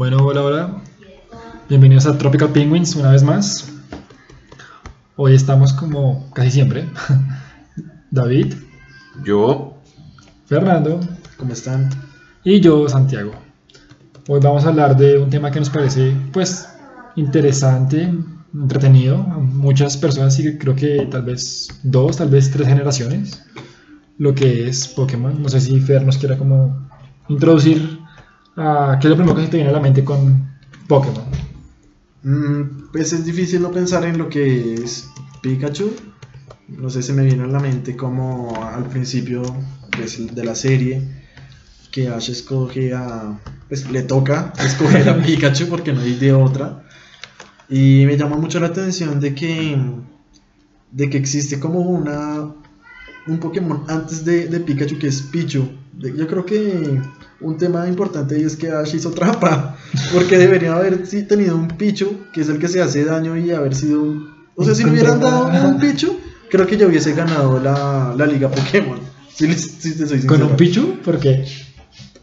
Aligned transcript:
Bueno, 0.00 0.16
hola, 0.24 0.42
hola. 0.42 0.82
Bienvenidos 1.68 2.06
a 2.06 2.16
Tropical 2.16 2.48
Penguins 2.48 2.96
una 2.96 3.10
vez 3.10 3.22
más. 3.22 3.70
Hoy 5.14 5.34
estamos 5.34 5.74
como 5.74 6.30
casi 6.32 6.52
siempre. 6.52 6.88
David, 8.10 8.54
Yo, 9.26 9.76
Fernando 10.46 11.00
¿Cómo 11.36 11.52
están? 11.52 11.90
y 12.44 12.60
yo, 12.60 12.88
Santiago. 12.88 13.32
Hoy 14.26 14.40
vamos 14.42 14.64
a 14.64 14.68
hablar 14.68 14.96
de 14.96 15.18
un 15.18 15.28
tema 15.28 15.50
que 15.50 15.58
nos 15.58 15.68
parece, 15.68 16.16
pues, 16.32 16.66
interesante, 17.16 18.10
entretenido. 18.54 19.16
A 19.16 19.36
muchas 19.36 19.98
personas, 19.98 20.38
y 20.38 20.56
creo 20.56 20.74
que 20.74 21.08
tal 21.10 21.24
vez 21.24 21.68
dos, 21.82 22.16
tal 22.16 22.30
vez 22.30 22.50
tres 22.50 22.66
generaciones, 22.68 23.44
lo 24.16 24.34
que 24.34 24.66
es 24.66 24.88
Pokémon. 24.88 25.42
No 25.42 25.50
sé 25.50 25.60
si 25.60 25.78
Fer 25.78 26.06
nos 26.06 26.16
quiera 26.16 26.38
como 26.38 26.88
introducir 27.28 27.99
a 28.56 28.98
qué 29.00 29.06
es 29.06 29.10
lo 29.10 29.16
primero 29.16 29.36
que 29.36 29.44
se 29.44 29.48
te 29.48 29.56
viene 29.56 29.70
a 29.70 29.74
la 29.74 29.80
mente 29.80 30.04
con 30.04 30.50
Pokémon. 30.86 31.24
Mm, 32.22 32.90
pues 32.92 33.12
es 33.12 33.24
difícil 33.24 33.62
no 33.62 33.70
pensar 33.70 34.04
en 34.04 34.18
lo 34.18 34.28
que 34.28 34.74
es 34.74 35.08
Pikachu. 35.42 35.92
No 36.68 36.90
sé, 36.90 37.02
se 37.02 37.12
me 37.12 37.24
viene 37.24 37.44
a 37.44 37.46
la 37.46 37.60
mente 37.60 37.96
como 37.96 38.62
al 38.62 38.84
principio 38.84 39.42
pues, 39.96 40.34
de 40.34 40.44
la 40.44 40.54
serie 40.54 41.02
que 41.90 42.08
Ash 42.08 42.30
escoge 42.30 42.94
a... 42.94 43.38
pues 43.68 43.90
le 43.90 44.02
toca 44.02 44.52
escoger 44.64 45.08
a 45.08 45.22
Pikachu 45.22 45.68
porque 45.68 45.92
no 45.92 46.00
hay 46.00 46.14
de 46.14 46.32
otra. 46.32 46.84
Y 47.68 48.04
me 48.06 48.16
llama 48.16 48.36
mucho 48.36 48.60
la 48.60 48.68
atención 48.68 49.20
de 49.20 49.34
que, 49.34 49.76
de 50.90 51.10
que 51.10 51.18
existe 51.18 51.60
como 51.60 51.80
una 51.80 52.52
un 53.26 53.38
Pokémon 53.38 53.84
antes 53.88 54.24
de, 54.24 54.46
de 54.48 54.60
Pikachu 54.60 54.98
que 54.98 55.08
es 55.08 55.22
Pichu. 55.22 55.68
Yo 55.98 56.26
creo 56.26 56.44
que 56.44 57.00
un 57.40 57.56
tema 57.56 57.88
importante 57.88 58.34
ahí 58.36 58.42
es 58.42 58.56
que 58.56 58.70
Ash 58.70 58.94
hizo 58.94 59.10
trampa. 59.10 59.76
Porque 60.12 60.38
debería 60.38 60.74
haber 60.74 61.06
sí, 61.06 61.22
tenido 61.24 61.56
un 61.56 61.68
Pichu, 61.68 62.20
que 62.32 62.42
es 62.42 62.48
el 62.48 62.58
que 62.58 62.68
se 62.68 62.80
hace 62.80 63.04
daño, 63.04 63.36
y 63.36 63.50
haber 63.50 63.74
sido. 63.74 64.02
un- 64.02 64.30
O 64.56 64.64
sea, 64.64 64.74
si 64.74 64.84
le 64.84 64.90
hubieran 64.90 65.20
dado 65.20 65.68
un 65.68 65.78
Pichu, 65.80 66.16
creo 66.50 66.66
que 66.66 66.76
yo 66.76 66.86
hubiese 66.88 67.12
ganado 67.14 67.58
la, 67.60 68.14
la 68.16 68.26
Liga 68.26 68.50
Pokémon. 68.50 68.98
Si, 69.34 69.46
les- 69.46 69.62
si 69.78 69.96
te 69.96 70.06
soy 70.06 70.20
Con 70.26 70.42
un 70.42 70.56
Pichu, 70.56 70.96
porque 71.04 71.44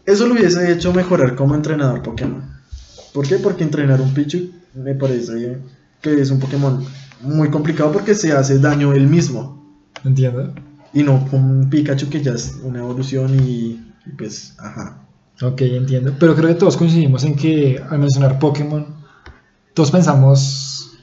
Eso 0.06 0.26
lo 0.26 0.34
hubiese 0.34 0.72
hecho 0.72 0.92
mejorar 0.94 1.34
como 1.34 1.54
entrenador 1.54 2.02
Pokémon. 2.02 2.42
¿Por 3.12 3.26
qué? 3.26 3.36
Porque 3.36 3.64
entrenar 3.64 4.00
un 4.00 4.14
Pichu 4.14 4.50
me 4.74 4.94
parece 4.94 5.58
que 6.00 6.20
es 6.20 6.30
un 6.30 6.38
Pokémon 6.38 6.84
muy 7.22 7.50
complicado 7.50 7.90
porque 7.92 8.14
se 8.14 8.32
hace 8.32 8.58
daño 8.58 8.92
él 8.94 9.08
mismo. 9.08 9.76
entiendo. 10.04 10.54
Y 10.94 11.02
no 11.02 11.26
con 11.28 11.44
un 11.44 11.68
Pikachu 11.68 12.08
que 12.08 12.22
ya 12.22 12.32
es 12.32 12.56
una 12.62 12.78
evolución 12.78 13.34
y, 13.40 13.82
y 14.06 14.10
pues, 14.16 14.54
ajá. 14.58 15.02
Ok, 15.40 15.60
entiendo. 15.62 16.14
Pero 16.18 16.34
creo 16.34 16.48
que 16.48 16.54
todos 16.54 16.76
coincidimos 16.76 17.24
en 17.24 17.36
que 17.36 17.80
al 17.88 17.98
mencionar 17.98 18.38
Pokémon, 18.38 18.86
todos 19.72 19.90
pensamos 19.90 20.98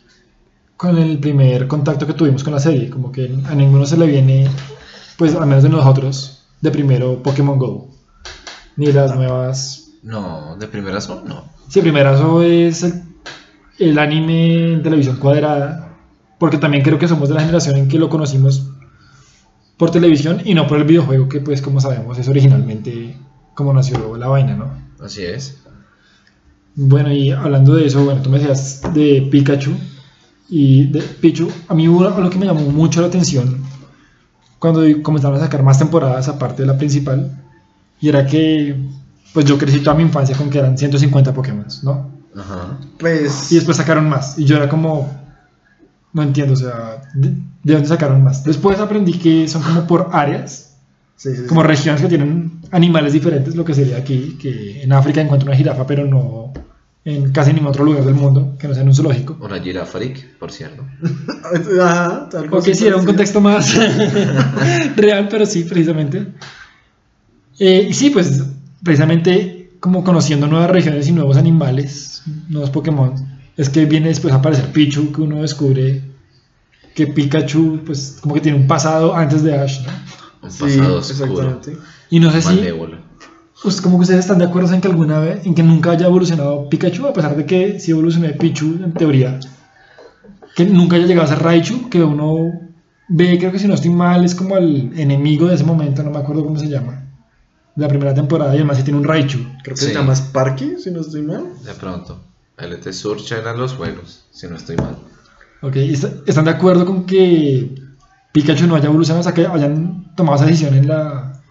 con 0.75 0.97
el 0.97 1.19
primer 1.19 1.67
contacto 1.67 2.05
que 2.05 2.13
tuvimos 2.13 2.43
con 2.43 2.53
la 2.53 2.59
serie. 2.59 2.89
Como 2.89 3.11
que 3.11 3.33
a 3.45 3.55
ninguno 3.55 3.85
se 3.85 3.97
le 3.97 4.07
viene, 4.07 4.49
pues 5.17 5.33
al 5.35 5.47
menos 5.47 5.63
de 5.63 5.69
nosotros, 5.69 6.43
de 6.59 6.71
primero 6.71 7.23
Pokémon 7.23 7.57
Go. 7.57 7.89
Ni 8.75 8.91
las 8.91 9.15
nuevas. 9.15 9.91
no, 10.03 10.57
de 10.59 10.67
primerazo, 10.67 11.23
no. 11.25 11.45
Sí, 11.69 11.81
primerazo 11.81 12.43
es 12.43 12.83
el, 12.83 13.03
el 13.79 13.97
anime 13.97 14.73
en 14.73 14.83
televisión 14.83 15.15
cuadrada. 15.17 15.97
Porque 16.37 16.57
también 16.57 16.83
creo 16.83 16.99
que 16.99 17.07
somos 17.07 17.29
de 17.29 17.35
la 17.35 17.41
generación 17.41 17.77
en 17.77 17.87
que 17.87 17.97
lo 17.97 18.09
conocimos 18.09 18.69
por 19.77 19.91
televisión 19.91 20.41
y 20.43 20.53
no 20.53 20.67
por 20.67 20.77
el 20.77 20.83
videojuego, 20.83 21.29
que 21.29 21.39
pues 21.39 21.61
como 21.61 21.79
sabemos 21.79 22.17
es 22.17 22.27
originalmente 22.27 23.15
como 23.55 23.73
nació 23.73 24.15
la 24.17 24.27
vaina, 24.27 24.55
¿no? 24.55 24.71
Así 25.03 25.23
es. 25.23 25.57
Bueno, 26.75 27.11
y 27.11 27.31
hablando 27.31 27.73
de 27.73 27.87
eso, 27.87 28.03
bueno, 28.03 28.21
tú 28.21 28.29
me 28.29 28.37
decías 28.37 28.81
de 28.93 29.27
Pikachu 29.31 29.71
y 30.49 30.87
de 30.87 31.01
Pichu. 31.01 31.49
A 31.69 31.73
mí 31.73 31.87
hubo 31.87 32.05
algo 32.05 32.29
que 32.29 32.37
me 32.37 32.45
llamó 32.45 32.69
mucho 32.69 33.01
la 33.01 33.07
atención 33.07 33.63
cuando 34.59 34.81
comenzaron 35.01 35.37
a 35.37 35.41
sacar 35.41 35.63
más 35.63 35.79
temporadas 35.79 36.27
aparte 36.27 36.63
de 36.63 36.67
la 36.67 36.77
principal. 36.77 37.31
Y 38.01 38.09
era 38.09 38.25
que, 38.25 38.75
pues 39.33 39.45
yo 39.45 39.57
crecí 39.57 39.79
toda 39.79 39.95
mi 39.95 40.03
infancia 40.03 40.35
con 40.35 40.49
que 40.49 40.59
eran 40.59 40.77
150 40.77 41.33
Pokémon, 41.33 41.65
¿no? 41.83 42.11
Ajá. 42.35 42.77
Pues, 42.99 43.51
Y 43.51 43.55
después 43.55 43.77
sacaron 43.77 44.09
más. 44.09 44.37
Y 44.37 44.43
yo 44.43 44.57
era 44.57 44.67
como, 44.67 45.09
no 46.11 46.23
entiendo, 46.23 46.53
o 46.53 46.57
sea, 46.57 47.01
¿de, 47.13 47.29
de 47.63 47.73
dónde 47.73 47.87
sacaron 47.87 48.21
más? 48.21 48.43
Después 48.43 48.79
aprendí 48.79 49.13
que 49.13 49.47
son 49.47 49.61
como 49.61 49.87
por 49.87 50.09
áreas, 50.11 50.64
sí, 51.15 51.31
sí, 51.31 51.41
sí. 51.43 51.47
como 51.47 51.63
regiones 51.63 52.01
que 52.01 52.07
tienen 52.07 52.59
animales 52.71 53.13
diferentes, 53.13 53.55
lo 53.55 53.65
que 53.65 53.73
sería 53.73 53.97
aquí, 53.97 54.37
que 54.41 54.83
en 54.83 54.93
África 54.93 55.21
encuentro 55.21 55.47
una 55.47 55.57
jirafa, 55.57 55.85
pero 55.85 56.05
no 56.05 56.53
en 57.05 57.31
casi 57.31 57.53
ningún 57.53 57.67
otro 57.69 57.85
lugar 57.85 58.03
del 58.03 58.15
mundo, 58.15 58.55
que 58.59 58.67
no 58.67 58.73
sea 58.73 58.81
en 58.81 58.89
un 58.89 58.95
zoológico. 58.95 59.37
Una 59.39 59.59
jirafa 59.59 59.99
freak, 59.99 60.37
por 60.39 60.51
cierto. 60.51 60.83
Ajá, 61.81 62.27
algo 62.33 62.57
Ok, 62.57 62.63
así 62.63 62.73
sí, 62.73 62.87
era 62.87 62.97
un 62.97 63.05
contexto 63.05 63.39
más 63.39 63.75
real, 64.95 65.27
pero 65.29 65.45
sí, 65.45 65.63
precisamente. 65.63 66.25
Eh, 67.59 67.87
y 67.89 67.93
sí, 67.93 68.09
pues, 68.09 68.43
precisamente 68.83 69.69
como 69.79 70.03
conociendo 70.03 70.47
nuevas 70.47 70.71
regiones 70.71 71.07
y 71.07 71.11
nuevos 71.11 71.37
animales, 71.37 72.23
nuevos 72.49 72.71
Pokémon, 72.71 73.13
es 73.55 73.69
que 73.69 73.85
viene 73.85 74.07
después 74.07 74.33
a 74.33 74.37
aparecer 74.37 74.71
Pichu, 74.71 75.11
que 75.11 75.21
uno 75.21 75.43
descubre 75.43 76.01
que 76.95 77.05
Pikachu, 77.05 77.81
pues, 77.85 78.17
como 78.19 78.33
que 78.33 78.41
tiene 78.41 78.57
un 78.57 78.65
pasado 78.65 79.15
antes 79.15 79.43
de 79.43 79.55
Ash, 79.55 79.81
¿no? 79.85 79.91
Un 80.45 80.51
Sí, 80.51 80.63
pasado 80.77 80.97
oscuro. 80.97 81.61
Y 82.09 82.19
no 82.19 82.31
sé 82.31 82.41
si, 82.41 82.47
Malévolo. 82.55 82.97
pues, 83.63 83.81
como 83.81 83.97
que 83.97 84.03
ustedes 84.03 84.21
están 84.21 84.37
de 84.39 84.45
acuerdo 84.45 84.73
en 84.73 84.81
que 84.81 84.87
alguna 84.87 85.19
vez, 85.19 85.45
en 85.45 85.55
que 85.55 85.63
nunca 85.63 85.91
haya 85.91 86.05
evolucionado 86.07 86.69
Pikachu, 86.69 87.07
a 87.07 87.13
pesar 87.13 87.35
de 87.35 87.45
que 87.45 87.79
sí 87.79 87.91
evolucionó 87.91 88.27
Pichu, 88.37 88.65
en 88.83 88.93
teoría, 88.93 89.39
que 90.55 90.65
nunca 90.65 90.95
haya 90.95 91.05
llegado 91.07 91.25
a 91.25 91.29
ser 91.29 91.43
Raichu, 91.43 91.89
que 91.89 92.03
uno 92.03 92.51
ve, 93.09 93.37
creo 93.37 93.51
que 93.51 93.59
si 93.59 93.67
no 93.67 93.73
estoy 93.73 93.91
mal, 93.91 94.23
es 94.23 94.35
como 94.35 94.57
el 94.57 94.91
enemigo 94.97 95.47
de 95.47 95.55
ese 95.55 95.63
momento, 95.63 96.03
no 96.03 96.11
me 96.11 96.19
acuerdo 96.19 96.43
cómo 96.43 96.57
se 96.59 96.67
llama, 96.69 97.03
de 97.75 97.81
la 97.81 97.87
primera 97.89 98.13
temporada, 98.13 98.53
y 98.53 98.57
además 98.57 98.77
sí 98.77 98.83
tiene 98.83 98.99
un 98.99 99.05
Raichu. 99.05 99.39
Creo 99.63 99.75
que 99.75 99.81
Sí. 99.81 99.87
se 99.87 99.93
llama 99.93 100.13
Sparky, 100.15 100.75
si 100.81 100.91
no 100.91 101.01
estoy 101.01 101.23
mal. 101.23 101.43
De 101.63 101.73
pronto. 101.73 102.19
LT 102.57 102.93
Surcha 102.93 103.37
eran 103.37 103.57
los 103.59 103.73
juegos, 103.73 104.25
si 104.31 104.47
no 104.47 104.55
estoy 104.55 104.77
mal. 104.77 104.95
Ok, 105.61 105.75
¿y 105.77 105.93
está- 105.93 106.11
¿están 106.25 106.45
de 106.45 106.51
acuerdo 106.51 106.85
con 106.85 107.05
que 107.05 107.75
Pikachu 108.35 108.67
no 108.67 108.75
haya 108.75 108.87
evolucionado, 108.87 109.21
o 109.21 109.23
sea, 109.23 109.33
que 109.33 109.47
hayan 109.47 110.13
tomado 110.15 110.35
esa 110.35 110.45
decisión 110.45 110.73
en 110.75 110.87
la... 110.89 111.41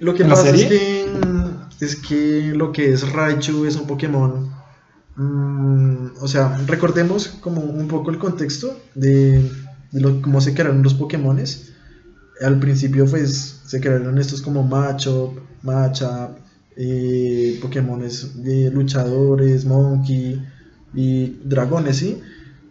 Lo 0.00 0.14
que 0.14 0.22
¿En 0.24 0.28
la 0.28 0.34
pasa 0.34 0.50
es 0.50 0.66
que, 0.66 1.06
es 1.80 1.96
que 1.96 2.52
lo 2.54 2.70
que 2.72 2.92
es 2.92 3.10
Raichu 3.10 3.64
es 3.64 3.76
un 3.76 3.86
Pokémon. 3.86 4.50
mm, 5.16 6.06
o 6.20 6.28
sea, 6.28 6.58
recordemos 6.66 7.28
como 7.40 7.62
un 7.62 7.88
poco 7.88 8.10
el 8.10 8.18
contexto 8.18 8.78
de, 8.94 9.50
de 9.92 10.00
lo- 10.00 10.20
cómo 10.20 10.42
se 10.42 10.52
crearon 10.52 10.82
los 10.82 10.92
Pokémones. 10.92 11.72
Al 12.42 12.58
principio, 12.60 13.06
pues 13.06 13.62
se 13.64 13.80
crearon 13.80 14.18
estos 14.18 14.42
como 14.42 14.62
Machop, 14.62 15.38
Machop, 15.62 16.36
eh, 16.76 17.58
Pokémones 17.62 18.42
de 18.44 18.70
luchadores, 18.70 19.64
Monkey 19.64 20.44
y 20.92 21.38
dragones, 21.44 21.96
¿sí? 21.96 22.20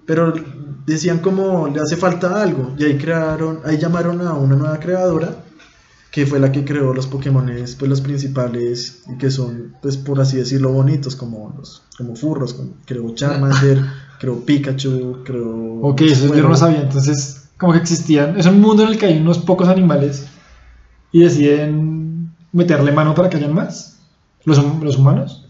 Pero 0.06 0.36
decían 0.85 1.19
como 1.19 1.68
le 1.68 1.81
hace 1.81 1.96
falta 1.97 2.41
algo 2.41 2.73
y 2.78 2.84
ahí 2.84 2.97
crearon, 2.97 3.59
ahí 3.66 3.78
llamaron 3.78 4.22
a 4.22 4.34
una 4.34 4.56
nueva 4.56 4.79
creadora 4.79 5.35
que 6.12 6.25
fue 6.25 6.40
la 6.40 6.51
que 6.51 6.63
creó 6.63 6.94
los 6.94 7.07
Pokémones, 7.07 7.75
pues 7.75 7.90
los 7.90 8.00
principales 8.00 9.03
y 9.13 9.18
que 9.18 9.29
son, 9.29 9.75
pues 9.81 9.97
por 9.97 10.22
así 10.22 10.38
decirlo, 10.38 10.72
bonitos 10.72 11.16
como 11.16 11.53
los, 11.57 11.81
como 11.97 12.16
furros, 12.16 12.53
como 12.53 12.72
creó 12.85 13.13
Charmander, 13.13 13.84
creó 14.19 14.40
Pikachu, 14.40 15.23
creó. 15.25 15.81
Ok, 15.81 16.01
eso 16.01 16.28
yo 16.28 16.29
no 16.29 16.35
lo 16.35 16.41
bueno, 16.44 16.56
sabía, 16.56 16.81
entonces 16.84 17.50
como 17.57 17.73
que 17.73 17.79
existían, 17.79 18.40
es 18.40 18.46
un 18.46 18.62
mundo 18.62 18.84
en 18.84 18.90
el 18.90 18.97
que 18.97 19.07
hay 19.07 19.19
unos 19.19 19.40
pocos 19.40 19.67
animales 19.67 20.25
y 21.12 21.19
deciden 21.22 22.34
meterle 22.53 22.94
mano 22.94 23.13
para 23.13 23.29
que 23.29 23.35
hayan 23.38 23.53
más, 23.53 23.97
los, 24.46 24.57
los 24.81 24.97
humanos. 24.97 25.46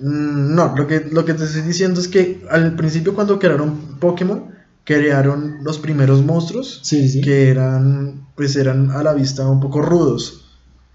Mm, 0.00 0.54
No, 0.54 0.74
lo 0.76 0.86
que, 0.86 1.08
lo 1.10 1.24
que 1.24 1.34
te 1.34 1.42
estoy 1.44 1.62
diciendo 1.62 2.00
es 2.00 2.06
que 2.06 2.44
al 2.50 2.76
principio 2.76 3.14
cuando 3.14 3.38
crearon 3.40 3.98
Pokémon, 3.98 4.53
crearon 4.84 5.58
los 5.62 5.78
primeros 5.78 6.22
monstruos 6.24 6.80
Sí, 6.82 7.02
sí, 7.02 7.08
sí. 7.14 7.20
que 7.22 7.48
eran, 7.50 8.26
pues 8.36 8.54
eran 8.56 8.90
a 8.90 9.02
la 9.02 9.14
vista 9.14 9.48
un 9.48 9.60
poco 9.60 9.80
rudos. 9.82 10.40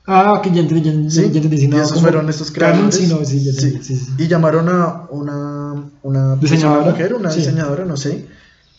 Ah, 0.06 0.34
ok, 0.34 0.52
ya 0.52 0.62
entendí, 0.62 0.82
ya, 0.82 0.92
ya- 0.94 1.10
¿sí? 1.10 1.20
ya 1.32 1.38
entendí. 1.38 1.58
sí, 1.58 1.66
y 1.66 1.68
no, 1.68 1.82
esos 1.82 2.02
fueron 2.02 2.30
estos 2.30 2.52
creadores. 2.52 2.96
sí, 2.96 3.08
no, 3.08 3.24
sí, 3.26 3.44
ya 3.44 3.52
Sí. 3.54 3.66
entendí, 3.68 3.86
sí, 3.86 3.96
sí. 3.96 4.12
Y 4.18 4.28
llamaron 4.28 4.68
a 4.70 5.06
una, 5.12 5.74
una, 6.02 6.36
pues, 6.40 6.52
¿Diseñadora? 6.52 6.82
una 6.84 6.92
mujer, 6.92 7.14
una 7.14 7.30
Sí. 7.32 7.40
diseñadora, 7.40 7.86
no 7.86 7.96
sé, 7.98 8.26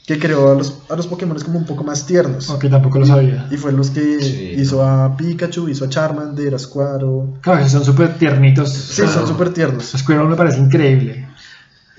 que 0.06 0.18
creó 0.18 0.50
a 0.50 0.54
los, 0.56 0.78
a 0.88 0.96
los 0.96 1.06
Pokémon 1.06 1.38
como 1.38 1.58
un 1.58 1.66
poco 1.66 1.84
más 1.84 2.04
tiernos. 2.04 2.50
Ok, 2.50 2.68
tampoco 2.68 2.98
lo 2.98 3.06
sabía. 3.06 3.46
Y 3.50 3.56
fue 3.56 3.70
los 3.70 3.90
que 3.90 4.20
Sí, 4.20 4.54
hizo 4.56 4.82
a 4.82 5.16
Pikachu, 5.16 5.68
hizo 5.68 5.84
a 5.84 5.88
Charmander, 5.88 6.52
a 6.52 6.58
Squaro. 6.58 7.34
Claro, 7.42 7.62
que 7.62 7.70
son 7.70 7.84
súper 7.84 8.18
tiernitos. 8.18 8.72
Sí, 8.72 9.02
son 9.06 9.28
súper 9.28 9.52
tiernos. 9.52 9.94
Me 10.08 10.36
parece 10.36 10.58
increíble. 10.58 11.28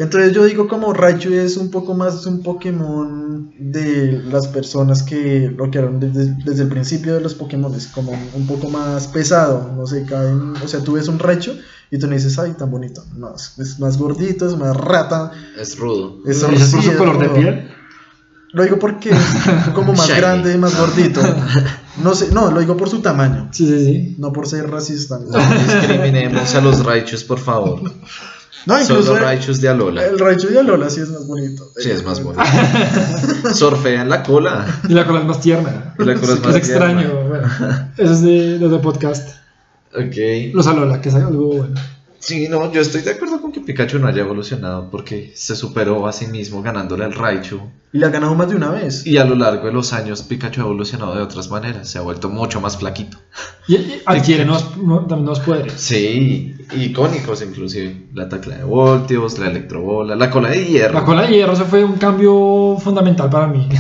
Entonces 0.02 0.34
yo 0.34 0.46
digo 0.46 0.68
como 0.68 0.94
Raichu 0.94 1.32
es 1.32 1.58
un 1.58 1.70
poco 1.70 1.94
más 1.94 2.26
un 2.26 2.42
Pokémon 2.42 3.54
de 3.60 4.20
las 4.32 4.48
personas 4.48 5.04
que 5.04 5.54
lo 5.56 5.70
crearon 5.70 6.00
desde, 6.00 6.34
desde 6.44 6.64
el 6.64 6.70
principio 6.70 7.14
de 7.14 7.22
los 7.22 7.36
Pokémon, 7.36 7.72
es 7.76 7.86
como 7.86 8.12
un 8.12 8.48
poco 8.48 8.68
más 8.72 9.08
pesado, 9.08 9.72
no 9.78 9.86
sé, 9.86 10.04
caen, 10.06 10.56
o 10.56 10.68
sea, 10.68 10.80
tú 10.80 10.94
ves 10.94 11.08
un 11.08 11.20
Raichu 11.20 11.54
Y 11.92 12.00
tú 12.00 12.08
no 12.08 12.16
dices, 12.16 12.40
ay, 12.40 12.54
tan 12.58 12.72
bonito. 12.72 13.04
No, 13.16 13.36
es, 13.36 13.54
es 13.60 13.80
más 13.80 14.00
gordito, 14.00 14.48
es 14.48 14.58
más 14.58 14.76
rata. 14.76 15.34
Es 15.60 15.78
rudo. 15.78 16.18
Es 16.26 16.42
¿Lo 16.42 16.48
dices 16.48 16.72
por 16.72 16.82
su 16.84 16.98
color 16.98 17.20
de 17.20 17.30
piel? 17.30 17.72
Lo 18.54 18.64
digo 18.64 18.80
porque 18.80 19.12
es 19.12 19.70
como 19.76 19.94
más 19.94 20.10
grande, 20.18 20.58
más 20.58 20.78
gordito. 20.78 21.22
No 22.02 22.16
sé, 22.16 22.32
no, 22.32 22.50
lo 22.50 22.62
digo 22.62 22.78
por 22.78 22.90
su 22.90 23.02
tamaño. 23.02 23.50
Sí, 23.52 23.68
sí, 23.68 23.86
sí. 23.86 24.16
No 24.18 24.32
por 24.32 24.48
ser 24.48 24.72
racista. 24.72 25.20
No 25.20 25.38
discriminemos 25.38 26.56
a 26.56 26.62
los 26.62 26.84
Raichus, 26.86 27.26
por 27.26 27.38
favor. 27.38 27.82
No, 28.66 28.80
incluso 28.80 29.16
el, 29.18 29.24
Raichus 29.24 29.60
de 29.62 29.70
Alola. 29.70 30.06
el 30.06 30.20
Raichu 30.20 30.50
de 30.50 30.60
Alola 30.60 30.90
sí 30.90 31.02
es 31.02 31.10
más 31.10 31.26
bonito. 31.26 31.72
Sí, 31.78 31.90
es 31.90 32.04
más 32.04 32.22
bonito. 32.24 32.44
Surfean 33.54 34.10
la 34.10 34.24
cola. 34.24 34.66
Y 34.88 34.94
la 34.94 35.06
cola 35.06 35.22
es 35.22 35.26
más 35.26 35.42
tierna. 35.42 35.96
Y 35.98 36.04
la 36.04 36.16
cola 36.16 36.34
es 36.34 36.40
Es 36.40 36.46
más 36.46 36.56
extraño. 36.56 37.00
tierna. 37.00 37.28
Bueno, 37.28 37.48
eso 37.98 38.14
es 38.14 38.22
de 38.22 38.58
los 38.60 38.72
de 38.72 38.80
podcast. 38.80 39.30
Ok. 39.94 40.54
Los 40.54 40.68
Alola, 40.68 41.02
que 41.02 41.10
es 41.10 41.16
algo 41.16 41.48
bueno. 41.48 41.76
Sí, 42.22 42.48
no, 42.48 42.72
yo 42.72 42.82
estoy 42.82 43.02
de 43.02 43.12
acuerdo 43.12 43.42
con 43.42 43.52
que 43.52 43.62
Pikachu 43.62 43.98
no 43.98 44.08
haya 44.08 44.22
evolucionado 44.22 44.90
porque 44.92 45.34
se 45.36 45.56
superó 45.56 46.08
a 46.08 46.14
sí 46.14 46.28
mismo 46.28 46.62
ganándole 46.62 47.04
al 47.04 47.14
Raichu. 47.14 47.60
Y 47.92 47.98
le 47.98 48.06
ha 48.06 48.10
ganado 48.10 48.36
más 48.36 48.48
de 48.48 48.56
una 48.56 48.70
vez. 48.70 49.06
Y 49.08 49.18
a 49.18 49.26
lo 49.26 49.36
largo 49.36 49.66
de 49.66 49.74
los 49.74 49.92
años 49.92 50.22
Pikachu 50.22 50.62
ha 50.62 50.66
evolucionado 50.66 51.16
de 51.16 51.24
otras 51.24 51.50
maneras, 51.50 51.90
se 51.90 51.98
ha 51.98 52.02
vuelto 52.02 52.30
mucho 52.30 52.62
más 52.62 52.78
flaquito. 52.78 53.18
Y, 53.68 53.76
y 53.76 54.02
adquiere 54.06 54.46
nuevos, 54.46 54.78
nuevos 54.78 55.40
poderes. 55.40 55.74
Sí, 55.74 56.56
icónicos 56.78 57.42
inclusive. 57.42 58.08
La 58.14 58.30
tacla 58.30 58.58
de 58.58 58.64
Voltios, 58.66 59.40
la 59.40 59.48
electrobola, 59.48 60.16
la 60.16 60.30
cola 60.30 60.50
de 60.50 60.64
hierro. 60.64 60.94
La 60.94 61.04
cola 61.04 61.24
de 61.24 61.34
hierro, 61.34 61.54
eso 61.54 61.66
fue 61.66 61.84
un 61.84 61.98
cambio 61.98 62.78
fundamental 62.80 63.30
para 63.30 63.48
mí. 63.48 63.68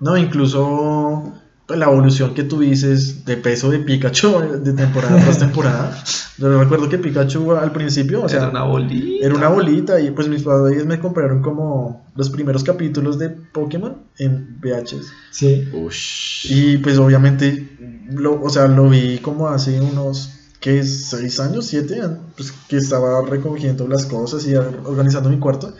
No, 0.00 0.16
incluso 0.16 1.32
la 1.68 1.84
evolución 1.86 2.32
que 2.34 2.44
tú 2.44 2.60
dices 2.60 3.24
de 3.26 3.36
peso 3.36 3.70
de 3.70 3.78
Pikachu 3.80 4.28
eh, 4.40 4.58
de 4.58 4.72
temporada 4.72 5.20
tras 5.22 5.38
temporada. 5.46 6.02
Yo 6.38 6.58
recuerdo 6.58 6.88
que 6.88 6.98
Pikachu 6.98 7.52
al 7.52 7.72
principio, 7.72 8.22
o 8.22 8.28
sea, 8.28 8.40
Era 8.40 8.48
una 8.50 8.62
bolita. 8.64 9.26
era 9.26 9.34
una 9.34 9.48
bolita 9.48 10.00
y 10.00 10.10
pues 10.12 10.28
mis 10.28 10.42
padres 10.44 10.86
me 10.86 10.98
compraron 10.98 11.42
como 11.42 12.06
los 12.14 12.30
primeros 12.30 12.64
capítulos 12.64 13.18
de 13.18 13.28
Pokémon 13.30 13.96
en 14.18 14.58
VHS. 14.60 15.12
Sí. 15.30 15.68
Ush. 15.72 16.46
Y 16.50 16.78
pues 16.78 16.96
obviamente, 16.98 17.76
lo, 18.12 18.40
o 18.40 18.48
sea, 18.48 18.66
lo 18.66 18.88
vi 18.88 19.18
como 19.18 19.48
hace 19.48 19.80
unos, 19.80 20.30
¿qué? 20.60 20.82
¿Seis 20.84 21.38
años? 21.40 21.66
¿Siete? 21.66 22.00
Pues 22.36 22.52
que 22.68 22.76
estaba 22.78 23.20
recogiendo 23.26 23.86
las 23.88 24.06
cosas 24.06 24.46
y 24.46 24.54
organizando 24.54 25.28
mi 25.28 25.38
cuarto. 25.38 25.74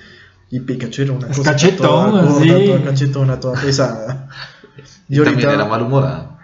Y 0.51 0.61
Pikachu 0.61 1.03
era 1.03 1.13
una 1.13 1.29
Es 1.29 1.37
cosa 1.39 1.53
cachetón, 1.53 1.87
toda 1.87 2.23
gorda, 2.23 2.41
sí. 2.43 2.67
toda 2.67 2.83
cachetona, 2.85 3.41
toda 3.41 3.61
pesada. 3.61 4.29
Y, 5.09 5.15
Y 5.15 5.25
también 5.25 5.49
ahorita- 5.49 5.55
era 5.55 5.65
malhumorado. 5.67 6.39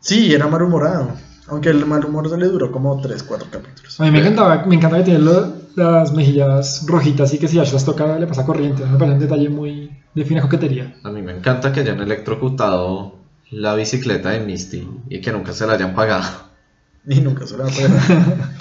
Sí, 0.00 0.34
era 0.34 0.46
malhumorado. 0.48 1.12
Aunque 1.48 1.68
el 1.70 1.84
mal 1.84 2.04
humor 2.04 2.28
se 2.30 2.36
le 2.38 2.46
duró 2.46 2.72
como 2.72 2.98
3, 3.00 3.22
4 3.22 3.48
capítulos. 3.50 4.00
A 4.00 4.04
mí 4.04 4.10
me 4.10 4.20
encantaba, 4.20 4.64
me 4.66 4.74
encanta 4.76 4.96
que 4.98 5.04
tiene 5.04 5.18
lo- 5.20 5.52
las 5.76 6.12
mejillas 6.12 6.84
rojitas 6.86 7.34
y 7.34 7.38
que 7.38 7.48
si 7.48 7.58
Ash 7.58 7.72
las 7.72 7.84
toca 7.84 8.18
le 8.18 8.26
pasa 8.26 8.46
corriente. 8.46 8.84
Me 8.86 8.96
parece 8.98 9.14
un 9.14 9.18
detalle 9.20 9.48
muy 9.50 9.90
de 10.14 10.24
fina 10.24 10.40
coquetería. 10.40 10.96
A 11.02 11.10
mí 11.10 11.20
me 11.20 11.32
encanta 11.36 11.72
que 11.72 11.80
hayan 11.80 12.00
electrocutado 12.00 13.16
la 13.50 13.74
bicicleta 13.74 14.30
de 14.30 14.40
Misty 14.40 14.88
y 15.10 15.20
que 15.20 15.32
nunca 15.32 15.52
se 15.52 15.66
la 15.66 15.74
hayan 15.74 15.94
pagado. 15.94 16.24
Y 17.06 17.20
nunca 17.20 17.46
se 17.46 17.58
la 17.58 17.64
pagar. 17.64 17.90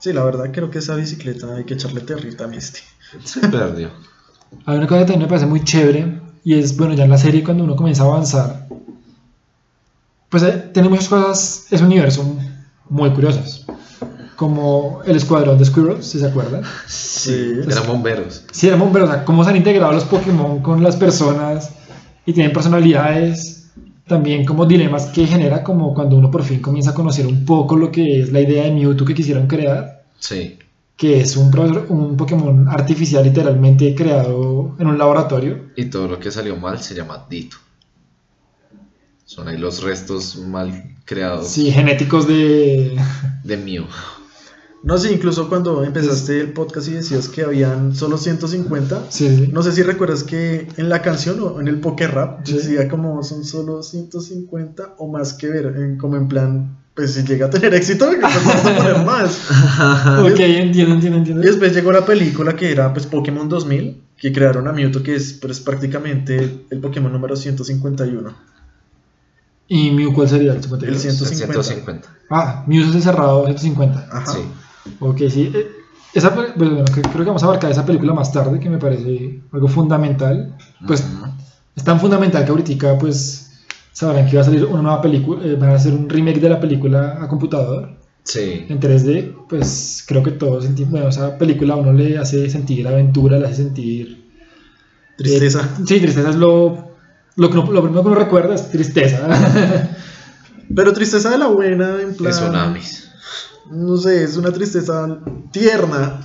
Sí, 0.00 0.12
la 0.12 0.24
verdad 0.24 0.50
creo 0.52 0.70
que 0.70 0.78
esa 0.78 0.94
bicicleta 0.94 1.54
hay 1.56 1.64
que 1.64 1.74
echarle 1.74 2.00
territa 2.00 2.44
a 2.44 2.48
Misty. 2.48 2.80
Se 3.24 3.40
perdió. 3.48 3.90
Hay 4.66 4.76
una 4.78 4.86
cosa 4.86 5.00
que 5.00 5.06
también 5.06 5.22
me 5.22 5.26
parece 5.28 5.46
muy 5.46 5.64
chévere 5.64 6.20
y 6.46 6.54
es, 6.54 6.76
bueno, 6.76 6.94
ya 6.94 7.02
en 7.02 7.10
la 7.10 7.18
serie 7.18 7.42
cuando 7.42 7.64
uno 7.64 7.74
comienza 7.74 8.04
a 8.04 8.06
avanzar, 8.06 8.68
pues 10.28 10.44
eh, 10.44 10.70
tiene 10.72 10.88
muchas 10.88 11.08
cosas, 11.08 11.66
es 11.72 11.80
un 11.80 11.88
universo 11.88 12.24
muy 12.88 13.10
curiosos. 13.10 13.66
Como 14.36 15.00
el 15.04 15.16
escuadrón 15.16 15.58
de 15.58 15.64
Squirrel, 15.64 16.04
si 16.04 16.20
se 16.20 16.26
acuerdan. 16.26 16.62
Sí. 16.86 17.50
Eran 17.68 17.88
bomberos. 17.88 18.44
Sí, 18.52 18.68
eran 18.68 18.78
bomberos, 18.78 19.08
o 19.08 19.12
sea, 19.12 19.24
cómo 19.24 19.42
se 19.42 19.50
han 19.50 19.56
integrado 19.56 19.92
los 19.92 20.04
Pokémon 20.04 20.62
con 20.62 20.84
las 20.84 20.94
personas 20.94 21.72
y 22.24 22.32
tienen 22.32 22.52
personalidades, 22.52 23.72
también 24.06 24.44
como 24.44 24.66
dilemas 24.66 25.06
que 25.06 25.26
genera 25.26 25.64
como 25.64 25.94
cuando 25.94 26.14
uno 26.14 26.30
por 26.30 26.44
fin 26.44 26.60
comienza 26.60 26.90
a 26.92 26.94
conocer 26.94 27.26
un 27.26 27.44
poco 27.44 27.76
lo 27.76 27.90
que 27.90 28.20
es 28.20 28.30
la 28.30 28.40
idea 28.40 28.62
de 28.62 28.70
Mewtwo 28.70 29.04
que 29.04 29.14
quisieron 29.14 29.48
crear, 29.48 30.04
Sí. 30.20 30.56
Que 30.96 31.20
es 31.20 31.36
un, 31.36 31.50
pro- 31.50 31.84
un 31.88 32.16
Pokémon 32.16 32.68
artificial 32.68 33.22
literalmente 33.24 33.94
creado 33.94 34.74
en 34.78 34.86
un 34.86 34.96
laboratorio. 34.98 35.66
Y 35.76 35.86
todo 35.86 36.08
lo 36.08 36.18
que 36.18 36.30
salió 36.30 36.56
mal 36.56 36.80
se 36.80 36.94
llama 36.94 37.26
Dito. 37.28 37.56
Son 39.24 39.48
ahí 39.48 39.58
los 39.58 39.82
restos 39.82 40.36
mal 40.36 40.94
creados 41.04 41.48
Sí, 41.48 41.70
genéticos 41.70 42.26
de... 42.28 42.96
de 43.44 43.56
Mew. 43.56 43.84
No 44.84 44.98
sé, 44.98 45.12
incluso 45.12 45.48
cuando 45.48 45.82
empezaste 45.82 46.40
el 46.40 46.52
podcast 46.52 46.86
y 46.88 46.92
decías 46.92 47.28
que 47.28 47.42
habían 47.42 47.94
solo 47.96 48.18
150, 48.18 49.06
Sí, 49.10 49.28
sí. 49.28 49.48
no 49.52 49.62
sé 49.64 49.72
si 49.72 49.82
recuerdas 49.82 50.22
que 50.22 50.68
en 50.76 50.88
la 50.88 51.02
canción 51.02 51.40
o 51.40 51.60
en 51.60 51.66
el 51.66 51.80
Poké 51.80 52.06
Rap 52.06 52.46
Sí. 52.46 52.52
decía 52.52 52.88
como 52.88 53.20
son 53.24 53.44
solo 53.44 53.82
150 53.82 54.94
o 54.98 55.08
más 55.10 55.34
que 55.34 55.48
ver, 55.48 55.66
en- 55.76 55.98
como 55.98 56.16
en 56.16 56.28
plan, 56.28 56.78
pues 56.96 57.12
si 57.12 57.22
llega 57.24 57.46
a 57.46 57.50
tener 57.50 57.74
éxito, 57.74 58.10
que 58.10 58.16
pues 58.16 58.44
vamos 58.44 58.64
a 58.64 58.76
poner 58.76 59.04
más. 59.04 59.40
Ok, 60.20 60.40
entiendo, 60.40 60.94
entiendo, 60.94 61.18
entiendo. 61.18 61.42
Y 61.42 61.46
después 61.46 61.74
llegó 61.74 61.92
la 61.92 62.04
película 62.06 62.56
que 62.56 62.72
era 62.72 62.92
pues 62.92 63.06
Pokémon 63.06 63.48
2000, 63.48 64.02
que 64.16 64.32
crearon 64.32 64.66
a 64.66 64.72
Mewtwo, 64.72 65.02
que 65.02 65.14
es 65.14 65.34
pues, 65.34 65.60
prácticamente 65.60 66.64
el 66.70 66.80
Pokémon 66.80 67.12
número 67.12 67.36
151. 67.36 68.34
¿Y 69.68 69.90
Mew 69.90 70.12
cuál 70.14 70.28
sería 70.28 70.52
el 70.52 70.62
52? 70.62 70.94
El 70.94 71.00
100. 71.00 71.10
El 71.12 71.16
150. 71.18 71.62
150. 71.62 72.08
Ah, 72.30 72.64
Mew 72.66 72.82
es 72.88 72.94
el 72.94 73.02
cerrado 73.02 73.44
150. 73.44 74.08
Ajá. 74.10 74.32
Sí. 74.32 74.38
Ok, 75.00 75.18
sí. 75.28 75.52
eh, 75.54 75.66
Esa, 76.14 76.34
pues, 76.34 76.54
bueno, 76.56 76.82
creo 76.86 77.02
que 77.12 77.24
vamos 77.24 77.42
a 77.42 77.46
abarcar 77.46 77.70
esa 77.70 77.84
película 77.84 78.14
más 78.14 78.32
tarde, 78.32 78.58
que 78.58 78.70
me 78.70 78.78
parece 78.78 79.40
algo 79.52 79.68
fundamental. 79.68 80.54
Pues 80.86 81.04
es 81.74 81.84
tan 81.84 82.00
fundamental 82.00 82.44
que 82.44 82.50
ahorita 82.52 82.96
pues 82.96 83.45
sabrán 83.96 84.26
que 84.28 84.36
va 84.36 84.42
a 84.42 84.44
salir 84.44 84.62
una 84.66 84.82
nueva 84.82 85.00
película, 85.00 85.42
eh, 85.42 85.56
van 85.58 85.70
a 85.70 85.74
hacer 85.76 85.94
un 85.94 86.06
remake 86.06 86.38
de 86.38 86.50
la 86.50 86.60
película 86.60 87.16
a 87.18 87.26
computador 87.28 87.96
Sí. 88.24 88.66
en 88.68 88.78
3D. 88.78 89.46
Pues 89.48 90.04
creo 90.06 90.22
que 90.22 90.32
todos 90.32 90.64
sentimos, 90.64 90.90
bueno, 90.90 91.08
esa 91.08 91.38
película 91.38 91.74
a 91.74 91.76
uno 91.78 91.92
le 91.94 92.18
hace 92.18 92.50
sentir 92.50 92.86
aventura, 92.86 93.38
le 93.38 93.46
hace 93.46 93.54
sentir... 93.62 94.26
Tristeza. 95.16 95.60
eh, 95.62 95.82
sí, 95.86 95.98
tristeza 96.00 96.28
es 96.30 96.36
lo... 96.36 96.90
Lo, 97.36 97.50
que 97.50 97.58
uno- 97.58 97.72
lo 97.72 97.82
primero 97.82 98.02
que 98.02 98.08
uno 98.08 98.18
recuerda 98.18 98.54
es 98.54 98.70
tristeza. 98.70 99.26
Pero 100.74 100.92
tristeza 100.92 101.30
de 101.30 101.38
la 101.38 101.46
buena, 101.46 102.02
en 102.02 102.14
plan... 102.16 102.32
Es 102.32 102.38
tsunamis. 102.40 103.08
No 103.70 103.96
sé, 103.96 104.24
es 104.24 104.36
una 104.36 104.52
tristeza 104.52 105.18
tierna. 105.52 106.20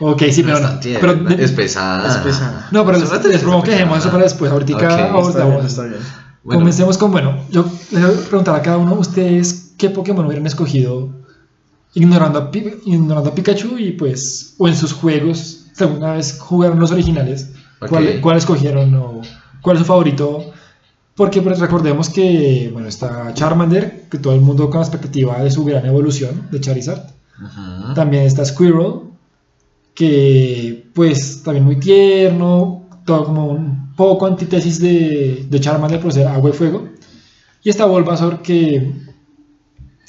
ok, 0.00 0.22
sí, 0.32 0.42
No 0.42 0.46
pero 0.48 0.56
es 0.58 0.62
no. 0.62 0.68
tan 0.70 0.80
tierna, 0.80 1.00
pero 1.00 1.36
de- 1.36 1.44
es 1.44 1.52
pesada. 1.52 2.08
Es 2.08 2.16
pesada. 2.18 2.68
No, 2.72 2.84
pero 2.84 2.96
Es 2.98 3.02
les, 3.04 3.12
tristeza 3.20 3.42
propongo 3.44 3.62
que 3.64 3.70
dejemos 3.72 3.98
eso 3.98 4.10
para 4.10 4.24
después. 4.24 4.50
Ahorita 4.50 4.74
Ok, 4.76 4.82
Está 4.82 5.04
abordamos. 5.10 5.54
bien, 5.54 5.66
está 5.66 5.82
bien. 5.84 6.00
Bueno, 6.48 6.60
Comencemos 6.62 6.96
con, 6.96 7.12
bueno, 7.12 7.36
yo 7.50 7.66
les 7.90 8.02
voy 8.02 8.24
a 8.24 8.26
preguntar 8.26 8.56
a 8.56 8.62
cada 8.62 8.78
uno, 8.78 8.94
ustedes, 8.94 9.74
¿qué 9.76 9.90
Pokémon 9.90 10.24
hubieran 10.24 10.46
escogido 10.46 11.10
ignorando 11.92 12.38
a, 12.38 12.50
ignorando 12.86 13.28
a 13.28 13.34
Pikachu 13.34 13.76
y 13.76 13.92
pues, 13.92 14.54
o 14.56 14.66
en 14.66 14.74
sus 14.74 14.94
juegos, 14.94 15.66
si 15.74 15.84
alguna 15.84 16.14
vez 16.14 16.38
jugaron 16.38 16.80
los 16.80 16.90
originales, 16.90 17.50
¿cuál, 17.86 18.22
cuál 18.22 18.38
escogieron 18.38 18.94
o 18.94 19.20
cuál 19.60 19.76
es 19.76 19.80
su 19.82 19.86
favorito? 19.86 20.50
Porque 21.14 21.42
pues 21.42 21.58
recordemos 21.58 22.08
que, 22.08 22.70
bueno, 22.72 22.88
está 22.88 23.34
Charmander, 23.34 24.06
que 24.10 24.16
todo 24.16 24.32
el 24.32 24.40
mundo 24.40 24.70
con 24.70 24.80
la 24.80 24.86
expectativa 24.86 25.42
de 25.42 25.50
su 25.50 25.66
gran 25.66 25.84
evolución 25.84 26.48
de 26.50 26.60
Charizard. 26.60 27.10
ujú. 27.38 27.92
También 27.92 28.22
está 28.22 28.42
Squirrel, 28.42 29.00
que 29.92 30.88
pues 30.94 31.42
también 31.42 31.66
muy 31.66 31.76
tierno, 31.76 32.77
como 33.16 33.46
un 33.46 33.94
poco 33.96 34.26
antítesis 34.26 34.80
de, 34.80 35.46
de 35.48 35.60
Charmander 35.60 36.00
por 36.00 36.12
ser 36.12 36.26
agua 36.26 36.50
y 36.50 36.52
fuego. 36.52 36.88
Y 37.62 37.70
está 37.70 37.86
Bulbasaur 37.86 38.42
que 38.42 38.92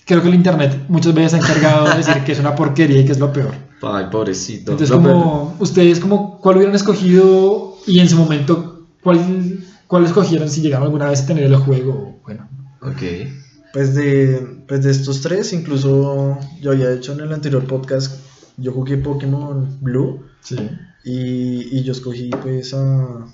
creo 0.06 0.22
que 0.22 0.27
el 0.27 0.36
internet 0.36 0.86
muchas 0.88 1.13
veces 1.13 1.32
se 1.32 1.38
ha 1.38 1.39
encargado 1.39 1.89
de 1.89 1.98
decir 1.98 2.24
que 2.24 2.32
es 2.32 2.39
una 2.39 2.56
porquería 2.56 3.00
y 3.00 3.06
que 3.06 3.12
es 3.12 3.20
lo 3.20 3.32
peor. 3.32 3.53
Ay, 3.82 4.06
pobrecito. 4.12 4.72
Entonces 4.72 4.96
como 4.96 5.56
ustedes 5.60 6.00
como 6.00 6.39
cuál 6.39 6.58
hubieran 6.58 6.75
escogido 6.75 7.77
y 7.88 8.00
en 8.00 8.10
su 8.10 8.18
momento 8.18 8.88
cuál, 9.01 9.63
cuál 9.88 10.06
escogieron 10.06 10.50
si 10.50 10.62
llegaron 10.62 10.86
alguna 10.86 11.10
vez 11.10 11.22
a 11.22 11.27
tener 11.27 11.46
el 11.46 11.56
juego. 11.56 12.20
Bueno, 12.24 12.48
Ok. 12.82 13.01
Pues 13.74 13.94
de, 13.94 14.63
pues 14.68 14.84
de 14.84 14.91
estos 14.91 15.22
tres, 15.22 15.53
incluso 15.53 16.39
yo 16.60 16.72
había 16.72 16.91
hecho 16.91 17.13
en 17.13 17.20
el 17.20 17.32
anterior 17.32 17.65
podcast, 17.65 18.20
yo 18.58 18.72
jugué 18.72 18.98
Pokémon 18.98 19.77
Blue 19.79 20.24
sí. 20.41 20.58
Y, 21.03 21.77
y 21.77 21.84
yo 21.84 21.91
escogí 21.94 22.29
pues 22.29 22.74
a, 22.74 23.25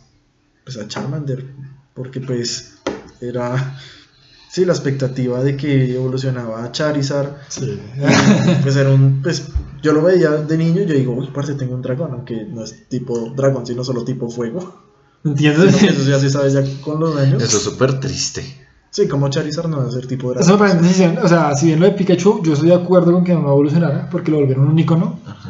pues 0.63 0.77
a 0.77 0.87
Charmander, 0.87 1.45
porque 1.93 2.19
pues 2.21 2.75
era, 3.21 3.77
sí, 4.51 4.65
la 4.65 4.73
expectativa 4.73 5.41
de 5.43 5.55
que 5.57 5.95
evolucionaba 5.95 6.63
a 6.63 6.71
Charizard, 6.71 7.29
Sí. 7.49 7.79
pues 8.61 8.75
era 8.75 8.89
un, 8.91 9.21
pues 9.21 9.47
yo 9.81 9.93
lo 9.93 10.01
veía 10.03 10.31
de 10.31 10.57
niño 10.57 10.81
y 10.81 10.85
yo 10.85 10.93
digo, 10.95 11.13
uy, 11.13 11.29
parce, 11.33 11.53
tengo 11.55 11.75
un 11.75 11.81
dragón, 11.81 12.11
aunque 12.13 12.43
no 12.45 12.63
es 12.63 12.87
tipo 12.89 13.29
dragón, 13.35 13.65
sino 13.65 13.83
solo 13.83 14.03
tipo 14.03 14.29
fuego. 14.29 14.81
¿Entiendes? 15.23 15.75
Sino 15.75 15.91
eso 15.91 16.09
ya 16.09 16.19
se 16.19 16.29
sabe 16.29 16.51
ya 16.51 16.63
con 16.83 16.99
los 16.99 17.15
años. 17.17 17.41
Eso 17.41 17.57
es 17.57 17.63
súper 17.63 17.99
triste. 17.99 18.43
Sí, 18.91 19.07
como 19.07 19.27
Charizard 19.29 19.67
no 19.67 19.77
va 19.79 19.87
a 19.87 19.91
ser 19.91 20.07
tipo 20.07 20.31
Eso 20.31 20.39
me 20.39 20.45
Dragon. 20.45 20.59
parece 20.59 20.77
decisión. 20.81 21.17
O 21.17 21.27
sea, 21.27 21.53
si 21.55 21.65
bien 21.67 21.79
lo 21.79 21.85
de 21.87 21.91
Pikachu, 21.93 22.41
yo 22.43 22.53
estoy 22.53 22.69
de 22.69 22.75
acuerdo 22.75 23.11
con 23.11 23.23
que 23.23 23.33
no 23.33 23.39
evolucionara, 23.41 24.07
porque 24.09 24.31
lo 24.31 24.37
volvieron 24.37 24.67
un 24.67 24.79
icono. 24.79 25.19
Ajá. 25.25 25.44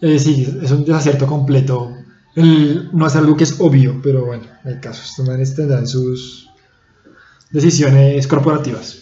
Eh, 0.00 0.18
sí, 0.18 0.58
es 0.62 0.70
un 0.70 0.84
desacierto 0.84 1.26
completo. 1.26 1.92
El- 2.34 2.90
no 2.92 3.06
es 3.06 3.16
algo 3.16 3.36
que 3.36 3.44
es 3.44 3.60
obvio, 3.60 4.00
pero 4.02 4.26
bueno, 4.26 4.44
hay 4.64 4.80
casos. 4.80 5.10
Estos 5.10 5.26
manes 5.26 5.54
tendrán 5.54 5.86
sus 5.86 6.50
decisiones 7.50 8.26
corporativas. 8.26 8.98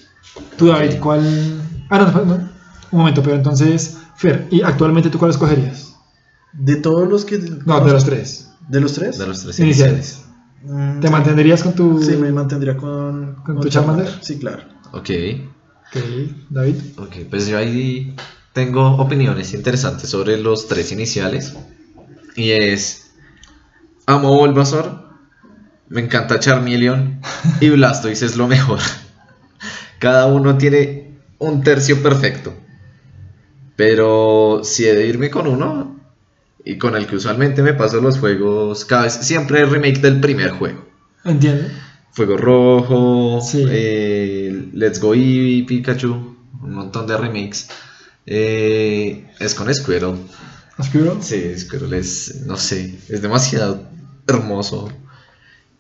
Tú, 0.57 0.67
David. 0.69 0.99
¿cuál...? 1.01 1.61
Ah, 1.91 1.99
no, 1.99 2.11
no, 2.13 2.25
no. 2.25 2.35
un 2.35 2.99
momento, 2.99 3.23
pero 3.23 3.37
entonces, 3.37 3.99
Fer, 4.17 4.47
¿y 4.51 4.63
actualmente 4.63 5.11
tú 5.11 5.19
cuál 5.19 5.31
escogerías? 5.31 5.95
De 6.53 6.77
todos 6.77 7.09
los 7.09 7.25
que. 7.25 7.39
No, 7.39 7.81
de 7.85 7.93
los 7.93 8.05
tres. 8.05 8.51
¿De 8.69 8.81
los 8.81 8.93
tres? 8.93 9.19
De 9.19 9.27
los 9.27 9.43
tres 9.43 9.59
Iniciales. 9.59 10.19
iniciales. 10.65 10.97
Mm, 10.97 11.01
¿Te 11.01 11.07
sí. 11.09 11.13
mantendrías 11.13 11.63
con 11.63 11.75
tu...? 11.75 12.03
Sí, 12.03 12.17
me 12.17 12.31
mantendría 12.31 12.77
con. 12.77 13.37
¿Con 13.45 13.61
tu 13.61 13.69
Charmander? 13.69 14.09
Sí, 14.21 14.39
claro. 14.39 14.63
Ok. 14.93 15.11
Ok, 15.95 15.99
David. 16.51 16.77
Ok, 16.99 17.15
pues 17.31 17.47
yo 17.49 17.59
ahí 17.59 18.15
tengo 18.53 18.97
opiniones 18.97 19.55
interesantes 19.55 20.11
sobre 20.11 20.37
los 20.39 20.69
tres 20.69 20.93
iniciales. 20.93 21.55
Y 22.37 22.51
es. 22.51 23.13
Amo 24.07 24.35
Bulbasaur. 24.37 25.11
Me 25.89 26.01
encanta 26.01 26.39
Charmeleon. 26.41 27.21
Y 27.61 27.69
Blastoise 27.71 28.23
es 28.27 28.37
lo 28.37 28.47
mejor. 28.49 28.79
Cada 29.99 30.27
uno 30.27 30.57
tiene 30.59 31.19
un 31.39 31.63
tercio 31.63 32.03
perfecto. 32.03 32.55
Pero 33.77 34.61
si 34.65 34.85
he 34.87 34.95
de 34.95 35.07
irme 35.07 35.31
con 35.31 35.47
uno. 35.47 36.01
Y 36.65 36.79
con 36.79 36.95
el 36.95 37.07
que 37.07 37.17
usualmente 37.17 37.63
me 37.63 37.75
paso 37.75 38.01
los 38.01 38.19
juegos. 38.19 38.85
Cada 38.85 39.03
vez, 39.05 39.15
siempre 39.15 39.65
remake 39.65 40.01
del 40.01 40.21
primer 40.21 40.51
juego. 40.51 40.87
Entiendo. 41.25 41.69
Fuego 42.13 42.37
Rojo, 42.37 43.41
Sí. 43.41 43.65
eh, 43.69 44.69
Let's 44.75 45.01
Go 45.01 45.15
Eevee, 45.15 45.65
Pikachu, 45.67 46.13
un 46.63 46.73
montón 46.75 47.07
de 47.07 47.17
remakes. 47.17 47.69
Eh, 48.27 49.27
es 49.41 49.55
con 49.55 49.73
Squirtle. 49.75 50.15
¿Oscuro? 50.79 51.19
Sí, 51.21 51.59
Squirtle 51.59 51.99
es, 51.99 52.43
no 52.47 52.57
sé, 52.57 52.95
es 53.09 53.23
demasiado 53.23 53.83
hermoso. 54.27 54.91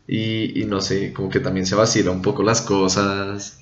Y, 0.06 0.61
y 0.61 0.64
no 0.66 0.80
sé, 0.80 1.12
como 1.12 1.28
que 1.30 1.40
también 1.40 1.66
se 1.66 1.75
vacila 1.75 2.11
un 2.11 2.22
poco 2.22 2.42
las 2.42 2.61
cosas. 2.61 3.58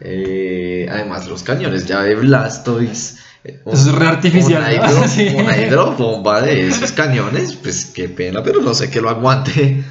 Eh, 0.00 0.86
además, 0.90 1.26
los 1.28 1.42
cañones 1.42 1.86
ya 1.86 2.02
de 2.02 2.14
Blastoise. 2.14 3.18
eh, 3.44 3.60
un- 3.64 3.74
es 3.74 3.90
re 3.90 4.06
artificial, 4.06 4.62
Una, 4.62 4.72
hidro- 4.72 5.08
Sí. 5.14 5.28
una 5.34 5.56
hidrobomba 5.58 6.42
de 6.42 6.68
esos 6.68 6.92
cañones, 6.92 7.54
pues 7.56 7.86
qué 7.86 8.08
pena, 8.08 8.42
pero 8.42 8.60
no 8.60 8.74
sé 8.74 8.90
que 8.90 9.00
lo 9.00 9.08
aguante. 9.10 9.82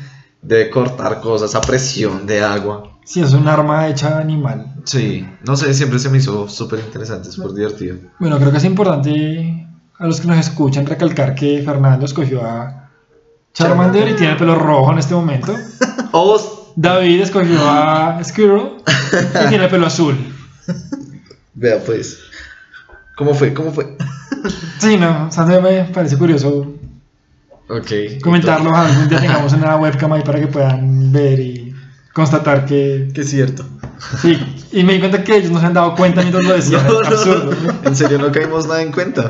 De 0.41 0.69
cortar 0.69 1.19
cosas 1.19 1.53
a 1.55 1.60
presión 1.60 2.25
de 2.25 2.41
agua. 2.41 2.88
Sí, 3.03 3.22
es 3.22 3.34
un 3.34 3.48
arma 3.48 3.88
hecha 3.88 4.20
animal. 4.20 4.74
Sí, 4.84 5.27
no 5.46 5.56
sé, 5.56 5.74
siempre 5.74 5.98
se 6.00 6.10
me 6.10 6.20
hizo 6.20 6.48
súper 6.48 6.79
interesante, 6.79 7.32
súper 7.32 7.53
divertido. 7.53 7.98
Bueno, 8.20 8.38
creo 8.38 8.51
que 8.51 8.58
es 8.58 8.65
importante 8.65 9.68
a 9.98 10.06
los 10.06 10.22
que 10.22 10.27
nos 10.27 10.38
escuchan 10.38 10.86
recalcar 10.86 11.34
que 11.36 11.62
Fernando 11.63 12.06
escogió 12.06 12.46
a 12.46 12.89
Charmander 13.53 14.10
y 14.10 14.13
tiene 14.15 14.34
el 14.34 14.38
pelo 14.38 14.56
rojo 14.56 14.91
en 14.91 15.00
este 15.00 15.15
momento. 15.15 15.56
Oh, 16.12 16.72
David 16.75 17.22
escogió 17.22 17.60
a 17.70 18.20
Squirrel 18.24 18.77
y 19.46 19.50
tiene 19.50 19.65
el 19.65 19.70
pelo 19.70 19.86
azul. 19.86 20.18
vea 21.53 21.77
pues. 21.86 22.20
¿Cómo 23.15 23.36
fue? 23.36 23.53
¿Cómo 23.53 23.72
fue? 23.72 23.96
Sí, 24.79 24.98
no, 24.98 25.27
o 25.27 25.32
sea, 25.32 25.44
me 25.46 25.84
parece 25.86 26.18
curioso 26.18 26.74
Ok. 27.70 27.91
comentarlo. 28.24 28.74
Algún 28.75 29.10
día 29.10 29.20
tengamos 29.20 29.53
una 29.53 29.75
webcam 29.75 30.13
ahí 30.13 30.24
para 30.24 30.39
que 30.39 30.48
puedan 30.48 31.12
ver 31.12 31.39
y 31.39 31.59
constatar 32.13 32.66
que. 32.66 33.10
Que 33.13 33.22
es 33.22 33.30
cierto. 33.30 33.66
Sí, 34.22 34.38
y 34.72 34.84
me 34.84 34.94
di 34.94 35.00
cuenta 35.00 35.24
que 35.24 35.36
ellos 35.36 35.51
no 35.51 35.60
se 35.60 35.66
han 35.66 35.74
dado 35.74 35.96
cuenta 35.96 36.22
mientras 36.22 36.46
lo 36.46 36.54
decían. 36.54 36.84
No, 36.88 37.01
es 37.01 37.10
no, 37.10 37.16
absurdo. 37.16 37.51
En 37.84 37.96
serio, 37.96 38.18
no 38.18 38.32
caímos 38.32 38.68
nada 38.68 38.82
en 38.82 38.92
cuenta. 38.92 39.30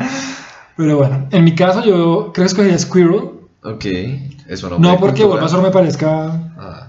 Pero 0.77 0.97
bueno, 0.97 1.27
en 1.31 1.43
mi 1.43 1.55
caso 1.55 1.83
yo 1.83 2.31
creo 2.33 2.33
que 2.33 2.43
escogería 2.43 2.77
Squirrel. 2.79 3.31
Ok, 3.63 3.85
eso 4.47 4.69
no 4.69 4.79
No 4.79 4.97
porque. 4.97 5.25
Bulbasaur 5.25 5.63
me 5.63 5.71
parezca 5.71 6.51
Ah, 6.57 6.87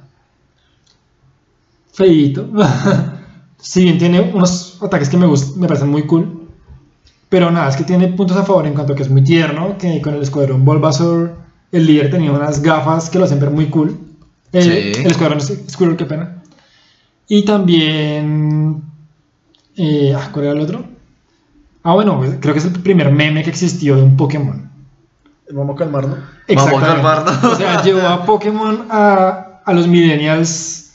feíto. 1.92 2.48
si 3.58 3.84
bien 3.84 3.98
tiene 3.98 4.20
unos 4.20 4.78
ataques 4.82 5.08
que 5.08 5.16
me 5.16 5.26
gustan, 5.26 5.60
me 5.60 5.66
parecen 5.66 5.88
muy 5.88 6.04
cool. 6.06 6.48
Pero 7.28 7.50
nada, 7.50 7.68
es 7.68 7.76
que 7.76 7.84
tiene 7.84 8.08
puntos 8.08 8.36
a 8.36 8.42
favor 8.44 8.66
en 8.66 8.74
cuanto 8.74 8.92
a 8.92 8.96
que 8.96 9.02
es 9.02 9.10
muy 9.10 9.22
tierno, 9.22 9.78
que 9.78 10.02
con 10.02 10.14
el 10.14 10.22
escuadrón 10.22 10.64
Bulbasaur 10.64 11.36
el 11.72 11.86
líder 11.86 12.10
tenía 12.10 12.32
unas 12.32 12.62
gafas 12.62 13.08
que 13.08 13.18
lo 13.18 13.24
hacen 13.24 13.38
ver 13.40 13.50
muy 13.50 13.66
cool. 13.66 13.96
El, 14.52 14.62
Sí. 14.64 14.92
el 15.00 15.06
escuadrón 15.06 15.40
Squirrel, 15.40 15.96
qué 15.96 16.04
pena. 16.06 16.42
Y 17.28 17.44
también... 17.44 18.82
eh, 19.76 20.14
ah, 20.16 20.28
¿Cuál 20.32 20.46
era 20.46 20.54
el 20.54 20.60
otro? 20.60 20.84
Ah, 21.82 21.94
bueno, 21.94 22.20
creo 22.40 22.52
que 22.52 22.58
es 22.60 22.66
el 22.66 22.72
primer 22.82 23.10
meme 23.12 23.42
que 23.42 23.50
existió 23.50 23.96
de 23.96 24.02
un 24.02 24.16
Pokémon. 24.16 24.68
Vamos 25.52 25.74
a 25.74 25.78
calmarnos. 25.78 26.18
Vamos 26.54 26.82
a 26.82 26.86
calmarnos. 26.86 27.44
O 27.44 27.56
sea, 27.56 27.82
llevó 27.82 28.06
a 28.06 28.24
Pokémon 28.24 28.86
a, 28.90 29.60
a 29.64 29.72
los 29.72 29.86
millennials, 29.88 30.94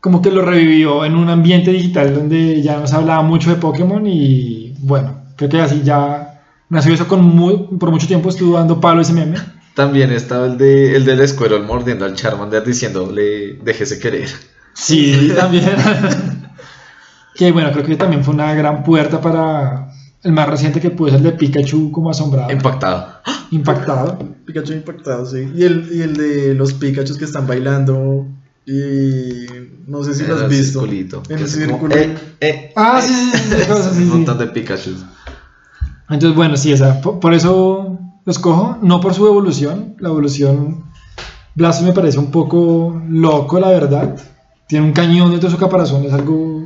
como 0.00 0.22
que 0.22 0.30
lo 0.30 0.42
revivió 0.42 1.04
en 1.04 1.16
un 1.16 1.28
ambiente 1.28 1.70
digital 1.72 2.14
donde 2.14 2.62
ya 2.62 2.78
no 2.78 2.86
se 2.86 2.96
hablaba 2.96 3.22
mucho 3.22 3.50
de 3.50 3.56
Pokémon 3.56 4.04
y 4.06 4.74
bueno, 4.80 5.16
creo 5.36 5.50
que 5.50 5.60
así 5.60 5.82
ya 5.84 6.40
nació 6.68 6.94
eso 6.94 7.06
con 7.08 7.22
muy- 7.24 7.58
por 7.78 7.90
mucho 7.90 8.06
tiempo, 8.06 8.28
estuvo 8.28 8.56
dando 8.56 8.80
palo 8.80 9.00
ese 9.02 9.12
meme. 9.12 9.38
También 9.78 10.10
estaba 10.10 10.46
el, 10.46 10.58
de, 10.58 10.96
el 10.96 11.04
del 11.04 11.28
Squirrel 11.28 11.62
mordiendo 11.62 12.04
al 12.04 12.16
Charmander 12.16 12.64
diciéndole, 12.64 13.60
déjese 13.62 14.00
querer. 14.00 14.28
Sí, 14.74 15.32
también. 15.36 15.70
que 17.36 17.52
bueno, 17.52 17.70
creo 17.70 17.84
que 17.84 17.94
también 17.94 18.24
fue 18.24 18.34
una 18.34 18.52
gran 18.54 18.82
puerta 18.82 19.20
para 19.20 19.88
el 20.24 20.32
más 20.32 20.48
reciente 20.48 20.80
que 20.80 20.90
pudo 20.90 21.10
ser 21.10 21.18
el 21.18 21.22
de 21.26 21.30
Pikachu 21.32 21.92
como 21.92 22.10
asombrado, 22.10 22.50
Impactado. 22.50 23.06
impactado. 23.52 24.18
Pikachu 24.46 24.72
impactado, 24.72 25.24
sí. 25.24 25.48
Y 25.54 25.62
el, 25.62 25.88
y 25.92 26.02
el 26.02 26.16
de 26.16 26.54
los 26.54 26.72
Pikachus 26.74 27.16
que 27.16 27.24
están 27.26 27.46
bailando. 27.46 28.26
Y 28.66 29.46
no 29.86 30.02
sé 30.02 30.12
si 30.12 30.26
lo 30.26 30.34
has 30.34 30.42
el 30.42 30.48
visto. 30.48 30.80
circulito. 30.80 31.22
En 31.28 31.38
el 31.38 31.48
círculo. 31.48 31.94
eh, 31.94 32.16
eh, 32.40 32.72
Ah, 32.74 33.00
eh. 33.00 33.06
sí, 33.06 33.14
sí, 33.32 33.38
sí, 33.38 33.54
sí, 33.62 33.68
cosas, 33.68 33.94
sí, 33.96 34.02
Un 34.02 34.08
montón 34.08 34.38
de 34.38 34.48
Pikachu. 34.48 34.90
Entonces, 36.10 36.34
bueno, 36.34 36.56
sí, 36.56 36.72
esa, 36.72 37.00
por, 37.00 37.20
por 37.20 37.32
eso 37.32 37.96
lo 38.24 38.30
escojo, 38.32 38.78
no 38.82 39.00
por 39.00 39.14
su 39.14 39.26
evolución. 39.26 39.94
La 39.98 40.08
evolución, 40.08 40.84
Blastoise 41.54 41.88
me 41.88 41.94
parece 41.94 42.18
un 42.18 42.30
poco 42.30 43.00
loco, 43.08 43.58
la 43.60 43.68
verdad. 43.70 44.16
Tiene 44.66 44.84
un 44.86 44.92
cañón 44.92 45.30
dentro 45.30 45.48
de 45.48 45.54
su 45.54 45.60
caparazón, 45.60 46.04
es 46.04 46.12
algo 46.12 46.64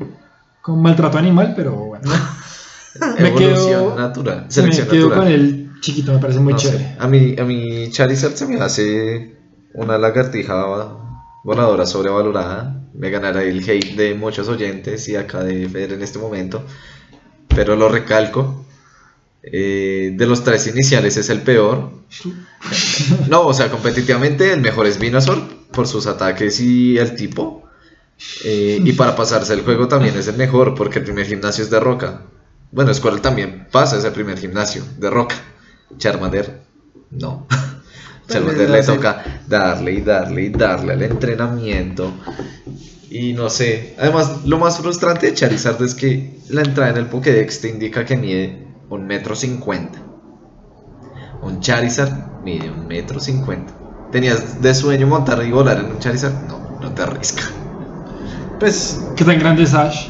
con 0.61 0.83
maltrato 0.83 1.19
animal, 1.19 1.53
pero 1.57 1.73
bueno. 1.73 2.11
Me 3.19 3.29
Evolución 3.29 3.69
quedo- 3.71 3.97
natural. 3.97 4.43
me 4.45 4.51
Selección 4.51 4.87
quedo 4.89 5.09
natural. 5.09 5.19
con 5.25 5.33
el 5.33 5.71
chiquito, 5.81 6.13
me 6.13 6.19
parece 6.19 6.41
muy 6.41 6.53
No 6.53 6.59
sé, 6.59 6.69
chévere. 6.69 6.97
A 6.99 7.09
mí, 7.09 7.35
a 7.39 7.45
mí 7.45 7.91
Charizard 7.91 8.35
se 8.35 8.47
me 8.47 8.61
hace 8.61 9.35
una 9.75 9.97
lagartija 9.97 10.67
voladora 11.43 11.87
sobrevalorada. 11.87 12.83
Me 12.93 13.09
ganará 13.09 13.43
el 13.45 13.67
hate 13.69 13.97
de 13.97 14.15
muchos 14.15 14.47
oyentes 14.49 15.09
y 15.09 15.17
acá 15.17 15.43
de 15.43 15.67
Fer 15.71 15.95
en 15.95 16.03
este 16.03 16.19
momento. 16.19 16.63
Pero 17.49 17.75
lo 17.75 17.89
recalco. 17.89 18.67
Eh, 19.43 20.13
de 20.15 20.27
los 20.27 20.45
tres 20.45 20.67
iniciales 20.67 21.17
es 21.17 21.29
el 21.31 21.43
peor. 21.43 21.91
No, 23.29 23.47
o 23.47 23.55
sea, 23.55 23.71
competitivamente 23.71 24.53
el 24.53 24.61
mejor 24.61 24.87
es 24.87 24.99
Venusaur 24.99 25.43
por 25.73 25.89
sus 25.89 26.07
ataques 26.07 26.61
y 26.61 26.97
el 26.97 27.17
tipo. 27.17 27.65
Eh, 28.45 28.79
y 28.83 28.93
para 28.93 29.17
pasarse 29.17 29.53
el 29.55 29.63
juego 29.63 29.89
también 29.89 30.17
es 30.17 30.29
el 30.29 30.37
mejor 30.37 30.77
porque 30.77 31.01
el 31.01 31.05
primer 31.05 31.27
gimnasio 31.27 31.65
es 31.65 31.71
de 31.71 31.81
roca. 31.81 32.23
Bueno, 32.71 32.95
Squirrel 32.95 33.21
también 33.21 33.67
pasa 33.73 33.99
ese 33.99 34.13
primer 34.13 34.39
gimnasio 34.39 34.85
de 34.99 35.11
roca. 35.11 35.35
Charmander, 35.99 36.61
no. 37.11 37.49
Charmander 38.29 38.71
le 38.71 38.83
toca 38.85 39.43
darle 39.49 39.95
y 39.95 40.01
darle 40.03 40.43
y 40.43 40.49
darle 40.51 40.93
al 40.93 41.03
entrenamiento. 41.03 42.13
Y 43.11 43.33
no 43.33 43.51
sé. 43.51 43.97
Además, 43.99 44.45
lo 44.47 44.59
más 44.59 44.79
frustrante 44.79 45.27
de 45.27 45.35
Charizard 45.35 45.83
es 45.83 45.95
que 45.95 46.39
la 46.49 46.63
entrada 46.63 46.91
en 46.91 46.97
el 46.99 47.07
Pokédex 47.07 47.61
te 47.61 47.69
indica 47.69 48.05
que 48.05 48.17
mide 48.17 48.72
un 48.93 49.07
metro 49.07 49.35
cincuenta. 49.35 49.99
Un 51.43 51.61
Charizard 51.61 52.43
mide 52.45 52.71
un 52.71 52.87
metro 52.87 53.19
cincuenta. 53.21 53.73
¿Tenías 54.11 54.61
de 54.61 54.75
sueño 54.75 55.07
montar 55.07 55.43
y 55.45 55.51
volar 55.51 55.79
en 55.79 55.87
un 55.93 55.99
Charizard? 55.99 56.35
No, 56.47 56.79
no 56.81 56.93
te 56.93 57.03
arrisca. 57.03 57.43
Pues 58.61 59.01
¿Qué 59.17 59.25
tan 59.25 59.39
grande 59.39 59.63
es 59.63 59.73
Ash? 59.75 60.09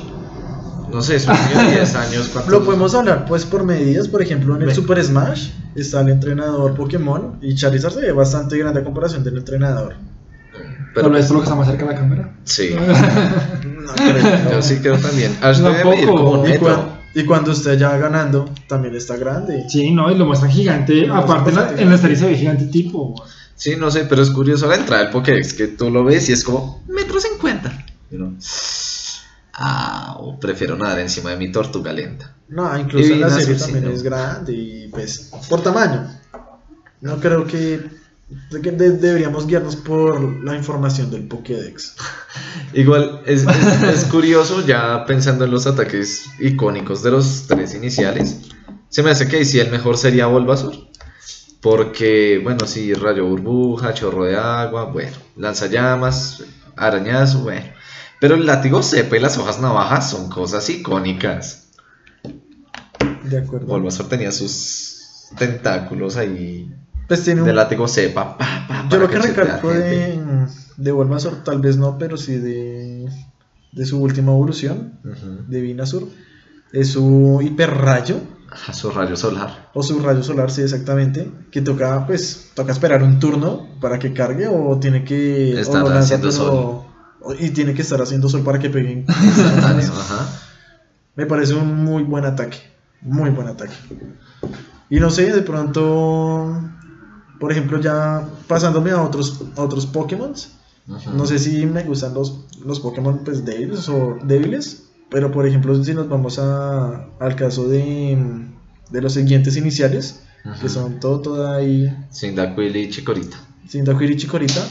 No 0.91 1.01
sé, 1.01 1.17
es 1.17 1.27
de 1.27 1.33
10 1.71 1.95
años. 1.95 2.29
¿cuántos- 2.33 2.53
lo 2.53 2.65
podemos 2.65 2.95
hablar 2.95 3.25
pues 3.27 3.47
por 3.47 3.65
medidas. 3.65 4.09
Por 4.09 4.21
ejemplo, 4.21 4.57
en 4.57 4.63
el. 4.63 4.75
Super 4.75 5.03
Smash 5.03 5.51
está 5.77 6.01
el 6.01 6.09
entrenador 6.11 6.75
Pokémon. 6.75 7.39
Y 7.41 7.55
Charizard 7.55 7.93
se 7.95 8.01
ve 8.01 8.13
bastante 8.13 8.59
grande 8.59 8.81
a 8.81 8.85
comparación 8.85 9.23
del 9.25 9.39
entrenador. 9.39 9.95
Pero, 10.95 11.07
Tal 11.07 11.13
vez 11.13 11.27
por 11.27 11.37
lo 11.37 11.41
que 11.41 11.45
está 11.45 11.55
más 11.55 11.69
cerca 11.69 11.87
de 11.87 11.93
la 11.95 11.99
cámara. 11.99 12.35
sí, 12.45 12.75
No 13.65 13.93
creo. 13.95 14.51
yo 14.51 14.61
sí 14.63 14.77
creo 14.83 14.99
también. 14.99 15.35
Ash 15.41 15.59
Yo 15.61 15.71
debe 15.73 15.85
medir 15.85 16.07
como 16.09 16.31
un 16.33 16.47
Y, 17.15 17.25
cuando 17.25 17.53
esté 17.53 17.77
ya 17.77 17.97
ganando, 17.97 18.51
también 18.67 18.95
está 18.95 19.17
grande. 19.17 19.67
Sí, 19.69 19.91
no, 19.91 20.11
y 20.11 20.17
lo 20.17 20.27
muestran 20.27 20.51
gigante. 20.51 21.07
Lo 21.07 21.17
Aparte, 21.17 21.51
en 21.51 21.57
la, 21.57 21.73
en 21.73 21.91
la 21.91 21.99
se 21.99 22.09
ve 22.09 22.37
gigante 22.37 22.67
tipo. 22.67 23.15
Sí, 23.55 23.77
no 23.77 23.91
sé, 23.91 24.07
pero 24.07 24.23
es 24.23 24.31
curioso 24.31 24.67
la 24.67 24.77
entrada 24.77 25.03
del 25.03 25.13
Pokédex, 25.13 25.55
que 25.55 25.69
tú 25.69 25.91
lo 25.91 26.05
ves 26.05 26.29
y 26.29 26.33
es 26.33 26.43
como 26.43 26.83
metro 26.89 27.21
cincuenta. 27.21 27.85
Uno, 28.11 28.37
ah, 29.55 30.17
o 30.19 30.39
prefiero 30.41 30.77
nadar 30.77 30.99
encima 31.01 31.31
de 31.31 31.37
mi 31.37 31.53
tortuga 31.53 31.93
lenta. 31.93 32.35
No, 32.49 32.77
incluso 32.77 33.09
Y 33.09 33.13
en 33.13 33.21
la 33.21 33.31
serie 33.31 33.55
también 33.55 33.87
es 33.87 34.03
grande 34.03 34.53
y 34.53 34.89
pues 34.89 35.31
por 35.49 35.63
tamaño. 35.63 36.09
No 37.01 37.19
creo 37.19 37.47
que, 37.47 37.81
de 38.51 38.61
que 38.61 38.71
de- 38.73 38.99
deberíamos 38.99 39.47
guiarnos 39.47 39.77
por 39.77 40.43
la 40.45 40.57
información 40.57 41.11
del 41.11 41.27
Pokédex. 41.29 41.95
Igual 42.75 43.23
es, 43.27 43.43
es- 43.47 43.83
es 43.83 44.05
curioso 44.05 44.65
ya 44.67 45.05
pensando 45.07 45.45
en 45.45 45.51
los 45.51 45.67
ataques 45.67 46.27
icónicos 46.39 47.03
de 47.03 47.11
los 47.11 47.45
tres 47.47 47.75
iniciales. 47.75 48.39
Se 48.89 49.03
me 49.03 49.11
hace 49.11 49.27
que 49.29 49.45
sí 49.45 49.59
el 49.61 49.71
mejor 49.71 49.97
sería 49.97 50.27
Bulbasaur. 50.27 50.75
Porque, 51.61 52.41
bueno, 52.43 52.67
sí, 52.67 52.93
rayo 52.93 53.25
burbuja, 53.27 53.95
chorro 53.95 54.25
de 54.25 54.37
agua, 54.37 54.87
bueno, 54.87 55.17
lanzallamas, 55.37 56.43
arañazo, 56.77 57.41
bueno. 57.43 57.67
Pero 58.21 58.35
el 58.35 58.47
látigo 58.47 58.83
cepa 58.83 59.17
y 59.17 59.21
las 59.21 59.39
hojas 59.39 59.61
navajas 59.61 60.11
son 60.11 60.29
cosas 60.29 60.69
icónicas. 60.71 61.69
De 63.25 63.39
acuerdo. 63.39 63.67
Bulbasaur 63.67 64.09
tenía 64.09 64.33
sus 64.33 65.29
tentáculos 65.39 66.17
ahí 66.17 66.69
Pues 67.13 67.25
tiene 67.25 67.43
un, 67.43 67.47
de 67.47 67.53
látigo 67.53 67.87
cepa. 67.89 68.37
pa, 68.39 68.67
pa, 68.69 68.89
Yo 68.91 68.99
lo 68.99 69.09
que 69.09 69.19
recalco 69.19 69.71
de, 69.71 70.19
de 70.77 70.93
Bulbasaur, 70.93 71.45
tal 71.45 71.61
vez 71.61 71.77
no, 71.77 71.99
pero 71.99 72.17
sí 72.17 72.37
de, 72.37 73.09
de 73.73 73.85
su 73.87 74.01
última 74.03 74.33
evolución, 74.33 74.99
Ujú. 75.05 75.45
de 75.47 75.61
Vinazur, 75.61 76.09
es 76.73 76.89
su 76.93 77.41
hiperrayo, 77.43 78.17
A 78.67 78.73
su 78.73 78.91
rayo 78.91 79.15
solar. 79.17 79.71
o 79.75 79.83
su 79.83 79.99
rayo 80.01 80.23
solar, 80.23 80.51
sí, 80.51 80.63
exactamente, 80.63 81.31
que 81.51 81.61
toca, 81.61 82.07
pues, 82.07 82.51
toca 82.55 82.73
esperar 82.73 83.03
un 83.03 83.19
turno 83.19 83.69
para 83.81 83.99
que 83.99 84.13
cargue, 84.15 84.49
o 84.49 84.79
tiene 84.79 85.05
que... 85.05 85.61
Estar 85.61 85.85
haciendo 85.97 86.29
o- 87.25 87.35
Y 87.39 87.51
tiene 87.51 87.73
que 87.75 87.83
estar 87.83 88.01
haciendo 88.03 88.29
sol 88.29 88.43
para 88.43 88.59
que 88.59 88.69
peguen. 88.71 89.05
Ajá. 89.09 90.29
Me 91.15 91.27
parece 91.27 91.55
un 91.55 91.85
muy 91.85 92.03
buen 92.05 92.25
ataque. 92.25 92.59
Muy 93.03 93.31
buen 93.31 93.49
ataque. 93.49 93.75
Y 94.91 94.99
no 95.01 95.09
sé, 95.11 95.31
de 95.33 95.43
pronto, 95.43 96.61
por 97.43 97.51
ejemplo, 97.51 97.81
ya 97.81 98.25
pasándome 98.47 98.93
a 98.93 99.03
otros, 99.03 99.41
a 99.57 99.63
otros 99.63 99.85
Pokémon. 99.87 100.33
No 101.13 101.27
sé 101.27 101.41
si 101.41 101.67
me 101.67 101.83
gustan 101.83 102.15
los, 102.15 102.45
los 102.65 102.79
Pokémon 102.79 103.23
pues 103.25 103.45
débiles 103.45 103.89
o 103.89 104.17
débiles. 104.23 104.85
Pero 105.11 105.33
por 105.33 105.45
ejemplo, 105.45 105.83
si 105.83 105.93
nos 105.93 106.09
vamos 106.09 106.39
a, 106.39 107.09
al 107.19 107.35
caso 107.35 107.67
de, 107.67 108.17
de 108.91 109.03
los 109.03 109.15
siguientes 109.15 109.57
iniciales, 109.57 110.21
que 110.61 110.69
son 110.69 111.01
todo, 111.01 111.21
todo 111.21 111.53
ahí, 111.53 111.93
Cyndaquil 112.15 112.77
y 112.77 112.91
Chikorita. 112.91 113.37
Cyndaquil 113.69 114.13
y 114.13 114.17
Chikorita. 114.19 114.65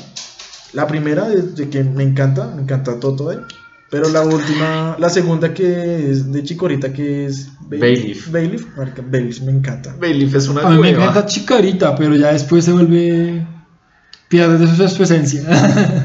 La 0.72 0.88
primera, 0.88 1.28
de, 1.28 1.42
de 1.42 1.70
que 1.70 1.84
me 1.84 2.04
encanta, 2.04 2.54
me 2.56 2.62
encanta 2.62 3.01
todo 3.01 3.32
ahí. 3.32 3.38
Pero 3.92 4.10
la 4.10 4.22
última, 4.24 4.96
la 4.98 5.10
segunda 5.10 5.54
que 5.54 6.10
es 6.10 6.32
de 6.32 6.42
Chikorita, 6.44 6.92
que 6.94 7.26
es 7.26 7.50
Bayleaf. 7.68 8.32
Bayleaf, 8.32 8.64
marica, 8.78 9.04
Bayleaf 9.06 9.42
me 9.42 9.52
encanta. 9.52 9.94
Bayleaf 10.00 10.34
es 10.36 10.48
una 10.48 10.62
A 10.62 10.70
mí 10.70 10.78
me 10.80 10.90
encanta 10.92 11.26
Chicarita, 11.26 11.94
pero 11.96 12.16
ya 12.16 12.32
después 12.32 12.64
se 12.66 12.72
vuelve. 12.72 13.46
pierde 14.30 14.58
de 14.60 14.68
su, 14.68 14.88
su 14.96 15.04
esencia. 15.04 15.44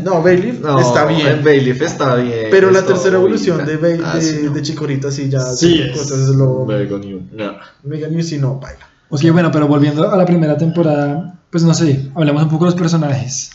No, 0.04 0.20
Bayleaf 0.20 0.58
No, 0.60 0.80
está 0.80 1.06
bien. 1.06 1.42
Bayleaf 1.44 1.80
está 1.82 2.16
bien. 2.16 2.48
Pero 2.50 2.72
la 2.72 2.82
tercera 2.84 3.16
evolución 3.18 3.64
de, 3.64 4.00
Ah, 4.04 4.16
de, 4.16 4.20
sí, 4.20 4.40
no. 4.44 4.52
de 4.52 4.62
Chikorita 4.62 5.10
sí 5.12 5.28
ya 5.28 5.40
Sí, 5.40 5.80
es 5.80 5.96
cosas 5.96 6.28
lo 6.30 6.64
Mega 6.66 6.98
New. 6.98 7.20
No. 7.32 7.52
Mega 7.84 8.08
News 8.08 8.32
y 8.32 8.38
no 8.38 8.58
baila. 8.58 8.80
ok, 9.10 9.30
bueno, 9.30 9.50
pero 9.52 9.68
volviendo 9.68 10.10
a 10.10 10.16
la 10.16 10.26
primera 10.26 10.56
temporada, 10.58 11.38
pues 11.50 11.62
no 11.62 11.72
sé, 11.72 12.10
hablemos 12.16 12.42
un 12.42 12.48
poco 12.48 12.64
de 12.64 12.72
los 12.72 12.80
personajes. 12.80 13.50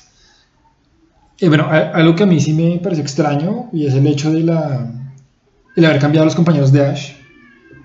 Eh, 1.41 1.49
bueno, 1.49 1.67
algo 1.69 2.15
que 2.15 2.23
a 2.23 2.27
mí 2.27 2.39
sí 2.39 2.53
me 2.53 2.79
pareció 2.81 3.01
extraño 3.03 3.69
y 3.73 3.87
es 3.87 3.95
el 3.95 4.05
hecho 4.05 4.31
de 4.31 4.41
la. 4.41 4.91
el 5.75 5.85
haber 5.85 5.99
cambiado 5.99 6.21
a 6.23 6.25
los 6.25 6.35
compañeros 6.35 6.71
de 6.71 6.85
Ash. 6.85 7.13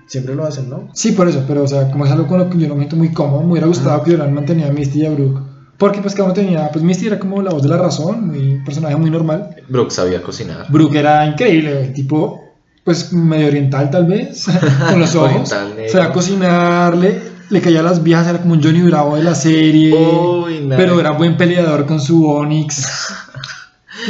Siempre 0.05 0.35
lo 0.35 0.45
hacen, 0.45 0.69
¿no? 0.69 0.89
Sí, 0.93 1.11
por 1.11 1.27
eso, 1.27 1.43
pero 1.45 1.63
o 1.63 1.67
sea, 1.67 1.89
como 1.91 2.05
es 2.05 2.11
algo 2.11 2.27
con 2.27 2.39
lo 2.39 2.49
que 2.49 2.57
yo 2.57 2.67
no 2.67 2.75
me 2.75 2.81
siento 2.81 2.95
muy 2.95 3.11
cómodo, 3.11 3.41
me 3.41 3.51
hubiera 3.51 3.67
gustado 3.67 4.01
que 4.03 4.11
hubieran 4.11 4.33
mantenido 4.33 4.69
a 4.69 4.71
Misty 4.71 5.01
y 5.01 5.05
a 5.05 5.09
Brooke. 5.09 5.41
Porque 5.77 6.01
pues 6.01 6.13
cada 6.13 6.25
uno 6.25 6.33
tenía, 6.33 6.69
pues 6.71 6.83
Misty 6.83 7.07
era 7.07 7.19
como 7.19 7.41
la 7.41 7.51
voz 7.51 7.63
de 7.63 7.69
la 7.69 7.77
razón, 7.77 8.27
muy 8.27 8.53
un 8.53 8.63
personaje 8.63 8.95
muy 8.95 9.09
normal. 9.09 9.55
Brooke 9.67 9.91
sabía 9.91 10.21
cocinar. 10.21 10.67
Brooke 10.69 10.95
era 10.95 11.25
increíble, 11.25 11.81
el 11.81 11.93
tipo, 11.93 12.41
pues 12.83 13.11
medio 13.11 13.47
oriental 13.47 13.89
tal 13.89 14.05
vez, 14.05 14.45
con 14.89 14.99
los 14.99 15.15
ojos. 15.15 15.51
O 15.51 15.89
sea, 15.89 16.13
cocinar, 16.13 16.95
le, 16.95 17.61
caía 17.61 17.81
a 17.81 17.83
las 17.83 18.01
viejas, 18.01 18.27
era 18.27 18.39
como 18.39 18.53
un 18.53 18.63
Johnny 18.63 18.83
Bravo 18.83 19.17
de 19.17 19.23
la 19.23 19.35
serie. 19.35 19.93
Uy, 19.93 20.67
pero 20.69 20.99
era 20.99 21.11
buen 21.11 21.37
peleador 21.37 21.85
con 21.85 21.99
su 21.99 22.25
Onix. 22.25 22.87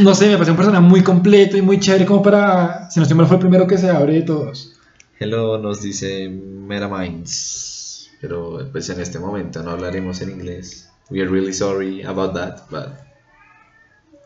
No 0.02 0.14
sé, 0.14 0.28
me 0.28 0.34
pareció 0.34 0.54
un 0.54 0.58
personaje 0.58 0.84
muy 0.84 1.02
completo 1.04 1.58
y 1.58 1.62
muy 1.62 1.80
chévere 1.80 2.06
como 2.06 2.22
para, 2.22 2.90
si 2.92 3.00
no 3.00 3.04
estoy 3.04 3.18
mal, 3.18 3.28
fue 3.28 3.38
el 3.38 3.42
primero 3.42 3.68
que 3.68 3.78
se 3.78 3.90
abre 3.90 4.14
de 4.14 4.22
todos. 4.24 4.74
Hello 5.20 5.58
nos 5.58 5.82
dice 5.82 6.30
Metaminds. 6.30 8.10
Pero 8.22 8.68
pues 8.72 8.90
en 8.90 9.00
este 9.00 9.20
momento 9.20 9.62
no 9.64 9.72
hablaremos 9.72 10.22
en 10.22 10.32
inglés. 10.32 10.90
We 11.10 11.22
are 11.22 11.30
really 11.30 11.54
sorry 11.54 12.04
about 12.04 12.34
that, 12.34 12.58
but 12.70 12.90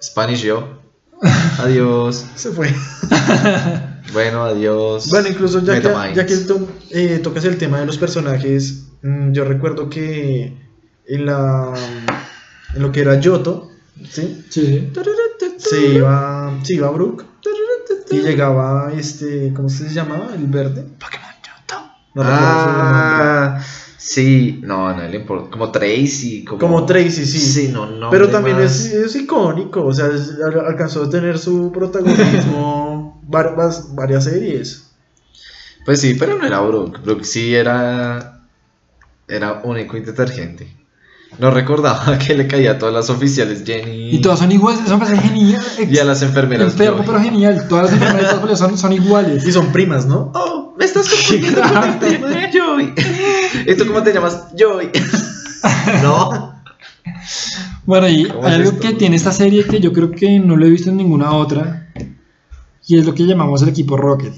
Spanish 0.02 0.42
yo. 0.44 0.80
Adiós. 1.60 2.26
Se 2.36 2.52
fue. 2.52 2.74
Bueno, 4.14 4.44
adiós. 4.44 5.10
Bueno, 5.10 5.30
incluso 5.30 5.60
ya 5.62 5.80
que, 5.80 5.88
Metaminds. 5.88 6.16
ya 6.18 6.26
que 6.26 6.36
to- 6.38 6.68
eh, 6.90 7.20
tocas 7.24 7.46
el 7.46 7.58
tema 7.58 7.80
de 7.80 7.86
los 7.86 7.98
personajes, 7.98 8.88
mm, 9.04 9.32
yo 9.32 9.46
recuerdo 9.46 9.90
que 9.90 10.58
en 11.08 11.26
la 11.26 11.72
en 12.76 12.82
lo 12.82 12.92
que 12.92 13.02
era 13.02 13.20
Yoto, 13.22 13.70
¿sí? 14.10 14.44
Sí, 14.50 14.66
sí. 14.66 14.90
Se 15.70 15.88
iba, 15.96 16.54
se 16.64 16.74
iba 16.76 16.90
Brook 16.92 17.26
y 18.10 18.20
llegaba 18.20 18.92
este, 18.94 19.54
¿cómo 19.54 19.70
se 19.70 19.90
llamaba? 19.90 20.30
El 20.36 20.48
verde. 20.48 20.84
Pokémon. 21.00 21.32
No 22.14 22.24
ah, 22.26 23.62
sí, 23.98 24.60
no, 24.64 24.94
no 24.94 25.08
le 25.08 25.16
importa. 25.16 25.50
Como 25.50 25.72
Tracy, 25.72 26.44
como, 26.44 26.60
Como 26.60 26.86
Tracy, 26.86 27.26
sí. 27.26 27.40
Sí, 27.40 27.68
no, 27.70 27.86
no. 27.86 28.10
Pero 28.10 28.30
también 28.30 28.60
es, 28.60 28.86
es 28.92 29.16
icónico, 29.16 29.86
o 29.86 29.94
sea, 29.94 30.08
es- 30.08 30.36
alcanzó 30.68 31.04
a 31.04 31.10
tener 31.10 31.40
su 31.40 31.72
protagonismo 31.72 33.22
varias, 33.28 33.96
varias 33.96 34.26
series. 34.26 34.92
Pues 35.86 36.02
sí, 36.02 36.16
pero 36.16 36.38
no 36.38 36.46
era 36.46 36.60
Brooke. 36.60 37.00
Brooke 37.02 37.24
sí 37.24 37.56
era. 37.56 38.42
Era 39.28 39.62
único 39.64 39.96
y 39.96 40.02
detergente. 40.02 40.76
No 41.38 41.50
recordaba 41.50 42.18
que 42.26 42.36
le 42.36 42.48
caía 42.48 42.72
a 42.72 42.78
todas 42.78 42.94
las 42.94 43.10
oficiales 43.10 43.64
Jenny. 43.66 44.16
Y 44.16 44.22
todas 44.22 44.40
son 44.40 44.52
iguales, 44.52 44.82
eso 44.86 44.98
me 44.98 45.06
parece 45.06 45.28
genial. 45.28 45.62
Y 45.90 45.98
a 45.98 46.04
las 46.04 46.22
enfermeras. 46.22 46.74
Enfermo, 46.74 47.04
pero 47.06 47.20
genial. 47.20 47.68
Todas 47.68 47.86
las 47.86 47.94
enfermeras 47.94 48.50
de 48.50 48.56
son, 48.58 48.78
son 48.78 48.94
iguales. 48.94 49.46
Y 49.46 49.52
son 49.52 49.72
primas, 49.72 50.06
¿no? 50.06 50.32
Oh, 50.36 50.74
me 50.78 50.86
estás 50.86 51.08
confundiendo 51.10 51.62
con 51.62 51.84
el 51.84 52.00
tema 52.00 52.28
de 52.28 52.52
Joy. 52.52 52.94
¿Y 53.68 53.76
tú 53.76 53.86
cómo 53.88 54.04
te 54.04 54.14
llamas? 54.14 54.48
Joy. 54.58 54.90
no. 56.04 56.62
Bueno, 57.86 58.08
y 58.08 58.26
¿Cómo 58.26 58.46
hay 58.46 58.52
es 58.52 58.58
algo 58.58 58.70
esto? 58.72 58.82
que 58.82 58.94
tiene 58.94 59.16
esta 59.16 59.32
serie 59.32 59.66
que 59.66 59.80
yo 59.80 59.92
creo 59.94 60.12
que 60.12 60.40
no 60.40 60.56
lo 60.56 60.66
he 60.66 60.70
visto 60.70 60.90
en 60.90 60.98
ninguna 60.98 61.32
otra. 61.34 61.92
Y 62.88 62.98
es 63.00 63.06
lo 63.06 63.14
que 63.14 63.26
llamamos 63.26 63.62
el 63.62 63.70
equipo 63.70 63.96
Rocket. 63.96 64.34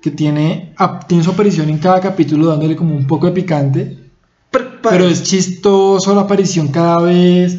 Que 0.00 0.10
tiene, 0.10 0.74
tiene 1.06 1.22
su 1.22 1.30
aparición 1.30 1.68
en 1.70 1.78
cada 1.78 2.00
capítulo 2.00 2.46
dándole 2.48 2.74
como 2.74 2.96
un 2.96 3.06
poco 3.06 3.26
de 3.26 3.32
picante. 3.32 4.01
Pero 4.82 5.06
es 5.06 5.22
chistoso 5.22 6.14
la 6.14 6.22
aparición 6.22 6.68
cada 6.68 7.00
vez. 7.02 7.58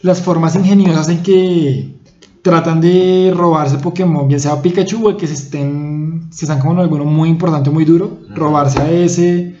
Las 0.00 0.20
formas 0.20 0.54
ingeniosas 0.56 1.08
en 1.08 1.22
que 1.22 1.96
tratan 2.42 2.80
de 2.80 3.32
robarse 3.34 3.78
Pokémon, 3.78 4.28
bien 4.28 4.38
sea 4.38 4.62
Pikachu 4.62 5.04
o 5.04 5.10
el 5.10 5.16
que 5.16 5.26
se 5.26 5.34
estén, 5.34 6.28
se 6.30 6.44
están 6.44 6.60
como 6.60 6.74
en 6.74 6.78
alguno 6.78 7.04
muy 7.04 7.28
importante, 7.28 7.70
muy 7.70 7.84
duro, 7.84 8.20
robarse 8.28 8.80
a 8.80 8.90
ese. 8.90 9.56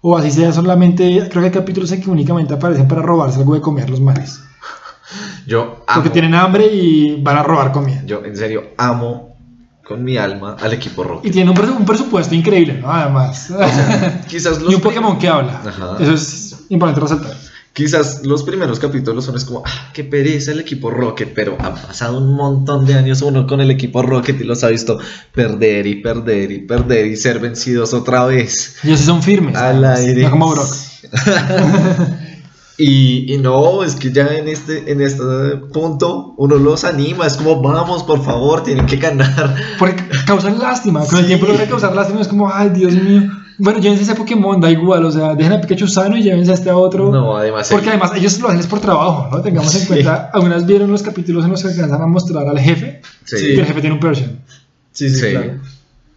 O 0.00 0.16
así 0.16 0.30
sea 0.30 0.52
solamente, 0.52 1.28
creo 1.30 1.42
que 1.42 1.46
hay 1.46 1.50
capítulos 1.50 1.92
en 1.92 2.00
que 2.00 2.10
únicamente 2.10 2.54
aparecen 2.54 2.88
para 2.88 3.02
robarse 3.02 3.38
algo 3.38 3.54
de 3.54 3.60
comer 3.60 3.90
los 3.90 4.00
males. 4.00 4.40
Yo 5.46 5.84
amo. 5.86 5.94
Porque 5.94 6.10
tienen 6.10 6.34
hambre 6.34 6.66
y 6.66 7.22
van 7.22 7.36
a 7.36 7.42
robar 7.42 7.70
comida. 7.70 8.02
Yo 8.04 8.24
en 8.24 8.36
serio 8.36 8.62
amo 8.76 9.35
con 9.86 10.02
mi 10.02 10.16
alma 10.16 10.56
al 10.60 10.72
equipo 10.72 11.02
Y 11.04 11.06
Rocket. 11.08 11.32
tienen 11.32 11.56
un, 11.56 11.70
un 11.70 11.84
presupuesto 11.84 12.34
increíble, 12.34 12.74
¿no? 12.74 12.90
Además. 12.90 13.52
Quizás 14.28 14.60
los 14.60 14.72
y 14.72 14.74
un 14.74 14.80
Pokémon 14.80 15.18
que 15.18 15.28
habla. 15.28 15.62
Ajá. 15.64 15.96
Eso 16.00 16.12
es 16.14 16.56
importante 16.70 17.00
resaltar. 17.00 17.36
Quizás 17.72 18.22
los 18.24 18.42
primeros 18.42 18.78
capítulos 18.80 19.26
son 19.26 19.36
es 19.36 19.44
como, 19.44 19.62
ah, 19.66 19.90
qué 19.92 20.02
pereza 20.02 20.50
el 20.50 20.60
equipo 20.60 20.90
Rocket, 20.90 21.34
pero 21.34 21.58
ha 21.60 21.74
pasado 21.74 22.16
un 22.18 22.34
montón 22.34 22.86
de 22.86 22.94
años 22.94 23.20
uno 23.20 23.46
con 23.46 23.60
el 23.60 23.70
equipo 23.70 24.00
Rocket 24.02 24.40
y 24.40 24.44
los 24.44 24.64
ha 24.64 24.68
visto 24.68 24.98
perder 25.32 25.86
y 25.86 25.96
perder 25.96 26.50
y 26.52 26.58
perder 26.60 27.06
y 27.06 27.16
ser 27.16 27.38
vencidos 27.38 27.92
otra 27.92 28.24
vez. 28.24 28.76
Ellos 28.82 28.98
sí 28.98 29.04
son 29.04 29.22
firmes. 29.22 29.56
Al 29.56 29.84
aire. 29.84 30.22
No 30.22 30.30
como 30.30 30.50
Brock. 30.50 30.74
y, 32.78 33.32
y 33.34 33.38
no, 33.38 33.82
es 33.82 33.94
que 33.94 34.12
ya 34.12 34.26
en 34.36 34.48
este, 34.48 34.90
en 34.92 35.00
este 35.00 35.22
punto 35.72 36.34
uno 36.36 36.56
los 36.56 36.84
anima, 36.84 37.26
es 37.26 37.36
como, 37.36 37.60
vamos, 37.62 38.02
por 38.02 38.22
favor, 38.22 38.62
tienen 38.62 38.84
que 38.86 38.96
ganar. 38.96 39.54
Porque 39.78 40.02
causan 40.26 40.58
lástima. 40.58 41.00
Con 41.06 41.16
el 41.18 41.22
Sí. 41.24 41.28
tiempo 41.28 41.46
logra 41.46 41.66
causar 41.66 41.94
lástima. 41.94 42.20
Es 42.20 42.28
como, 42.28 42.52
ay, 42.52 42.68
Dios 42.70 42.92
mío. 42.92 43.22
Bueno, 43.58 43.78
llévense 43.80 44.02
ese 44.04 44.14
Pokémon, 44.14 44.60
da 44.60 44.70
igual, 44.70 45.06
o 45.06 45.10
sea, 45.10 45.34
dejen 45.34 45.54
a 45.54 45.60
Pikachu 45.62 45.88
sano 45.88 46.14
y 46.18 46.22
llévense 46.22 46.50
a 46.50 46.54
este 46.54 46.70
otro. 46.70 47.10
No, 47.10 47.34
además. 47.38 47.68
Porque 47.70 47.86
el- 47.86 47.92
además 47.92 48.12
ellos 48.14 48.38
lo 48.40 48.48
hacen 48.48 48.60
es 48.60 48.66
por 48.66 48.80
trabajo, 48.80 49.28
¿no? 49.34 49.40
Tengamos 49.40 49.74
en 49.74 49.80
Sí. 49.80 49.86
cuenta, 49.86 50.30
algunas 50.34 50.66
vieron 50.66 50.90
los 50.90 51.02
capítulos 51.02 51.46
en 51.46 51.52
los 51.52 51.62
que 51.62 51.68
alcanzan 51.68 52.02
a 52.02 52.06
mostrar 52.06 52.46
al 52.46 52.58
jefe, 52.58 53.00
Sí. 53.24 53.36
y 53.54 53.58
el 53.58 53.64
jefe 53.64 53.80
tiene 53.80 53.94
un 53.94 54.00
Persian. 54.00 54.40
Sí, 54.92 55.08
sí, 55.08 55.14
Sí. 55.20 55.30
claro. 55.30 55.52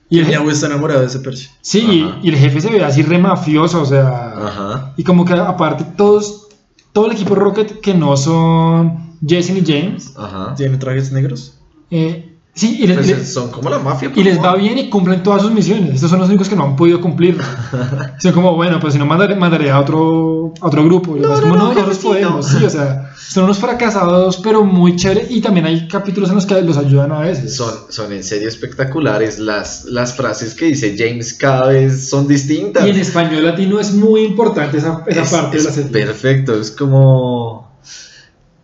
Y 0.10 0.20
el, 0.20 0.26
Mi 0.26 0.32
je- 0.34 0.36
abuelo 0.36 0.52
está 0.54 0.66
enamorado 0.66 1.00
de 1.00 1.06
ese 1.06 1.20
Percy. 1.20 1.48
sí, 1.62 2.04
Ajá. 2.10 2.20
y 2.22 2.28
el 2.30 2.36
jefe 2.36 2.60
se 2.60 2.70
ve 2.72 2.84
así 2.84 3.04
re 3.04 3.20
mafioso, 3.20 3.84
o 3.84 3.86
sea, 3.86 4.34
Ajá. 4.36 4.94
y 4.98 5.04
como 5.04 5.24
que 5.24 5.32
aparte 5.34 5.86
todos, 5.96 6.48
todo 6.94 7.06
el 7.08 7.14
equipo 7.14 7.36
Rocket 7.36 7.80
que 7.82 7.94
no 7.94 8.16
son 8.18 9.16
Jesse 9.26 9.52
ni 9.52 9.62
James, 9.66 10.14
Ajá. 10.18 10.56
¿Tiene 10.56 10.78
trajes 10.78 11.12
negros? 11.12 11.60
eh, 11.92 12.29
sí, 12.60 12.78
y 12.82 12.88
les, 12.88 12.98
Pues 12.98 13.08
les- 13.08 13.34
son 13.34 13.50
como 13.52 13.70
la 13.70 13.80
mafia. 13.80 14.12
y 14.16 14.24
les 14.24 14.40
va 14.44 14.56
bien 14.56 14.78
y 14.78 14.90
cumplen 14.90 15.24
todas 15.24 15.42
sus 15.42 15.52
misiones. 15.52 15.96
Estos 15.96 16.10
son 16.10 16.20
los 16.20 16.30
únicos 16.30 16.50
que 16.50 16.56
no 16.56 16.64
han 16.66 16.76
podido 16.76 17.00
cumplir. 17.02 17.38
Son 18.20 18.34
como, 18.34 18.54
bueno, 18.56 18.80
pues 18.82 18.94
si 18.94 19.00
no 19.00 19.06
mandaré, 19.06 19.36
mandaré 19.36 19.72
a 19.72 19.80
otro, 19.80 20.54
a 20.60 20.68
otro 20.68 20.84
grupo. 20.84 21.16
Y 21.16 21.22
demás 21.22 21.40
como, 21.40 21.56
no, 21.56 21.74
nosotros 21.74 21.98
podemos. 22.00 22.46
Sí, 22.48 22.64
o 22.66 22.70
sea, 22.70 23.12
son 23.18 23.46
unos 23.46 23.60
fracasados, 23.60 24.38
pero 24.38 24.64
muy 24.66 24.96
chévere. 24.98 25.28
Y 25.30 25.40
también 25.40 25.66
hay 25.68 25.88
capítulos 25.88 26.30
en 26.30 26.36
los 26.36 26.46
que 26.46 26.62
los 26.62 26.78
ayudan 26.78 27.12
a 27.14 27.20
veces. 27.22 27.56
Son, 27.56 27.74
son 27.90 28.12
en 28.12 28.24
serio 28.24 28.48
espectaculares. 28.50 29.40
Las, 29.40 29.86
las 29.86 30.16
frases 30.16 30.54
que 30.54 30.66
dice 30.66 30.96
James 30.98 31.34
cada 31.34 31.68
vez 31.70 32.10
son 32.10 32.28
distintas. 32.28 32.86
Y 32.86 32.90
en 32.90 32.98
español 32.98 33.46
latino 33.46 33.80
es 33.80 33.94
muy 33.94 34.22
importante 34.22 34.78
esa, 34.80 35.04
esa 35.08 35.22
Es- 35.22 35.30
parte 35.30 35.58
es 35.58 35.64
de 35.64 35.70
la 35.70 35.76
serie. 35.76 35.92
Perfecto, 35.92 36.60
es 36.60 36.72
como 36.72 37.39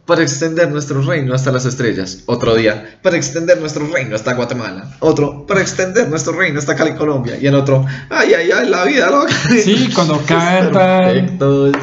para 0.05 0.21
extender 0.21 0.69
nuestro 0.71 1.01
reino 1.01 1.33
hasta 1.33 1.51
las 1.51 1.65
estrellas. 1.65 2.19
Otro 2.27 2.55
día, 2.55 2.99
para 3.01 3.17
extender 3.17 3.59
nuestro 3.59 3.87
reino 3.87 4.15
hasta 4.15 4.33
Guatemala. 4.33 4.95
Otro, 4.99 5.45
para 5.47 5.61
extender 5.61 6.07
nuestro 6.09 6.33
reino 6.33 6.59
hasta 6.59 6.75
Cali, 6.75 6.93
Colombia. 6.93 7.37
Y 7.41 7.47
el 7.47 7.55
otro, 7.55 7.85
ay, 8.09 8.33
ay, 8.33 8.49
ay, 8.51 8.69
la 8.69 8.85
vida 8.85 9.09
loca. 9.09 9.33
Sí, 9.63 9.89
cuando 9.95 10.21
cantan. 10.27 11.37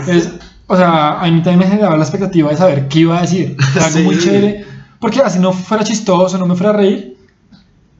Es, 0.09 0.29
o 0.69 0.77
sea, 0.77 1.21
a 1.21 1.25
mí 1.31 1.43
también 1.43 1.59
me 1.59 1.67
generaba 1.67 1.97
la 1.97 2.03
expectativa 2.05 2.51
de 2.51 2.57
saber 2.57 2.89
qué 2.89 3.01
iba 3.01 3.19
a 3.19 3.23
decir. 3.23 3.57
Era 3.75 3.87
algo 3.87 3.99
Sí. 3.99 4.05
muy 4.05 4.19
chévere. 4.19 4.65
Porque 5.01 5.21
así 5.21 5.39
no 5.41 5.53
fuera 5.53 5.83
chistoso, 5.83 6.39
no 6.39 6.47
me 6.47 6.55
fuera 6.55 6.71
a 6.71 6.77
reír, 6.77 7.17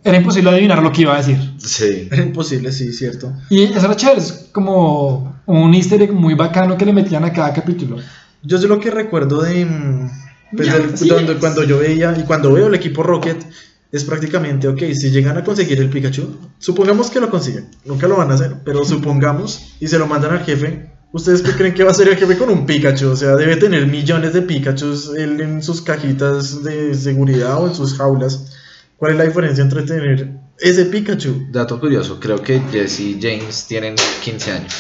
era 0.05 0.17
imposible 0.19 0.51
adivinar 0.51 0.81
lo 0.83 0.93
que 0.93 1.03
iba 1.03 1.15
a 1.15 1.17
decir. 1.19 1.37
Sí. 1.59 2.09
Era 2.13 2.23
imposible, 2.23 2.71
sí, 2.71 2.93
cierto. 2.93 3.33
Y 3.51 3.65
eso 3.65 3.87
era 3.87 3.97
chévere, 3.97 4.21
es 4.21 4.49
como 4.53 5.37
un 5.47 5.75
easter 5.75 6.01
egg 6.01 6.13
muy 6.13 6.35
bacano 6.35 6.77
que 6.79 6.87
le 6.87 6.93
metían 6.93 7.25
a 7.25 7.33
cada 7.33 7.53
capítulo. 7.53 7.97
Yo 8.43 8.59
sé 8.59 8.69
lo 8.69 8.81
que 8.81 8.91
recuerdo 8.91 9.43
de. 9.43 9.65
mm, 9.65 10.11
pues, 10.57 10.69
Ya, 10.69 10.79
del- 10.79 10.97
sí. 10.99 11.09
cuando, 11.09 11.39
cuando 11.39 11.65
yo 11.65 11.79
veía 11.79 12.17
y 12.19 12.25
cuando 12.25 12.53
veo 12.53 12.67
el 12.67 12.75
equipo 12.75 13.03
Rocket, 13.03 13.45
es 13.91 14.05
prácticamente, 14.05 14.69
ok, 14.69 14.79
si 14.95 15.11
llegan 15.11 15.37
a 15.37 15.45
conseguir 15.45 15.79
el 15.81 15.91
Pikachu, 15.91 16.37
supongamos 16.59 17.11
que 17.11 17.21
lo 17.21 17.31
consiguen, 17.31 17.69
nunca 17.85 18.09
lo 18.09 18.17
van 18.17 18.31
a 18.31 18.35
hacer, 18.35 18.57
pero 18.65 18.85
supongamos 18.85 19.75
y 19.81 19.87
se 19.89 19.99
lo 19.99 20.07
mandan 20.07 20.33
al 20.33 20.45
jefe. 20.45 20.91
¿Ustedes 21.13 21.43
qué 21.43 21.53
creen 21.53 21.75
que 21.75 21.83
va 21.85 21.91
a 21.91 21.93
hacer 21.93 22.09
el 22.09 22.17
jefe 22.17 22.39
con 22.39 22.49
un 22.49 22.65
Pikachu? 22.65 23.11
O 23.11 23.17
sea, 23.17 23.37
debe 23.37 23.57
tener 23.57 23.87
millones 23.87 24.33
de 24.33 24.41
Pikachus 24.41 25.11
él 25.15 25.39
en 25.43 25.63
sus 25.63 25.83
cajitas 25.83 26.63
de 26.65 26.95
seguridad 26.95 27.63
o 27.63 27.69
en 27.69 27.75
sus 27.75 27.95
jaulas. 27.99 28.51
¿Cuál 28.97 29.13
es 29.13 29.19
la 29.19 29.25
diferencia 29.25 29.63
entre 29.63 29.83
tener 29.83 30.31
ese 30.59 30.87
Pikachu? 30.87 31.49
Dato 31.53 31.79
curioso, 31.79 32.19
creo 32.19 32.41
que 32.43 32.61
Jesse 32.73 33.01
y 33.01 33.19
James 33.21 33.67
tienen 33.69 33.95
15 34.23 34.53
años. 34.53 34.73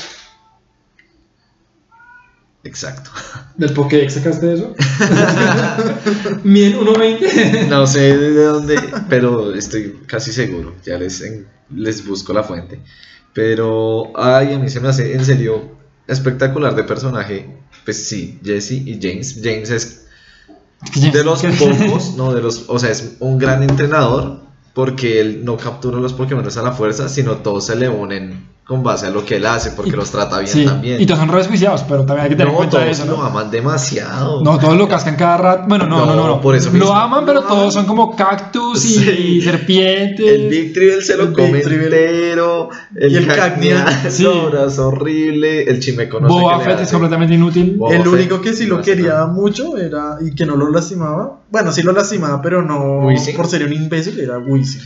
Exacto. 2.64 3.10
¿Del 3.56 3.72
Pokédex 3.72 4.14
sacaste 4.14 4.54
eso? 4.54 4.74
Miden 6.44 6.78
1.20. 6.78 7.66
No 7.68 7.86
sé 7.86 8.16
de 8.16 8.44
dónde, 8.44 8.80
pero 9.08 9.54
estoy 9.54 10.00
casi 10.06 10.32
seguro. 10.32 10.74
Ya 10.84 10.98
les, 10.98 11.22
les 11.70 12.06
busco 12.06 12.32
la 12.32 12.44
fuente. 12.44 12.80
Pero, 13.32 14.12
ay, 14.16 14.54
a 14.54 14.58
mí 14.58 14.68
se 14.68 14.80
me 14.80 14.88
hace 14.88 15.14
en 15.14 15.24
serio 15.24 15.76
espectacular 16.06 16.74
de 16.74 16.84
personaje. 16.84 17.56
Pues 17.84 18.06
sí, 18.06 18.38
Jesse 18.44 18.72
y 18.72 18.98
James. 19.00 19.40
James 19.42 19.70
es 19.70 20.02
de 20.94 21.24
los 21.24 21.42
pocos, 21.42 22.16
no, 22.16 22.34
de 22.34 22.42
los, 22.42 22.64
o 22.68 22.78
sea, 22.78 22.90
es 22.90 23.16
un 23.20 23.38
gran 23.38 23.62
entrenador 23.62 24.40
porque 24.74 25.20
él 25.20 25.44
no 25.44 25.56
captura 25.56 25.98
los 25.98 26.12
Pokémon 26.12 26.46
a 26.46 26.62
la 26.62 26.72
fuerza, 26.72 27.08
sino 27.08 27.36
todos 27.38 27.66
se 27.66 27.76
le 27.76 27.88
unen 27.88 28.48
con 28.64 28.82
base 28.84 29.06
a 29.06 29.10
lo 29.10 29.24
que 29.24 29.36
él 29.36 29.44
hace 29.46 29.72
porque 29.72 29.90
Y- 29.90 29.94
los 29.94 30.10
trata 30.12 30.38
bien 30.38 30.50
Sí, 30.52 30.64
también. 30.64 31.00
y 31.00 31.04
todos 31.04 31.18
son 31.18 31.28
resjuiciados, 31.28 31.82
pero 31.82 32.06
también 32.06 32.24
hay 32.24 32.28
que 32.30 32.36
tener 32.36 32.46
en 32.48 32.52
no, 32.52 32.56
cuenta 32.58 32.76
todos 32.78 32.88
eso, 32.90 33.04
lo 33.06 33.16
¿no? 33.18 33.24
aman 33.24 33.50
demasiado. 33.50 34.40
No, 34.42 34.56
todos 34.58 34.76
lo 34.78 34.88
cascan 34.88 35.16
cada 35.16 35.36
rato. 35.36 35.64
Bueno, 35.68 35.86
no, 35.88 35.98
no, 35.98 36.06
No, 36.06 36.14
no. 36.14 36.26
no. 36.28 36.40
por 36.40 36.54
eso 36.54 36.66
lo 36.68 36.72
mismo. 36.74 36.92
aman, 36.94 37.24
pero 37.26 37.40
Lo 37.40 37.46
todos 37.48 37.74
son 37.74 37.86
como 37.86 38.14
cactus 38.14 38.84
y, 38.84 38.88
Sí. 39.00 39.40
serpientes. 39.42 40.26
El 40.26 40.48
Victreebel 40.48 41.02
se 41.02 41.16
lo 41.16 41.24
El 41.24 41.32
come 41.32 41.60
entero. 41.60 42.68
El, 42.94 43.12
Y 43.12 43.16
el 43.16 43.26
Cacnea. 43.26 44.10
Sí. 44.10 44.26
es 44.66 44.78
horrible. 44.78 45.64
El 45.64 45.80
Chimeco 45.80 46.20
no 46.20 46.28
Boba 46.28 46.60
Fett 46.60 46.80
es 46.80 46.90
completamente 46.90 47.34
inútil. 47.34 47.74
Boba 47.76 47.94
el 47.96 48.02
Fett, 48.02 48.12
único 48.12 48.40
que 48.40 48.52
sí 48.54 48.66
lo 48.66 48.80
quería 48.80 49.26
mucho 49.26 49.76
era 49.76 50.18
y 50.24 50.34
que 50.34 50.46
no 50.46 50.56
lo 50.56 50.70
lastimaba. 50.70 51.40
Bueno, 51.50 51.72
sí 51.72 51.82
lo 51.82 51.92
lastimaba, 51.92 52.40
pero 52.40 52.62
no 52.62 53.06
¿Wisin? 53.06 53.36
por 53.36 53.48
ser 53.48 53.64
un 53.64 53.72
imbécil, 53.72 54.18
era 54.20 54.38
Wisin. 54.38 54.80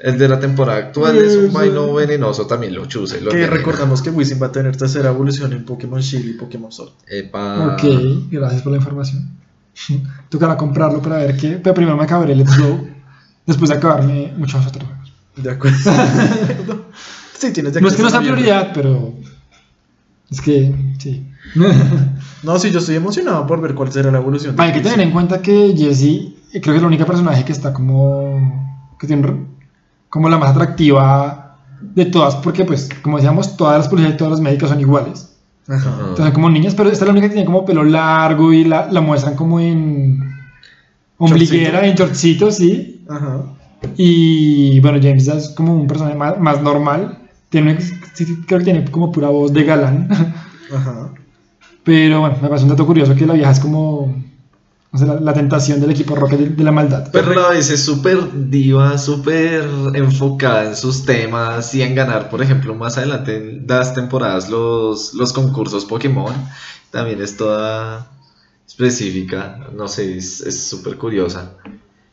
El 0.00 0.18
de 0.18 0.28
la 0.28 0.38
temporada 0.38 0.78
actual 0.78 1.16
es 1.18 1.36
un 1.36 1.52
vaino 1.52 1.92
venenoso 1.92 2.46
también, 2.46 2.74
lo 2.74 2.86
chuse. 2.86 3.20
Lo 3.20 3.30
Que 3.30 3.46
recordamos 3.46 4.00
que 4.00 4.10
Wisin 4.10 4.40
va 4.40 4.46
a 4.46 4.52
tener 4.52 4.76
tercera 4.76 5.10
evolución 5.10 5.52
en 5.52 5.64
Pokémon 5.64 6.00
Shield 6.00 6.28
y 6.28 6.32
Pokémon 6.34 6.70
Sword. 6.70 6.92
Epa. 7.06 7.74
Ok, 7.74 7.82
gracias 8.30 8.62
por 8.62 8.72
la 8.72 8.78
información. 8.78 9.28
Tocará 10.28 10.56
comprarlo 10.56 11.02
para 11.02 11.18
ver 11.18 11.36
qué. 11.36 11.60
Pero 11.62 11.74
primero 11.74 11.96
me 11.96 12.04
acabaré 12.04 12.34
Let's 12.36 12.58
Go. 12.58 12.86
Después 13.46 13.70
de 13.70 13.76
acabarme 13.76 14.32
muchos 14.36 14.64
otros 14.66 14.84
juegos. 14.84 15.12
De 15.36 15.50
acuerdo. 15.50 15.78
sí, 17.38 17.52
tienes 17.52 17.72
de 17.72 17.80
No 17.80 17.88
es 17.88 17.94
que 17.94 18.02
no 18.02 18.10
sea 18.10 18.20
prioridad, 18.20 18.72
pero. 18.74 19.14
Es 20.30 20.40
que. 20.40 20.74
Sí. 20.98 21.26
No, 22.40 22.56
sí, 22.56 22.70
yo 22.70 22.78
estoy 22.78 22.94
emocionado 22.94 23.48
por 23.48 23.60
ver 23.60 23.74
cuál 23.74 23.90
será 23.90 24.12
la 24.12 24.18
evolución. 24.18 24.54
Hay 24.58 24.72
que 24.72 24.80
tener 24.80 25.00
en 25.00 25.10
cuenta 25.10 25.42
que 25.42 25.74
Jessie, 25.76 26.36
creo 26.52 26.62
que 26.62 26.76
es 26.76 26.82
la 26.82 26.86
única 26.86 27.04
personaje 27.04 27.44
que 27.44 27.50
está 27.50 27.72
como. 27.72 28.96
que 29.00 29.08
tiene 29.08 29.48
como 30.08 30.28
la 30.28 30.38
más 30.38 30.50
atractiva 30.50 31.56
de 31.80 32.06
todas, 32.06 32.36
porque, 32.36 32.64
pues, 32.64 32.88
como 33.02 33.16
decíamos, 33.16 33.56
todas 33.56 33.78
las 33.78 33.88
policías 33.88 34.14
y 34.14 34.16
todas 34.16 34.32
las 34.32 34.40
médicas 34.40 34.70
son 34.70 34.80
iguales. 34.80 35.36
Ajá. 35.68 35.90
Entonces, 36.00 36.24
son 36.24 36.32
como 36.32 36.50
niñas, 36.50 36.74
pero 36.74 36.90
esta 36.90 37.04
es 37.04 37.06
la 37.06 37.12
única 37.12 37.28
que 37.28 37.34
tiene 37.34 37.46
como 37.46 37.64
pelo 37.64 37.84
largo 37.84 38.52
y 38.52 38.64
la, 38.64 38.90
la 38.90 39.00
muestran 39.00 39.36
como 39.36 39.60
en. 39.60 40.34
ombliguera, 41.18 41.86
en 41.86 41.94
shortcitos, 41.94 42.56
sí. 42.56 43.04
Ajá. 43.08 43.42
Y 43.96 44.80
bueno, 44.80 44.98
James 45.00 45.28
es 45.28 45.50
como 45.50 45.74
un 45.74 45.86
personaje 45.86 46.16
más, 46.16 46.38
más 46.40 46.62
normal. 46.62 47.18
Tiene, 47.48 47.78
sí, 48.14 48.42
creo 48.46 48.58
que 48.58 48.64
tiene 48.64 48.90
como 48.90 49.12
pura 49.12 49.28
voz 49.28 49.52
de 49.52 49.64
galán. 49.64 50.08
Ajá. 50.74 51.10
Pero 51.84 52.20
bueno, 52.20 52.36
me 52.42 52.48
parece 52.48 52.64
un 52.64 52.70
dato 52.70 52.86
curioso 52.86 53.14
que 53.14 53.26
la 53.26 53.34
vieja 53.34 53.50
es 53.50 53.60
como. 53.60 54.14
O 54.90 54.96
sea, 54.96 55.06
la, 55.20 55.34
tentación 55.34 55.80
del 55.80 55.90
equipo 55.90 56.14
Rocket 56.14 56.38
de, 56.38 56.64
la 56.64 56.72
maldad. 56.72 57.10
Pero 57.12 57.34
la 57.34 57.50
vez 57.50 57.68
es 57.70 57.84
súper 57.84 58.48
diva, 58.48 58.96
súper 58.96 59.68
enfocada 59.94 60.64
en 60.64 60.76
sus 60.76 61.04
temas 61.04 61.74
y 61.74 61.82
en 61.82 61.94
ganar, 61.94 62.30
por 62.30 62.42
ejemplo, 62.42 62.74
más 62.74 62.96
adelante 62.96 63.36
en 63.36 63.66
las 63.66 63.92
temporadas 63.92 64.48
los, 64.48 65.12
los 65.12 65.32
concursos 65.34 65.84
Pokémon. 65.84 66.32
También 66.90 67.20
es 67.20 67.36
toda 67.36 68.10
específica, 68.66 69.68
no 69.76 69.88
sé, 69.88 70.16
es 70.16 70.68
súper 70.68 70.96
curiosa. 70.96 71.52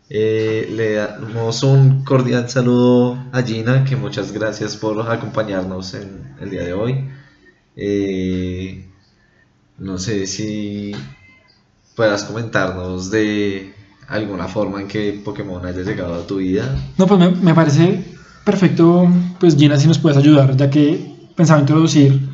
Eh, 0.07 0.69
le 0.71 0.93
damos 0.93 1.63
un 1.63 2.03
cordial 2.03 2.47
saludo 2.47 3.17
a 3.31 3.41
Gina, 3.41 3.83
que 3.85 3.95
muchas 3.95 4.31
gracias 4.31 4.77
por 4.77 4.99
acompañarnos 5.11 5.95
en 5.95 6.35
el 6.39 6.49
día 6.51 6.63
de 6.63 6.73
hoy. 6.73 7.09
Eh, 7.75 8.87
no 9.79 9.97
sé 9.97 10.27
si 10.27 10.93
puedas 11.95 12.23
comentarnos 12.23 13.09
de 13.11 13.73
alguna 14.07 14.47
forma 14.47 14.81
en 14.81 14.87
que 14.87 15.21
Pokémon 15.23 15.65
haya 15.65 15.81
llegado 15.81 16.13
a 16.15 16.27
tu 16.27 16.37
vida. 16.37 16.75
No, 16.97 17.07
pues 17.07 17.19
me, 17.19 17.29
me 17.31 17.53
parece 17.53 18.03
perfecto. 18.43 19.07
Pues 19.39 19.55
Gina, 19.57 19.77
si 19.77 19.87
nos 19.87 19.97
puedes 19.99 20.17
ayudar, 20.17 20.55
ya 20.55 20.69
que 20.69 21.15
pensaba 21.35 21.59
introducir. 21.59 22.29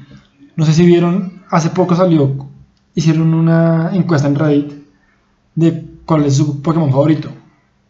No 0.55 0.65
sé 0.65 0.73
si 0.73 0.85
vieron, 0.85 1.43
hace 1.49 1.69
poco 1.69 1.95
salió, 1.95 2.47
hicieron 2.93 3.33
una 3.33 3.91
encuesta 3.93 4.27
en 4.27 4.35
Reddit 4.35 4.71
de 5.55 5.85
cuál 6.05 6.25
es 6.25 6.35
su 6.37 6.61
Pokémon 6.61 6.91
favorito. 6.91 7.29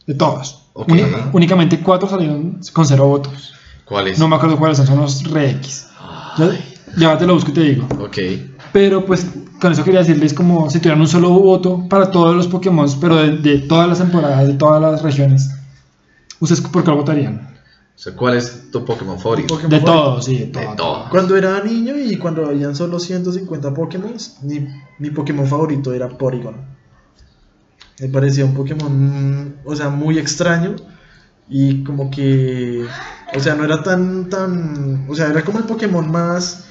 De 0.06 0.14
todos. 0.14 0.66
Ok. 0.74 0.90
Uni- 0.92 1.04
únicamente 1.34 1.80
cuatro 1.80 2.08
salieron 2.08 2.60
con 2.74 2.86
cero 2.86 3.08
votos. 3.08 3.54
¿Cuál 3.86 4.08
es? 4.08 4.20
No 4.20 4.28
me 4.28 4.36
acuerdo 4.36 4.58
cuáles 4.58 4.78
son, 4.78 4.88
son 4.88 5.00
los 5.02 5.24
Re 5.26 5.52
X. 5.52 5.88
Ya, 6.38 6.50
ya 6.98 7.18
te 7.18 7.26
lo 7.28 7.34
busco 7.34 7.52
y 7.52 7.54
te 7.54 7.62
digo. 7.62 7.88
Ok. 8.00 8.18
Pero 8.74 9.06
pues 9.06 9.28
con 9.60 9.72
eso 9.72 9.84
quería 9.84 10.00
decirles 10.00 10.34
como 10.34 10.70
si 10.70 10.80
tuvieran 10.80 11.02
un 11.02 11.08
solo 11.08 11.30
voto 11.30 11.88
para 11.90 12.10
todos 12.10 12.36
los 12.36 12.48
Pokémon, 12.48 12.88
pero 13.00 13.18
de, 13.18 13.38
de 13.38 13.60
todas 13.60 13.88
las 13.88 14.00
temporadas, 14.00 14.48
de 14.48 14.54
todas 14.54 14.82
las 14.82 15.02
regiones, 15.02 15.52
¿ustedes 16.40 16.62
por 16.62 16.84
qué 16.84 16.90
lo 16.90 16.98
votarían? 16.98 17.52
O 18.02 18.04
sea, 18.04 18.16
¿Cuál 18.16 18.38
es 18.38 18.72
tu 18.72 18.84
Pokémon 18.84 19.20
favorito? 19.20 19.54
Pokémon 19.54 19.70
De 19.70 19.80
todos, 19.82 20.26
sí, 20.26 20.38
de 20.38 20.48
todo. 20.48 21.08
Cuando 21.12 21.38
era 21.38 21.64
niño 21.64 21.96
y 21.96 22.18
cuando 22.18 22.48
habían 22.48 22.76
solo 22.76 23.00
150 23.00 23.74
Pokémon, 23.76 24.14
mi, 24.42 24.68
mi 24.98 25.12
Pokémon 25.12 25.46
favorito 25.46 25.94
era 25.94 26.10
Porygon. 26.10 26.56
Me 28.00 28.10
parecía 28.10 28.46
un 28.46 28.56
Pokémon, 28.56 29.58
o 29.64 29.76
sea, 29.76 29.90
muy 29.90 30.18
extraño 30.18 30.76
Y 31.48 31.84
como 31.84 32.10
que, 32.10 32.84
o 33.36 33.40
sea, 33.40 33.54
no 33.54 33.66
era 33.66 33.84
tan, 33.84 34.30
tan, 34.30 35.06
o 35.08 35.14
sea, 35.14 35.28
era 35.28 35.44
como 35.44 35.60
el 35.60 35.66
Pokémon 35.66 36.10
más, 36.10 36.66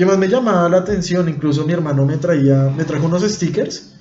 que 0.00 0.06
más 0.06 0.16
me 0.16 0.28
llamaba 0.28 0.66
la 0.70 0.78
atención. 0.78 1.28
Incluso 1.28 1.66
mi 1.66 1.74
hermano 1.74 2.06
me 2.06 2.16
traía, 2.16 2.72
me 2.74 2.84
trajo 2.84 3.04
unos 3.04 3.22
stickers 3.22 3.92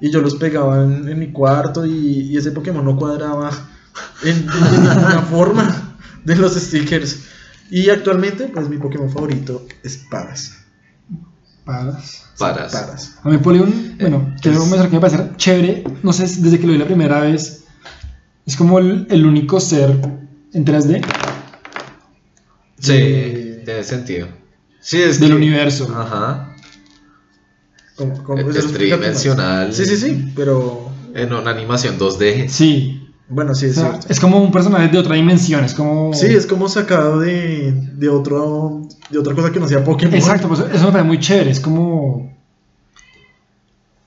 y 0.00 0.10
yo 0.10 0.20
los 0.20 0.34
pegaba 0.34 0.82
en, 0.82 1.08
en 1.08 1.18
mi 1.20 1.30
cuarto 1.30 1.86
y, 1.86 1.92
y 2.32 2.36
ese 2.36 2.50
Pokémon 2.50 2.84
no 2.84 2.96
cuadraba 2.96 3.50
en, 4.24 4.44
de 4.44 4.52
ninguna 4.72 5.22
forma 5.30 5.96
de 6.24 6.34
los 6.34 6.54
stickers. 6.56 7.20
Y 7.70 7.90
actualmente, 7.90 8.48
pues 8.48 8.68
mi 8.68 8.78
Pokémon 8.78 9.08
favorito 9.08 9.64
es 9.84 9.98
Paras. 10.10 10.52
Paras. 11.64 12.24
Paras. 12.38 12.72
Paras. 12.72 13.18
A 13.22 13.28
mí 13.28 13.38
Polygon, 13.38 13.96
bueno, 14.00 14.34
quiero 14.42 14.56
es- 14.58 14.62
mencionar 14.64 14.88
que 14.90 14.96
me 14.96 15.00
parece 15.00 15.30
chévere. 15.36 15.84
No 16.02 16.12
sé, 16.12 16.22
desde 16.24 16.58
que 16.58 16.66
lo 16.66 16.72
vi 16.72 16.78
la 16.78 16.86
primera 16.86 17.20
vez, 17.20 17.64
es 18.46 18.56
como 18.56 18.80
el, 18.80 19.06
el 19.10 19.24
único 19.24 19.60
ser 19.60 19.90
en 20.52 20.64
3D 20.64 21.04
Sí, 22.78 22.92
de- 22.92 23.62
tiene 23.64 23.84
sentido. 23.84 24.28
Sí, 24.88 24.98
es 25.02 25.18
del 25.18 25.30
que- 25.30 25.34
universo. 25.36 25.92
Ajá. 25.98 26.54
¿Cómo- 27.96 28.22
cómo- 28.22 28.50
Es 28.50 28.72
tridimensional. 28.72 29.72
Sí, 29.72 29.84
sí, 29.84 29.96
sí, 29.96 30.32
pero 30.36 30.90
En 31.14 31.32
una 31.32 31.50
animación 31.50 31.98
2D. 31.98 32.48
Sí. 32.48 33.02
bueno, 33.28 33.52
sí 33.54 33.66
O 33.66 33.68
es 33.70 33.74
sea, 33.74 33.88
cierto. 33.90 34.06
es 34.10 34.20
como 34.20 34.38
un 34.40 34.52
personaje 34.52 34.86
de 34.88 34.98
otra 34.98 35.16
dimensión. 35.16 35.64
Es 35.64 35.74
como. 35.74 36.12
Sí, 36.14 36.26
es 36.26 36.46
como 36.46 36.68
sacado 36.68 37.18
de, 37.18 37.72
de 37.72 38.08
otro 38.08 38.82
de 39.10 39.18
otra 39.18 39.34
cosa 39.34 39.50
que 39.50 39.58
no 39.58 39.66
sea 39.66 39.82
Pokémon. 39.82 40.14
Exacto, 40.14 40.46
pues 40.46 40.60
eso 40.60 40.84
me 40.86 40.92
parece 40.92 41.02
muy 41.08 41.18
chévere. 41.18 41.50
Es 41.50 41.58
como. 41.60 42.32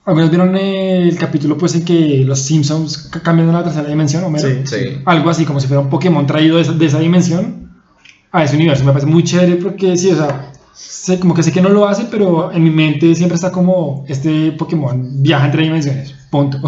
¿Algunos 0.05 0.29
vieron 0.29 0.55
el 0.55 1.15
capítulo 1.17 1.57
pues 1.57 1.75
en 1.75 1.83
que 1.85 2.23
los 2.25 2.39
Simpsons 2.41 3.09
ca- 3.11 3.19
cambian 3.21 3.49
a 3.49 3.53
la 3.53 3.63
tercera 3.63 3.87
dimensión, 3.89 4.23
Homero? 4.23 4.47
Sí. 4.47 4.61
Sí. 4.65 5.01
Algo 5.05 5.29
así, 5.29 5.45
como 5.45 5.59
si 5.59 5.67
fuera 5.67 5.81
un 5.81 5.89
Pokémon 5.89 6.25
traído 6.25 6.55
de 6.55 6.61
esa, 6.63 6.71
de 6.73 6.85
esa 6.85 6.99
dimensión 6.99 7.69
a 8.31 8.43
ese 8.43 8.55
universo. 8.55 8.83
Me 8.85 8.91
parece 8.91 9.07
muy 9.11 9.23
chévere 9.23 9.57
porque 9.57 9.97
sí, 9.97 10.09
o 10.11 10.15
sea, 10.15 10.51
sé, 10.73 11.19
como 11.19 11.33
que 11.33 11.43
sé 11.43 11.51
que 11.51 11.61
no 11.61 11.69
lo 11.69 11.87
hace, 11.87 12.05
pero 12.11 12.51
en 12.51 12.63
mi 12.63 12.69
mente 12.71 13.13
siempre 13.15 13.35
está 13.35 13.51
como 13.51 14.05
este 14.07 14.51
Pokémon 14.53 15.21
viaja 15.21 15.45
entre 15.47 15.63
dimensiones. 15.63 16.13
Punto. 16.29 16.59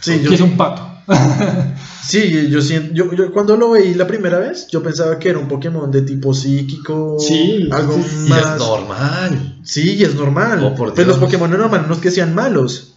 Sí, 0.00 0.12
que 0.18 0.24
yo- 0.24 0.32
es 0.34 0.40
un 0.40 0.56
pato. 0.56 0.88
Sí, 2.06 2.48
yo 2.50 2.62
siento, 2.62 2.94
yo, 2.94 3.12
yo 3.14 3.32
cuando 3.32 3.56
lo 3.56 3.70
veí 3.72 3.92
la 3.94 4.06
primera 4.06 4.38
vez, 4.38 4.68
yo 4.68 4.80
pensaba 4.80 5.18
que 5.18 5.28
era 5.30 5.40
un 5.40 5.48
Pokémon 5.48 5.90
de 5.90 6.02
tipo 6.02 6.32
psíquico, 6.32 7.16
Sí, 7.18 7.68
algo 7.72 7.94
sí, 7.94 8.02
sí. 8.08 8.26
Y 8.26 8.30
más. 8.30 8.52
es 8.52 8.58
normal. 8.60 9.58
Sí, 9.64 9.94
y 9.96 10.04
es 10.04 10.14
normal. 10.14 10.62
Oh, 10.62 10.74
por 10.76 10.94
Pues 10.94 11.04
los. 11.04 11.18
Pokémon 11.18 11.50
normales 11.50 11.88
no 11.88 11.94
es 11.94 12.00
que 12.00 12.12
sean 12.12 12.32
malos, 12.32 12.94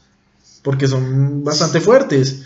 porque 0.61 0.87
son 0.87 1.43
bastante 1.43 1.81
fuertes. 1.81 2.43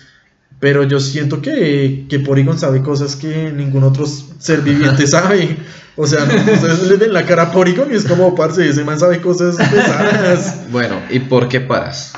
Pero 0.63 0.83
yo 0.85 1.01
siento 1.01 1.41
que, 1.41 2.05
que 2.07 2.19
Porygon 2.19 2.57
sabe 2.57 2.81
cosas 2.81 3.17
que 3.17 3.51
ningún 3.51 3.83
otro 3.83 4.05
ser 4.05 4.61
viviente 4.61 5.05
sabe. 5.07 5.57
O 5.97 6.07
sea, 6.07 6.23
no, 6.23 6.35
ustedes 6.53 6.87
le 6.87 6.95
ven 6.95 7.11
la 7.11 7.25
cara 7.25 7.43
a 7.43 7.51
Porygon 7.51 7.91
y 7.91 7.95
es 7.95 8.05
como, 8.05 8.33
parce, 8.33 8.69
ese 8.69 8.85
man 8.85 8.97
sabe 8.97 9.19
cosas 9.19 9.57
pesadas. 9.57 10.71
Bueno, 10.71 10.95
¿y 11.09 11.19
por 11.19 11.49
qué 11.49 11.59
paras? 11.59 12.13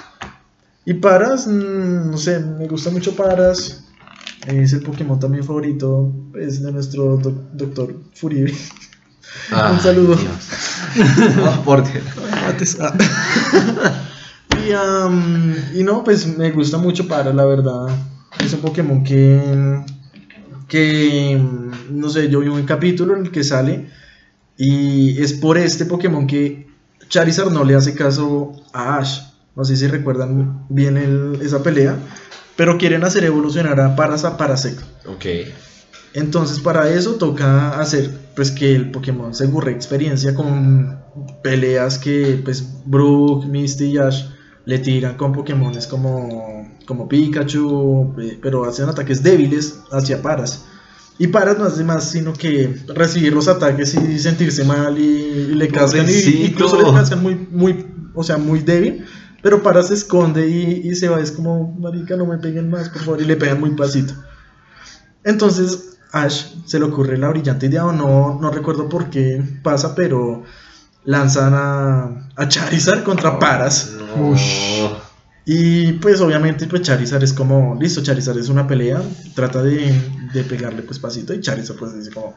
Y 0.86 0.94
Paras, 0.94 1.48
mm, 1.48 2.12
no 2.12 2.18
sé, 2.20 2.40
me 2.40 2.68
gusta 2.68 2.92
mucho 2.92 3.16
Paras. 3.16 3.86
Es 4.46 4.74
el 4.74 4.82
Pokémon 4.84 5.20
también 5.20 5.44
favorito 5.44 6.14
es 6.40 6.62
de 6.62 6.72
nuestro 6.72 7.18
doc- 7.18 7.50
doctor 7.52 7.96
Furibe. 8.14 8.54
Ay, 9.52 9.80
saludo. 9.82 10.16
Dios. 10.18 10.50
Oh, 11.44 11.64
por 11.64 11.84
Dios. 11.84 12.78
y, 14.68 14.72
am, 14.72 15.56
y 15.74 15.82
no, 15.82 16.04
pues 16.04 16.28
me 16.38 16.52
gusta 16.52 16.78
mucho 16.78 17.08
Paras, 17.08 17.34
la 17.34 17.46
verdad. 17.46 17.88
Es 18.44 18.54
un 18.54 18.60
Pokémon 18.62 19.04
que, 19.04 19.82
que, 20.68 21.42
no 21.90 22.10
sé, 22.10 22.30
yo 22.30 22.40
vi 22.42 22.48
un 22.48 22.64
capítulo 22.64 23.16
en 23.16 23.26
el 23.26 23.32
que 23.32 23.44
sale 23.44 23.90
y 24.58 25.22
es 25.22 25.34
por 25.34 25.58
este 25.58 25.86
Pokémon 25.86 26.28
que 26.28 26.68
Charizard 27.10 27.52
no 27.52 27.64
le 27.64 27.76
hace 27.76 27.94
caso 27.94 28.54
a 28.74 28.98
Ash. 28.98 29.20
No 29.56 29.64
sé 29.64 29.76
si 29.78 29.88
recuerdan 29.88 30.66
bien 30.70 30.98
el- 30.98 31.40
esa 31.42 31.64
pelea. 31.64 31.98
Pero 32.56 32.78
quieren 32.78 33.04
hacer 33.04 33.24
evolucionar 33.26 33.80
a 33.80 33.96
Paras 33.96 34.24
a 34.26 34.38
Parasect. 34.38 34.80
Ok. 35.08 35.26
Entonces 36.14 36.60
para 36.60 36.90
eso 36.90 37.16
toca 37.16 37.80
hacer 37.80 38.10
pues 38.36 38.52
que 38.52 38.74
el 38.76 38.92
Pokémon 38.92 39.34
se 39.36 39.48
burre 39.48 39.72
experiencia 39.72 40.34
con 40.34 40.98
peleas 41.44 41.98
que 41.98 42.40
pues 42.44 42.66
Brook, 42.86 43.46
Misty 43.46 43.86
y 43.86 43.98
Ash 43.98 44.24
le 44.66 44.80
tiran 44.80 45.18
con 45.18 45.34
Pokémones 45.34 45.88
como, 45.88 46.55
como 46.86 47.08
Pikachu, 47.08 48.14
eh, 48.20 48.40
pero 48.42 48.66
hacen 48.66 48.90
ataques 48.90 49.24
débiles 49.24 49.80
hacia 49.92 50.22
Paras. 50.22 50.66
Y 51.18 51.28
Paras 51.28 51.58
no 51.58 51.66
hace 51.66 51.84
más 51.84 52.10
sino 52.10 52.34
que 52.34 52.76
recibir 52.94 53.34
los 53.34 53.48
ataques 53.48 53.94
y 53.96 54.20
sentirse 54.20 54.64
mal 54.66 54.98
y, 55.00 55.04
y 55.04 55.56
le 55.56 55.68
cascan 55.70 56.06
y 56.10 56.46
incluso 56.46 56.82
le 56.82 56.92
cascan 56.92 57.24
muy, 57.24 57.48
muy, 57.52 57.86
o 58.14 58.24
sea, 58.24 58.38
muy 58.38 58.60
débil. 58.60 59.06
Pero 59.42 59.62
Paras 59.62 59.90
se 59.90 59.94
esconde 59.94 60.48
y, 60.50 60.90
y 60.90 60.96
se 60.96 61.08
va, 61.08 61.20
es 61.20 61.32
como, 61.32 61.74
marica, 61.80 62.18
no 62.18 62.26
me 62.26 62.38
peguen 62.40 62.70
más, 62.70 62.90
por 62.90 63.02
favor, 63.04 63.22
y 63.22 63.26
le 63.26 63.36
pegan 63.36 63.60
muy 63.60 63.72
pasito. 63.72 64.14
Entonces 65.24 65.98
Ash 66.12 66.46
se 66.66 66.80
le 66.80 66.86
ocurre 66.86 67.18
la 67.18 67.30
brillante 67.30 67.68
idea, 67.68 67.86
o 67.86 67.92
no, 67.92 68.40
no 68.42 68.52
recuerdo 68.52 68.90
por 68.90 69.10
qué 69.10 69.44
pasa, 69.64 69.96
pero 69.96 70.44
lanzan 71.04 71.54
a, 71.54 72.30
a 72.36 72.48
Charizard 72.48 73.04
contra 73.04 73.38
Paras. 73.38 73.96
No. 74.18 75.05
Y 75.46 75.94
pues 75.94 76.22
obviamente 76.22 76.66
pues 76.66 76.82
Charizard 76.82 77.24
es 77.24 77.34
como, 77.34 77.78
listo, 77.80 78.02
Charizard 78.02 78.40
es 78.40 78.50
una 78.50 78.68
pelea, 78.68 79.02
trata 79.36 79.62
de, 79.62 79.94
de 80.34 80.44
pegarle 80.44 80.82
pues 80.82 80.98
pasito 80.98 81.34
y 81.34 81.42
Charizard 81.42 81.78
pues 81.78 81.96
dice 81.96 82.12
como, 82.12 82.36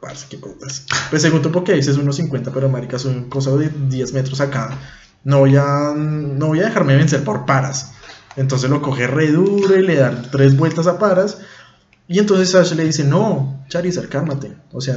parce, 0.00 0.26
qué 0.28 0.38
putas. 0.38 0.86
Pues 1.08 1.22
según 1.22 1.42
tu 1.42 1.50
Pokédex 1.50 1.88
es 1.88 1.98
1.50, 1.98 2.50
pero 2.52 2.68
marica, 2.68 2.98
soy 2.98 3.28
cosa 3.28 3.56
de 3.56 3.68
10 3.68 4.12
metros 4.12 4.40
acá. 4.40 4.78
No 5.24 5.40
voy 5.40 5.56
a, 5.56 5.94
no 5.94 6.48
voy 6.48 6.60
a 6.60 6.64
dejarme 6.64 6.96
vencer 6.96 7.22
por 7.24 7.46
Paras. 7.46 7.92
Entonces 8.36 8.70
lo 8.70 8.80
coge 8.80 9.06
re 9.06 9.30
duro 9.32 9.76
y 9.76 9.82
le 9.82 9.96
da 9.96 10.22
tres 10.30 10.56
vueltas 10.56 10.86
a 10.86 10.98
Paras. 10.98 11.38
Y 12.08 12.18
entonces 12.18 12.54
Ash 12.54 12.72
le 12.72 12.84
dice, 12.84 13.04
no, 13.04 13.64
Charizard, 13.68 14.08
cálmate. 14.08 14.56
O 14.72 14.80
sea, 14.80 14.96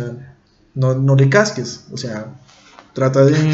no, 0.73 0.95
no 0.95 1.15
le 1.15 1.29
casques. 1.29 1.85
O 1.91 1.97
sea, 1.97 2.27
trata 2.93 3.25
de... 3.25 3.53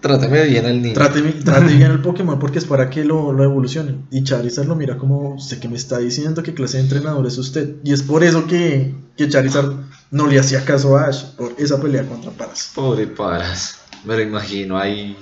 Trátame 0.00 0.44
bien 0.46 0.66
al 0.66 0.82
niño. 0.82 0.94
Trate, 0.94 1.20
trate 1.44 1.74
bien 1.76 1.90
el 1.90 2.00
Pokémon 2.02 2.38
porque 2.38 2.58
es 2.58 2.64
para 2.64 2.90
que 2.90 3.04
lo, 3.04 3.32
lo 3.32 3.42
evolucione. 3.44 4.04
Y 4.10 4.22
Charizard 4.22 4.66
lo 4.66 4.76
mira 4.76 4.98
como, 4.98 5.38
sé 5.40 5.58
que 5.58 5.68
me 5.68 5.76
está 5.76 5.98
diciendo 5.98 6.42
que 6.42 6.54
clase 6.54 6.76
de 6.76 6.84
entrenador 6.84 7.26
es 7.26 7.38
usted. 7.38 7.76
Y 7.82 7.92
es 7.92 8.02
por 8.02 8.22
eso 8.22 8.46
que, 8.46 8.94
que 9.16 9.28
Charizard 9.28 9.72
no 10.10 10.26
le 10.26 10.38
hacía 10.38 10.64
caso 10.64 10.96
a 10.96 11.06
Ash 11.06 11.24
por 11.36 11.54
esa 11.58 11.80
pelea 11.80 12.06
contra 12.06 12.30
Paras. 12.30 12.70
Pobre 12.74 13.06
Paras. 13.06 13.80
Me 14.04 14.14
lo 14.16 14.22
imagino 14.22 14.78
ahí 14.78 15.16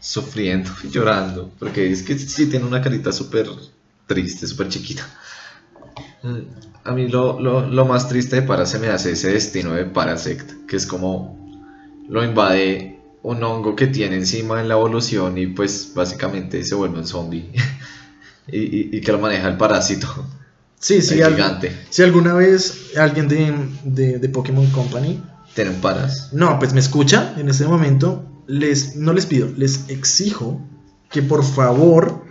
sufriendo 0.00 0.70
y 0.82 0.88
llorando. 0.90 1.50
Porque 1.58 1.90
es 1.90 2.02
que 2.02 2.18
sí 2.18 2.46
tiene 2.46 2.64
una 2.66 2.80
carita 2.80 3.12
súper 3.12 3.48
triste, 4.06 4.46
súper 4.46 4.68
chiquita. 4.68 5.04
Mm, 6.22 6.38
A 6.84 6.92
mí 6.92 7.08
lo, 7.08 7.40
lo, 7.40 7.66
lo 7.66 7.84
más 7.84 8.08
triste 8.08 8.36
de 8.36 8.42
Paras 8.42 8.70
se 8.70 8.78
me 8.78 8.88
hace 8.88 9.12
ese 9.12 9.32
destino 9.32 9.72
de 9.72 9.84
Parasect. 9.84 10.66
Que 10.66 10.76
es 10.76 10.86
como 10.86 11.43
lo 12.08 12.24
invade 12.24 13.00
un 13.22 13.42
hongo 13.42 13.74
que 13.74 13.86
tiene 13.86 14.16
encima 14.16 14.60
en 14.60 14.68
la 14.68 14.74
evolución 14.74 15.38
y 15.38 15.46
pues 15.46 15.92
básicamente 15.94 16.62
se 16.64 16.74
vuelve 16.74 16.98
un 16.98 17.06
zombie. 17.06 17.50
y, 18.48 18.58
y- 18.58 18.88
y 18.92 19.00
que 19.00 19.12
lo 19.12 19.18
maneja 19.18 19.48
el 19.48 19.56
parásito. 19.56 20.06
Sí, 20.78 21.00
sí, 21.00 21.14
el 21.20 21.40
al- 21.40 21.60
si 21.88 22.02
alguna 22.02 22.34
vez 22.34 22.90
alguien 22.98 23.26
de, 23.28 23.54
de, 23.84 24.18
de 24.18 24.28
Pokémon 24.28 24.66
Company, 24.70 25.22
Tiene 25.54 25.70
un 25.70 25.80
Paras. 25.80 26.28
no, 26.32 26.58
pues 26.58 26.74
me 26.74 26.80
escucha 26.80 27.32
en 27.38 27.48
este 27.48 27.64
momento, 27.66 28.22
les, 28.46 28.94
no 28.96 29.14
les 29.14 29.24
pido, 29.24 29.48
les 29.56 29.88
exijo 29.88 30.60
que 31.10 31.22
por 31.22 31.42
favor 31.42 32.24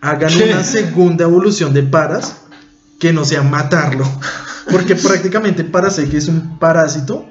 hagan 0.00 0.32
¿Qué? 0.32 0.44
una 0.44 0.64
segunda 0.64 1.24
evolución 1.24 1.74
de 1.74 1.82
Paras 1.82 2.36
que 2.98 3.12
no 3.12 3.26
sea 3.26 3.42
matarlo. 3.42 4.06
Porque 4.70 4.94
prácticamente 4.94 5.64
Parasect 5.64 6.14
es 6.14 6.28
un 6.28 6.58
parásito 6.58 7.28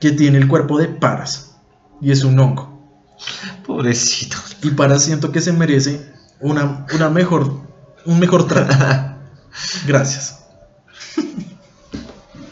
que 0.00 0.12
tiene 0.12 0.38
el 0.38 0.48
cuerpo 0.48 0.78
de 0.78 0.88
Paras 0.88 1.56
y 2.00 2.10
es 2.10 2.24
un 2.24 2.38
hongo. 2.38 2.70
Pobrecito. 3.66 4.36
Y 4.62 4.70
Paras 4.70 5.04
siento 5.04 5.30
que 5.30 5.40
se 5.40 5.52
merece 5.52 6.12
una, 6.40 6.86
una 6.94 7.10
mejor, 7.10 7.60
un 8.06 8.18
mejor 8.18 8.48
trato. 8.48 8.74
Gracias. 9.86 10.38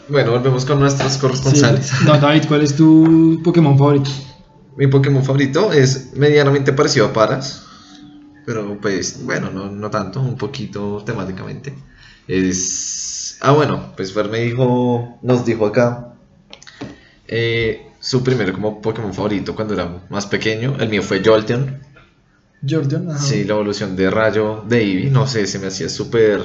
Bueno, 0.07 0.31
volvemos 0.31 0.65
con 0.65 0.79
nuestros 0.79 1.17
corresponsales. 1.17 1.87
Sí. 1.99 2.05
No, 2.05 2.17
David, 2.19 2.43
¿cuál 2.47 2.61
es 2.61 2.75
tu 2.75 3.41
Pokémon 3.43 3.77
favorito? 3.77 4.11
Mi 4.77 4.87
Pokémon 4.87 5.23
favorito 5.23 5.73
es 5.73 6.13
medianamente 6.13 6.71
parecido 6.73 7.07
a 7.07 7.13
Paras, 7.13 7.63
pero 8.45 8.79
pues 8.79 9.23
bueno, 9.25 9.49
no, 9.51 9.69
no 9.69 9.89
tanto, 9.89 10.21
un 10.21 10.37
poquito 10.37 11.03
temáticamente. 11.05 11.75
Es... 12.27 13.37
Ah, 13.41 13.51
bueno, 13.51 13.93
pues 13.95 14.13
Fer 14.13 14.29
me 14.29 14.39
dijo, 14.39 15.19
nos 15.21 15.45
dijo 15.45 15.65
acá 15.65 16.09
eh, 17.29 17.87
su 18.01 18.23
primero 18.23 18.53
como 18.53 18.81
Pokémon 18.81 19.13
favorito 19.13 19.55
cuando 19.55 19.73
era 19.75 19.89
más 20.09 20.25
pequeño. 20.27 20.77
El 20.79 20.89
mío 20.89 21.03
fue 21.03 21.23
Jolteon. 21.23 21.79
Jordan, 22.69 23.09
ajá. 23.11 23.19
Sí, 23.19 23.45
la 23.45 23.53
evolución 23.53 23.95
de 23.95 24.09
rayo 24.11 24.63
de 24.67 24.81
Eevee, 24.83 25.09
no 25.11 25.27
sé, 25.27 25.47
se 25.47 25.59
me 25.59 25.67
hacía 25.67 25.89
súper 25.89 26.41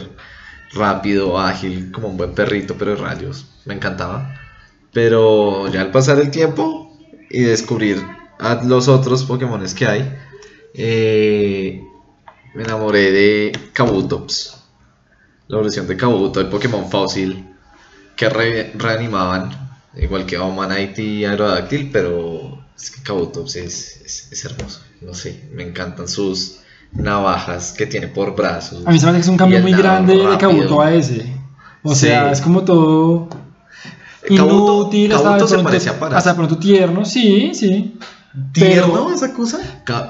rápido, 0.72 1.38
ágil, 1.38 1.90
como 1.92 2.08
un 2.08 2.16
buen 2.16 2.34
perrito, 2.34 2.76
pero 2.78 2.92
de 2.92 2.98
rayos. 3.02 3.46
Me 3.64 3.74
encantaba. 3.74 4.34
Pero 4.92 5.68
ya 5.68 5.80
al 5.82 5.90
pasar 5.92 6.20
el 6.20 6.30
tiempo 6.30 6.96
y 7.30 7.42
descubrir 7.42 8.02
a 8.38 8.62
los 8.64 8.88
otros 8.88 9.24
Pokémon 9.24 9.64
que 9.74 9.86
hay, 9.86 10.14
eh, 10.74 11.82
me 12.54 12.62
enamoré 12.64 13.10
de 13.12 13.52
Kabutops. 13.72 14.62
La 15.48 15.56
evolución 15.56 15.86
de 15.86 15.96
Kabuto, 15.96 16.40
el 16.40 16.48
Pokémon 16.48 16.90
fósil 16.90 17.46
que 18.16 18.28
re- 18.28 18.72
reanimaban, 18.76 19.63
igual 19.96 20.26
que 20.26 20.38
Omanite 20.38 21.02
y 21.02 21.24
Aerodactyl, 21.24 21.90
pero 21.92 22.64
es 22.76 22.90
que 22.90 23.02
Kabutops 23.02 23.56
es, 23.56 24.00
es, 24.04 24.28
es 24.32 24.44
hermoso. 24.44 24.80
No 25.00 25.14
sé, 25.14 25.48
me 25.52 25.62
encantan 25.62 26.08
sus 26.08 26.56
navajas 26.92 27.72
que 27.72 27.86
tiene 27.86 28.08
por 28.08 28.34
brazos. 28.36 28.86
A 28.86 28.90
mí 28.90 28.98
se 28.98 29.04
me 29.06 29.10
hace 29.10 29.18
que 29.18 29.22
es 29.22 29.28
un 29.28 29.36
cambio 29.36 29.60
muy 29.60 29.72
grande 29.72 30.14
de. 30.16 30.38
Kabuto 30.38 30.80
a 30.80 30.92
ese. 30.94 31.26
O 31.82 31.94
Sí. 31.94 32.06
sea, 32.06 32.30
es 32.32 32.40
como 32.40 32.62
todo 32.64 33.28
Kabuto- 34.26 34.32
inútil, 34.32 35.12
hasta, 35.12 35.24
Kabuto 35.36 35.44
de 35.44 35.48
se 35.80 35.92
pronto, 35.92 36.14
a 36.14 36.18
hasta 36.18 36.30
de 36.30 36.36
pronto 36.36 36.58
tierno, 36.58 37.04
sí, 37.04 37.52
sí. 37.54 37.98
¿Tierno 38.52 38.92
Pero- 38.94 39.14
esa 39.14 39.32
cosa? 39.32 39.58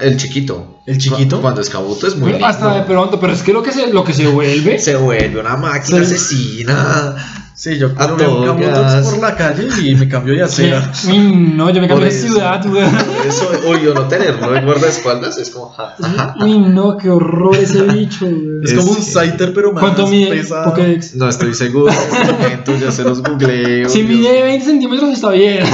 El 0.01 0.17
chiquito. 0.17 0.79
¿El 0.87 0.97
chiquito? 0.97 1.35
Cu- 1.37 1.41
Cuando 1.43 1.61
es 1.61 1.69
Kabuto 1.69 2.07
es 2.07 2.15
muy 2.15 2.31
lindo. 2.31 2.45
hasta 2.47 2.73
de 2.73 2.81
pronto, 2.83 3.19
pero 3.19 3.33
es 3.33 3.43
que 3.43 3.53
lo 3.53 3.61
que 3.61 3.71
se, 3.71 3.87
lo 3.93 4.03
que 4.03 4.13
se 4.13 4.27
vuelve. 4.27 4.79
Se 4.79 4.95
vuelve 4.95 5.39
una 5.39 5.57
máquina 5.57 6.01
asesina. 6.01 7.15
Sí, 7.57 7.77
yo 7.77 7.87
A 7.97 8.07
veo 8.07 8.15
un 8.15 8.17
todo 8.17 8.57
Kabutops 8.57 8.93
gas. 8.93 9.07
por 9.07 9.19
la 9.19 9.35
calle 9.35 9.67
y 9.81 9.95
me 9.95 10.09
cambio 10.09 10.33
de 10.33 10.39
Sí. 10.49 10.69
acera. 10.71 10.91
Uy, 11.09 11.19
no, 11.55 11.69
yo 11.69 11.79
me 11.81 11.87
Por 11.87 11.99
cambié 11.99 12.13
de 12.13 12.19
ciudad, 12.27 12.65
güey. 12.67 12.83
Eso, 13.27 13.77
yo 13.83 13.93
no 13.93 14.07
tenerlo 14.09 14.51
de 14.51 14.61
guardaespaldas 14.61 15.37
es 15.37 15.49
como. 15.51 15.69
ja. 15.69 15.95
Uy, 16.41 16.59
no, 16.59 16.97
qué 16.97 17.09
horror 17.09 17.55
ese 17.55 17.83
bicho, 17.83 18.25
güey. 18.25 18.63
Es 18.63 18.71
Es 18.71 18.77
como 18.77 18.91
un 18.91 19.01
Scyther, 19.01 19.53
pero 19.53 19.71
más 19.71 19.81
¿Cuánto 19.81 20.05
mide 20.07 20.31
pesado. 20.31 20.65
Pokédex? 20.65 21.15
No 21.15 21.29
estoy 21.29 21.53
seguro 21.53 21.91
en 21.93 22.51
este 22.59 22.79
ya 22.79 22.91
se 22.91 23.03
los 23.03 23.23
googleo. 23.23 23.87
Si 23.89 24.03
mide 24.03 24.33
mío. 24.33 24.43
20 24.43 24.65
centímetros 24.65 25.09
está 25.11 25.29
bien. 25.29 25.65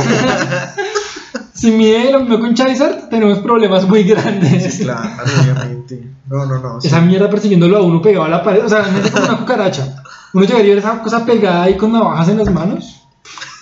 si 1.54 1.72
mide 1.72 2.12
lo 2.12 2.20
mismo 2.22 2.39
con 2.39 2.54
Charizard, 2.54 3.10
tenemos 3.10 3.39
problemas 3.39 3.88
muy 3.88 4.04
grandes. 4.04 4.76
Sí, 4.76 4.84
claro, 4.84 5.10
obviamente. 5.41 6.08
No, 6.30 6.46
no, 6.46 6.60
no. 6.60 6.80
sí. 6.82 6.88
Esa 6.88 7.02
mierda 7.02 7.30
persiguiéndolo 7.30 7.78
a 7.78 7.82
uno 7.82 8.02
pegado 8.02 8.26
a 8.26 8.30
la 8.30 8.44
pared. 8.44 8.63
O 8.65 8.70
sea, 8.70 8.82
realmente 8.82 9.12
como 9.12 9.26
una 9.26 9.38
cucaracha. 9.38 10.01
Uno 10.34 10.46
llegaría 10.46 10.74
a 10.74 10.76
ver 10.76 10.84
esa 10.84 11.02
cosa 11.02 11.26
pegada 11.26 11.63
ahí 11.63 11.78
con 11.78 11.91
navajas 11.91 12.30
en 12.30 12.38
las 12.38 12.52
manos. 12.52 12.98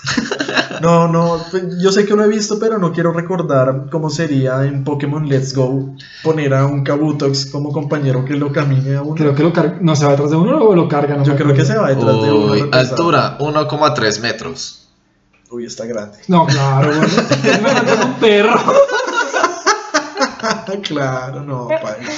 No, 0.82 1.10
no, 1.10 1.44
pues, 1.52 1.78
yo 1.82 1.92
sé 1.92 2.06
que 2.06 2.16
lo 2.16 2.24
he 2.24 2.28
visto, 2.30 2.58
pero 2.58 2.78
no 2.78 2.94
quiero 2.94 3.12
recordar 3.12 3.88
cómo 3.92 4.10
sería 4.10 4.64
en 4.64 4.86
Pokémon 4.86 5.28
Let's 5.28 5.54
Go 5.54 5.94
poner 6.24 6.54
a 6.54 6.66
un 6.66 6.86
Kabutox 6.86 7.48
como 7.48 7.74
compañero 7.74 8.24
que 8.24 8.36
lo 8.36 8.54
camine 8.54 8.96
a 8.96 9.02
uno. 9.02 9.16
Creo 9.16 9.36
que 9.36 9.44
lo 9.44 9.52
carga. 9.52 9.78
No 9.82 9.96
se 9.96 10.06
va 10.06 10.12
detrás 10.12 10.32
de 10.32 10.38
uno 10.38 10.58
o 10.58 10.74
lo 10.74 10.88
carga. 10.88 11.18
No 11.18 11.26
yo 11.26 11.36
creo 11.36 11.54
que 11.54 11.66
se 11.66 11.76
va 11.76 11.90
detrás 11.90 12.22
de 12.22 12.32
uno. 12.32 12.70
Altura 12.72 13.38
1,3 13.40 14.22
metros. 14.22 14.88
Uy, 15.52 15.66
está 15.66 15.86
grande. 15.86 16.20
No, 16.28 16.46
claro, 16.46 16.96
güey. 16.96 17.10
Es 17.44 17.62
mejor 17.62 17.86
que 17.86 18.06
un 18.06 18.14
perro. 18.14 18.60
claro, 20.84 21.44
no, 21.44 21.68
paila. 21.68 22.10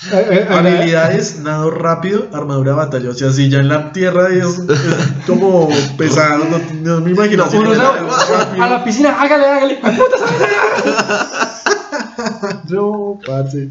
Habilidades, 0.50 1.40
nado 1.40 1.70
rápido, 1.70 2.28
armadura 2.32 2.74
batalla. 2.74 3.10
O 3.10 3.14
sea, 3.14 3.30
si 3.32 3.50
ya 3.50 3.58
en 3.58 3.68
la 3.68 3.92
tierra 3.92 4.28
es, 4.30 4.58
es 4.68 5.26
como 5.26 5.68
pesado, 5.98 6.44
no, 6.44 6.58
no 6.82 7.00
me 7.02 7.10
imagino 7.10 7.44
a 7.44 8.68
la 8.68 8.82
piscina, 8.84 9.20
hágale, 9.20 9.46
hágale. 9.46 9.78
¡Ay, 9.82 9.96
puta, 9.96 10.16
No, 12.68 13.18
parce. 13.26 13.68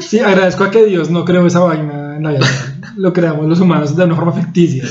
Sí, 0.00 0.20
agradezco 0.20 0.64
a 0.64 0.70
que 0.70 0.84
Dios 0.84 1.10
no 1.10 1.24
creó 1.24 1.46
esa 1.46 1.60
vaina 1.60 2.16
en 2.16 2.22
la 2.22 2.30
vida. 2.30 2.46
Lo 2.96 3.12
creamos 3.12 3.46
los 3.46 3.60
humanos 3.60 3.96
de 3.96 4.04
una 4.04 4.14
forma 4.14 4.32
ficticia. 4.32 4.84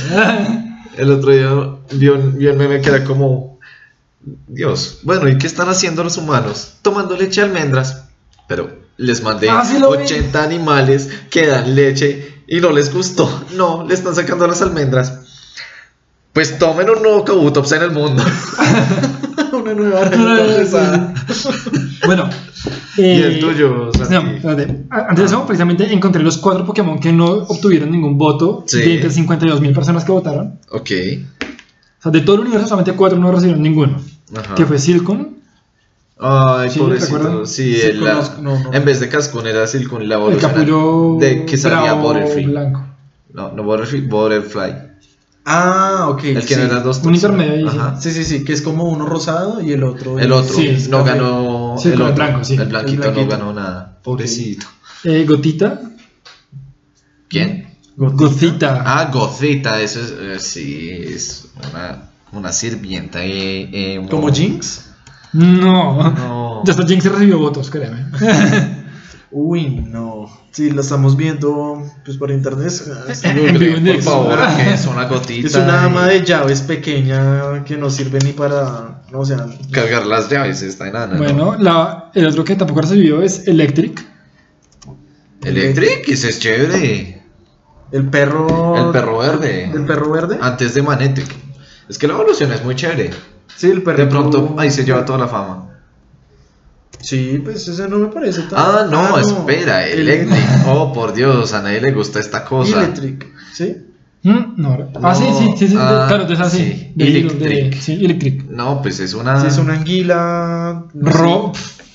El 0.97 1.11
otro 1.11 1.31
día 1.31 1.49
vi 1.93 2.07
un, 2.09 2.37
vi 2.37 2.47
un 2.47 2.57
meme 2.57 2.81
que 2.81 2.89
era 2.89 3.03
como. 3.03 3.59
Dios, 4.47 4.99
bueno, 5.03 5.27
¿y 5.29 5.37
qué 5.37 5.45
están 5.45 5.69
haciendo 5.69 6.03
los 6.03 6.17
humanos? 6.17 6.77
Tomando 6.81 7.15
leche 7.15 7.41
de 7.41 7.47
almendras. 7.47 8.05
Pero 8.47 8.84
les 8.97 9.21
mandé 9.23 9.49
Ah, 9.49 9.63
sí 9.65 9.77
lo 9.79 9.91
vi. 9.91 10.03
80 10.03 10.43
animales 10.43 11.09
que 11.29 11.47
dan 11.47 11.75
leche 11.75 12.41
y 12.47 12.59
no 12.61 12.71
les 12.71 12.93
gustó. 12.93 13.45
No, 13.55 13.85
le 13.87 13.93
están 13.93 14.15
sacando 14.15 14.47
las 14.47 14.61
almendras. 14.61 15.19
Pues 16.33 16.57
tomen 16.59 16.89
un 16.89 17.01
nuevo 17.01 17.23
Kabutops 17.23 17.71
en 17.73 17.81
el 17.83 17.91
mundo. 17.91 18.23
Una 19.53 19.73
nueva 19.73 20.09
pesada. 20.09 21.13
bueno. 22.05 22.29
y 22.97 23.01
eh, 23.03 23.25
el 23.27 23.39
tuyo, 23.39 23.91
No, 23.97 24.05
Santi. 24.05 24.35
espérate. 24.35 24.83
A- 24.89 24.99
Antes 25.09 25.17
de 25.19 25.25
eso, 25.25 25.45
precisamente 25.45 25.91
encontré 25.93 26.21
los 26.23 26.37
cuatro 26.37 26.65
Pokémon 26.65 26.99
que 26.99 27.13
no 27.13 27.25
obtuvieron 27.27 27.89
ningún 27.91 28.17
voto 28.17 28.63
Sí. 28.67 28.79
de 28.79 28.95
entre 28.95 29.11
52 29.11 29.61
mil 29.61 29.73
personas 29.73 30.03
que 30.03 30.11
votaron. 30.11 30.59
Ok. 30.71 30.91
O 31.99 32.01
sea, 32.03 32.11
de 32.11 32.21
todo 32.21 32.35
el 32.35 32.41
universo, 32.41 32.67
solamente 32.67 32.97
cuatro 32.97 33.17
no 33.17 33.31
recibieron 33.31 33.61
ninguno. 33.63 34.01
Ajá. 34.35 34.55
Que 34.55 34.65
fue 34.65 34.77
Silcon, 34.77 35.34
Ay, 36.17 36.69
Sí, 36.69 36.79
pobrecito. 36.79 37.45
Sí, 37.45 37.75
Sí, 37.75 37.81
el- 37.81 38.03
la- 38.03 38.37
no, 38.41 38.57
no. 38.59 38.73
en 38.73 38.85
vez 38.85 38.99
de 39.01 39.09
Cascun 39.09 39.45
era 39.47 39.67
Silcon 39.67 40.07
la 40.07 40.15
el 40.15 40.21
evolución 40.21 40.51
capullo 40.51 41.17
de 41.19 41.45
que 41.45 41.57
salía 41.57 41.93
Butterfree. 41.93 42.45
blanco. 42.47 42.85
No, 43.33 43.51
no 43.51 43.63
Butterfree, 43.63 44.01
Butterfly. 44.01 44.73
Ah, 45.47 46.07
ok. 46.09 46.23
El 46.23 46.45
que 46.45 46.55
sí. 46.55 46.55
no 46.55 46.63
era 46.63 46.79
dos 46.79 47.01
Un 47.03 47.13
intermedio 47.15 47.53
ahí, 47.53 47.69
sí. 47.99 48.09
Sí, 48.11 48.11
sí, 48.11 48.23
sí, 48.23 48.43
que 48.45 48.53
es 48.53 48.61
como 48.61 48.85
uno 48.85 49.05
rosado 49.05 49.61
y 49.61 49.73
el 49.73 49.83
otro. 49.83 50.17
El 50.17 50.31
otro 50.31 50.55
Sí, 50.55 50.87
no 50.89 51.03
café. 51.03 51.17
ganó. 51.19 51.75
Sí, 51.77 51.89
el, 51.89 51.93
con 51.95 52.01
el 52.07 52.11
otro, 52.13 52.25
blanco, 52.25 52.43
sí. 52.45 52.55
El 52.55 52.67
blanquito 52.69 53.09
El 53.09 53.15
no 53.15 53.27
ganó 53.27 53.53
nada. 53.53 53.99
Pobrecito. 54.01 54.65
Eh, 55.03 55.25
Gotita. 55.27 55.81
¿Quién? 57.27 57.67
Gotita. 57.97 58.83
Ah, 58.85 59.09
Gocita, 59.13 59.81
eso 59.81 59.99
es. 60.01 60.11
eh, 60.19 60.39
sí, 60.39 60.89
es 60.91 61.47
una, 61.71 62.09
una 62.31 62.51
sirvienta. 62.51 63.23
Eh, 63.23 63.69
eh, 63.71 64.07
¿Como 64.09 64.31
Jinx? 64.33 64.91
No. 65.35 66.11
No. 66.11 66.63
Ya 66.63 66.71
hasta 66.71 66.85
Jinx 66.87 67.05
recibió 67.05 67.39
votos, 67.39 67.69
créeme. 67.69 68.05
Uy, 69.31 69.69
no. 69.69 70.29
Sí, 70.51 70.71
lo 70.71 70.79
estamos 70.79 71.17
viendo 71.17 71.83
pues 72.05 72.15
por 72.15 72.31
internet. 72.31 72.71
En 73.23 73.83
Por 73.83 74.01
favor, 74.01 74.39
que 74.55 74.73
es 74.73 74.85
una 74.85 75.05
gotita. 75.05 75.47
es 75.47 75.55
una 75.55 75.83
ama 75.83 76.07
de 76.07 76.23
llaves 76.23 76.61
pequeña 76.61 77.65
que 77.65 77.75
no 77.75 77.89
sirve 77.89 78.19
ni 78.23 78.31
para. 78.31 79.03
No, 79.11 79.19
o 79.19 79.25
sea. 79.25 79.45
Cargar 79.71 80.05
las 80.05 80.29
llaves, 80.29 80.61
esta 80.61 80.87
enana. 80.87 81.15
¿no? 81.15 81.17
Bueno, 81.17 81.57
la, 81.59 82.11
el 82.13 82.25
otro 82.27 82.45
que 82.45 82.55
tampoco 82.55 82.81
recibió 82.81 83.21
es 83.21 83.45
Electric. 83.45 84.05
Electric, 85.43 86.07
ese 86.07 86.29
es 86.29 86.39
chévere. 86.39 87.21
El 87.91 88.07
perro. 88.07 88.87
El 88.87 88.91
perro 88.93 89.17
verde. 89.17 89.65
¿El 89.65 89.85
perro 89.85 90.11
verde? 90.11 90.37
Antes 90.41 90.73
de 90.73 90.81
Manectric. 90.81 91.35
Es 91.89 91.97
que 91.97 92.07
la 92.07 92.13
evolución 92.13 92.53
es 92.53 92.63
muy 92.63 92.75
chévere. 92.75 93.11
Sí, 93.55 93.69
el 93.71 93.81
perro. 93.83 93.97
De 93.97 94.05
pronto 94.07 94.55
ahí 94.57 94.69
se 94.71 94.83
lleva 94.83 95.05
toda 95.05 95.19
la 95.19 95.27
fama. 95.27 95.61
Sí, 96.99 97.39
pues 97.43 97.67
ese 97.67 97.87
no 97.87 97.97
me 97.99 98.07
parece 98.07 98.41
tan. 98.43 98.53
Ah, 98.59 98.87
no, 98.89 99.17
espera, 99.19 99.87
Electric. 99.87 100.39
Oh, 100.67 100.91
por 100.91 101.13
Dios, 101.13 101.53
a 101.53 101.61
nadie 101.61 101.81
le 101.81 101.91
gusta 101.91 102.19
esta 102.19 102.43
cosa. 102.45 102.79
Electric, 102.83 103.27
¿sí? 103.53 103.77
¿Mm? 104.23 104.53
No, 104.57 104.73
ah, 104.95 104.99
No, 104.99 105.15
sí, 105.15 105.25
sí, 105.37 105.53
sí, 105.57 105.67
sí, 105.67 105.75
ah, 105.77 106.05
claro, 106.07 106.23
entonces 106.23 106.45
así. 106.47 106.57
sí, 106.57 106.91
de- 106.95 107.05
de- 107.05 107.19
Electric. 107.19 107.79
sí, 107.79 108.03
Electric. 108.03 108.43
No, 108.49 108.81
pues 108.81 108.99
es 108.99 109.13
una. 109.13 109.39
Sí, 109.39 109.47
es 109.47 109.57
una 109.59 109.73
anguila. 109.73 110.85
no 110.93 111.11
sé. 111.11 111.17
Ro- 111.17 111.51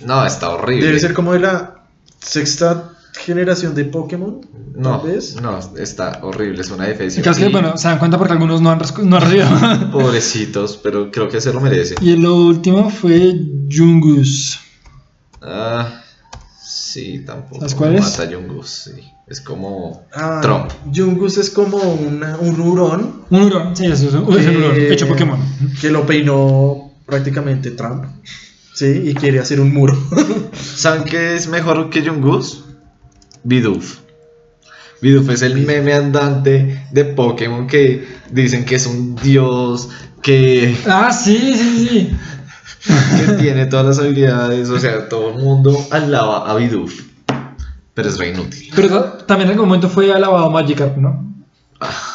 No, 0.07 0.25
está 0.25 0.51
horrible. 0.51 0.87
Debe 0.87 1.01
ser 1.01 1.13
como 1.13 1.33
de 1.33 1.41
la 1.41 1.83
sexta 2.21 2.91
generación 3.13 3.75
de 3.75 3.85
Pokémon. 3.85 4.41
No, 4.75 5.01
Tal 5.01 5.11
vez. 5.11 5.41
no, 5.41 5.59
está 5.77 6.21
horrible, 6.23 6.61
es 6.63 6.71
una 6.71 6.89
caso 7.23 7.41
es 7.41 7.47
que, 7.47 7.53
bueno, 7.53 7.77
se 7.77 7.89
dan 7.89 7.99
cuenta 7.99 8.17
porque 8.19 8.33
algunos 8.33 8.61
no 8.63 8.71
han, 8.71 8.79
no 9.05 9.17
han 9.17 9.23
recibido. 9.23 9.49
Pobrecitos, 9.93 10.79
pero 10.83 11.11
creo 11.11 11.29
que 11.29 11.41
se 11.41 11.53
lo 11.53 11.61
merece. 11.61 11.97
y 12.01 12.17
lo 12.17 12.35
último 12.37 12.89
fue 12.91 13.35
Jungus. 13.71 14.61
Ah, 15.43 16.03
sí, 16.63 17.23
tampoco. 17.27 17.57
¿Sabes 17.61 17.73
me 17.75 17.79
cuál 17.79 17.95
es? 17.97 18.03
Mata 18.03 18.31
Yungus, 18.31 18.69
sí. 18.69 18.93
Es 19.27 19.41
como 19.41 20.07
Ah, 20.13 20.41
Trump. 20.43 20.71
Jungus 20.95 21.39
es 21.39 21.51
como 21.51 21.77
una- 21.79 22.37
un 22.39 22.61
hurón 22.61 23.23
Un 23.31 23.43
hurón, 23.43 23.77
sí, 23.77 23.87
eso 23.87 24.09
es 24.09 24.15
un, 24.15 24.23
es 24.39 24.47
un 24.47 24.57
hurón, 24.57 24.75
que- 24.75 24.93
hecho 24.93 25.07
Pokémon. 25.09 25.39
que 25.81 25.91
lo 25.91 26.05
peinó 26.07 26.91
prácticamente 27.07 27.71
Trump. 27.73 28.05
Sí, 28.75 29.03
y 29.07 29.15
quiere 29.15 29.39
hacer 29.41 29.61
un 29.61 29.73
muro. 29.75 29.97
¿Saben 30.53 31.05
qué 31.05 31.35
es 31.37 31.49
mejor 31.49 31.91
que 31.91 32.03
Yungus? 32.03 32.65
Bidoof. 33.45 33.99
Bidoof 35.03 35.31
es 35.31 35.43
el 35.43 35.57
meme 35.67 35.95
andante 35.95 36.87
de 36.91 37.05
Pokémon 37.07 37.67
que 37.67 38.07
dicen 38.31 38.65
que 38.65 38.75
es 38.77 38.87
un 38.87 39.15
dios, 39.17 39.89
que, 40.23 40.77
Ah, 40.87 41.11
sí, 41.13 41.55
sí, 41.57 41.89
sí. 41.89 42.17
que 43.27 43.33
tiene 43.43 43.67
todas 43.67 43.87
las 43.87 43.99
habilidades. 43.99 44.69
O 44.69 44.79
sea, 44.79 45.09
todo 45.09 45.31
el 45.31 45.37
mundo 45.43 45.79
alaba 45.91 46.51
a 46.51 46.55
Bidoof. 46.57 46.93
Pero 47.95 48.09
es 48.09 48.19
re 48.19 48.29
inútil. 48.29 48.71
Pero 48.77 48.89
ta- 48.89 49.27
también 49.27 49.49
en 49.49 49.55
algún 49.55 49.69
momento 49.69 49.89
fue 49.89 50.13
alabado 50.13 50.51
Magikarp, 50.51 50.97
¿no? 50.97 51.27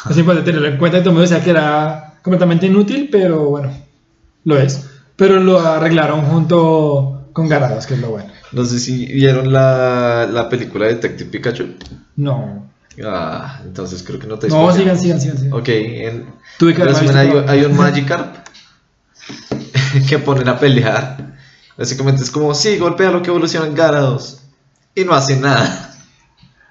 Es 0.08 0.16
importante 0.16 0.50
tenerlo 0.50 0.68
en 0.68 0.78
cuenta 0.78 0.98
y 0.98 1.00
todo 1.00 1.10
el 1.10 1.14
mundo 1.16 1.28
decía 1.28 1.42
que 1.44 1.50
era 1.50 2.14
completamente 2.22 2.66
inútil, 2.66 3.08
pero 3.10 3.46
bueno, 3.50 3.72
lo 4.44 4.58
es. 4.58 4.86
Pero 5.16 5.40
lo 5.40 5.58
arreglaron 5.60 6.22
junto 6.22 7.28
con 7.32 7.48
Garados, 7.48 7.86
que 7.86 7.94
es 7.94 8.00
lo 8.00 8.10
bueno. 8.10 8.30
No 8.52 8.64
sé 8.64 8.78
si 8.78 9.06
vieron 9.06 9.52
la, 9.52 10.28
la 10.30 10.48
película 10.48 10.86
de 10.86 10.94
Detective 10.94 11.30
Pikachu. 11.30 11.66
No. 12.16 12.66
Ah, 13.04 13.60
entonces 13.64 14.02
creo 14.02 14.18
que 14.18 14.26
no 14.26 14.38
te 14.38 14.48
No, 14.48 14.72
sigan, 14.72 14.98
sigan, 14.98 15.20
sigan. 15.20 15.36
sigan. 15.38 15.52
Ok, 15.52 15.68
en 15.68 16.26
Tuve 16.58 16.74
que 16.74 16.82
en 16.82 16.88
resumen, 16.88 17.16
hay, 17.16 17.30
hay 17.48 17.64
un 17.64 17.76
Magikarp 17.76 18.36
que 20.08 20.18
ponen 20.18 20.48
a 20.48 20.58
pelear. 20.58 21.34
Básicamente 21.76 22.22
es 22.22 22.30
como, 22.30 22.54
sí, 22.54 22.78
golpea 22.78 23.10
lo 23.10 23.20
que 23.22 23.28
evoluciona 23.28 23.66
en 23.66 23.74
Gyarados. 23.74 24.40
Y 24.94 25.04
no 25.04 25.12
hace 25.12 25.36
nada. 25.38 25.94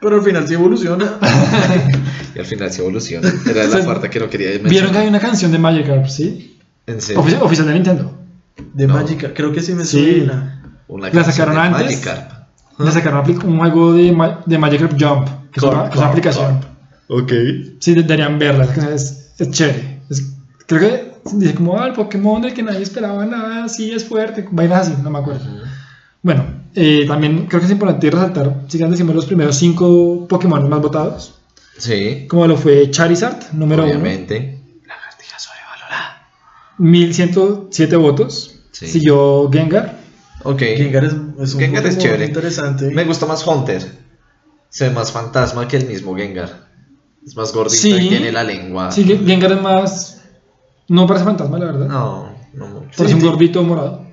Pero 0.02 0.16
al 0.16 0.24
final 0.24 0.48
sí 0.48 0.54
evoluciona. 0.56 1.20
Y 2.36 2.40
al 2.40 2.46
final 2.46 2.70
se 2.70 2.82
evoluciona. 2.82 3.30
Era 3.46 3.62
la 3.62 3.66
¿Ustedes 3.68 3.86
parte 3.86 4.10
que 4.10 4.20
no 4.20 4.30
quería 4.30 4.48
mencionar. 4.50 4.70
Vieron 4.72 4.92
que 4.92 4.98
hay 4.98 5.08
una 5.08 5.22
canción 5.22 5.54
de 5.54 5.58
Magikarp, 5.58 6.06
¿sí? 6.08 6.60
En 6.86 7.00
serio. 7.02 7.24
Ofici- 7.24 7.40
oficial 7.42 7.68
de 7.68 7.74
Nintendo. 7.76 8.14
De 8.74 8.88
No. 8.88 8.96
Magic, 8.96 9.32
creo 9.34 9.54
que 9.54 9.62
sí 9.62 9.72
me 9.74 9.86
Sí. 9.86 10.18
suena. 10.18 10.62
Una 10.88 11.10
¿La 11.10 11.24
sacaron 11.24 11.58
antes? 11.58 11.84
Magikarp. 11.84 12.32
Le 12.80 12.92
sacaron 12.92 13.24
un 13.46 13.58
juego 13.60 13.94
de, 13.94 14.12
Ma- 14.12 14.42
de 14.46 14.58
Magikarp 14.58 14.92
Jump, 15.00 15.28
que 15.52 15.60
es 15.60 15.62
Corp, 15.64 15.74
una, 15.74 15.84
que 15.84 15.90
es 15.90 15.96
una 15.96 16.02
corp, 16.06 16.10
aplicación. 16.10 16.60
Ok. 17.08 17.32
Sí, 17.80 17.94
de- 17.94 18.02
deberían 18.04 18.38
verla, 18.38 18.66
es, 18.66 18.78
es, 18.78 19.32
es 19.40 19.52
chévere. 19.52 20.02
Es- 20.10 20.34
creo 20.68 20.80
que 20.82 21.14
dice 21.38 21.56
como, 21.56 21.80
ah, 21.80 21.88
el 21.88 21.94
Pokémon 21.94 22.42
del 22.42 22.54
que 22.54 22.64
nadie 22.64 22.82
esperaba 22.84 23.26
nada, 23.26 23.68
sí 23.70 23.92
es 23.92 24.04
fuerte, 24.06 24.46
vainas 24.52 24.88
así, 24.88 25.02
no 25.02 25.10
me 25.10 25.20
acuerdo. 25.20 25.46
Bueno, 26.22 26.44
eh, 26.76 27.06
también 27.08 27.46
creo 27.48 27.60
que 27.62 27.66
es 27.68 27.72
importante 27.72 28.10
resaltar, 28.12 28.62
sigan 28.68 28.92
decimos 28.92 29.16
los 29.16 29.26
primeros 29.26 29.56
cinco 29.56 30.26
Pokémon 30.28 30.68
más 30.70 30.82
votados, 30.82 31.36
Sí. 31.78 32.26
como 32.30 32.48
lo 32.48 32.58
fue 32.58 32.90
Charizard, 32.92 33.52
número 33.54 33.84
Obviamente. 33.84 34.60
Lagartija 34.88 35.38
sobrevalorada. 35.40 36.28
1, 36.80 36.90
1107 36.90 37.96
votos. 37.96 38.60
Sí. 38.72 38.88
Siguió 38.88 39.50
Gengar, 39.52 40.00
Ok. 40.46 40.60
Gengar 40.78 41.04
es, 41.06 41.14
es 41.42 41.54
un 41.56 41.60
Gengar 41.60 41.86
es 41.86 41.98
chévere. 41.98 42.26
interesante. 42.26 42.90
Me 42.92 43.04
gusta 43.04 43.26
más 43.26 43.46
Hunter. 43.46 43.82
Se 44.70 44.88
ve 44.90 44.94
más 44.96 45.12
fantasma 45.12 45.68
que 45.68 45.78
el 45.78 45.86
mismo 45.88 46.16
Gengar. 46.16 46.66
Es 47.26 47.36
más 47.36 47.52
gordito 47.54 47.82
Sí. 47.82 47.92
y 47.92 48.10
tiene 48.10 48.32
la 48.32 48.44
lengua. 48.44 48.92
sí, 48.92 49.04
Ge- 49.04 49.24
Gengar 49.26 49.52
es 49.54 49.62
más... 49.62 50.22
No 50.88 51.08
parece 51.08 51.26
fantasma, 51.26 51.58
la 51.58 51.66
verdad. 51.66 51.88
No, 51.88 52.30
no 52.54 52.68
mucho. 52.68 52.90
Parece 52.98 53.16
Sí, 53.16 53.22
un 53.24 53.30
gordito 53.32 53.64
morado. 53.64 54.06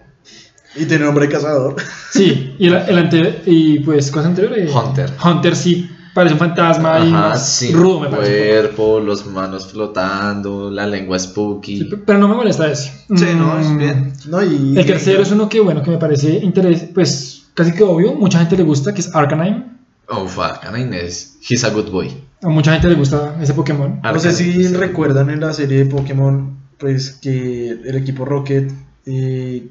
Y 0.75 0.87
tiene 0.87 1.05
nombre 1.05 1.27
de 1.27 1.33
cazador. 1.35 1.77
Sí, 2.13 2.57
y 2.59 2.67
el, 2.69 2.75
el 2.75 2.97
ante- 2.99 3.43
y 3.45 3.81
pues 3.81 4.11
cosas 4.11 4.29
anteriores. 4.29 4.75
Hunter. 4.75 5.13
Hunter 5.23 5.55
sí 5.55 5.91
parece 6.15 6.35
un 6.35 6.39
fantasma 6.41 7.01
y 7.05 7.11
más 7.11 7.49
sí. 7.49 7.73
rudo 7.73 8.01
me 8.01 8.09
parece. 8.09 8.49
Cuerpo, 8.49 9.01
los 9.01 9.27
manos 9.27 9.67
flotando, 9.71 10.71
la 10.71 10.87
lengua 10.87 11.19
spooky. 11.19 11.79
Sí, 11.79 11.91
pero 12.07 12.19
no 12.19 12.29
me 12.29 12.35
molesta 12.35 12.71
ese. 12.71 12.91
Sí, 13.15 13.27
no, 13.37 13.59
es 13.59 13.67
Mm, 13.69 13.79
bien. 13.79 14.13
No, 14.29 14.43
y 14.43 14.77
El 14.77 14.87
tercero 14.87 15.23
es 15.23 15.31
uno 15.33 15.49
que 15.49 15.61
bueno 15.61 15.83
que 15.83 15.91
me 15.91 15.99
parece 15.99 16.31
interés, 16.43 16.85
pues 16.95 17.45
casi 17.55 17.73
que 17.73 17.83
obvio, 17.83 18.15
mucha 18.15 18.39
gente 18.41 18.57
le 18.57 18.63
gusta, 18.63 18.93
que 18.95 19.01
es 19.01 19.15
Arcanine. 19.15 19.71
Oh, 20.09 20.27
fuck, 20.27 20.61
Canine 20.61 21.05
es. 21.05 21.39
He's 21.49 21.65
a 21.65 21.71
good 21.71 21.91
boy. 21.91 22.11
A 22.43 22.49
mucha 22.49 22.73
gente 22.73 22.89
le 22.89 22.95
gusta 22.97 23.37
ese 23.41 23.55
Pokémon. 23.55 24.01
No 24.03 24.19
sé 24.19 24.33
si 24.33 24.51
Arcanine, 24.51 24.77
recuerdan 24.79 25.31
en 25.31 25.41
la 25.41 25.53
serie 25.53 25.85
de 25.85 25.87
Pokémon, 25.87 26.57
pues 26.79 27.13
que 27.23 27.71
el 27.71 27.95
equipo 27.97 28.25
Rocket, 28.25 28.71
eh, 29.07 29.69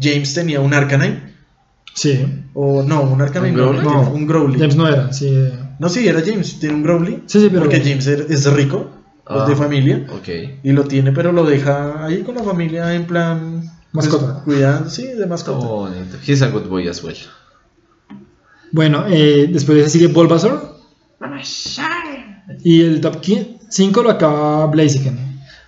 James 0.00 0.34
tenía 0.34 0.60
un 0.60 0.74
Arcanine. 0.74 1.32
Sí. 1.94 2.44
O 2.54 2.82
no, 2.82 3.02
un 3.02 3.20
Arcanine, 3.22 3.52
¿Un 3.52 3.56
no, 3.58 3.62
Growlithe? 3.72 3.84
mentira, 3.84 4.02
No, 4.02 4.10
un 4.14 4.26
Growlithe. 4.26 4.58
James 4.60 4.76
no 4.76 4.88
era, 4.88 5.12
sí. 5.12 5.48
No, 5.78 5.88
sí, 5.88 6.06
era 6.08 6.20
James, 6.24 6.58
tiene 6.58 6.74
un 6.76 6.82
Growlithe. 6.82 7.22
Sí, 7.26 7.40
sí, 7.40 7.48
pero. 7.48 7.60
Porque 7.62 7.80
James 7.80 8.06
er- 8.08 8.26
es 8.28 8.52
rico, 8.52 8.90
Ah. 9.26 9.40
es 9.42 9.48
de 9.50 9.56
familia. 9.56 10.06
Ok. 10.10 10.28
Y 10.62 10.72
lo 10.72 10.84
tiene, 10.84 11.12
pero 11.12 11.32
lo 11.32 11.44
deja 11.44 12.04
ahí 12.04 12.22
con 12.22 12.34
la 12.34 12.42
familia 12.42 12.94
en 12.94 13.06
plan. 13.06 13.62
pues, 13.92 14.06
Mascota. 14.06 14.42
cuidando, 14.44 14.90
sí, 14.90 15.06
de 15.06 15.26
mascota. 15.26 15.58
Oh, 15.66 15.88
bonito. 15.88 16.18
He's 16.26 16.42
a 16.42 16.48
good 16.50 16.66
boy 16.68 16.86
as 16.88 17.02
well. 17.02 17.16
Bueno, 18.70 19.04
eh, 19.08 19.48
después 19.50 19.76
de 19.78 19.82
ese 19.84 19.90
sigue 19.98 20.08
Bulbasaur. 20.08 20.76
Y 22.62 22.82
el 22.82 23.00
top 23.00 23.16
5 23.70 24.02
lo 24.02 24.10
acaba 24.10 24.66
Blaziken. 24.66 25.18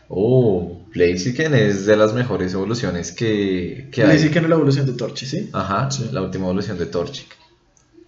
Oh, 0.09 0.83
Blaziken 0.95 1.55
es 1.55 1.87
de 1.87 1.97
las 1.97 2.13
mejores 2.15 2.53
evoluciones 2.53 3.13
que, 3.13 3.89
que 3.93 4.03
hay. 4.03 4.17
Dice 4.19 4.31
que 4.31 4.39
en 4.39 4.49
la 4.51 4.57
evolución 4.57 4.87
de 4.87 4.93
Torchi, 4.93 5.25
¿sí? 5.27 5.49
Ajá, 5.53 5.91
Sí. 5.91 6.09
la 6.13 6.23
última 6.23 6.45
evolución 6.45 6.79
de 6.79 6.87
Torchic. 6.87 7.27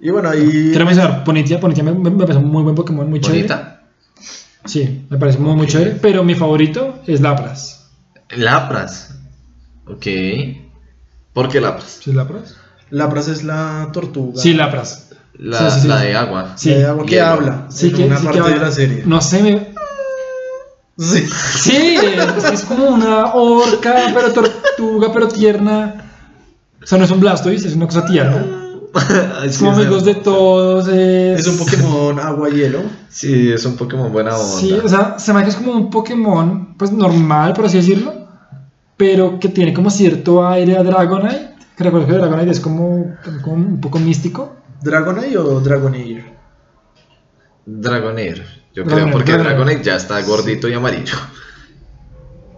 Y 0.04 0.10
bueno, 0.10 0.28
ahí. 0.30 0.68
Quiero 0.70 0.84
mencionar, 0.84 1.22
Ponitia, 1.22 1.60
Ponitia 1.60 1.84
me, 1.84 2.10
parece 2.10 2.38
un 2.40 2.50
muy 2.50 2.64
buen 2.64 2.74
Pokémon, 2.74 3.08
muy 3.08 3.20
chévere. 3.20 3.42
¿Bonita? 3.42 3.82
Sí, 4.64 5.06
me 5.08 5.16
parece 5.16 5.38
muy, 5.38 5.54
muy 5.54 5.68
chévere. 5.68 5.92
Pero 5.92 6.24
mi 6.24 6.34
favorito 6.34 6.98
es 7.06 7.20
Lapras. 7.20 7.88
Lapras. 8.30 9.14
Ok. 9.86 10.06
¿Por 11.32 11.48
qué 11.48 11.60
Lapras? 11.60 12.00
¿Sí, 12.02 12.12
Lapras? 12.12 12.56
Lapras 12.90 13.28
es 13.28 13.44
la 13.44 13.90
tortuga. 13.92 14.40
Sí, 14.42 14.54
Lapras. 14.54 15.10
La, 15.34 15.70
Sí, 15.70 15.76
sí, 15.76 15.80
sí. 15.82 15.88
la 15.88 16.00
de 16.00 16.16
agua. 16.16 16.52
Sí. 16.56 16.70
La 16.70 16.76
de 16.78 16.84
agua 16.86 17.06
que 17.06 17.20
habla. 17.20 17.66
Sí, 17.70 17.86
en 17.88 17.94
que, 17.94 18.04
una 18.04 18.18
sí 18.18 18.24
parte 18.26 18.40
que 18.42 18.50
de 18.50 18.56
la 18.58 18.70
serie. 18.72 19.02
No 19.06 19.20
sé, 19.20 19.42
me- 19.42 19.72
Sí. 20.98 21.26
Sí, 21.26 21.96
es, 21.96 22.44
es 22.44 22.62
como 22.64 22.88
una 22.88 23.32
orca, 23.34 23.94
pero 24.12 24.32
tortuga, 24.32 25.10
pero 25.12 25.28
tierna. 25.28 26.10
O 26.82 26.86
sea, 26.86 26.98
no 26.98 27.04
es 27.04 27.10
un 27.10 27.20
Blastoise, 27.20 27.64
es 27.66 27.74
una 27.76 27.86
cosa 27.86 28.04
tierna. 28.04 28.61
Es 29.44 29.58
como 29.58 29.72
amigos 29.72 30.04
de 30.04 30.14
todos. 30.14 30.88
Es, 30.88 31.40
Es 31.40 31.46
un 31.46 31.58
Pokémon 31.58 32.18
agua-hielo. 32.18 32.80
Sí, 33.08 33.50
es 33.50 33.64
un 33.64 33.76
Pokémon 33.76 34.12
buena 34.12 34.36
onda. 34.36 34.58
Sí, 34.58 34.72
o 34.72 34.88
sea, 34.88 35.18
se 35.18 35.32
me 35.32 35.46
es 35.46 35.56
como 35.56 35.72
un 35.72 35.90
Pokémon, 35.90 36.74
pues 36.76 36.92
normal, 36.92 37.52
por 37.54 37.66
así 37.66 37.78
decirlo, 37.78 38.14
pero 38.96 39.38
que 39.38 39.48
tiene 39.48 39.72
como 39.72 39.90
cierto 39.90 40.46
aire 40.46 40.76
a 40.76 40.82
Dragonite. 40.82 41.50
Que 41.76 41.84
recuerdo 41.84 42.06
que 42.06 42.12
Dragonite 42.14 42.50
es 42.50 42.60
como, 42.60 43.16
como 43.42 43.56
un 43.56 43.80
poco 43.80 43.98
místico. 43.98 44.56
¿Dragonite 44.82 45.38
o 45.38 45.60
Dragonair? 45.60 46.24
Dragonair. 47.64 48.44
Yo 48.74 48.84
Dragonair, 48.84 49.02
creo 49.04 49.12
porque 49.12 49.32
Dragonair. 49.32 49.56
Dragonair 49.56 49.82
ya 49.82 49.96
está 49.96 50.20
gordito 50.22 50.68
y 50.68 50.74
amarillo. 50.74 51.16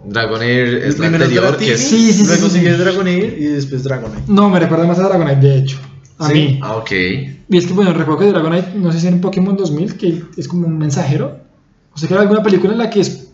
Dragonair 0.05 0.85
es 0.85 0.99
la 0.99 1.07
anterior 1.07 1.57
que 1.57 1.75
es... 1.75 1.81
Sí, 1.81 2.13
sí, 2.13 2.25
sí, 2.25 2.27
luego 2.27 2.49
sí, 2.49 2.59
sigue 2.59 2.73
sí. 2.73 2.83
Dragonair 2.83 3.37
y 3.39 3.45
después 3.47 3.83
Dragonite. 3.85 4.23
No, 4.27 4.51
me 4.51 4.61
recuerda 4.61 4.87
más 4.87 4.99
a 4.99 5.09
Dragonite, 5.09 5.47
de 5.47 5.59
hecho. 5.59 5.79
A 6.19 6.29
Sí. 6.29 6.35
mí. 6.35 6.61
Ah, 6.63 6.77
ok. 6.77 6.91
Y 6.93 7.57
es 7.57 7.67
que, 7.67 7.73
bueno, 7.73 7.93
recuerdo 7.93 8.21
que 8.21 8.27
Dragonite, 8.29 8.73
no 8.77 8.93
sé 8.93 9.01
si 9.01 9.09
en 9.09 9.21
Pokémon 9.21 9.57
2000, 9.57 9.97
que 9.97 10.23
es 10.37 10.49
como 10.49 10.67
un 10.67 10.79
mensajero. 10.79 11.39
O 11.95 11.99
sea, 11.99 12.09
que 12.09 12.15
hay 12.15 12.21
alguna 12.21 12.43
película 12.43 12.73
en 12.73 12.79
la 12.79 12.91
que 12.91 13.01
es 13.01 13.29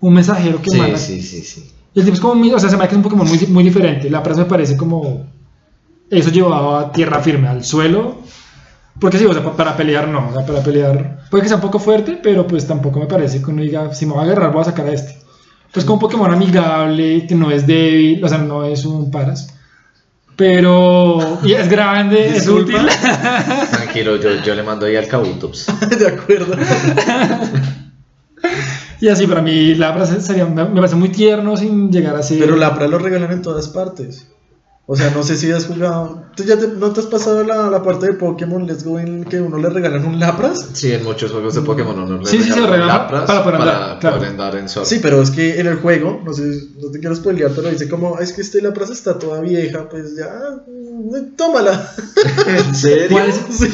un 0.00 0.14
mensajero 0.14 0.60
que 0.60 0.70
Sí, 0.70 0.78
manda. 0.78 0.98
sí, 0.98 1.20
sí, 1.22 1.42
sí. 1.42 1.70
Y 1.94 2.00
el 2.00 2.04
tipo 2.04 2.14
es 2.14 2.20
como, 2.20 2.34
muy- 2.34 2.52
o 2.52 2.58
sea, 2.58 2.68
se 2.70 2.76
me 2.76 2.82
hace 2.84 2.90
que 2.90 2.94
es 2.94 2.96
un 2.98 3.02
Pokémon 3.04 3.26
muy, 3.26 3.38
muy 3.48 3.64
diferente. 3.64 4.10
La 4.10 4.20
frase 4.22 4.40
me 4.40 4.46
parece 4.46 4.76
como 4.76 5.26
eso 6.10 6.30
llevado 6.30 6.76
a 6.76 6.92
tierra 6.92 7.20
firme, 7.20 7.48
al 7.48 7.64
suelo. 7.64 8.16
Porque 9.00 9.16
sí, 9.18 9.24
o 9.26 9.32
sea, 9.32 9.42
pa- 9.44 9.56
para 9.56 9.76
pelear 9.76 10.08
no, 10.08 10.28
o 10.28 10.32
sea, 10.32 10.44
para 10.44 10.60
pelear 10.62 11.20
puede 11.30 11.42
que 11.42 11.48
sea 11.48 11.56
un 11.58 11.62
poco 11.62 11.78
fuerte, 11.78 12.18
pero 12.22 12.46
pues 12.46 12.66
tampoco 12.66 12.98
me 12.98 13.06
parece 13.06 13.40
que 13.40 13.50
uno 13.50 13.62
diga, 13.62 13.94
si 13.94 14.06
me 14.06 14.12
voy 14.12 14.22
a 14.22 14.24
agarrar 14.24 14.52
voy 14.52 14.62
a 14.62 14.64
sacar 14.64 14.86
a 14.86 14.92
este. 14.92 15.16
Pues 15.72 15.84
como 15.84 15.94
un 15.96 16.00
Pokémon 16.00 16.32
amigable, 16.32 17.26
que 17.26 17.34
no 17.36 17.50
es 17.50 17.66
débil, 17.66 18.24
o 18.24 18.28
sea, 18.28 18.38
no 18.38 18.64
es 18.64 18.84
un 18.84 19.10
paras. 19.10 19.54
Pero 20.38 21.40
y 21.42 21.52
es 21.52 21.68
grande, 21.68 22.28
es 22.28 22.46
útil. 22.46 22.76
Tranquilo, 23.72 24.14
yo, 24.16 24.40
yo 24.44 24.54
le 24.54 24.62
mando 24.62 24.86
ahí 24.86 24.94
al 24.94 25.08
Kabutops. 25.08 25.66
de 25.98 26.06
acuerdo. 26.06 26.56
Y 29.00 29.06
así 29.06 29.28
para 29.28 29.40
mí 29.42 29.76
Lapras 29.76 30.08
sería, 30.24 30.44
me, 30.44 30.64
me 30.64 30.74
parece 30.74 30.96
muy 30.96 31.10
tierno 31.10 31.56
sin 31.56 31.92
llegar 31.92 32.16
a 32.16 32.22
ser... 32.22 32.40
Pero 32.40 32.56
Lapra 32.56 32.88
lo 32.88 32.98
regalan 32.98 33.30
en 33.30 33.42
todas 33.42 33.68
partes. 33.68 34.26
O 34.90 34.96
sea, 34.96 35.10
no 35.10 35.22
sé 35.22 35.36
si 35.36 35.52
has 35.52 35.66
jugado. 35.66 36.22
¿Tú 36.34 36.44
ya 36.44 36.58
te- 36.58 36.66
no 36.68 36.90
te 36.92 37.00
has 37.00 37.06
pasado 37.06 37.44
la, 37.44 37.68
la 37.68 37.82
parte 37.82 38.06
de 38.06 38.12
Pokémon 38.14 38.66
Let's 38.66 38.84
Go 38.84 38.98
en 38.98 39.22
que 39.24 39.38
uno 39.38 39.58
le 39.58 39.68
regalan 39.68 40.06
un 40.06 40.18
Lapras? 40.18 40.70
Sí, 40.72 40.90
en 40.92 41.04
muchos 41.04 41.30
juegos 41.30 41.54
de 41.56 41.60
Pokémon 41.60 41.98
uno 42.00 42.16
le 42.16 42.24
Sí, 42.24 42.38
sí, 42.38 42.44
se 42.44 42.54
regalan 42.54 42.70
regalan 42.72 42.96
lapras 42.96 43.24
para 43.26 43.44
poder 43.44 43.60
andar, 43.60 43.78
para 43.80 43.98
claro. 43.98 44.16
poder 44.16 44.30
andar 44.30 44.56
en 44.56 44.68
sol. 44.70 44.86
Sí, 44.86 44.98
pero 45.02 45.20
es 45.20 45.30
que 45.30 45.60
en 45.60 45.66
el 45.66 45.76
juego, 45.76 46.22
no 46.24 46.32
sé, 46.32 46.42
no 46.80 46.90
te 46.90 47.00
quiero 47.00 47.14
spoilear, 47.14 47.50
pero 47.54 47.68
dice 47.68 47.86
como, 47.86 48.18
es 48.18 48.32
que 48.32 48.40
este 48.40 48.62
Lapras 48.62 48.88
está 48.88 49.18
toda 49.18 49.42
vieja, 49.42 49.86
pues 49.90 50.16
ya, 50.16 50.30
mm, 50.66 51.36
tómala. 51.36 51.90
¿En 52.46 52.74
serio? 52.74 53.08
¿Cuál 53.10 53.28
es, 53.28 53.40
Sí. 53.50 53.68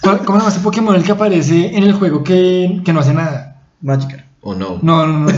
cuál- 0.00 0.18
¿Cómo 0.24 0.38
se 0.38 0.42
llama 0.42 0.48
este 0.54 0.64
Pokémon 0.64 0.94
el 0.96 1.02
que 1.04 1.12
aparece 1.12 1.76
en 1.76 1.82
el 1.82 1.92
juego 1.92 2.24
que, 2.24 2.80
que 2.82 2.92
no 2.94 3.00
hace 3.00 3.12
nada? 3.12 3.60
Magikarp. 3.82 4.24
¿O 4.40 4.54
no? 4.54 4.78
No, 4.80 5.06
no, 5.06 5.18
no. 5.18 5.32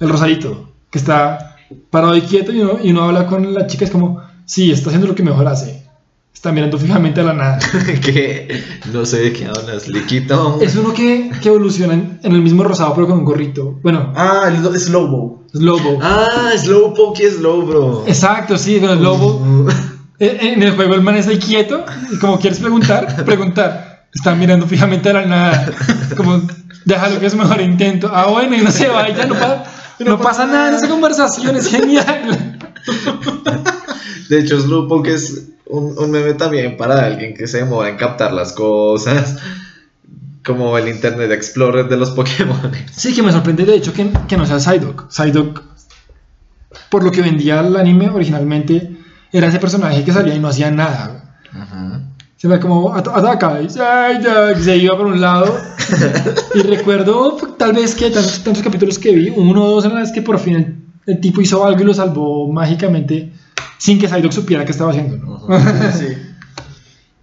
El 0.00 0.08
rosadito. 0.08 0.72
Que 0.90 0.98
está 0.98 1.54
parado 1.90 2.16
y 2.16 2.22
quieto 2.22 2.50
y 2.52 2.60
uno, 2.60 2.78
y 2.82 2.90
uno 2.90 3.04
habla 3.04 3.26
con 3.26 3.54
la 3.54 3.66
chica. 3.66 3.84
Es 3.84 3.90
como, 3.90 4.21
sí, 4.46 4.70
está 4.72 4.88
haciendo 4.90 5.08
lo 5.08 5.14
que 5.14 5.22
mejor 5.22 5.46
hace. 5.48 5.82
Está 6.34 6.50
mirando 6.50 6.76
fijamente 6.78 7.20
a 7.20 7.24
la 7.24 7.34
nada. 7.34 7.58
que 8.04 8.62
no 8.92 9.04
sé 9.06 9.18
de 9.20 9.32
qué 9.32 9.46
hablas. 9.46 9.86
Liquito. 9.86 10.58
Es 10.60 10.74
uno 10.74 10.92
que, 10.92 11.30
que 11.40 11.48
evoluciona 11.48 11.94
en, 11.94 12.18
en 12.22 12.32
el 12.32 12.42
mismo 12.42 12.64
rosado, 12.64 12.94
pero 12.94 13.06
con 13.06 13.18
un 13.20 13.24
gorrito. 13.24 13.78
Bueno, 13.82 14.12
Ah, 14.16 14.48
el 14.48 14.56
Slowbo. 14.80 15.44
es 15.54 15.60
lobo. 15.60 15.98
Ah, 16.02 16.50
Slowpoke 16.56 17.20
es 17.20 17.36
Slowbro. 17.36 18.04
Exacto, 18.08 18.58
sí, 18.58 18.80
con 18.80 18.90
el 18.90 19.02
lobo. 19.02 19.66
Eh, 20.18 20.38
En 20.54 20.62
el 20.62 20.72
juego 20.74 20.94
el 20.94 21.02
man 21.02 21.14
está 21.16 21.36
quieto. 21.38 21.84
Y 22.12 22.18
como 22.18 22.38
quieres 22.40 22.58
preguntar, 22.58 23.24
preguntar. 23.24 24.06
Está 24.12 24.34
mirando 24.34 24.66
fijamente 24.66 25.10
a 25.10 25.12
la 25.14 25.26
nada. 25.26 25.70
Como, 26.16 26.42
déjalo 26.84 27.20
que 27.20 27.26
es 27.26 27.34
mejor 27.36 27.60
intento. 27.60 28.10
Ah, 28.12 28.26
bueno, 28.28 28.56
y 28.56 28.62
no 28.62 28.70
se 28.72 28.88
vaya, 28.88 29.26
no, 29.26 29.34
pa- 29.34 29.64
no 30.00 30.18
pasa 30.20 30.44
nada 30.46 30.68
en 30.70 30.74
esa 30.74 30.88
conversación. 30.88 31.56
Es 31.56 31.68
genial. 31.68 32.58
De 34.28 34.38
hecho, 34.40 34.60
Slowpoke 34.60 35.08
es 35.08 35.48
un, 35.66 35.96
un 35.98 36.10
meme 36.10 36.34
también 36.34 36.76
para 36.76 37.04
alguien 37.04 37.34
que 37.34 37.46
se 37.46 37.58
demora 37.58 37.88
en 37.88 37.96
captar 37.96 38.32
las 38.32 38.52
cosas. 38.52 39.36
Como 40.44 40.76
el 40.76 40.88
Internet 40.88 41.30
Explorer 41.30 41.88
de 41.88 41.96
los 41.96 42.10
Pokémon. 42.10 42.72
Sí, 42.90 43.14
que 43.14 43.22
me 43.22 43.30
sorprende 43.30 43.64
de 43.64 43.76
hecho 43.76 43.92
que, 43.92 44.10
que 44.26 44.36
no 44.36 44.44
sea 44.44 44.58
Psyduck. 44.58 45.08
Psyduck, 45.10 45.62
por 46.90 47.04
lo 47.04 47.12
que 47.12 47.22
vendía 47.22 47.60
el 47.60 47.76
anime 47.76 48.08
originalmente, 48.08 48.96
era 49.32 49.46
ese 49.46 49.60
personaje 49.60 50.02
que 50.04 50.12
salía 50.12 50.34
y 50.34 50.40
no 50.40 50.48
hacía 50.48 50.70
nada. 50.70 51.36
Ajá. 51.52 52.00
Se 52.36 52.48
ve 52.48 52.58
como 52.58 52.92
at- 52.92 53.06
ataca 53.06 53.62
y 53.62 53.68
Psyduck, 53.70 54.56
se 54.60 54.76
iba 54.78 54.96
por 54.96 55.06
un 55.06 55.20
lado. 55.20 55.56
y 56.56 56.62
recuerdo 56.62 57.36
tal 57.56 57.72
vez 57.74 57.94
que 57.94 58.10
tantos, 58.10 58.42
tantos 58.42 58.62
capítulos 58.64 58.98
que 58.98 59.12
vi, 59.14 59.30
uno 59.30 59.62
o 59.64 59.70
dos 59.76 59.84
en 59.84 59.94
las 59.94 60.10
que 60.10 60.22
por 60.22 60.40
fin 60.40 60.81
el, 61.06 61.20
tipo 61.20 61.40
hizo 61.40 61.64
algo 61.64 61.80
y 61.80 61.84
lo 61.84 61.94
salvó 61.94 62.50
mágicamente 62.52 63.32
sin 63.78 63.98
que 63.98 64.08
Psyduck 64.08 64.32
supiera 64.32 64.64
qué 64.64 64.72
estaba 64.72 64.90
haciendo. 64.90 65.16
¿no? 65.16 65.46
Sí. 65.92 66.06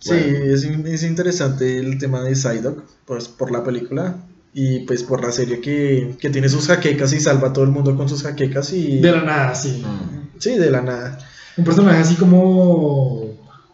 Sí, 0.02 0.12
Bueno. 0.12 0.54
es, 0.54 0.64
es 0.64 1.04
interesante 1.04 1.78
el 1.80 1.98
tema 1.98 2.22
de 2.24 2.34
Psyduck, 2.36 2.84
pues 3.06 3.28
por 3.28 3.52
la 3.52 3.64
película 3.66 4.16
y 4.54 4.80
pues 4.82 5.04
por 5.04 5.22
la 5.24 5.32
serie 5.32 5.60
que, 5.60 6.16
que 6.20 6.30
tiene 6.30 6.48
sus 6.48 6.68
jaquecas 6.68 7.12
y 7.14 7.20
salva 7.20 7.50
a 7.50 7.54
todo 7.54 7.66
el 7.66 7.72
mundo 7.72 7.96
con 7.98 8.08
sus 8.08 8.24
jaquecas 8.24 8.72
y... 8.72 9.00
De 9.00 9.12
la 9.12 9.22
nada, 9.24 9.54
sí. 9.56 9.84
Mm. 9.86 10.40
Sí, 10.40 10.52
de 10.58 10.72
la 10.72 10.82
nada. 10.82 11.18
Un 11.58 11.66
personaje 11.66 12.00
así 12.00 12.16
como 12.16 13.26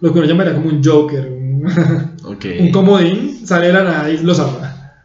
lo 0.02 0.12
que 0.14 0.18
uno 0.20 0.28
llamaría 0.28 0.56
como 0.56 0.68
un 0.70 0.84
Joker, 0.84 1.28
un, 1.28 1.64
Ok. 2.26 2.46
un 2.60 2.72
comodín, 2.72 3.46
sale 3.46 3.68
de 3.68 3.74
la 3.74 3.84
nada 3.84 4.10
y 4.10 4.18
lo 4.18 4.34
salva. 4.34 4.96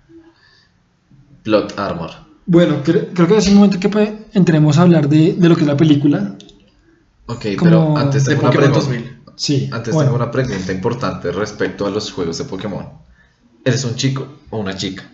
Plot 1.43 1.79
Armor. 1.79 2.11
Bueno, 2.47 2.83
cre- 2.85 3.09
creo 3.15 3.29
que 3.29 3.37
es 3.37 3.47
el 3.47 3.55
momento 3.57 3.79
que 3.79 3.89
entremos 4.33 4.79
a 4.79 4.83
hablar 4.83 5.09
de, 5.09 5.35
de 5.35 5.49
lo 5.49 5.55
que 5.57 5.63
es 5.63 5.67
la 5.67 5.77
película. 5.77 6.37
Ok, 7.27 7.47
Como 7.57 7.71
pero 7.71 7.97
antes 7.97 8.25
De 8.25 8.35
tengo 8.35 8.49
una 8.49 8.51
Pokémon 8.51 8.73
pregunta. 8.73 8.97
2000. 8.97 9.21
Sí. 9.37 9.71
Antes 9.73 9.95
bueno. 9.95 10.11
tengo 10.11 10.23
una 10.23 10.31
pregunta 10.31 10.73
importante 10.73 11.33
respecto 11.33 11.87
a 11.87 11.91
los 11.91 12.11
juegos 12.13 12.39
de 12.39 12.45
Pokémon. 12.45 12.87
¿Eres 13.65 13.85
un 13.85 13.95
chico 13.95 14.27
o 14.51 14.59
una 14.59 14.77
chica? 14.77 15.05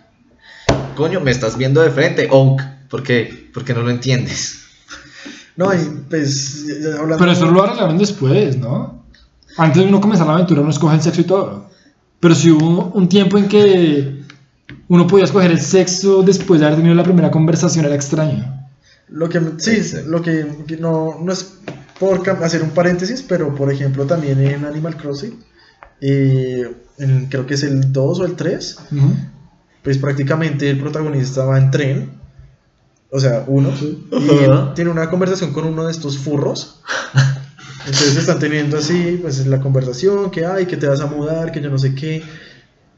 Coño, 0.95 1.21
me 1.21 1.31
estás 1.31 1.57
viendo 1.57 1.81
de 1.81 1.91
frente, 1.91 2.27
Oak. 2.31 2.61
¿Por 2.89 3.03
qué? 3.03 3.49
Porque 3.53 3.73
no 3.73 3.81
lo 3.83 3.89
entiendes. 3.89 4.63
No, 5.55 5.73
y 5.73 5.77
pues 6.09 6.65
hablando... 6.97 7.17
Pero 7.17 7.31
eso 7.31 7.51
lo 7.51 7.63
arreglaron 7.63 7.97
después, 7.97 8.57
¿no? 8.57 9.03
Antes 9.57 9.81
de 9.81 9.89
uno 9.89 9.99
comenzar 9.99 10.27
la 10.27 10.33
aventura 10.33 10.61
uno 10.61 10.69
escoge 10.69 10.95
el 10.95 11.01
sexo 11.01 11.21
y 11.21 11.25
todo. 11.25 11.69
Pero 12.19 12.35
si 12.35 12.51
hubo 12.51 12.91
un 12.93 13.09
tiempo 13.09 13.37
en 13.37 13.47
que 13.47 14.23
uno 14.87 15.07
podía 15.07 15.25
escoger 15.25 15.51
el 15.51 15.61
sexo 15.61 16.23
después 16.23 16.59
de 16.59 16.65
haber 16.65 16.77
tenido 16.77 16.95
la 16.95 17.03
primera 17.03 17.31
conversación, 17.31 17.85
era 17.85 17.95
extraño. 17.95 18.56
Lo 19.09 19.29
que, 19.29 19.39
sí, 19.57 19.71
Exacto. 19.71 20.09
lo 20.09 20.21
que, 20.21 20.45
no, 20.79 21.19
no 21.23 21.31
es 21.31 21.53
por 21.99 22.27
hacer 22.43 22.61
un 22.61 22.71
paréntesis, 22.71 23.23
pero 23.27 23.55
por 23.55 23.71
ejemplo 23.71 24.05
también 24.05 24.39
en 24.41 24.65
Animal 24.65 24.97
Crossing, 24.97 25.39
eh, 26.01 26.71
en- 26.99 27.25
creo 27.27 27.45
que 27.45 27.53
es 27.55 27.63
el 27.63 27.91
2 27.93 28.19
o 28.19 28.25
el 28.25 28.35
3, 28.35 28.77
Ujú. 28.91 29.13
pues 29.83 29.97
prácticamente 29.97 30.69
el 30.69 30.79
protagonista 30.79 31.45
va 31.45 31.57
en 31.57 31.71
tren, 31.71 32.09
o 33.09 33.19
sea, 33.19 33.45
uno, 33.47 33.71
y 33.79 34.05
tiene 34.75 34.91
una 34.91 35.09
conversación 35.09 35.53
con 35.53 35.65
uno 35.65 35.85
de 35.85 35.91
estos 35.91 36.17
furros. 36.17 36.81
Entonces 37.85 38.17
están 38.17 38.39
teniendo 38.39 38.77
así, 38.77 39.17
pues 39.21 39.47
la 39.47 39.61
conversación, 39.61 40.29
que 40.29 40.45
ay, 40.45 40.65
que 40.65 40.75
te 40.75 40.87
vas 40.87 40.99
a 40.99 41.05
mudar, 41.05 41.53
que 41.53 41.61
yo 41.61 41.69
no 41.69 41.79
sé 41.79 41.95
qué. 41.95 42.21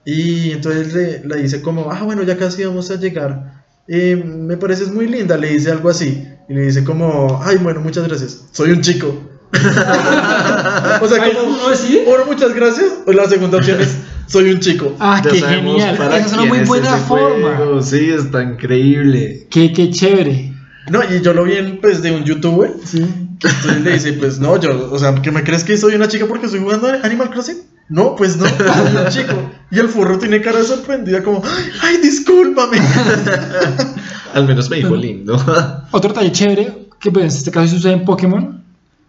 Y 0.03 0.49
entonces 0.51 0.93
le, 0.95 1.23
le 1.23 1.35
dice 1.43 1.61
como, 1.61 1.91
ah, 1.91 2.01
bueno, 2.01 2.23
ya 2.23 2.35
casi 2.37 2.63
vamos 2.65 2.89
a 2.89 2.95
llegar. 2.95 3.58
Eh, 3.91 4.15
me 4.23 4.55
pareces 4.57 4.91
muy 4.91 5.07
linda, 5.07 5.35
le 5.37 5.49
dice 5.49 5.71
algo 5.71 5.89
así. 5.89 6.23
Y 6.47 6.53
le 6.53 6.61
dice 6.61 6.83
como, 6.83 7.41
ay, 7.43 7.57
bueno, 7.57 7.81
muchas 7.81 8.07
gracias. 8.07 8.43
Soy 8.51 8.71
un 8.71 8.81
chico. 8.81 9.07
o 11.01 11.07
sea, 11.07 11.23
como, 11.23 11.55
¿uno 11.55 11.69
decide? 11.69 12.05
bueno, 12.05 12.25
muchas 12.25 12.53
gracias. 12.53 12.87
O 13.07 13.11
la 13.11 13.27
segunda 13.27 13.57
opción 13.57 13.81
es, 13.81 13.97
soy 14.27 14.51
un 14.51 14.59
chico. 14.59 14.95
Ah, 14.99 15.21
Ya 15.23 15.31
qué 15.31 15.41
genial. 15.41 15.97
para 15.97 16.17
Esa 16.17 16.27
es 16.27 16.33
una 16.33 16.45
muy 16.45 16.59
es 16.59 16.67
buena 16.67 16.97
forma. 16.97 17.57
juego. 17.57 17.81
Sí, 17.81 18.11
está 18.11 18.43
increíble. 18.43 19.47
Qué, 19.49 19.73
qué 19.73 19.89
chévere. 19.89 20.48
No, 20.89 21.01
y 21.03 21.21
yo 21.21 21.33
lo 21.33 21.43
vi 21.43 21.53
en, 21.53 21.79
pues, 21.79 22.01
de 22.01 22.11
un 22.11 22.23
youtuber. 22.23 22.73
Sí. 22.83 22.99
Entonces 23.01 23.81
le 23.81 23.93
dice, 23.93 24.13
pues 24.13 24.39
no, 24.39 24.59
yo, 24.59 24.91
o 24.91 24.99
sea, 24.99 25.15
¿que 25.15 25.31
me 25.31 25.43
crees 25.43 25.63
que 25.63 25.77
soy 25.77 25.95
una 25.95 26.07
chica 26.07 26.25
porque 26.27 26.47
estoy 26.47 26.61
jugando 26.61 26.87
a 26.87 27.05
Animal 27.05 27.29
Crossing? 27.29 27.57
No, 27.87 28.15
pues 28.15 28.37
no, 28.37 28.45
soy 28.45 28.57
un 28.57 29.09
chico. 29.09 29.51
Y 29.71 29.79
el 29.79 29.87
furro 29.87 30.19
tiene 30.19 30.41
cara 30.41 30.63
sorprendida 30.63 31.23
como, 31.23 31.41
ay, 31.43 31.63
ay, 31.81 31.97
discúlpame. 31.97 32.77
Al 34.33 34.45
menos 34.45 34.69
me 34.69 34.77
dijo 34.77 34.95
lindo. 34.95 35.35
Otro 35.91 36.09
detalle 36.09 36.31
chévere, 36.31 36.87
que 36.99 37.11
pues 37.11 37.33
en 37.33 37.37
este 37.37 37.51
caso 37.51 37.75
sucede 37.75 37.93
en 37.93 38.05
Pokémon, 38.05 38.63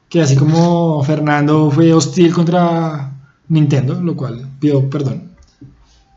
que 0.09 0.23
así 0.23 0.37
como 0.37 1.03
Fernando 1.05 1.71
fue 1.71 1.93
hostil 1.93 2.33
contra 2.33 3.13
Nintendo, 3.49 4.01
lo 4.01 4.17
cual 4.17 4.49
pido 4.59 4.89
perdón. 4.89 5.31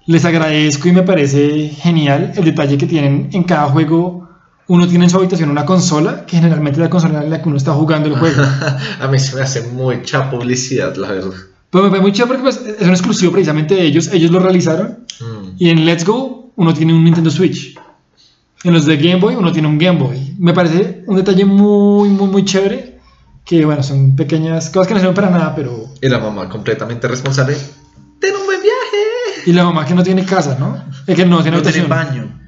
Les 0.06 0.24
agradezco 0.26 0.88
y 0.88 0.92
me 0.92 1.04
parece 1.04 1.70
genial 1.70 2.34
el 2.36 2.44
detalle 2.44 2.78
que 2.78 2.86
tienen 2.86 3.30
en 3.32 3.44
cada 3.44 3.70
juego. 3.70 4.30
Uno 4.68 4.88
tiene 4.88 5.06
en 5.06 5.10
su 5.10 5.18
habitación 5.18 5.50
una 5.50 5.66
consola, 5.66 6.26
que 6.26 6.38
generalmente 6.38 6.80
es 6.80 6.84
la 6.84 6.90
consola 6.90 7.24
en 7.24 7.30
la 7.30 7.42
que 7.42 7.50
uno 7.50 7.58
está 7.58 7.74
jugando 7.74 8.08
el 8.10 8.16
juego. 8.16 8.44
A 9.02 9.08
mí 9.08 9.20
se 9.20 9.36
me 9.36 9.42
hace 9.42 9.62
mucha 9.70 10.30
publicidad, 10.30 10.96
la 10.96 11.12
verdad. 11.12 11.34
Pero 11.70 11.86
me 11.86 11.90
parece 11.90 12.02
muy 12.04 12.12
chévere 12.12 12.40
porque 12.40 12.58
pues, 12.58 12.78
es 12.80 12.88
un 12.88 12.94
exclusivo 12.94 13.32
precisamente 13.32 13.76
de 13.76 13.84
ellos. 13.84 14.10
Ellos 14.14 14.32
lo 14.32 14.40
realizaron. 14.40 15.06
Mm. 15.20 15.56
Y 15.58 15.70
en 15.70 15.86
Let's 15.86 16.06
Go 16.06 16.52
uno 16.56 16.74
tiene 16.74 16.94
un 16.94 17.04
Nintendo 17.04 17.32
Switch. 17.32 17.78
En 18.64 18.74
los 18.74 18.86
de 18.86 18.96
Game 18.98 19.18
Boy 19.18 19.36
uno 19.36 19.52
tiene 19.52 19.68
un 19.68 19.78
Game 19.78 20.00
Boy. 20.00 20.36
Me 20.40 20.54
parece 20.54 21.04
un 21.08 21.16
detalle 21.16 21.46
muy, 21.46 22.10
muy, 22.10 22.28
muy 22.28 22.46
chévere. 22.46 23.00
Que 23.44 23.66
bueno, 23.66 23.84
son 23.84 24.16
pequeñas 24.16 24.70
cosas 24.70 24.88
que 24.88 24.94
no 24.94 25.00
sirven 25.02 25.16
para 25.16 25.30
nada, 25.30 25.54
pero... 25.54 25.90
Y 26.02 26.08
la 26.08 26.20
mamá 26.20 26.48
completamente 26.48 27.08
responsable. 27.10 27.58
¡Ten 28.22 28.36
un 28.36 28.46
buen 28.46 28.62
viaje! 28.62 29.48
Y 29.48 29.52
la 29.52 29.66
mamá 29.66 29.86
que 29.86 29.94
no 29.96 30.04
tiene 30.04 30.24
casa, 30.24 30.56
¿no? 30.58 30.82
Es 31.06 31.16
que 31.16 31.26
no 31.26 31.42
tiene 31.42 31.58
No 31.58 31.64
tiene 31.64 31.88
baño. 31.88 32.40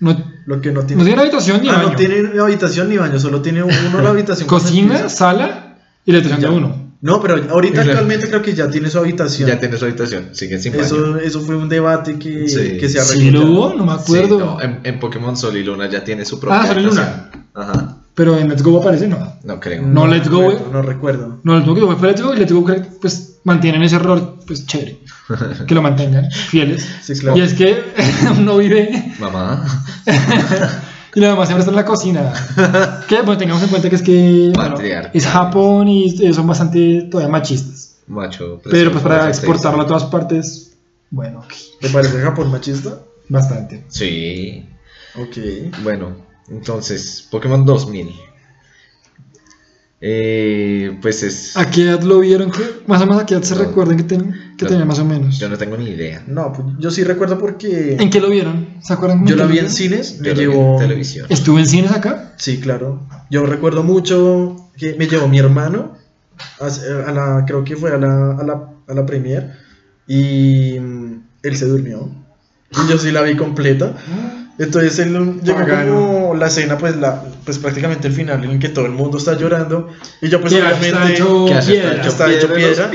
No, 0.00 0.16
Lo 0.46 0.60
que 0.60 0.72
no 0.72 0.80
no 0.80 0.86
tiene. 0.86 1.04
tiene 1.04 1.20
habitación 1.22 1.62
ni 1.62 1.68
Ah, 1.68 1.72
baño. 1.74 1.88
no 1.90 1.96
tiene 1.96 2.40
habitación 2.40 2.88
ni 2.88 2.96
baño, 2.96 3.18
solo 3.18 3.40
tiene 3.42 3.62
uno 3.62 4.00
la 4.02 4.10
habitación. 4.10 4.48
Cocina, 4.48 5.08
sala 5.08 5.78
y 6.04 6.12
la 6.12 6.18
habitación 6.18 6.40
Ya. 6.40 6.48
de 6.50 6.54
uno. 6.54 6.92
No, 7.00 7.20
pero 7.20 7.34
ahorita 7.50 7.80
actualmente 7.80 8.28
creo 8.28 8.42
que 8.42 8.54
ya 8.54 8.70
tiene 8.70 8.88
su 8.88 8.96
habitación. 8.98 9.48
Ya 9.48 9.58
tiene 9.58 9.76
su 9.76 9.84
habitación, 9.86 10.28
sigue 10.32 10.58
sin 10.60 10.72
baño. 10.72 10.84
eso, 10.84 11.16
eso 11.18 11.40
fue 11.40 11.56
un 11.56 11.68
debate 11.68 12.16
que, 12.18 12.48
Sí. 12.48 12.78
que 12.78 12.88
se 12.88 13.00
arregló. 13.00 13.20
Sí, 13.20 13.30
lo 13.32 13.40
hubo, 13.50 13.74
no 13.74 13.84
me 13.84 13.92
acuerdo. 13.92 14.38
Sí, 14.38 14.44
no, 14.44 14.60
en, 14.62 14.80
en 14.84 15.00
Pokémon 15.00 15.36
Sol 15.36 15.56
y 15.56 15.64
Luna 15.64 15.88
ya 15.90 16.04
tiene 16.04 16.24
su 16.24 16.38
propia 16.38 16.60
Ah, 16.62 16.66
Sol 16.68 16.78
y 16.78 16.82
Luna. 16.84 17.02
habitación. 17.02 17.46
Ajá, 17.54 17.96
Pero 18.14 18.36
en 18.36 18.48
Let's 18.48 18.62
Go 18.62 18.78
aparece, 18.78 19.08
no. 19.08 19.36
no 19.42 19.60
creo. 19.60 19.82
No, 19.82 20.06
Let's 20.06 20.28
Go, 20.28 20.40
recuerdo, 20.50 20.66
eh. 20.66 20.70
No 20.72 20.82
recuerdo. 20.82 21.38
No, 21.44 21.56
el 21.56 21.68
último 21.68 21.88
que 21.90 21.96
fue 21.96 22.08
Let's 22.08 22.22
Go 22.22 22.34
y 22.34 22.38
Let's 22.38 22.52
Go 22.52 22.66
pues 23.00 23.40
mantienen 23.44 23.82
ese 23.82 23.96
error, 23.96 24.36
pues 24.46 24.66
chévere. 24.66 24.98
Que 25.66 25.74
lo 25.74 25.82
mantengan 25.82 26.30
fieles. 26.30 26.86
Sí, 27.02 27.14
claro. 27.14 27.38
Y 27.38 27.40
es 27.40 27.54
que 27.54 27.82
uno 28.38 28.58
vive 28.58 29.14
Mamá. 29.18 29.64
y 31.14 31.20
la 31.20 31.30
mamá 31.30 31.46
siempre 31.46 31.60
está 31.60 31.70
en 31.70 31.76
la 31.76 31.84
cocina. 31.84 32.32
Que 33.08 33.16
bueno, 33.22 33.38
tengamos 33.38 33.62
en 33.62 33.68
cuenta 33.70 33.88
que 33.88 33.96
es 33.96 34.02
que 34.02 34.52
bueno, 34.54 34.76
es 35.12 35.26
Japón 35.26 35.88
y 35.88 36.26
eh, 36.26 36.32
son 36.34 36.46
bastante 36.46 37.08
todavía 37.10 37.30
machistas. 37.30 37.96
Macho. 38.08 38.60
Pero 38.70 38.90
pues 38.90 39.02
para 39.02 39.28
exportarlo 39.28 39.82
a 39.82 39.86
todas 39.86 40.04
partes, 40.04 40.76
bueno, 41.10 41.38
ok, 41.40 41.52
¿Te 41.80 41.88
parece 41.88 42.20
Japón 42.20 42.50
machista? 42.50 42.98
bastante. 43.28 43.84
Sí. 43.88 44.68
Ok. 45.14 45.72
Bueno, 45.82 46.16
entonces, 46.52 47.26
Pokémon 47.30 47.64
2000. 47.64 48.14
Eh, 50.04 50.98
pues 51.00 51.22
es. 51.22 51.56
¿A 51.56 51.70
qué 51.70 51.82
edad 51.84 52.02
lo 52.02 52.18
vieron? 52.18 52.50
¿Qué? 52.50 52.62
Más 52.88 53.00
o 53.02 53.06
menos 53.06 53.22
a 53.22 53.26
qué 53.26 53.34
edad 53.34 53.42
se 53.44 53.54
No. 53.54 53.62
recuerdan 53.62 53.96
que, 53.96 54.02
ten- 54.02 54.34
que 54.58 54.66
tenía 54.66 54.84
más 54.84 54.98
o 54.98 55.04
menos. 55.04 55.38
Yo 55.38 55.48
no 55.48 55.56
tengo 55.56 55.76
ni 55.76 55.90
idea. 55.90 56.24
No, 56.26 56.52
pues 56.52 56.66
yo 56.80 56.90
sí 56.90 57.04
recuerdo 57.04 57.38
porque 57.38 57.96
¿En 58.00 58.10
qué 58.10 58.20
lo 58.20 58.28
vieron? 58.28 58.66
¿Se 58.82 58.92
acuerdan? 58.92 59.24
yo 59.24 59.36
lo 59.36 59.46
vi 59.46 59.60
en 59.60 59.70
cines, 59.70 60.18
me 60.20 60.28
Yo 60.28 60.34
lo 60.34 60.38
vi 60.40 60.44
en 60.46 60.50
llevó... 60.50 60.78
televisión. 60.78 61.26
¿Estuvo 61.28 61.58
en 61.60 61.66
cines 61.66 61.92
acá? 61.92 62.32
Sí, 62.36 62.58
claro. 62.58 63.06
Yo 63.30 63.46
recuerdo 63.46 63.84
mucho 63.84 64.56
que 64.76 64.94
me 64.94 65.06
llevó 65.06 65.28
mi 65.28 65.38
hermano, 65.38 65.96
a, 66.60 66.66
a 66.66 67.12
la, 67.12 67.44
creo 67.46 67.62
que 67.62 67.76
fue 67.76 67.92
a 67.92 67.98
la, 67.98 68.32
a 68.32 68.42
la, 68.42 68.70
a 68.88 68.94
la 68.94 69.06
premier, 69.06 69.52
y 70.08 70.80
mm, 70.80 71.22
él 71.44 71.56
se 71.56 71.66
durmió. 71.66 72.10
Y 72.72 72.90
yo 72.90 72.98
sí 72.98 73.12
la 73.12 73.22
vi 73.22 73.36
completa. 73.36 73.94
Entonces 74.58 74.98
él 74.98 75.40
llegó 75.42 75.58
Bacano. 75.58 75.94
como 75.94 76.34
la 76.34 76.46
escena, 76.46 76.76
pues, 76.78 76.96
la, 76.96 77.22
pues 77.44 77.58
prácticamente 77.58 78.08
el 78.08 78.14
final 78.14 78.44
en 78.44 78.50
el 78.50 78.58
que 78.58 78.68
todo 78.68 78.86
el 78.86 78.92
mundo 78.92 79.18
está 79.18 79.36
llorando. 79.36 79.88
Y 80.20 80.28
yo 80.28 80.40
pues 80.40 80.52
obviamente... 80.52 80.88
Está 80.88 81.10
hecho 82.32 82.52
piedra. 82.52 82.90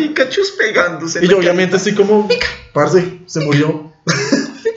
Pegándose. 0.57 1.25
Y 1.25 1.27
yo 1.27 1.37
obviamente 1.37 1.71
carita. 1.71 1.77
así 1.77 1.93
como... 1.93 2.27
Parce, 2.73 3.21
se 3.25 3.39
murió. 3.41 3.91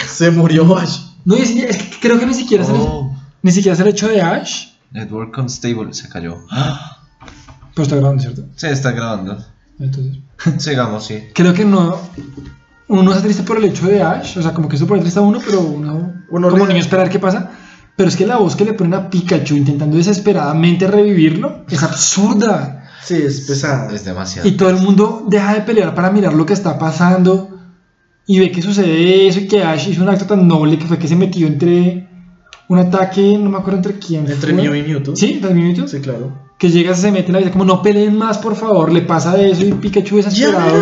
se 0.06 0.30
murió 0.30 0.76
Ash. 0.76 0.98
No, 1.24 1.36
y 1.36 1.42
es, 1.42 1.50
es 1.50 1.76
que 1.76 2.00
creo 2.00 2.18
que 2.18 2.26
ni 2.26 2.34
siquiera, 2.34 2.64
es 2.64 2.70
el, 2.70 2.76
Oh, 2.76 3.14
ni 3.42 3.52
siquiera 3.52 3.74
es 3.74 3.80
el 3.80 3.88
hecho 3.88 4.08
de 4.08 4.22
Ash. 4.22 4.68
Network 4.90 5.34
Constable 5.34 5.92
se 5.92 6.08
cayó. 6.08 6.38
Pero 7.74 7.82
está 7.82 7.96
grabando, 7.96 8.22
¿cierto? 8.22 8.44
Se 8.56 8.70
está 8.70 8.92
grabando. 8.92 9.44
Entonces, 9.78 10.18
Sigamos, 10.58 11.06
sí. 11.06 11.28
creo 11.34 11.54
que 11.54 11.64
no. 11.64 12.00
Uno 12.88 13.02
no 13.02 13.10
está 13.12 13.22
triste 13.22 13.44
por 13.44 13.58
el 13.58 13.64
hecho 13.64 13.86
de 13.86 14.02
Ash, 14.02 14.36
o 14.36 14.42
sea, 14.42 14.52
como 14.52 14.68
que 14.68 14.76
eso 14.76 14.86
pone 14.86 15.00
triste 15.00 15.20
a 15.20 15.22
uno, 15.22 15.40
pero 15.44 15.60
uno, 15.60 16.19
Uno 16.30 16.48
como 16.50 16.66
niño 16.66 16.80
esperar 16.80 17.10
qué 17.10 17.18
pasa. 17.18 17.50
Pero 17.96 18.08
es 18.08 18.16
que 18.16 18.26
la 18.26 18.38
voz 18.38 18.56
que 18.56 18.64
le 18.64 18.72
ponen 18.72 18.94
a 18.94 19.10
Pikachu 19.10 19.56
intentando 19.56 19.96
desesperadamente 19.96 20.86
revivirlo 20.86 21.64
es 21.68 21.82
absurda. 21.82 22.88
Sí, 23.04 23.16
es 23.16 23.42
pesada. 23.42 23.92
Es 23.92 24.04
demasiado. 24.04 24.48
Y 24.48 24.52
todo 24.52 24.70
el 24.70 24.76
mundo 24.76 25.24
deja 25.28 25.54
de 25.54 25.60
pelear 25.62 25.94
para 25.94 26.10
mirar 26.10 26.32
lo 26.32 26.46
que 26.46 26.54
está 26.54 26.78
pasando 26.78 27.58
y 28.26 28.38
ve 28.38 28.52
que 28.52 28.62
sucede 28.62 29.26
eso 29.26 29.40
y 29.40 29.48
que 29.48 29.62
Ash 29.62 29.88
hizo 29.88 30.02
un 30.02 30.08
acto 30.08 30.24
tan 30.24 30.46
noble 30.46 30.78
que 30.78 30.86
fue 30.86 30.98
que 30.98 31.08
se 31.08 31.16
metió 31.16 31.46
entre 31.46 32.08
un 32.68 32.78
ataque, 32.78 33.36
no 33.36 33.50
me 33.50 33.58
acuerdo 33.58 33.78
entre 33.78 33.98
quién. 33.98 34.30
Entre. 34.30 34.52
Mew 34.52 34.74
y 34.74 34.82
Mewtwo. 34.82 35.16
Sí, 35.16 35.40
tres 35.42 35.54
minutos. 35.54 35.90
Sí, 35.90 36.00
claro. 36.00 36.38
Que 36.56 36.70
llega, 36.70 36.94
se 36.94 37.10
mete 37.10 37.26
en 37.26 37.32
la 37.32 37.38
vida, 37.40 37.50
como 37.50 37.64
no 37.64 37.82
peleen 37.82 38.16
más, 38.16 38.38
por 38.38 38.54
favor, 38.54 38.92
le 38.92 39.02
pasa 39.02 39.40
eso 39.40 39.64
y 39.64 39.72
Pikachu 39.72 40.18
desesperado. 40.18 40.80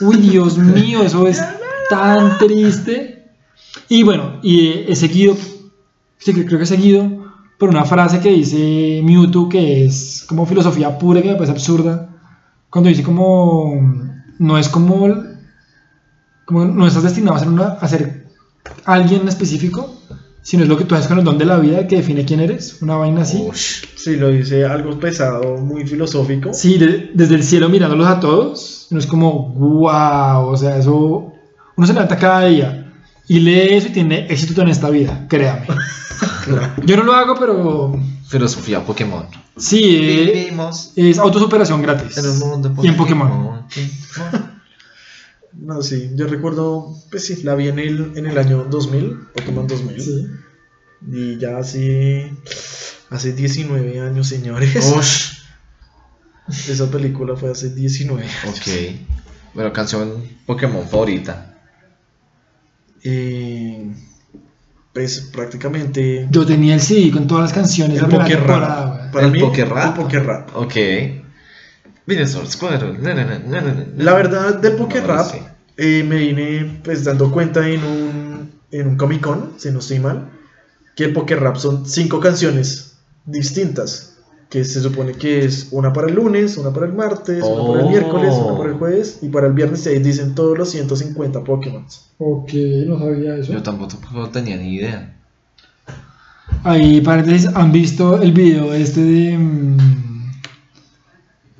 Uy, 0.00 0.16
Dios 0.16 0.56
mío, 0.58 1.02
eso 1.02 1.26
es 1.26 1.42
tan 1.90 2.38
triste. 2.38 3.19
Y 3.90 4.04
bueno, 4.04 4.38
y 4.42 4.84
he 4.90 4.94
seguido, 4.96 5.36
creo 6.24 6.46
que 6.58 6.62
he 6.62 6.66
seguido 6.66 7.02
por 7.58 7.68
una 7.68 7.84
frase 7.84 8.20
que 8.20 8.30
dice 8.30 9.02
Mewtwo 9.04 9.48
que 9.48 9.84
es 9.84 10.24
como 10.28 10.46
filosofía 10.46 10.96
pura, 10.98 11.20
que 11.20 11.28
me 11.28 11.34
parece 11.34 11.52
absurda. 11.52 12.08
Cuando 12.70 12.88
dice 12.88 13.02
como, 13.02 13.74
no 14.38 14.56
es 14.58 14.68
como, 14.68 15.08
como 16.44 16.64
no 16.64 16.86
estás 16.86 17.02
destinado 17.02 17.36
a 17.36 17.40
ser, 17.40 17.48
una, 17.48 17.66
a 17.66 17.88
ser 17.88 18.26
alguien 18.84 19.26
específico, 19.28 19.92
sino 20.42 20.62
es 20.62 20.68
lo 20.68 20.78
que 20.78 20.84
tú 20.84 20.94
haces 20.94 21.08
con 21.08 21.18
el 21.18 21.24
don 21.24 21.36
de 21.36 21.44
la 21.44 21.58
vida 21.58 21.86
que 21.86 21.96
define 21.96 22.24
quién 22.24 22.40
eres, 22.40 22.80
una 22.82 22.96
vaina 22.96 23.22
así. 23.22 23.44
Ush. 23.48 23.84
Sí, 23.96 24.16
lo 24.16 24.28
dice 24.28 24.64
algo 24.64 24.98
pesado, 24.98 25.56
muy 25.58 25.84
filosófico. 25.86 26.54
Sí, 26.54 26.78
de- 26.78 27.10
desde 27.12 27.34
el 27.34 27.42
cielo 27.42 27.68
mirándolos 27.68 28.06
a 28.06 28.20
todos, 28.20 28.86
uno 28.90 29.00
es 29.00 29.06
como, 29.06 29.48
wow, 29.50 30.46
o 30.48 30.56
sea, 30.56 30.78
eso, 30.78 31.32
uno 31.76 31.86
se 31.86 31.92
levanta 31.92 32.16
cada 32.16 32.44
día 32.46 32.79
y 33.30 33.38
lee 33.38 33.76
eso 33.76 33.86
y 33.86 33.92
tiene 33.92 34.26
éxito 34.28 34.60
en 34.62 34.68
esta 34.70 34.90
vida, 34.90 35.26
créame. 35.28 35.68
Claro. 36.44 36.74
Yo 36.84 36.96
no 36.96 37.04
lo 37.04 37.12
hago, 37.12 37.36
pero 37.38 37.96
Filosofía 38.26 38.84
Pokémon. 38.84 39.24
sí, 39.56 39.98
eh, 40.02 40.32
Vivimos 40.34 40.92
es 40.96 41.16
autosuperación 41.16 41.80
gratis. 41.80 42.18
en 42.18 42.28
un 42.28 42.38
mundo 42.40 42.74
Y 42.82 42.88
en 42.88 42.96
Pokémon. 42.96 43.66
No, 45.52 45.80
sí, 45.82 46.10
yo 46.16 46.26
recuerdo, 46.26 46.92
pues 47.10 47.26
sí, 47.26 47.42
la 47.44 47.54
vi 47.54 47.68
en 47.68 47.78
el, 47.78 48.12
en 48.16 48.26
el 48.26 48.36
año 48.36 48.64
2000, 48.68 49.16
Pokémon 49.36 49.66
2000. 49.68 50.00
Sí. 50.00 50.26
Y 51.12 51.38
ya 51.38 51.58
hace, 51.58 52.32
hace 53.10 53.32
19 53.32 54.00
años, 54.00 54.26
señores. 54.26 54.92
Ush. 54.96 55.38
Esa 56.68 56.90
película 56.90 57.36
fue 57.36 57.50
hace 57.52 57.70
19 57.70 58.22
años. 58.22 58.58
Ok. 58.58 58.96
Bueno, 59.54 59.72
canción 59.72 60.24
Pokémon 60.46 60.88
favorita. 60.88 61.49
Eh, 63.02 63.92
pues 64.92 65.20
prácticamente 65.32 66.26
Yo 66.30 66.44
tenía 66.44 66.74
el 66.74 66.80
CD 66.80 67.10
con 67.10 67.26
todas 67.26 67.44
las 67.44 67.52
canciones 67.52 68.02
el 68.02 68.08
temporada, 68.08 69.06
Rap. 69.06 69.12
Para 69.12 69.26
¿El 69.26 69.32
mí, 69.32 69.40
Poké 69.40 69.64
Rap? 69.64 69.96
el 69.96 70.02
Poké 70.04 70.18
Rap. 70.20 70.50
Ok. 70.56 70.76
La 73.96 74.14
verdad, 74.14 74.54
del 74.56 74.72
Poké 74.74 75.00
No, 75.00 75.06
Rap 75.06 75.30
sí. 75.30 75.38
eh, 75.76 76.04
me 76.06 76.16
vine 76.16 76.80
pues 76.82 77.04
dando 77.04 77.30
cuenta 77.30 77.66
en 77.68 77.84
un, 77.84 78.52
en 78.70 78.88
un 78.88 78.96
Comic 78.96 79.20
Con, 79.20 79.54
si 79.58 79.70
no 79.70 79.78
estoy 79.78 79.98
mal, 80.00 80.30
que 80.96 81.04
el 81.04 81.12
Poké 81.12 81.36
Rap 81.36 81.56
son 81.56 81.86
cinco 81.86 82.20
canciones 82.20 82.98
distintas. 83.26 84.09
Que 84.50 84.64
se 84.64 84.80
supone 84.80 85.12
que 85.12 85.44
es 85.44 85.68
una 85.70 85.92
para 85.92 86.08
el 86.08 86.14
lunes, 86.16 86.56
una 86.58 86.72
para 86.72 86.86
el 86.86 86.92
martes, 86.92 87.42
una 87.44 87.68
para 87.68 87.80
el 87.80 87.86
Oh. 87.86 87.88
miércoles, 87.88 88.34
una 88.34 88.58
para 88.58 88.70
el 88.70 88.76
jueves 88.76 89.18
y 89.22 89.28
para 89.28 89.46
el 89.46 89.52
viernes 89.52 89.86
ahí 89.86 90.00
dicen 90.00 90.34
todos 90.34 90.58
los 90.58 90.68
150 90.70 91.44
Pokémon. 91.44 91.86
Ok, 92.18 92.52
no 92.86 92.98
sabía 92.98 93.36
eso. 93.36 93.52
Yo 93.52 93.62
tampoco 93.62 93.96
tenía 94.32 94.56
ni 94.56 94.74
idea. 94.74 95.16
Ahí, 96.64 97.00
paréntesis, 97.00 97.48
¿han 97.54 97.70
visto 97.72 98.20
el 98.20 98.32
video 98.32 98.74
este 98.74 99.00
de... 99.02 99.38
mm, 99.38 100.32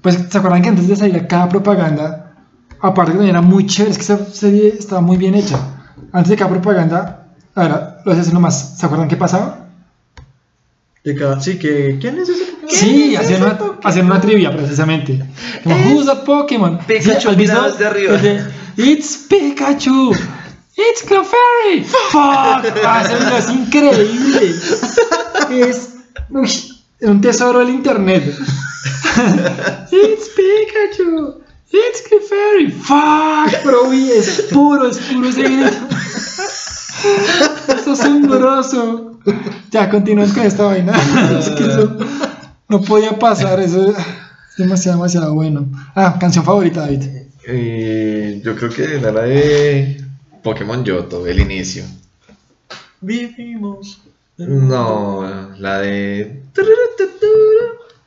Pues, 0.03 0.19
¿se 0.29 0.39
acuerdan 0.39 0.63
que 0.63 0.69
antes 0.71 0.89
de 0.89 0.97
salir 0.97 1.17
a 1.17 1.29
cada 1.29 1.49
propaganda, 1.49 2.35
aparte 2.81 3.13
que 3.13 3.19
también 3.19 3.37
era 3.37 3.41
muy 3.41 3.67
chévere, 3.67 3.93
es 3.93 3.99
que 3.99 4.03
esa 4.05 4.25
serie 4.33 4.69
estaba 4.77 5.01
muy 5.01 5.17
bien 5.17 5.35
hecha. 5.37 5.59
Antes 6.13 6.31
de 6.31 6.37
cada 6.37 6.51
propaganda, 6.51 7.29
ahora 7.55 8.01
lo 8.05 8.13
haces 8.13 8.33
nomás, 8.33 8.79
¿se 8.79 8.85
acuerdan 8.85 9.07
qué 9.09 9.17
pasaba? 9.17 9.69
De 11.05 11.15
cada- 11.15 11.41
sí, 11.41 11.59
que 11.59 11.99
¿quién 12.01 12.19
es 12.19 12.29
ese 12.29 12.50
Pokémon? 12.50 12.50
Sí, 12.71 13.17
hacían 13.17 13.43
una, 13.43 13.59
hacían 13.83 14.07
una 14.07 14.21
trivia 14.21 14.51
precisamente. 14.57 15.23
Como, 15.63 15.77
Who's 15.95 16.09
a 16.09 16.25
Pokémon? 16.25 16.79
Pikachu 16.87 17.21
Sí, 17.21 17.29
¿has 17.29 17.37
visto? 17.37 17.87
arriba. 17.87 18.17
De, 18.17 18.45
It's 18.77 19.27
Pikachu. 19.29 20.13
It's 20.77 21.03
Clefairy. 21.03 21.85
Fuck. 21.85 22.65
Ah, 22.85 23.03
es 23.39 23.51
increíble. 23.51 24.55
Es 25.51 25.91
uy, 26.31 26.49
un 27.03 27.21
tesoro 27.21 27.59
del 27.59 27.71
internet. 27.71 28.23
It's 29.93 30.29
Pikachu. 30.37 31.43
It's 31.73 32.03
Clefairy. 32.09 32.71
Fuck. 32.71 33.63
Pero 33.65 33.89
uy, 33.89 34.11
es 34.13 34.47
puro, 34.53 34.89
es 34.89 34.99
puro 34.99 35.29
ese 35.29 35.43
video. 35.43 35.71
Es 37.69 37.87
asombroso. 37.89 39.19
Ya, 39.71 39.91
continuamos 39.91 40.33
con 40.35 40.45
esta 40.45 40.65
vaina. 40.65 40.93
Es 41.39 41.49
que 41.51 41.65
eso 41.65 41.97
no 42.71 42.81
podía 42.81 43.19
pasar, 43.19 43.61
eso 43.61 43.91
es 43.91 43.97
demasiado, 44.57 44.99
demasiado 44.99 45.35
bueno. 45.35 45.67
Ah, 45.95 46.17
canción 46.19 46.45
favorita, 46.45 46.83
David. 46.83 47.03
Eh, 47.47 48.41
yo 48.45 48.55
creo 48.55 48.71
que 48.71 48.95
era 48.97 49.11
la 49.11 49.23
de 49.23 50.03
Pokémon 50.43 50.85
Yoto, 50.85 51.27
el 51.27 51.41
inicio. 51.41 51.85
Vivimos. 53.01 54.01
No, 54.37 55.51
la 55.59 55.81
de. 55.81 56.43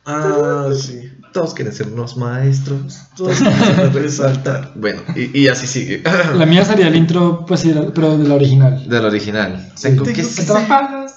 Ah, 0.05 0.69
sí. 0.75 1.11
Todos 1.33 1.53
quieren 1.55 1.73
ser 1.73 1.87
unos 1.87 2.15
maestros. 2.15 2.99
Todos 3.17 3.37
quieren 3.39 3.91
resaltar. 3.93 4.71
Bueno, 4.75 5.01
y, 5.15 5.41
y 5.41 5.47
así 5.47 5.65
sigue. 5.67 6.03
La 6.35 6.45
mía 6.45 6.63
sería 6.63 6.87
el 6.87 6.95
intro, 6.95 7.45
pues, 7.45 7.61
sí, 7.61 7.69
de 7.69 7.75
la- 7.81 7.93
pero 7.93 8.17
de 8.17 8.27
la 8.27 8.35
original. 8.35 8.87
Del 8.87 9.05
original. 9.05 9.71
Tengo 9.81 10.03
que 10.05 10.23
ser 10.23 10.45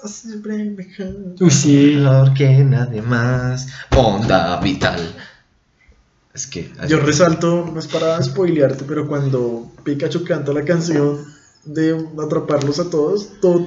siempre 0.06 0.64
mejor. 0.64 1.16
Uy, 1.40 1.50
sí. 1.50 1.96
mejor 1.96 2.34
que 2.34 2.64
nadie 2.64 3.02
más. 3.02 3.68
Onda 3.94 4.58
vital. 4.60 5.00
Es 6.34 6.46
que. 6.46 6.70
Yo 6.88 6.98
resalto, 7.00 7.70
no 7.72 7.78
es 7.78 7.86
para 7.86 8.22
spoilearte, 8.22 8.84
pero 8.86 9.06
cuando 9.08 9.70
Pikachu 9.84 10.24
canta 10.24 10.52
la 10.52 10.64
canción 10.64 11.24
de 11.64 11.96
atraparlos 12.24 12.78
a 12.78 12.88
todos, 12.90 13.40
todo 13.40 13.66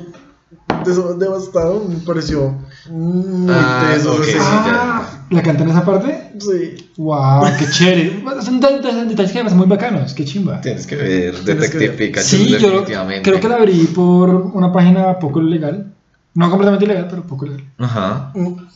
devastado, 1.20 1.86
me 1.88 1.96
pareció 1.98 2.56
muy 2.90 3.48
Ah, 3.50 3.92
teso. 3.96 4.14
ok, 4.14 4.22
ese- 4.22 4.32
sí, 4.34 4.38
Ah, 4.42 5.26
¿La 5.30 5.44
canta 5.44 5.64
en 5.64 5.70
esa 5.70 5.86
parte? 5.86 6.32
sí. 6.40 6.90
Wow, 6.98 7.44
qué 7.60 7.66
chévere. 7.70 8.24
Son 8.42 8.60
de- 8.60 8.80
de- 8.82 9.06
detalles 9.06 9.32
que 9.32 9.38
me 9.40 9.44
parecen 9.44 9.58
muy 9.58 9.68
bacanos, 9.68 10.14
qué 10.14 10.26
chimba. 10.26 10.60
Tienes 10.62 10.88
que 10.88 10.96
ver 10.96 11.36
Detective 11.44 11.70
que 11.70 11.78
ver. 11.90 11.96
Pikachu. 11.98 12.28
Sí, 12.28 12.48
yo 12.60 12.84
creo 13.24 13.40
que 13.40 13.48
la 13.50 13.56
abrí 13.56 13.86
por 13.94 14.30
una 14.54 14.72
página 14.72 15.20
poco 15.20 15.42
legal. 15.42 15.94
No 16.36 16.50
completamente 16.50 16.86
ilegal, 16.86 17.08
pero 17.10 17.24
poco 17.24 17.46
legal. 17.46 17.64
Ajá. 17.80 18.32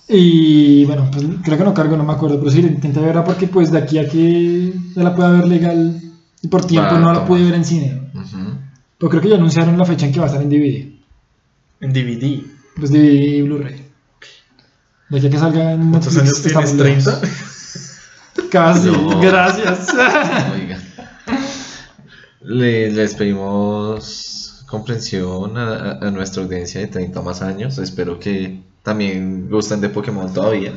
Y 0.10 0.86
bueno, 0.86 1.08
pues 1.12 1.24
creo 1.44 1.58
que 1.58 1.64
no 1.64 1.74
cargo, 1.74 1.96
no 1.96 2.04
me 2.04 2.14
acuerdo, 2.14 2.40
pero 2.40 2.52
sí 2.52 2.60
intenté 2.60 3.00
verla 3.00 3.24
porque 3.24 3.48
pues 3.48 3.72
de 3.72 3.78
aquí 3.78 3.98
a 4.00 4.08
que 4.10 4.74
ya 4.96 5.04
la 5.04 5.16
pueda 5.16 5.30
ver 5.32 5.48
legal 5.48 6.02
y 6.42 6.48
por 6.48 6.66
tiempo 6.66 6.94
Va, 6.96 7.00
no 7.00 7.14
la 7.14 7.26
pude 7.26 7.44
ver 7.44 7.54
en 7.54 7.64
cine. 7.66 8.02
Ujú. 8.14 8.38
Pero 8.98 9.10
creo 9.10 9.22
que 9.22 9.30
ya 9.30 9.36
anunciaron 9.36 9.78
la 9.78 9.86
fecha 9.86 10.06
en 10.06 10.12
que 10.12 10.20
va 10.20 10.26
a 10.26 10.30
estar 10.30 10.42
en 10.44 10.50
DVD. 10.50 10.93
En 11.84 11.94
DVD. 11.94 12.42
Pues 12.78 12.92
DVD 12.92 13.12
y 13.12 13.42
Blu-ray. 13.44 13.86
De 15.10 15.18
aquí 15.18 15.28
a 15.28 15.30
que 15.30 15.38
salga 15.38 15.74
en 15.74 15.90
¿Cuántos 15.92 16.18
años 16.18 16.42
tienes? 16.42 16.72
estamos 16.72 16.74
lejos. 16.74 17.06
¿30? 18.36 18.50
Casi, 18.50 18.88
No. 18.90 19.20
gracias. 19.20 19.90
Oiga. 20.54 20.80
Le, 22.42 22.92
les 22.92 23.14
pedimos 23.16 24.64
comprensión 24.68 25.58
a, 25.58 25.92
a- 26.02 26.12
nuestra 26.12 26.44
audiencia 26.44 26.82
de 26.82 26.88
30 26.88 27.22
más 27.22 27.42
años. 27.42 27.78
Espero 27.78 28.20
que 28.20 28.64
también 28.82 29.50
gusten 29.50 29.82
de 29.82 29.90
Pokémon 29.90 30.34
todavía. 30.34 30.74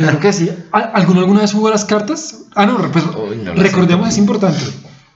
Yo 0.00 0.06
creo 0.08 0.20
que 0.20 0.32
sí. 0.32 0.50
¿Al- 0.72 0.90
¿Alguno 0.94 1.20
alguna 1.20 1.40
vez 1.42 1.52
jugó 1.52 1.70
las 1.70 1.84
cartas? 1.84 2.42
Ah, 2.54 2.66
no, 2.66 2.78
pues 2.90 3.04
Uy, 3.06 3.36
no 3.44 3.54
recordemos, 3.54 4.08
es 4.08 4.18
importante 4.18 4.58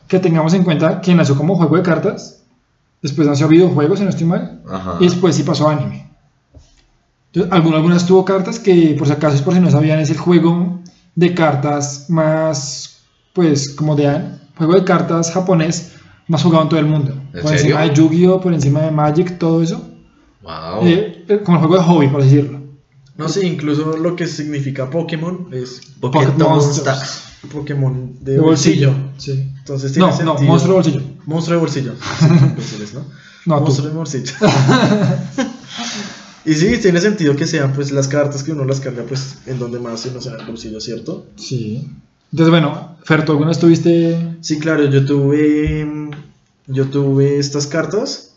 que 0.07 0.19
tengamos 0.21 0.55
en 0.55 0.63
cuenta 0.65 1.01
que 1.01 1.15
nació 1.15 1.37
como 1.37 1.57
juego 1.57 1.77
de 1.77 1.83
cartas, 1.83 2.44
después 3.05 3.29
nació 3.29 3.49
videojuegos, 3.49 3.99
si 3.99 4.05
no 4.05 4.11
estoy 4.11 4.27
mal, 4.27 4.63
Ajá. 4.67 4.97
y 4.99 5.05
después 5.05 5.37
sí 5.37 5.43
pasó 5.43 5.69
anime. 5.69 6.09
Entonces, 7.33 7.53
algunas 7.53 8.07
tuvo 8.07 8.25
cartas 8.25 8.59
que, 8.59 8.95
por 8.99 9.07
si 9.07 9.13
acaso, 9.13 9.37
es 9.37 9.43
por 9.43 9.53
si 9.53 9.61
no 9.61 9.71
sabían, 9.71 9.99
es 9.99 10.09
el 10.09 10.17
juego 10.17 10.81
de 11.15 11.35
cartas 11.35 12.07
más, 12.09 13.03
pues, 13.35 13.75
como 13.75 13.95
de 13.95 14.21
juego 14.57 14.73
de 14.73 14.85
cartas 14.85 15.31
japonés 15.33 15.97
más 16.29 16.43
jugado 16.43 16.63
en 16.63 16.69
todo 16.71 16.81
el 16.81 16.87
mundo. 16.87 17.13
¿En 17.35 17.43
por 17.43 17.51
serio? 17.51 17.77
encima 17.77 17.81
de 17.83 17.95
Yu-Gi-Oh, 17.95 18.41
por 18.41 18.55
encima 18.55 18.81
de 18.81 18.91
Magic, 18.91 19.37
todo 19.37 19.63
eso. 19.63 19.87
Wow. 20.43 20.87
Eh, 20.87 21.27
eh, 21.29 21.41
como 21.45 21.59
el 21.59 21.67
juego 21.67 21.77
de 21.77 21.87
hobby, 21.87 22.09
por 22.09 22.23
decirlo. 22.23 22.61
No 23.17 23.29
sé, 23.29 23.47
incluso 23.47 23.97
lo 23.97 24.17
que 24.17 24.27
significa 24.27 24.91
Pokémon 24.91 25.49
es 25.53 25.81
Pocket 26.01 26.33
Monsters. 26.37 27.21
Pokémon 27.53 28.17
de, 28.21 28.33
De 28.33 28.41
bolsillo. 28.41 28.91
bolsillo. 28.93 29.13
Sí. 29.19 29.51
Entonces 29.59 29.93
tiene 29.93 30.09
No, 30.09 30.13
no, 30.13 30.17
sentido. 30.33 30.49
monstruo 30.51 30.73
de 30.73 30.83
bolsillo. 30.83 31.03
Monstruo 31.27 31.55
de 31.57 31.61
bolsillo. 31.61 31.93
Sí, 32.61 32.85
¿no? 32.95 33.05
No. 33.47 33.61
Monstruo 33.61 33.89
de 33.89 33.95
bolsillo. 33.95 34.33
Y 36.47 36.53
sí, 36.53 36.77
tiene 36.77 37.01
sentido 37.01 37.35
que 37.37 37.47
sean 37.47 37.73
pues 37.73 37.91
las 37.91 38.07
cartas 38.07 38.43
que 38.43 38.53
uno 38.53 38.67
las 38.67 38.79
carga 38.81 39.03
pues 39.09 39.37
en 39.47 39.59
donde 39.59 39.79
más 39.79 40.05
uno 40.05 40.21
se 40.21 40.29
da 40.31 40.37
el 40.41 40.47
bolsillo, 40.47 40.79
¿cierto? 40.79 41.25
Sí. 41.37 41.89
Entonces, 42.33 42.51
bueno, 42.51 42.99
Fer, 43.05 43.25
¿tú 43.25 43.33
alguna 43.33 43.49
vez 43.49 43.59
tuviste...? 43.59 44.37
Sí, 44.43 44.59
claro, 44.59 44.85
yo 44.91 45.07
tuve 45.07 46.11
yo 46.67 46.87
tuve 46.89 47.39
estas 47.39 47.67
cartas. 47.67 48.34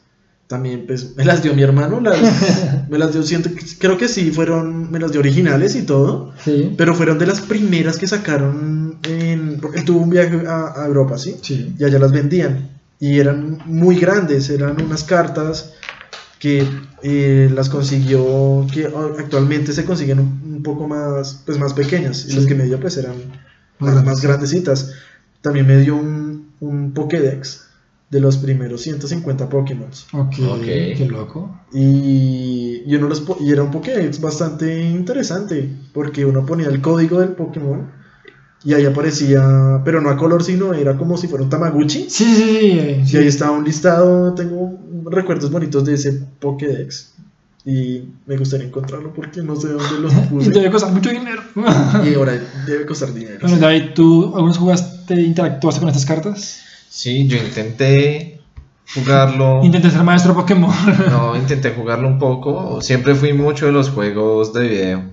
También 0.47 0.85
pues 0.87 1.15
me 1.17 1.25
las 1.25 1.43
dio 1.43 1.53
mi 1.53 1.61
hermano, 1.61 1.99
las, 1.99 2.17
me 2.89 2.97
las 2.97 3.11
dio, 3.11 3.21
siento, 3.23 3.49
creo 3.79 3.97
que 3.97 4.07
sí, 4.07 4.31
fueron, 4.31 4.89
me 4.89 4.97
las 4.99 5.11
dio 5.11 5.19
originales 5.19 5.75
y 5.75 5.81
todo, 5.83 6.31
Sí. 6.43 6.73
pero 6.77 6.95
fueron 6.95 7.19
de 7.19 7.25
las 7.25 7.41
primeras 7.41 7.97
que 7.97 8.07
sacaron 8.07 8.97
en, 9.03 9.59
porque 9.61 9.81
tuvo 9.81 9.99
un 10.01 10.09
viaje 10.09 10.47
a, 10.47 10.81
a 10.83 10.87
Europa, 10.87 11.17
¿sí? 11.17 11.35
Sí. 11.41 11.75
y 11.77 11.83
allá 11.83 11.99
las 11.99 12.11
vendían. 12.13 12.69
Y 12.99 13.19
eran 13.19 13.59
muy 13.65 13.99
grandes, 13.99 14.49
eran 14.49 14.81
unas 14.81 15.03
cartas 15.03 15.73
que 16.39 16.65
eh, 17.03 17.49
las 17.53 17.67
consiguió, 17.69 18.65
que 18.73 18.85
actualmente 19.19 19.73
se 19.73 19.83
consiguen 19.85 20.19
un, 20.19 20.41
un 20.55 20.63
poco 20.63 20.87
más, 20.87 21.41
pues 21.45 21.57
más 21.59 21.73
pequeñas. 21.73 22.25
Y 22.29 22.33
las 22.33 22.45
que 22.45 22.55
me 22.55 22.63
dio 22.63 22.79
pues 22.79 22.95
eran 22.97 23.15
Más 23.79 24.03
más 24.05 24.21
grandecitas. 24.21 24.93
También 25.41 25.67
me 25.67 25.77
dio 25.79 25.95
un, 25.95 26.51
un 26.59 26.93
Pokédex 26.93 27.66
de 28.09 28.21
los 28.21 28.37
primeros 28.37 28.81
150 28.83 29.49
Pokémon. 29.49 29.89
Ok, 30.13 30.35
Ok. 30.49 30.61
qué 30.63 31.07
loco. 31.09 31.59
Y, 31.73 32.83
y, 32.85 32.95
uno 32.95 33.09
los, 33.09 33.21
po- 33.21 33.37
y 33.41 33.51
era 33.51 33.63
un 33.63 33.71
Pokédex 33.71 34.21
bastante 34.21 34.81
interesante, 34.89 35.69
porque 35.93 36.25
uno 36.25 36.45
ponía 36.45 36.67
el 36.67 36.79
código 36.81 37.19
del 37.19 37.29
Pokémon 37.29 37.91
y 38.63 38.73
ahí 38.73 38.85
aparecía, 38.85 39.81
pero 39.83 39.99
no 40.01 40.09
a 40.09 40.17
color, 40.17 40.43
sino 40.43 40.73
era 40.73 40.97
como 40.97 41.17
si 41.17 41.27
fuera 41.27 41.43
un 41.43 41.49
Tamaguchi. 41.49 42.09
Sí, 42.09 42.23
sí, 42.35 43.01
sí. 43.05 43.15
Y 43.15 43.19
ahí 43.19 43.27
está 43.27 43.51
un 43.51 43.63
listado, 43.65 44.33
tengo 44.35 44.79
recuerdos 45.11 45.51
bonitos 45.51 45.85
de 45.85 45.93
ese 45.95 46.13
Pokédex. 46.39 47.13
Y 47.65 48.03
me 48.25 48.37
gustaría 48.37 48.67
encontrarlo 48.67 49.13
porque 49.13 49.41
no 49.41 49.55
sé 49.57 49.67
dónde 49.67 49.99
lo 49.99 50.07
Y 50.23 50.27
puse. 50.29 50.51
debe 50.51 50.71
costar 50.71 50.93
mucho 50.93 51.09
dinero. 51.09 51.41
y 52.09 52.13
ahora 52.13 52.41
debe 52.65 52.85
costar 52.85 53.13
dinero. 53.13 53.39
bueno, 53.41 53.57
David, 53.57 53.89
¿tú 53.93 54.23
alguna 54.27 54.47
vez 54.47 54.57
jugaste, 54.57 55.21
interactuaste 55.21 55.81
con 55.81 55.89
estas 55.89 56.05
cartas? 56.05 56.61
Sí, 56.89 57.27
yo 57.27 57.37
intenté 57.37 58.41
jugarlo. 58.93 59.63
Intenté 59.63 59.91
ser 59.91 60.03
maestro 60.03 60.33
Pokémon. 60.33 60.73
No, 61.09 61.35
intenté 61.37 61.71
jugarlo 61.71 62.07
un 62.07 62.19
poco. 62.19 62.81
Siempre 62.81 63.15
fui 63.15 63.33
mucho 63.33 63.65
de 63.65 63.71
los 63.71 63.89
juegos 63.89 64.53
de 64.53 64.67
video. 64.67 65.03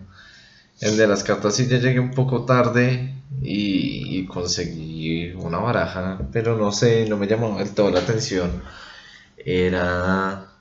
El 0.81 0.97
de 0.97 1.07
las 1.07 1.23
cartas 1.23 1.55
sí 1.55 1.67
ya 1.67 1.79
llegué 1.79 2.01
un 2.01 2.11
poco 2.11 2.45
tarde 2.45 3.15
y, 3.43 4.19
y 4.19 4.27
conseguí 4.27 5.33
una 5.33 5.59
baraja, 5.59 6.19
pero 6.33 6.57
no 6.57 6.73
sé, 6.73 7.07
no 7.09 7.17
me 7.17 7.27
llamó 7.27 7.59
del 7.59 7.71
todo 7.71 7.91
la 7.91 8.01
atención. 8.01 8.63
Era... 9.37 10.54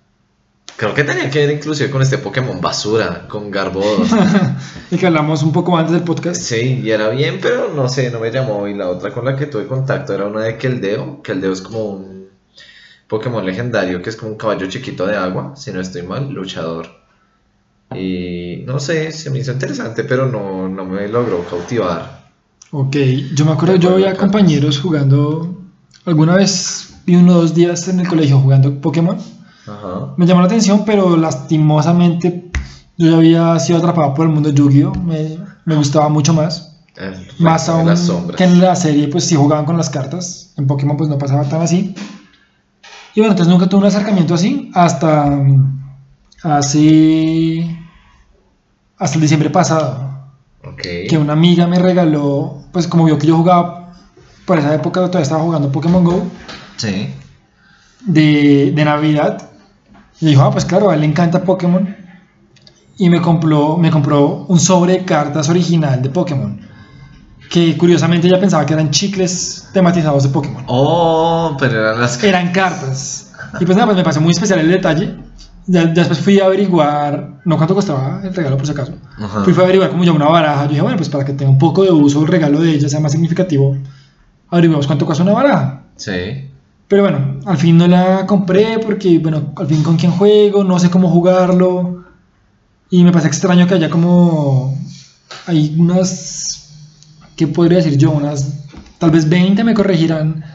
Creo 0.76 0.94
que 0.94 1.04
tenía 1.04 1.30
que 1.30 1.46
ver 1.46 1.56
inclusive 1.56 1.90
con 1.90 2.02
este 2.02 2.18
Pokémon 2.18 2.60
basura, 2.60 3.28
con 3.28 3.52
Garbodor. 3.52 4.08
el 4.92 5.00
que 5.00 5.08
hablamos 5.08 5.44
un 5.44 5.52
poco 5.52 5.78
antes 5.78 5.94
del 5.94 6.04
podcast. 6.04 6.42
Sí, 6.42 6.82
y 6.84 6.90
era 6.90 7.10
bien, 7.10 7.40
pero 7.42 7.74
no 7.74 7.88
sé, 7.88 8.10
no 8.10 8.20
me 8.20 8.32
llamó. 8.32 8.68
Y 8.68 8.74
la 8.74 8.90
otra 8.90 9.12
con 9.12 9.26
la 9.26 9.36
que 9.36 9.46
tuve 9.46 9.68
contacto 9.68 10.14
era 10.14 10.26
una 10.26 10.42
de 10.42 10.58
Keldeo. 10.58 11.22
Keldeo 11.22 11.54
es 11.54 11.62
como 11.62 11.86
un 11.86 12.28
Pokémon 13.08 13.46
legendario 13.46 14.02
que 14.02 14.10
es 14.10 14.16
como 14.16 14.32
un 14.32 14.38
caballo 14.38 14.68
chiquito 14.68 15.06
de 15.06 15.16
agua, 15.16 15.54
si 15.56 15.72
no 15.72 15.80
estoy 15.80 16.02
mal, 16.02 16.32
luchador. 16.32 16.88
Y 17.96 18.64
no 18.66 18.80
sé, 18.80 19.12
se 19.12 19.30
me 19.30 19.40
hizo 19.40 19.52
interesante, 19.52 20.04
pero 20.04 20.26
no, 20.26 20.68
no 20.68 20.86
me 20.86 21.08
logró 21.08 21.46
cautivar. 21.46 22.24
Ok, 22.72 22.96
yo 23.36 23.46
me 23.46 23.52
acuerdo, 23.52 23.76
yo 23.76 23.92
Carlos. 23.92 24.18
compañeros 24.18 24.80
jugando. 24.80 25.62
Alguna 26.06 26.36
vez 26.36 26.96
vi 27.06 27.16
uno 27.16 27.34
o 27.38 27.42
dos 27.42 27.54
días 27.54 27.88
en 27.88 28.00
el 28.00 28.08
colegio 28.08 28.40
jugando 28.40 28.82
Pokémon. 28.82 29.20
Ajá. 29.68 30.14
Me 30.18 30.26
llamó 30.26 30.42
la 30.42 30.48
atención, 30.48 30.84
pero 30.86 31.16
lastimosamente 31.18 32.52
yo 32.98 33.10
ya 33.10 33.18
había 33.18 33.60
sido 33.60 33.80
atrapado 33.80 34.14
por 34.14 34.26
el 34.28 34.34
mundo 34.34 34.50
Yu-Gi-Oh! 34.50 34.94
Me, 34.96 35.38
me 35.66 35.76
gustaba 35.76 36.10
mucho 36.10 36.34
más. 36.34 36.70
El 36.96 37.28
Más 37.40 37.66
de 37.66 37.72
aún 37.74 38.32
que 38.38 38.44
en 38.44 38.62
la 38.62 38.76
serie, 38.76 39.08
pues 39.08 39.24
sí 39.26 39.36
jugaban 39.36 39.66
con 39.66 39.78
las 39.78 39.90
cartas. 39.90 40.54
En 40.58 40.68
Pokémon, 40.68 40.96
pues 40.96 41.10
no 41.10 41.18
pasaba 41.18 41.44
tan 41.44 41.62
así. 41.62 41.96
Y 43.16 43.20
bueno, 43.20 43.32
entonces 43.34 43.52
nunca 43.52 43.68
tuve 43.68 43.82
un 43.82 43.88
acercamiento 43.88 44.34
así 44.36 44.70
hasta 44.76 45.26
mm, 45.26 45.84
hace. 46.44 47.78
hasta 48.98 49.16
el 49.16 49.22
diciembre 49.22 49.50
pasado. 49.50 50.12
Ok. 50.66 50.82
Que 51.10 51.18
una 51.18 51.34
amiga 51.34 51.68
me 51.68 51.80
regaló, 51.80 52.62
pues 52.72 52.88
como 52.88 53.06
vio 53.06 53.18
que 53.18 53.28
yo 53.28 53.38
jugaba, 53.38 53.94
por 54.46 54.60
esa 54.60 54.74
época 54.76 55.02
todavía 55.02 55.22
estaba 55.24 55.42
jugando 55.44 55.72
Pokémon 55.72 56.04
Go 56.04 56.24
Sí. 56.78 57.10
de, 58.06 58.72
de 58.76 58.86
Navidad. 58.86 59.50
Y 60.24 60.28
dijo, 60.28 60.42
ah, 60.42 60.52
pues 60.52 60.64
claro, 60.64 60.90
a 60.90 60.94
él 60.94 61.02
le 61.02 61.08
encanta 61.08 61.44
Pokémon. 61.44 61.98
Y 62.98 63.10
me 63.10 63.22
compró, 63.22 63.76
me 63.76 63.92
compró 63.92 64.46
un 64.48 64.58
sobre 64.58 64.94
de 64.94 65.04
cartas 65.04 65.50
original 65.50 66.02
de 66.02 66.10
Pokémon. 66.10 66.62
Que 67.50 67.78
curiosamente 67.78 68.28
ella 68.28 68.40
pensaba 68.40 68.66
que 68.66 68.72
eran 68.72 68.90
chicles 68.90 69.68
tematizados 69.74 70.24
de 70.24 70.30
Pokémon. 70.30 70.64
Oh, 70.68 71.58
pero 71.60 71.78
eran 71.78 72.00
las 72.00 72.24
Eran 72.24 72.54
cartas. 72.54 73.34
Y 73.60 73.66
pues 73.66 73.76
nada, 73.76 73.88
pues 73.88 73.98
me 73.98 74.04
pareció 74.04 74.22
muy 74.22 74.32
especial 74.32 74.60
el 74.60 74.70
detalle. 74.70 75.14
Ya, 75.68 75.84
ya 75.84 75.92
después 75.92 76.20
fui 76.20 76.40
a 76.40 76.46
averiguar, 76.46 77.42
no 77.44 77.58
cuánto 77.58 77.76
costaba 77.76 78.22
el 78.24 78.34
regalo 78.34 78.56
por 78.56 78.66
si 78.66 78.72
acaso. 78.72 78.94
Ajá. 79.18 79.44
Fui 79.44 79.54
a 79.54 79.60
averiguar 79.60 79.90
como 79.90 80.06
ya 80.06 80.14
una 80.14 80.30
baraja. 80.30 80.64
Yo 80.64 80.70
dije, 80.70 80.82
bueno, 80.84 80.96
pues 80.96 81.10
para 81.10 81.26
que 81.26 81.34
tenga 81.34 81.52
un 81.52 81.58
poco 81.58 81.84
de 81.84 81.92
uso 81.92 82.22
el 82.22 82.30
regalo 82.30 82.62
de 82.62 82.72
ella 82.72 82.88
sea 82.88 83.02
más 83.02 83.12
significativo, 83.12 83.76
averiguamos 84.50 84.88
cuánto 84.88 85.06
cuesta 85.06 85.24
una 85.24 85.34
baraja. 85.34 85.84
Sí. 85.98 86.50
Pero 86.94 87.02
bueno, 87.06 87.40
al 87.46 87.58
fin 87.58 87.76
no 87.76 87.88
la 87.88 88.28
compré 88.28 88.78
porque, 88.78 89.18
bueno, 89.18 89.52
al 89.56 89.66
fin 89.66 89.82
con 89.82 89.98
quién 89.98 90.12
juego, 90.12 90.64
no 90.64 90.78
sé 90.78 90.92
cómo 90.92 91.10
jugarlo. 91.10 92.04
Y 92.92 93.04
me 93.04 93.10
parece 93.12 93.30
extraño 93.30 93.66
que 93.66 93.74
haya 93.74 93.90
como. 93.90 94.78
Hay 95.48 95.76
unas. 95.76 96.70
¿Qué 97.36 97.48
podría 97.48 97.80
decir 97.80 97.98
yo? 97.98 98.12
Unas. 98.12 98.60
Tal 99.00 99.10
vez 99.10 99.28
20 99.28 99.64
me 99.64 99.74
corregirán. 99.74 100.46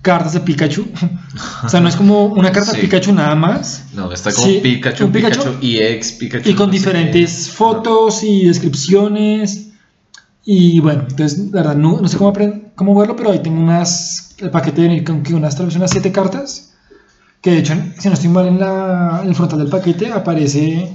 Cartas 0.00 0.32
de 0.32 0.40
Pikachu. 0.40 0.86
o 1.62 1.68
sea, 1.68 1.80
no 1.80 1.90
es 1.90 1.96
como 1.96 2.24
una 2.24 2.52
carta 2.52 2.70
Sí. 2.70 2.76
de 2.78 2.82
Pikachu 2.84 3.12
nada 3.12 3.34
más. 3.34 3.84
No, 3.92 4.10
está 4.10 4.32
como 4.32 4.46
Sí, 4.46 4.60
Pikachu, 4.62 5.12
Pikachu, 5.12 5.40
Pikachu. 5.42 5.58
y 5.60 5.76
ex 5.76 6.12
Pikachu. 6.12 6.48
Y 6.48 6.54
con 6.54 6.68
no 6.68 6.72
diferentes 6.72 7.50
fotos 7.50 8.24
y 8.24 8.46
descripciones. 8.46 9.72
Y 10.46 10.80
bueno, 10.80 11.04
entonces, 11.06 11.38
la 11.52 11.60
verdad, 11.60 11.76
no, 11.76 12.00
no 12.00 12.08
sé 12.08 12.16
cómo, 12.16 12.32
apren- 12.32 12.61
cómo 12.84 12.98
verlo, 12.98 13.14
pero 13.14 13.30
ahí 13.30 13.40
tengo 13.40 13.60
unas. 13.60 14.34
El 14.38 14.50
paquete 14.50 14.82
de 14.82 14.88
venir 14.88 15.04
con 15.04 15.22
que 15.22 15.34
unas, 15.34 15.54
tal 15.54 15.66
vez 15.66 15.76
unas 15.76 15.90
7 15.92 16.10
cartas. 16.10 16.74
Que 17.40 17.52
de 17.52 17.58
hecho, 17.58 17.74
si 17.98 18.08
no 18.08 18.14
estoy 18.14 18.28
mal, 18.28 18.48
en, 18.48 18.58
la, 18.58 19.20
en 19.22 19.28
el 19.28 19.34
frontal 19.36 19.60
del 19.60 19.68
paquete 19.68 20.12
aparece 20.12 20.92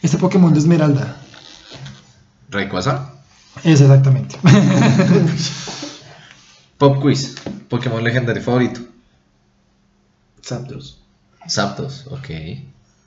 este 0.00 0.16
Pokémon 0.16 0.50
de 0.52 0.60
Esmeralda. 0.60 1.16
¿Rayquaza? 2.48 3.12
Es 3.64 3.82
exactamente. 3.82 4.38
Pop 6.78 7.02
Quiz. 7.02 7.34
Pokémon 7.68 8.02
legendario 8.02 8.42
favorito. 8.42 8.80
Zapdos. 10.42 11.02
Zapdos, 11.48 12.06
ok. 12.10 12.28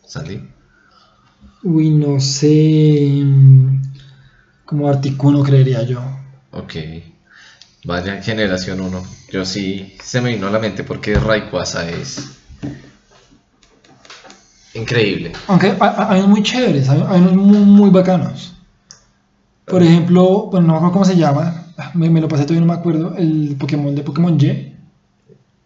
Sandy. 0.05 0.41
Uy, 1.63 1.89
no 1.89 2.19
sé. 2.19 3.21
mm, 3.23 3.82
Como 4.65 4.88
Articuno, 4.88 5.43
creería 5.43 5.84
yo. 5.84 5.99
Ok. 6.51 6.75
Vaya, 7.86 8.21
generación 8.21 8.82
1. 8.82 9.03
Yo 9.32 9.45
sí 9.45 9.95
se 10.03 10.21
me 10.21 10.32
vino 10.34 10.47
a 10.47 10.51
la 10.51 10.59
mente 10.59 10.84
porque 10.84 11.15
Rayquaza 11.15 11.89
es 11.89 12.38
increíble. 14.73 15.32
Aunque 15.47 15.75
hay, 15.80 16.19
unos 16.19 16.27
muy 16.30 16.43
chéveres, 16.43 16.89
hay, 16.89 16.99
unos 16.99 17.34
muy, 17.34 17.57
muy 17.59 17.89
bacanos. 17.89 18.53
Por 19.65 19.84
ejemplo, 19.84 20.47
bueno, 20.51 20.67
no 20.67 20.73
me 20.73 20.77
acuerdo 20.77 20.93
cómo 20.93 21.05
se 21.05 21.15
llama, 21.15 21.65
me, 21.93 22.09
me 22.09 22.21
lo 22.21 22.27
pasé 22.27 22.43
todavía 22.43 22.61
no 22.65 22.73
me 22.73 22.80
acuerdo, 22.80 23.15
el 23.15 23.55
Pokémon 23.57 23.95
de 23.95 24.03
Pokémon 24.03 24.38
Y. 24.39 24.75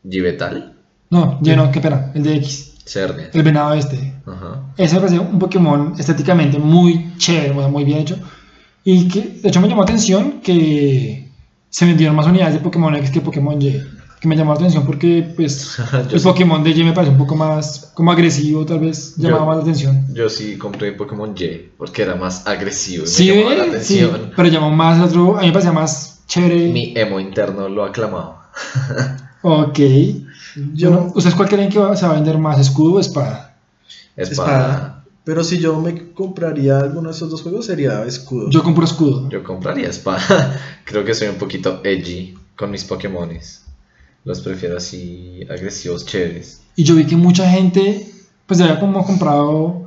Givetal, 0.09 0.74
No, 1.09 1.39
Y 1.41 1.49
no, 1.55 1.72
qué 1.72 1.80
pena, 1.80 2.11
el 2.14 2.24
de 2.24 2.36
X, 2.36 2.74
Cernia. 2.86 3.30
el 3.34 3.43
venado 3.43 3.74
este. 3.74 4.14
Ajá. 4.26 4.61
Ese 4.78 4.95
me 4.95 5.01
pareció 5.01 5.22
un 5.22 5.39
Pokémon 5.39 5.93
estéticamente 5.97 6.59
muy 6.59 7.16
chévere, 7.18 7.53
muy 7.53 7.86
bien 7.86 7.99
hecho. 7.99 8.18
Y 8.84 9.07
que, 9.07 9.22
de 9.41 9.47
hecho, 9.47 9.61
me 9.61 9.70
llamó 9.70 9.82
la 9.84 9.86
atención 9.86 10.41
que 10.41 11.23
se 11.74 11.86
vendieron 11.86 12.16
más 12.16 12.28
unidades 12.28 12.54
de 12.54 12.60
Pokémon 12.60 12.96
X 12.96 13.10
que 13.10 13.20
Pokémon 13.22 13.60
Y. 13.60 13.82
Que 14.20 14.28
me 14.30 14.38
llamó 14.38 14.52
la 14.54 14.60
atención 14.60 14.86
porque, 14.86 15.34
pues, 15.36 15.76
el. 16.12 16.22
Pokémon 16.22 16.64
de 16.64 16.70
Y 16.70 16.84
me 16.84 16.94
parece 16.94 17.12
un 17.12 17.18
poco 17.18 17.36
más 17.36 17.92
como 17.96 18.12
agresivo, 18.12 18.64
tal 18.64 18.80
vez, 18.80 19.16
Yo- 19.18 19.30
llamaba 19.30 19.48
más 19.48 19.56
la 19.58 19.62
atención. 19.64 20.06
Yo 20.14 20.30
sí 20.30 20.56
compré 20.58 20.92
Pokémon 20.94 21.34
Y 21.38 21.72
porque 21.78 22.04
era 22.04 22.16
más 22.16 22.46
agresivo 22.48 23.06
y 23.06 23.08
Sí, 23.08 23.28
me 23.30 23.38
llamaba 23.38 23.56
la 23.56 23.64
atención. 23.64 24.32
pero 24.36 24.48
llamó 24.50 24.70
más 24.72 24.98
el 25.00 25.04
otro, 25.06 25.38
a 25.38 25.42
mí 25.42 25.48
me 25.48 25.52
parecía 25.54 25.72
más 25.74 26.22
chévere. 26.28 26.70
Mi 26.72 26.94
emo 26.96 27.20
interno 27.20 27.68
lo 27.68 27.84
aclamaba. 27.84 28.50
Ok. 29.46 29.80
Yo, 30.74 30.90
Bueno, 30.92 31.12
¿Ustedes 31.16 31.36
cuál 31.36 31.50
creen 31.50 31.70
que 31.70 31.80
va- 31.80 31.96
se 31.98 32.06
va 32.06 32.12
a 32.14 32.16
vender 32.16 32.38
más, 32.38 32.60
escudo 32.60 32.94
o 32.94 33.00
espada? 33.02 33.58
Espada. 34.16 34.30
espada. 34.32 34.93
Pero 35.24 35.44
si 35.44 35.58
yo 35.58 35.80
me 35.80 36.12
compraría 36.12 36.80
alguno 36.80 37.10
de 37.10 37.16
esos 37.16 37.30
dos 37.30 37.42
juegos 37.42 37.66
sería 37.66 38.04
escudo. 38.06 38.50
Yo 38.50 38.62
compro 38.64 38.84
escudo. 38.84 39.30
Yo 39.30 39.44
compraría 39.44 39.90
espada. 39.90 40.60
Creo 40.86 41.06
que 41.06 41.14
soy 41.14 41.30
un 41.30 41.38
poquito 41.38 41.82
edgy 41.84 42.36
con 42.56 42.72
mis 42.72 42.84
Pokémones. 42.84 43.64
Los 44.26 44.42
prefiero 44.42 44.78
así 44.78 45.42
agresivos, 45.50 46.06
chéveres. 46.06 46.62
Y 46.76 46.84
yo 46.84 46.96
vi 46.96 47.06
que 47.06 47.16
mucha 47.16 47.50
gente, 47.50 48.10
pues 48.46 48.60
ya 48.60 48.66
había 48.66 48.80
como 48.80 49.06
comprado 49.06 49.84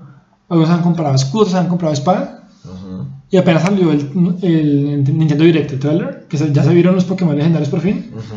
algunos 0.49 0.70
han 0.70 0.82
comprado 0.82 1.14
escudos, 1.14 1.55
han 1.55 1.68
comprado 1.68 1.93
espada. 1.93 2.49
Ujú. 2.64 3.07
Y 3.30 3.37
apenas 3.37 3.62
salió 3.62 3.91
el, 3.91 4.01
el 4.43 5.05
Nintendo 5.18 5.45
Direct, 5.45 5.72
el 5.72 5.80
trailer, 5.80 6.26
que 6.28 6.37
ya 6.37 6.62
se 6.62 6.74
vieron 6.74 6.95
los 6.95 7.05
Pokémon 7.05 7.37
legendarios 7.37 7.68
por 7.68 7.80
fin. 7.80 8.12
Ujú. 8.14 8.34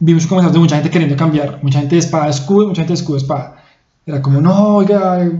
Vimos 0.00 0.26
comentarios 0.26 0.52
de 0.52 0.58
mucha 0.58 0.76
gente 0.76 0.90
queriendo 0.90 1.16
cambiar, 1.16 1.60
mucha 1.62 1.78
gente 1.80 1.94
de 1.94 2.00
espada 2.00 2.26
a 2.26 2.30
escudo, 2.30 2.68
mucha 2.68 2.82
gente 2.82 2.92
de 2.92 3.00
escudo 3.00 3.16
a 3.16 3.20
espada. 3.20 3.63
Era 4.06 4.20
como, 4.22 4.40
no, 4.40 4.76
oiga, 4.76 5.30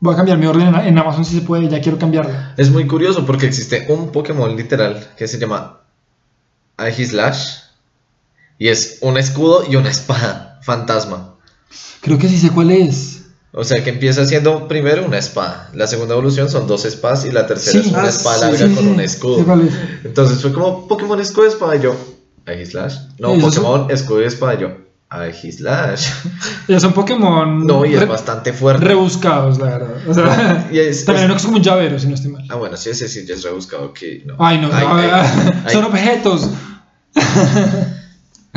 voy 0.00 0.14
a 0.14 0.16
cambiar 0.16 0.38
mi 0.38 0.46
orden 0.46 0.68
en, 0.68 0.74
en 0.74 0.98
Amazon 0.98 1.24
si 1.24 1.36
se 1.36 1.42
puede, 1.42 1.68
ya 1.68 1.80
quiero 1.80 1.98
cambiarlo. 1.98 2.32
Es 2.56 2.70
muy 2.70 2.86
curioso 2.86 3.24
porque 3.26 3.46
existe 3.46 3.86
un 3.88 4.10
Pokémon 4.12 4.56
literal 4.56 5.06
que 5.16 5.28
se 5.28 5.38
llama 5.38 5.80
Aegislash 6.76 7.58
y 8.58 8.68
es 8.68 8.98
un 9.02 9.18
escudo 9.18 9.64
y 9.68 9.76
una 9.76 9.90
espada 9.90 10.60
fantasma. 10.62 11.34
Creo 12.00 12.18
que 12.18 12.28
sí 12.28 12.38
sé 12.38 12.50
cuál 12.50 12.70
es. 12.70 13.22
O 13.52 13.62
sea 13.62 13.84
que 13.84 13.90
empieza 13.90 14.24
siendo 14.24 14.66
primero 14.66 15.04
una 15.06 15.18
espada, 15.18 15.70
la 15.74 15.86
segunda 15.86 16.14
evolución 16.14 16.48
son 16.50 16.66
dos 16.66 16.84
espadas 16.84 17.24
y 17.24 17.30
la 17.30 17.46
tercera 17.46 17.80
Sí. 17.82 17.88
es 17.88 17.92
una 17.94 18.02
Ah, 18.04 18.08
espada 18.08 18.36
sí, 18.38 18.42
larga 18.42 18.66
Sí, 18.66 18.74
con 18.74 18.84
sí, 18.84 18.90
un 18.90 19.00
escudo. 19.00 19.58
Entonces 20.02 20.42
fue 20.42 20.52
como 20.52 20.88
Pokémon 20.88 21.20
escudo 21.20 21.44
y 21.46 21.48
espada 21.50 21.76
y 21.76 21.80
yo, 21.82 21.94
Aegislash. 22.46 22.96
No, 23.20 23.32
¿Y 23.34 23.38
eso 23.38 23.48
es 23.48 23.54
Pokémon 23.54 23.90
escudo 23.92 24.22
y 24.22 24.24
espada 24.24 24.54
y 24.54 24.58
yo, 24.62 24.68
Aegislash. 25.22 26.08
Ya 26.68 26.80
son 26.80 26.92
Pokémon 26.94 27.66
No, 27.66 27.84
y 27.84 27.92
es 27.94 28.00
re- 28.00 28.06
bastante 28.06 28.52
fuerte. 28.52 28.84
rebuscados, 28.84 29.58
la 29.58 29.66
verdad. 29.66 29.96
O 30.08 30.14
sea, 30.14 30.68
Y 30.72 30.78
es- 30.78 31.04
también 31.06 31.24
es- 31.26 31.30
no 31.30 31.36
es 31.36 31.44
como 31.44 31.56
un 31.58 31.62
llavero, 31.62 31.98
si 31.98 32.06
no 32.08 32.14
estoy 32.14 32.30
mal. 32.32 32.44
Ah, 32.48 32.56
bueno, 32.56 32.76
sí, 32.76 32.90
ese 32.90 33.08
sí 33.08 33.24
ya 33.26 33.34
es 33.34 33.42
rebuscado 33.42 33.92
que 33.92 34.22
no. 34.26 34.36
Ay, 34.38 34.58
no, 34.58 34.68
Ay, 34.72 34.86
no, 34.86 34.94
ay, 34.94 35.10
ay. 35.66 35.72
son 35.72 35.84
objetos. 35.84 36.50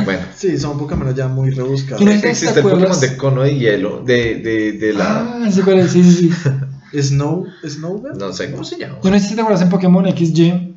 Bueno, 0.04 0.22
Sí, 0.36 0.56
son 0.58 0.78
Pokémon 0.78 1.12
ya 1.14 1.26
muy 1.26 1.50
rebuscados. 1.50 2.00
No- 2.04 2.20
¿te 2.20 2.30
existe 2.30 2.60
el 2.60 2.66
Pokémon 2.66 3.00
de 3.00 3.16
cono 3.16 3.42
de 3.42 3.56
hielo, 3.58 4.00
de, 4.04 4.36
de, 4.36 4.72
de 4.72 4.92
la... 4.92 5.22
Ah, 5.42 5.48
es, 5.48 5.54
sí, 5.90 6.04
sí, 6.04 6.30
sí. 6.32 7.02
Snow, 7.02 7.46
Snowbell. 7.66 8.16
No 8.16 8.32
sé 8.32 8.50
cómo 8.50 8.62
se 8.64 8.78
llama. 8.78 8.98
Yo 9.02 9.10
no 9.10 9.18
sé 9.18 9.26
si 9.26 9.34
te 9.34 9.40
acuerdas 9.40 9.62
en 9.62 9.68
Pokémon 9.70 10.04
XY, 10.06 10.74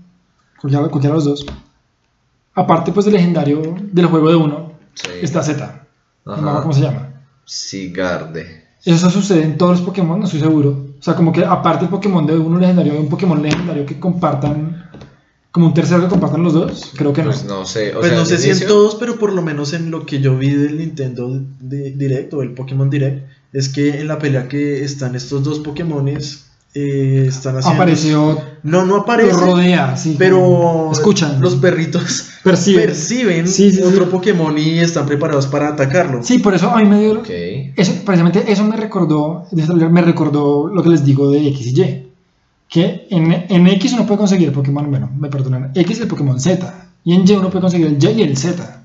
cualquiera, 0.60 0.88
cualquiera 0.90 1.10
de 1.14 1.14
los 1.18 1.26
dos. 1.26 1.46
Aparte, 2.56 2.92
pues, 2.92 3.06
del 3.06 3.14
legendario 3.14 3.62
del 3.92 4.08
juego 4.08 4.30
de 4.30 4.36
uno, 4.36 4.71
Sí. 4.94 5.10
está 5.22 5.42
Z. 5.44 5.88
No 6.26 6.32
me 6.34 6.38
acuerdo 6.38 6.52
Ajá. 6.52 6.62
cómo 6.62 6.74
se 6.74 6.82
llama. 6.82 7.10
Sigarde. 7.46 8.66
Eso 8.84 9.10
sucede 9.10 9.44
en 9.44 9.58
todos 9.58 9.78
los 9.78 9.82
Pokémon, 9.82 10.20
no 10.20 10.26
estoy 10.26 10.39
seguro. 10.39 10.88
O 11.00 11.04
sea, 11.04 11.16
como 11.16 11.32
que 11.32 11.46
aparte 11.46 11.82
del 11.82 11.89
Pokémon 11.89 12.26
de 12.26 12.38
uno 12.38 12.60
legendario, 12.60 12.94
hay 12.94 13.00
un 13.00 13.10
Pokémon 13.10 13.42
legendario 13.42 13.86
que 13.86 14.00
compartan, 14.00 14.89
como 15.52 15.68
un 15.68 15.74
tercero 15.74 16.02
que 16.02 16.08
compartan 16.08 16.44
los 16.44 16.54
dos. 16.54 16.92
Creo 16.98 17.14
que 17.14 17.22
no. 17.22 17.28
Pues 17.30 17.44
no 17.46 17.66
sé. 17.66 17.92
O 17.96 18.00
Pues 18.00 18.10
sea, 18.10 18.18
no 18.20 18.26
sé 18.26 18.38
si 18.38 18.50
en 18.50 18.68
todos, 18.68 18.96
pero 18.96 19.18
por 19.20 19.34
lo 19.34 19.42
menos 19.42 19.74
en 19.74 19.92
lo 19.92 20.06
que 20.06 20.20
yo 20.20 20.38
vi 20.38 20.50
del 20.52 20.78
Nintendo 20.78 21.30
Di- 21.60 21.92
Direct 21.92 22.34
o 22.34 22.42
el 22.42 22.54
Pokémon 22.54 22.89
Direct, 22.89 23.28
es 23.54 23.70
que 23.70 24.00
en 24.00 24.08
la 24.08 24.18
pelea 24.20 24.48
que 24.48 24.84
están 24.84 25.16
estos 25.16 25.44
dos 25.44 25.60
Pokémones, 25.60 26.51
eh, 26.74 27.26
están 27.28 27.58
haciendo... 27.58 27.82
Apareció, 27.82 28.40
No, 28.64 28.86
no 28.86 28.98
aparece, 28.98 29.34
rodea, 29.34 29.98
sí. 29.98 30.16
pero 30.18 30.92
escuchan, 30.92 31.42
los 31.42 31.56
perritos 31.56 32.30
perciben. 32.44 32.86
perciben 32.86 33.48
Sí, 33.48 33.72
sí, 33.72 33.78
sí. 33.78 33.84
otro 33.84 34.10
Pokémon 34.10 34.58
y 34.58 34.80
están 34.80 35.06
preparados 35.06 35.48
para 35.48 35.70
atacarlo. 35.70 36.24
Sí, 36.24 36.40
por 36.40 36.54
eso 36.54 36.70
a 36.70 36.78
mí 36.78 36.86
me 36.86 37.00
dio. 37.00 37.20
Ok. 37.20 37.30
Eso, 37.76 37.94
precisamente 38.06 38.52
eso 38.52 38.64
me 38.64 38.78
recordó, 38.78 39.48
me 39.52 40.02
recordó 40.02 40.68
lo 40.68 40.82
que 40.84 40.90
les 40.90 41.04
digo 41.04 41.30
de 41.32 41.48
X 41.50 41.68
y 41.68 41.82
Y. 41.82 42.08
Que 42.70 43.08
en, 43.10 43.46
en 43.50 43.68
X 43.68 43.94
uno 43.94 44.06
puede 44.06 44.20
conseguir 44.20 44.48
el 44.48 44.54
Pokémon, 44.54 44.90
bueno, 44.90 45.12
me 45.20 45.28
perdonan, 45.28 45.72
X 45.76 46.00
el 46.00 46.08
Pokémon 46.08 46.40
Z. 46.40 46.88
Y 47.04 47.16
en 47.16 47.28
Y 47.28 47.32
uno 47.34 47.50
puede 47.50 47.62
conseguir 47.62 47.88
el 47.88 48.02
Y 48.02 48.08
y 48.20 48.22
el 48.24 48.38
Z. 48.38 48.84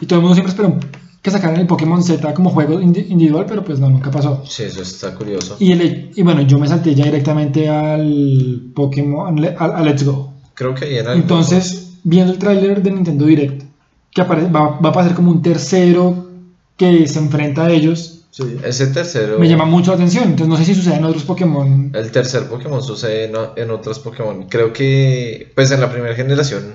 Y 0.00 0.06
todo 0.06 0.18
el 0.18 0.22
mundo 0.22 0.34
siempre 0.36 0.50
esperó 0.50 0.78
que 1.26 1.32
sacaran 1.32 1.58
el 1.58 1.66
Pokémon 1.66 2.00
Z 2.04 2.32
como 2.34 2.50
juego 2.50 2.80
indi- 2.80 3.04
individual, 3.08 3.46
pero 3.48 3.64
pues 3.64 3.80
no, 3.80 3.90
nunca 3.90 4.12
pasó. 4.12 4.44
Sí, 4.46 4.62
eso 4.62 4.80
está 4.80 5.12
curioso. 5.12 5.56
Y, 5.58 5.72
el, 5.72 6.12
y 6.14 6.22
bueno, 6.22 6.42
yo 6.42 6.56
me 6.56 6.68
salté 6.68 6.94
ya 6.94 7.04
directamente 7.04 7.68
al 7.68 8.70
Pokémon, 8.74 9.44
al, 9.44 9.56
al 9.58 9.84
Let's 9.84 10.04
Go. 10.04 10.32
Creo 10.54 10.72
que 10.74 10.84
ahí 10.84 10.98
algunos- 10.98 11.16
Entonces, 11.18 11.94
viendo 12.04 12.32
el 12.32 12.38
tráiler 12.38 12.80
de 12.80 12.92
Nintendo 12.92 13.24
Direct, 13.26 13.64
que 14.12 14.22
apare- 14.22 14.46
va, 14.54 14.78
va 14.78 14.88
a 14.90 14.92
pasar 14.92 15.14
como 15.16 15.32
un 15.32 15.42
tercero 15.42 16.28
que 16.76 17.08
se 17.08 17.18
enfrenta 17.18 17.64
a 17.66 17.70
ellos, 17.72 18.12
Sí. 18.30 18.58
Ese 18.64 18.88
tercero... 18.88 19.38
me 19.38 19.48
llama 19.48 19.64
mucho 19.64 19.92
la 19.92 19.94
atención. 19.96 20.24
Entonces, 20.24 20.46
no 20.48 20.56
sé 20.58 20.66
si 20.66 20.74
sucede 20.74 20.96
en 20.96 21.04
otros 21.06 21.24
Pokémon. 21.24 21.90
El 21.94 22.10
tercer 22.10 22.46
Pokémon 22.50 22.82
sucede 22.82 23.24
en, 23.24 23.32
en 23.56 23.70
otros 23.70 23.98
Pokémon. 23.98 24.44
Creo 24.46 24.74
que, 24.74 25.50
pues 25.54 25.70
en 25.70 25.80
la 25.80 25.90
primera 25.90 26.14
generación, 26.14 26.74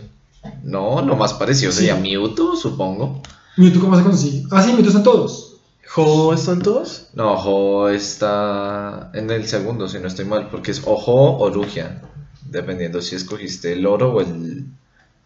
no, 0.64 1.04
lo 1.04 1.16
más 1.16 1.34
parecido 1.36 1.72
sería 1.72 1.96
Mewtwo, 1.96 2.56
supongo. 2.56 3.22
Mewtwo, 3.58 3.82
¿cómo 3.82 3.98
se 3.98 4.04
consigue? 4.04 4.44
Ah, 4.52 4.62
sí, 4.62 4.70
Mewtwo 4.74 4.88
están 4.90 5.04
todos. 5.04 5.48
¿Ho 5.96 6.34
están 6.34 6.62
todos? 6.62 7.10
No, 7.16 7.34
Ho 7.34 7.90
está 7.90 9.12
en 9.14 9.30
el 9.30 9.46
segundo, 9.46 9.90
si 9.90 10.00
no 10.00 10.08
estoy 10.08 10.24
mal, 10.26 10.48
porque 10.50 10.72
es 10.72 10.82
Ojo 10.86 11.38
o 11.38 11.50
Lugia, 11.50 12.02
dependiendo 12.50 13.02
si 13.02 13.16
escogiste 13.16 13.74
el 13.74 13.86
oro 13.86 14.14
o 14.14 14.22
el, 14.22 14.68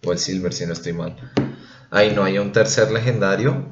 o 0.03 0.11
el 0.11 0.17
silver, 0.17 0.53
si 0.53 0.65
no 0.65 0.73
estoy 0.73 0.93
mal. 0.93 1.15
Ahí 1.91 2.13
no 2.15 2.23
hay 2.23 2.39
un 2.39 2.51
tercer 2.51 2.91
legendario. 2.91 3.65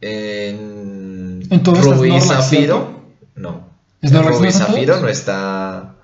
En, 0.00 1.42
En 1.50 1.64
Rubí 1.64 2.18
Zafiro, 2.20 3.02
no. 3.34 3.68
¿Es 4.00 4.10
En 4.10 4.22
Rubí 4.24 4.52
Zafiro 4.52 5.00
no 5.00 5.08
está. 5.08 5.95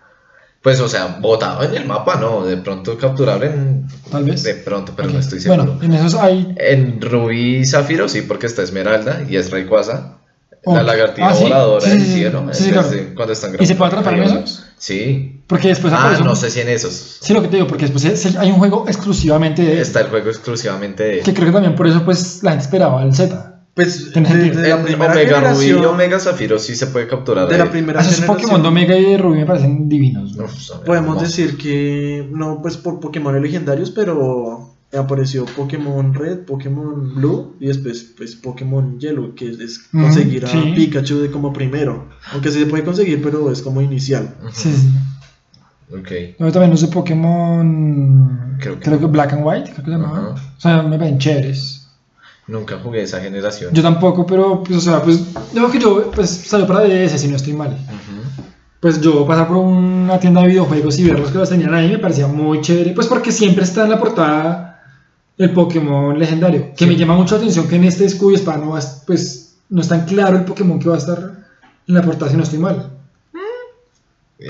Pues, 0.62 0.78
o 0.80 0.88
sea, 0.88 1.18
botado 1.20 1.64
en 1.64 1.74
el 1.74 1.86
mapa, 1.86 2.16
no. 2.16 2.44
De 2.44 2.56
pronto 2.56 2.96
capturable 2.96 3.46
en. 3.46 3.86
Tal 4.10 4.24
vez. 4.24 4.44
De 4.44 4.54
pronto, 4.54 4.92
pero 4.96 5.10
no 5.10 5.18
estoy 5.18 5.40
seguro. 5.40 5.64
Bueno, 5.64 5.82
en 5.82 5.92
esos 5.92 6.14
hay. 6.14 6.54
En 6.56 7.00
Rubí 7.00 7.56
y 7.58 7.66
Zafiro 7.66 8.08
sí, 8.08 8.22
porque 8.22 8.46
está 8.46 8.62
Esmeralda 8.62 9.22
y 9.28 9.36
es 9.36 9.50
Rayquaza. 9.50 10.18
Ok. 10.64 10.76
La 10.76 10.84
lagartija 10.84 11.28
Ah, 11.30 11.34
¿sí? 11.34 11.42
voladora 11.42 11.88
del 11.88 12.00
sí, 12.00 12.06
sí. 12.06 12.12
cielo. 12.14 12.44
Claro. 12.46 12.88
cuando 13.16 13.32
están 13.32 13.56
¿Y 13.58 13.66
se 13.66 13.74
puede 13.74 13.88
atrapar 13.88 14.14
en 14.14 14.22
esos? 14.22 14.64
Sí. 14.78 15.42
Porque 15.48 15.66
después 15.68 15.92
Ah, 15.96 16.16
no 16.22 16.36
sé 16.36 16.50
si 16.50 16.60
en 16.60 16.68
esos. 16.68 17.18
Sí, 17.20 17.34
lo 17.34 17.42
que 17.42 17.48
te 17.48 17.56
digo, 17.56 17.66
porque 17.66 17.88
después 17.88 18.36
hay 18.36 18.50
un 18.52 18.58
juego 18.58 18.84
exclusivamente 18.86 19.62
de. 19.62 19.80
Está 19.80 20.00
el 20.02 20.06
juego 20.10 20.28
exclusivamente 20.28 21.02
de. 21.02 21.18
Que 21.20 21.34
creo 21.34 21.46
que 21.48 21.52
también 21.52 21.74
por 21.74 21.88
eso, 21.88 22.04
pues, 22.04 22.44
la 22.44 22.52
gente 22.52 22.64
esperaba 22.66 23.02
el 23.02 23.12
Z. 23.12 23.51
Pues 23.74 24.12
de, 24.12 24.20
de 24.20 24.68
la 24.68 24.82
primera 24.82 25.12
Omega 25.12 25.40
Rubí 25.40 25.64
y 25.64 25.68
generación, 25.68 25.84
Omega 25.86 26.18
Zafiro 26.18 26.58
sí 26.58 26.76
se 26.76 26.88
puede 26.88 27.06
capturar. 27.06 27.48
de 27.48 27.56
la 27.56 27.70
primera 27.70 28.00
Esos 28.02 28.16
generación, 28.16 28.36
Pokémon 28.42 28.62
de 28.62 28.68
Omega 28.68 28.96
y 28.98 29.04
de 29.04 29.16
Rubí 29.18 29.38
me 29.38 29.46
parecen 29.46 29.88
divinos. 29.88 30.36
¿no? 30.36 30.44
Uf, 30.44 30.70
podemos 30.84 31.20
decir 31.22 31.56
que 31.56 32.28
no 32.30 32.60
pues 32.60 32.76
por 32.76 33.00
Pokémon 33.00 33.40
legendarios, 33.40 33.90
pero 33.90 34.74
apareció 34.92 35.46
Pokémon 35.46 36.12
Red, 36.12 36.40
Pokémon 36.40 37.14
Blue 37.14 37.56
y 37.60 37.68
después 37.68 38.12
pues 38.14 38.36
Pokémon 38.36 39.00
Yellow, 39.00 39.34
que 39.34 39.48
es 39.48 39.78
conseguir 39.90 40.44
a 40.44 40.48
sí. 40.48 40.72
Pikachu 40.76 41.20
de 41.20 41.30
como 41.30 41.50
primero. 41.54 42.10
Aunque 42.32 42.50
sí 42.50 42.58
se 42.58 42.66
puede 42.66 42.84
conseguir, 42.84 43.22
pero 43.22 43.50
es 43.50 43.62
como 43.62 43.80
inicial. 43.80 44.34
Sí, 44.52 44.70
sí. 44.70 44.88
Ok. 45.94 46.36
Yo 46.38 46.52
también 46.52 46.72
uso 46.74 46.90
Pokémon. 46.90 48.56
Creo 48.60 48.78
Creo 48.80 49.00
que- 49.00 49.06
Black 49.06 49.32
and 49.32 49.42
White, 49.46 49.70
creo 49.72 49.76
que 49.84 49.90
se 49.92 49.96
llama. 49.96 50.08
Ajá. 50.08 50.28
O 50.56 50.60
sea, 50.60 50.82
me 50.82 50.98
parecen 50.98 51.18
chéveres. 51.18 51.81
Nunca 52.46 52.78
jugué 52.82 53.02
esa 53.02 53.20
generación. 53.20 53.72
Yo 53.72 53.82
tampoco, 53.82 54.26
pero, 54.26 54.62
pues, 54.64 54.78
o 54.78 54.80
sea, 54.80 55.02
pues, 55.02 55.20
yo 55.54 55.70
que 55.70 55.78
yo, 55.78 56.10
pues, 56.10 56.30
salió 56.30 56.66
para 56.66 56.80
DS, 56.80 57.18
si 57.18 57.28
no 57.28 57.36
estoy 57.36 57.52
mal. 57.52 57.70
Ujú. 57.70 58.44
Pues 58.80 59.00
yo 59.00 59.24
pasar 59.24 59.46
por 59.46 59.58
una 59.58 60.18
tienda 60.18 60.40
de 60.40 60.48
videojuegos 60.48 60.98
y 60.98 61.04
ver 61.04 61.16
los 61.16 61.30
que 61.30 61.38
los 61.38 61.48
tenían 61.48 61.72
ahí 61.72 61.88
me 61.88 61.98
parecía 61.98 62.26
muy 62.26 62.60
chévere. 62.60 62.94
Pues 62.94 63.06
porque 63.06 63.30
siempre 63.30 63.62
está 63.62 63.84
en 63.84 63.90
la 63.90 63.98
portada 63.98 64.82
el 65.38 65.52
Pokémon 65.52 66.18
legendario. 66.18 66.72
Que 66.76 66.86
me 66.86 66.96
llama 66.96 67.14
mucho 67.14 67.36
la 67.36 67.42
atención 67.42 67.68
que 67.68 67.76
en 67.76 67.84
este 67.84 68.06
escudo 68.06 68.32
y 68.32 68.34
espada 68.34 68.58
no, 68.58 68.76
pues, 69.06 69.54
no 69.68 69.80
es 69.80 69.88
tan 69.88 70.04
claro 70.04 70.36
el 70.36 70.44
Pokémon 70.44 70.80
que 70.80 70.88
va 70.88 70.96
a 70.96 70.98
estar 70.98 71.18
en 71.86 71.94
la 71.94 72.02
portada 72.02 72.32
si 72.32 72.36
no 72.36 72.42
estoy 72.42 72.58
mal. 72.58 72.90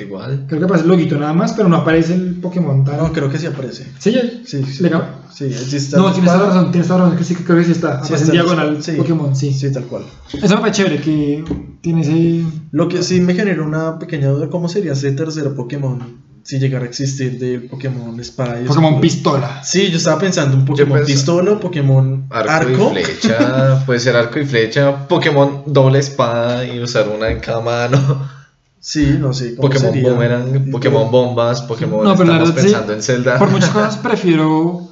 Igual. 0.01 0.45
Creo 0.47 0.61
que 0.61 0.65
aparece 0.65 0.85
el 0.85 0.91
loguito 0.91 1.17
nada 1.17 1.33
más, 1.33 1.53
pero 1.53 1.69
no 1.69 1.77
aparece 1.77 2.15
el 2.15 2.37
Pokémon 2.37 2.85
tan... 2.85 2.97
No, 2.97 3.13
creo 3.13 3.31
que 3.31 3.39
sí 3.39 3.47
aparece. 3.47 3.87
¿Sí? 3.99 4.15
Sí, 4.45 4.65
sí. 4.65 4.83
Legal. 4.83 5.23
Sí, 5.33 5.53
sí 5.53 5.77
está. 5.77 5.99
No, 5.99 6.13
tienes 6.13 6.33
toda 6.33 6.43
la 6.43 6.47
razón, 6.49 6.71
tienes 6.71 6.89
toda 6.89 6.99
la 7.01 7.05
razón, 7.07 7.19
que 7.19 7.25
sí, 7.25 7.35
que 7.35 7.45
creo 7.45 7.59
que 7.59 7.65
sí 7.65 7.73
está. 7.73 8.05
Sí, 8.05 8.07
Aparece 8.07 8.15
está 8.15 8.27
en 8.27 8.33
diagonal 8.33 8.83
sí. 8.83 8.93
Pokémon, 8.93 9.37
sí. 9.37 9.53
Sí, 9.53 9.73
tal 9.73 9.85
cual. 9.85 10.05
Eso 10.33 10.55
me 10.55 10.61
parece 10.61 10.83
chévere, 10.83 11.01
que 11.01 11.45
tiene 11.81 12.03
ese... 12.03 12.45
Lo 12.71 12.89
que 12.89 13.03
sí 13.03 13.21
me 13.21 13.35
generó 13.35 13.65
una 13.65 13.99
pequeña 13.99 14.29
duda, 14.29 14.49
¿cómo 14.49 14.69
sería 14.69 14.93
ese 14.93 15.13
tercer 15.13 15.55
Pokémon 15.55 16.23
si 16.45 16.59
llegara 16.59 16.85
a 16.85 16.89
existir 16.89 17.39
de 17.39 17.61
Pokémon 17.61 18.19
Espada 18.19 18.61
y 18.61 18.65
Pokémon 18.65 18.95
Escudo? 18.95 19.01
Pistola. 19.01 19.65
Sí, 19.65 19.91
yo 19.91 19.99
estaba 19.99 20.19
pensando 20.21 20.57
un 20.57 20.65
Pokémon 20.65 21.05
Pistola, 21.05 21.59
Pokémon 21.59 22.27
Arco, 22.31 22.51
Arco. 22.51 22.93
y 22.99 23.05
flecha. 23.05 23.85
puede 23.87 24.01
ser 24.01 24.17
arco 24.17 24.41
y 24.41 24.45
flecha. 24.45 25.07
Pokémon 25.07 25.63
doble 25.67 26.01
espada 26.01 26.67
y 26.67 26.81
usar 26.81 27.09
una 27.09 27.31
en 27.31 27.41
cada 27.41 27.61
mano. 27.61 28.42
Sí, 28.85 29.17
no 29.21 29.33
sé. 29.33 29.55
¿cómo 29.55 29.69
Pokémon 29.69 29.93
sería? 29.93 30.11
boomerang. 30.11 30.71
Pokémon 30.73 31.11
bombas. 31.11 31.63
Pokémon. 31.63 32.03
No, 32.05 32.17
pero 32.17 32.31
la 32.33 32.39
estamos 32.43 32.49
sí, 32.61 32.67
pensando 32.67 32.93
en 32.93 33.03
Zelda. 33.03 33.39
Por 33.39 33.51
muchas 33.51 33.71
cosas 33.77 33.97
prefiero 33.97 34.89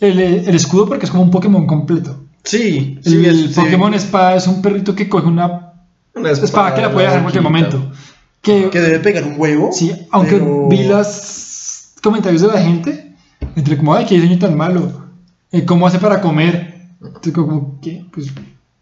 el, 0.00 0.18
el 0.18 0.54
escudo 0.56 0.86
porque 0.88 1.04
es 1.06 1.10
como 1.12 1.22
un 1.22 1.30
Pokémon 1.30 1.64
completo. 1.66 2.16
Sí, 2.42 2.98
El, 3.04 3.10
sí, 3.12 3.16
el 3.16 3.26
es- 3.44 3.54
sí. 3.54 3.60
Pokémon 3.60 3.94
espada 3.94 4.34
es 4.34 4.46
un 4.48 4.60
perrito 4.60 4.94
que 4.94 5.08
coge 5.08 5.26
una 5.28 5.72
Una 6.16 6.30
espada 6.32 6.74
que 6.74 6.82
la 6.82 6.92
puede 6.92 7.06
hacer 7.06 7.18
en 7.18 7.24
cualquier 7.24 7.44
momento. 7.44 7.92
Que, 8.42 8.70
Que 8.70 8.80
debe 8.80 8.98
pegar 9.00 9.24
un 9.24 9.34
huevo. 9.38 9.70
sí, 9.72 9.92
aunque 10.10 10.32
pero- 10.38 10.68
vi 10.68 10.84
los 10.84 11.92
comentarios 12.02 12.42
de 12.42 12.48
la 12.48 12.60
gente, 12.60 13.14
entre 13.56 13.76
como, 13.76 13.94
ay, 13.94 14.04
qué 14.06 14.14
diseño 14.16 14.38
tan 14.38 14.56
malo, 14.56 15.06
eh, 15.52 15.64
cómo 15.64 15.86
hace 15.86 15.98
para 15.98 16.20
comer. 16.20 16.74
Entonces, 17.00 17.32
como, 17.32 17.78
¿qué? 17.80 18.04
Pues, 18.12 18.28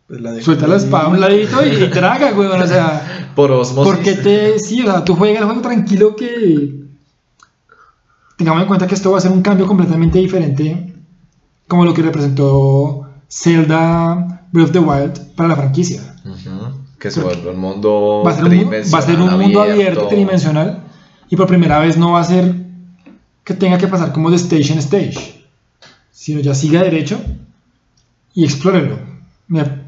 Pues 0.09 0.21
la 0.21 0.33
dejo 0.33 0.45
Suelta 0.45 0.67
la 0.69 0.77
ahí. 0.77 0.83
espada 0.85 1.05
a 1.05 1.09
un 1.09 1.21
ladito 1.21 1.67
y, 1.67 1.85
y 1.85 1.91
traga, 1.91 2.33
weón. 2.33 2.61
O 2.63 2.67
sea, 2.67 3.31
Por 3.35 3.51
osmosis. 3.51 3.93
porque 3.93 4.13
te. 4.15 4.59
Sí, 4.59 4.81
o 4.83 4.85
sea, 4.85 5.05
tú 5.05 5.15
juegas 5.17 5.41
el 5.41 5.47
juego 5.47 5.61
tranquilo 5.63 6.15
que. 6.17 6.85
Tengamos 8.37 8.63
en 8.63 8.69
cuenta 8.69 8.87
que 8.87 8.95
esto 8.95 9.11
va 9.13 9.19
a 9.19 9.21
ser 9.21 9.33
un 9.33 9.43
cambio 9.43 9.67
completamente 9.67 10.19
diferente. 10.19 10.93
Como 11.69 11.85
lo 11.85 11.95
que 11.95 12.03
representó 12.03 13.09
Zelda 13.29 14.43
Breath 14.53 14.67
of 14.69 14.73
the 14.73 14.79
Wild 14.79 15.35
para 15.35 15.49
la 15.49 15.57
franquicia. 15.57 16.15
Que 16.99 17.11
se 17.11 17.21
vuelve 17.21 17.51
un 17.51 17.59
mundo 17.59 18.23
Va 18.25 18.31
a 18.31 18.35
ser 18.35 18.45
un, 18.45 18.71
va 18.71 18.99
a 18.99 19.03
ser 19.03 19.21
un 19.21 19.39
mundo 19.39 19.63
abierto, 19.63 20.07
tridimensional. 20.09 20.85
Y 21.29 21.37
por 21.37 21.47
primera 21.47 21.79
vez 21.81 21.97
no 21.97 22.13
va 22.13 22.21
a 22.21 22.25
ser 22.25 22.55
que 23.43 23.55
tenga 23.55 23.79
que 23.79 23.89
pasar 23.89 24.13
como 24.13 24.31
de 24.31 24.37
stage 24.37 24.73
en 24.73 24.79
stage. 24.79 25.45
Sino 26.13 26.41
ya 26.41 26.55
siga 26.55 26.83
derecho 26.83 27.19
y 28.35 28.45
explórelo. 28.45 28.99
Me- 29.49 29.86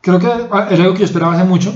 creo 0.00 0.18
que 0.18 0.26
era 0.26 0.82
algo 0.82 0.94
que 0.94 1.00
yo 1.00 1.04
esperaba 1.04 1.34
hace 1.34 1.44
mucho. 1.44 1.74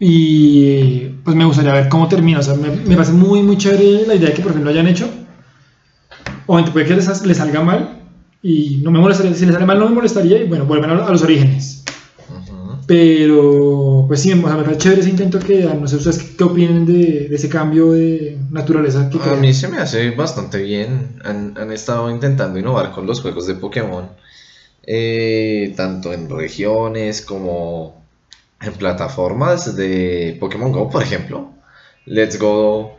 Y 0.00 1.06
pues 1.24 1.34
me 1.34 1.44
gustaría 1.44 1.72
ver 1.72 1.88
cómo 1.88 2.08
termina. 2.08 2.38
O 2.38 2.42
sea, 2.42 2.54
me, 2.54 2.70
me 2.70 2.94
parece 2.94 3.12
muy, 3.12 3.42
muy 3.42 3.58
chévere 3.58 4.06
la 4.06 4.14
idea 4.14 4.28
de 4.28 4.34
que 4.34 4.42
por 4.42 4.52
fin 4.52 4.64
lo 4.64 4.70
hayan 4.70 4.86
hecho. 4.86 5.08
Obviamente 6.46 6.72
puede 6.72 6.86
que 6.86 6.94
les, 6.94 7.26
les 7.26 7.36
salga 7.36 7.62
mal. 7.62 8.00
Y 8.42 8.80
no 8.84 8.90
me 8.90 9.00
molestaría. 9.00 9.34
Si 9.34 9.44
les 9.44 9.54
sale 9.54 9.66
mal, 9.66 9.78
no 9.78 9.88
me 9.88 9.94
molestaría. 9.96 10.40
Y 10.40 10.46
bueno, 10.46 10.66
vuelven 10.66 10.90
a, 10.90 11.06
a 11.06 11.10
los 11.10 11.22
orígenes. 11.22 11.84
Pero, 12.86 14.06
pues 14.08 14.22
sí, 14.22 14.32
o 14.32 14.36
sea, 14.46 14.56
me 14.56 14.62
parece 14.62 14.78
chévere 14.78 15.00
ese 15.02 15.10
intento 15.10 15.38
que. 15.40 15.64
No 15.64 15.86
sé 15.88 15.96
ustedes 15.96 16.18
qué, 16.22 16.36
qué 16.36 16.44
opinen 16.44 16.86
de, 16.86 17.28
de 17.28 17.34
ese 17.34 17.48
cambio 17.48 17.92
de 17.92 18.38
naturaleza 18.50 19.10
que 19.10 19.18
A 19.18 19.34
mí 19.34 19.52
se 19.52 19.68
me 19.68 19.78
hace 19.78 20.12
bastante 20.12 20.62
bien. 20.62 21.20
Han, 21.24 21.58
han 21.58 21.70
estado 21.72 22.08
intentando 22.10 22.58
innovar 22.58 22.92
con 22.92 23.06
los 23.06 23.20
juegos 23.20 23.46
de 23.46 23.56
Pokémon. 23.56 24.08
Eh, 24.90 25.74
tanto 25.76 26.14
en 26.14 26.30
regiones 26.30 27.20
como 27.20 28.02
en 28.58 28.72
plataformas 28.72 29.76
de 29.76 30.34
Pokémon 30.40 30.72
Go, 30.72 30.88
por 30.88 31.02
ejemplo. 31.02 31.50
Let's 32.06 32.38
Go, 32.38 32.96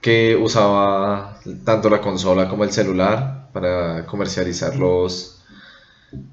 que 0.00 0.34
usaba 0.34 1.38
tanto 1.64 1.88
la 1.88 2.00
consola 2.00 2.48
como 2.48 2.64
el 2.64 2.72
celular 2.72 3.48
para 3.52 4.06
comercializar 4.06 4.74
los. 4.74 5.42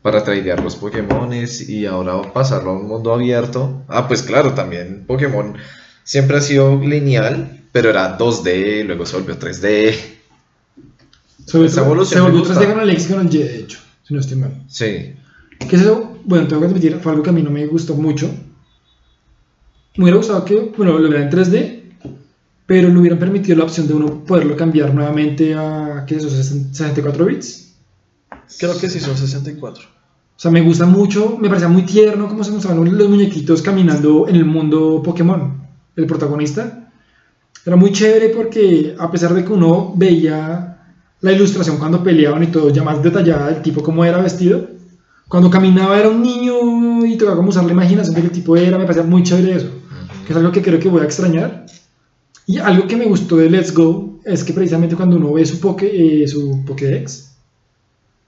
para 0.01 0.23
tradear 0.23 0.63
los 0.63 0.75
Pokémones 0.75 1.69
y 1.69 1.85
ahora 1.85 2.33
pasarlo 2.33 2.71
a 2.71 2.73
un 2.73 2.87
mundo 2.87 3.13
abierto. 3.13 3.83
Ah, 3.87 4.07
pues 4.07 4.23
claro, 4.23 4.53
también 4.53 5.05
Pokémon 5.05 5.57
siempre 6.03 6.37
ha 6.37 6.41
sido 6.41 6.75
lineal, 6.79 7.65
pero 7.71 7.91
era 7.91 8.17
2D, 8.17 8.83
luego 8.83 9.05
se 9.05 9.17
volvió 9.17 9.37
3D. 9.37 9.95
Sobre 11.45 11.67
esa 11.67 11.81
evolución 11.81 12.17
se 12.17 12.21
volvió 12.21 12.39
gusta. 12.39 12.55
3D 12.55 12.73
con 12.73 12.81
el 12.81 12.89
X 12.89 13.07
con 13.07 13.27
el 13.27 13.35
Y, 13.35 13.37
de 13.37 13.59
hecho, 13.59 13.79
si 14.07 14.13
no 14.13 14.19
estoy 14.21 14.37
mal. 14.37 14.63
Sí. 14.67 15.13
¿Qué 15.59 15.75
es 15.75 15.81
eso? 15.81 16.17
Bueno, 16.23 16.47
tengo 16.47 16.61
que 16.61 16.67
admitir, 16.67 16.97
fue 17.01 17.11
algo 17.11 17.23
que 17.23 17.29
a 17.29 17.33
mí 17.33 17.41
no 17.41 17.51
me 17.51 17.65
gustó 17.65 17.95
mucho. 17.95 18.29
Me 19.97 20.03
hubiera 20.03 20.17
gustado 20.17 20.45
que, 20.45 20.71
bueno, 20.77 20.97
lo 20.97 21.07
hubieran 21.07 21.27
en 21.27 21.31
3D, 21.31 21.81
pero 22.65 22.89
le 22.89 22.97
hubieran 22.97 23.19
permitido 23.19 23.57
la 23.57 23.63
opción 23.65 23.87
de 23.87 23.93
uno 23.93 24.23
poderlo 24.23 24.55
cambiar 24.55 24.93
nuevamente 24.93 25.55
a, 25.55 26.05
¿qué 26.07 26.15
es 26.15 26.23
eso? 26.23 26.29
64 26.29 27.25
bits. 27.25 27.75
Creo 28.59 28.77
que 28.77 28.89
sí 28.89 28.99
son 28.99 29.17
64. 29.17 29.83
O 29.83 30.39
sea, 30.39 30.51
me 30.51 30.61
gusta 30.61 30.85
mucho, 30.85 31.37
me 31.39 31.47
parecía 31.47 31.67
muy 31.67 31.81
tierno 31.81 32.27
cómo 32.27 32.43
se 32.43 32.51
mostraban 32.51 32.97
los 32.97 33.09
muñequitos 33.09 33.61
caminando 33.61 34.27
en 34.27 34.35
el 34.35 34.45
mundo 34.45 35.01
Pokémon. 35.03 35.67
El 35.95 36.05
protagonista 36.05 36.91
era 37.65 37.75
muy 37.75 37.91
chévere 37.91 38.29
porque 38.29 38.95
a 38.97 39.09
pesar 39.09 39.33
de 39.33 39.43
que 39.43 39.51
uno 39.51 39.93
veía 39.95 40.76
la 41.21 41.31
ilustración 41.31 41.77
cuando 41.77 42.03
peleaban 42.03 42.43
y 42.43 42.47
todo, 42.47 42.69
ya 42.69 42.83
más 42.83 43.01
detallada 43.01 43.47
del 43.51 43.61
tipo 43.61 43.81
cómo 43.83 44.05
era 44.05 44.19
vestido, 44.21 44.67
cuando 45.27 45.49
caminaba 45.49 45.97
era 45.99 46.09
un 46.09 46.21
niño 46.21 47.05
y 47.05 47.17
tocaba 47.17 47.37
como 47.37 47.49
usar 47.49 47.65
la 47.65 47.71
imaginación 47.73 48.15
de 48.15 48.21
qué 48.21 48.29
tipo 48.29 48.55
era, 48.55 48.77
me 48.77 48.85
parecía 48.85 49.03
muy 49.03 49.23
chévere 49.23 49.55
eso, 49.55 49.69
que 50.25 50.31
es 50.33 50.37
algo 50.37 50.51
que 50.51 50.61
creo 50.61 50.79
que 50.79 50.89
voy 50.89 51.01
a 51.01 51.05
extrañar. 51.05 51.65
Y 52.45 52.59
algo 52.59 52.87
que 52.87 52.95
me 52.95 53.05
gustó 53.05 53.35
de 53.37 53.49
Let's 53.49 53.73
Go 53.73 54.19
es 54.23 54.43
que 54.45 54.53
precisamente 54.53 54.95
cuando 54.95 55.17
uno 55.17 55.33
ve 55.33 55.45
su, 55.45 55.59
poke, 55.59 55.89
eh, 56.23 56.27
su 56.27 56.63
Pokédex, 56.65 57.31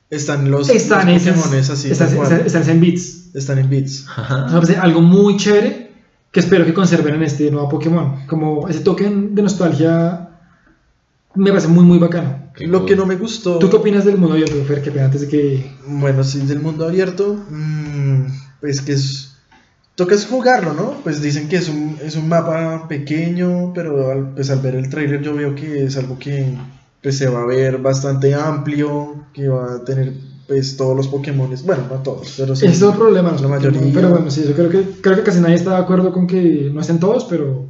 Están 0.09 0.49
los, 0.51 0.69
están, 0.69 1.07
los 1.13 1.25
en, 1.27 1.35
Pokémones 1.35 1.69
así. 1.69 1.91
están, 1.91 2.07
están- 2.09 2.45
están 2.45 2.69
en 2.69 2.79
bits. 2.81 3.35
Están 3.35 3.59
en 3.59 3.69
bits. 3.69 4.05
Me 4.17 4.53
parece 4.53 4.75
algo 4.75 5.01
muy 5.01 5.37
chévere 5.37 5.91
que 6.31 6.39
espero 6.39 6.65
que 6.65 6.73
conserven 6.73 7.15
en 7.15 7.23
este 7.23 7.49
nuevo 7.51 7.69
Pokémon. 7.69 8.25
Como 8.27 8.67
ese 8.67 8.79
toque 8.81 9.03
de 9.09 9.41
nostalgia 9.41 10.28
me 11.39 11.49
parece 11.49 11.67
muy, 11.67 11.83
muy 11.83 11.97
bacano. 11.97 12.51
Qué 12.55 12.67
Lo 12.67 12.79
cool. 12.79 12.87
que 12.87 12.95
no 12.95 13.05
me 13.05 13.15
gustó. 13.15 13.59
¿Tú 13.59 13.69
qué 13.69 13.77
opinas 13.77 14.05
del 14.05 14.17
mundo 14.17 14.35
abierto, 14.35 14.63
Fer? 14.65 14.81
Que 14.81 14.99
antes 14.99 15.21
de 15.21 15.27
que... 15.27 15.71
Bueno, 15.87 16.23
sí, 16.23 16.39
del 16.45 16.59
mundo 16.59 16.85
abierto, 16.85 17.35
mm, 17.49 18.25
pues 18.59 18.81
que 18.81 18.93
es... 18.93 19.35
Toca 19.95 20.15
es 20.15 20.25
jugarlo, 20.25 20.73
¿no? 20.73 21.01
Pues 21.03 21.21
dicen 21.21 21.49
que 21.49 21.57
es 21.57 21.67
un, 21.67 21.97
es 22.01 22.15
un 22.15 22.29
mapa 22.29 22.87
pequeño, 22.87 23.73
pero 23.73 24.11
al, 24.11 24.33
pues 24.33 24.49
al 24.49 24.61
ver 24.61 24.75
el 24.75 24.89
trailer 24.89 25.21
yo 25.21 25.33
veo 25.35 25.55
que 25.55 25.83
es 25.83 25.97
algo 25.97 26.17
que 26.17 26.55
pues, 27.01 27.17
se 27.17 27.27
va 27.27 27.41
a 27.41 27.45
ver 27.45 27.79
bastante 27.79 28.33
amplio, 28.33 29.25
que 29.33 29.49
va 29.49 29.75
a 29.75 29.83
tener 29.83 30.13
pues 30.47 30.77
todos 30.77 30.95
los 30.95 31.07
Pokémon, 31.09 31.53
bueno, 31.63 31.83
no 31.89 31.97
todos, 31.97 32.33
pero 32.35 32.55
sí. 32.55 32.65
Es 32.65 32.81
el 32.81 32.93
problema. 32.93 33.35
La 33.39 33.47
mayoría. 33.47 33.81
Pero 33.93 34.09
bueno, 34.09 34.31
sí, 34.31 34.43
yo 34.47 34.55
creo 34.55 34.69
que, 34.69 34.83
creo 34.99 35.17
que 35.17 35.23
casi 35.23 35.41
nadie 35.41 35.55
está 35.55 35.71
de 35.71 35.77
acuerdo 35.77 36.11
con 36.11 36.25
que 36.25 36.71
no 36.73 36.81
estén 36.81 36.99
todos, 36.99 37.25
pero 37.25 37.67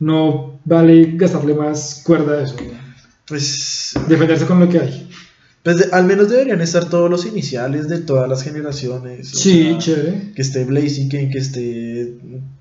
no 0.00 0.57
vale 0.68 1.12
gastarle 1.16 1.54
más 1.54 2.02
cuerda 2.04 2.38
a 2.38 2.42
eso. 2.44 2.56
Pues, 3.26 3.92
Defenderse 4.08 4.46
con 4.46 4.60
lo 4.60 4.68
que 4.68 4.78
hay. 4.78 5.10
pues 5.62 5.76
de- 5.78 5.88
al 5.92 6.04
menos 6.06 6.28
deberían 6.30 6.60
estar 6.62 6.88
todos 6.88 7.10
los 7.10 7.26
iniciales 7.26 7.88
de 7.88 7.98
todas 7.98 8.28
las 8.28 8.42
generaciones. 8.42 9.28
Sí, 9.28 9.64
sea, 9.70 9.78
chévere. 9.78 10.32
que 10.34 10.42
esté 10.42 10.64
Blaziken, 10.64 11.30
que 11.30 11.38
esté 11.38 12.14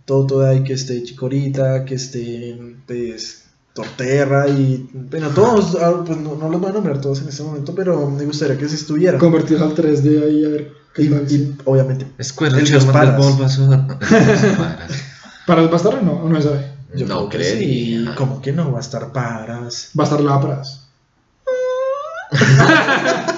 Totodile, 0.05 0.63
que 0.63 0.73
esté 0.73 1.03
Chikorita, 1.03 1.85
que 1.85 1.95
esté 1.95 2.57
pues, 2.85 3.43
Torterra 3.73 4.47
y 4.49 4.89
bueno, 4.93 5.29
todos, 5.29 5.77
ah, 5.79 6.03
pues 6.05 6.17
no, 6.17 6.35
no 6.35 6.49
los 6.49 6.59
voy 6.59 6.71
a 6.71 6.73
nombrar 6.73 6.99
todos 6.99 7.21
en 7.21 7.29
este 7.29 7.43
momento, 7.43 7.73
pero 7.75 8.09
me 8.09 8.25
gustaría 8.25 8.57
que 8.57 8.67
se 8.67 8.75
estuviera. 8.75 9.17
Convertidos 9.19 9.61
al 9.61 9.75
3D 9.75 10.23
ahí 10.25 10.43
a 10.45 10.49
ver 10.49 10.71
qué 10.95 11.03
Y, 11.03 11.07
y, 11.07 11.55
obviamente, 11.65 12.07
Squirtle, 12.21 12.59
El 12.61 12.65
Charmander, 12.67 13.15
Dios 13.15 13.35
Paras. 13.37 13.57
Bulbasaur. 13.59 13.97
¿Para 15.45 15.61
el 15.61 15.69
bastardo 15.69 16.01
no? 16.01 16.13
¿O 16.23 16.27
no 16.29 16.41
se 16.41 16.49
sabe? 16.49 16.76
Yo 16.97 17.05
No 17.07 17.29
creo 17.29 17.41
que 17.41 17.59
sí, 17.59 18.05
como 18.17 18.41
que 18.41 18.51
no 18.51 18.71
va 18.71 18.79
a 18.79 18.81
estar 18.81 19.11
Paras. 19.11 19.91
Va 19.97 20.03
a 20.03 20.07
estar 20.07 20.21
Lapras. 20.21 20.83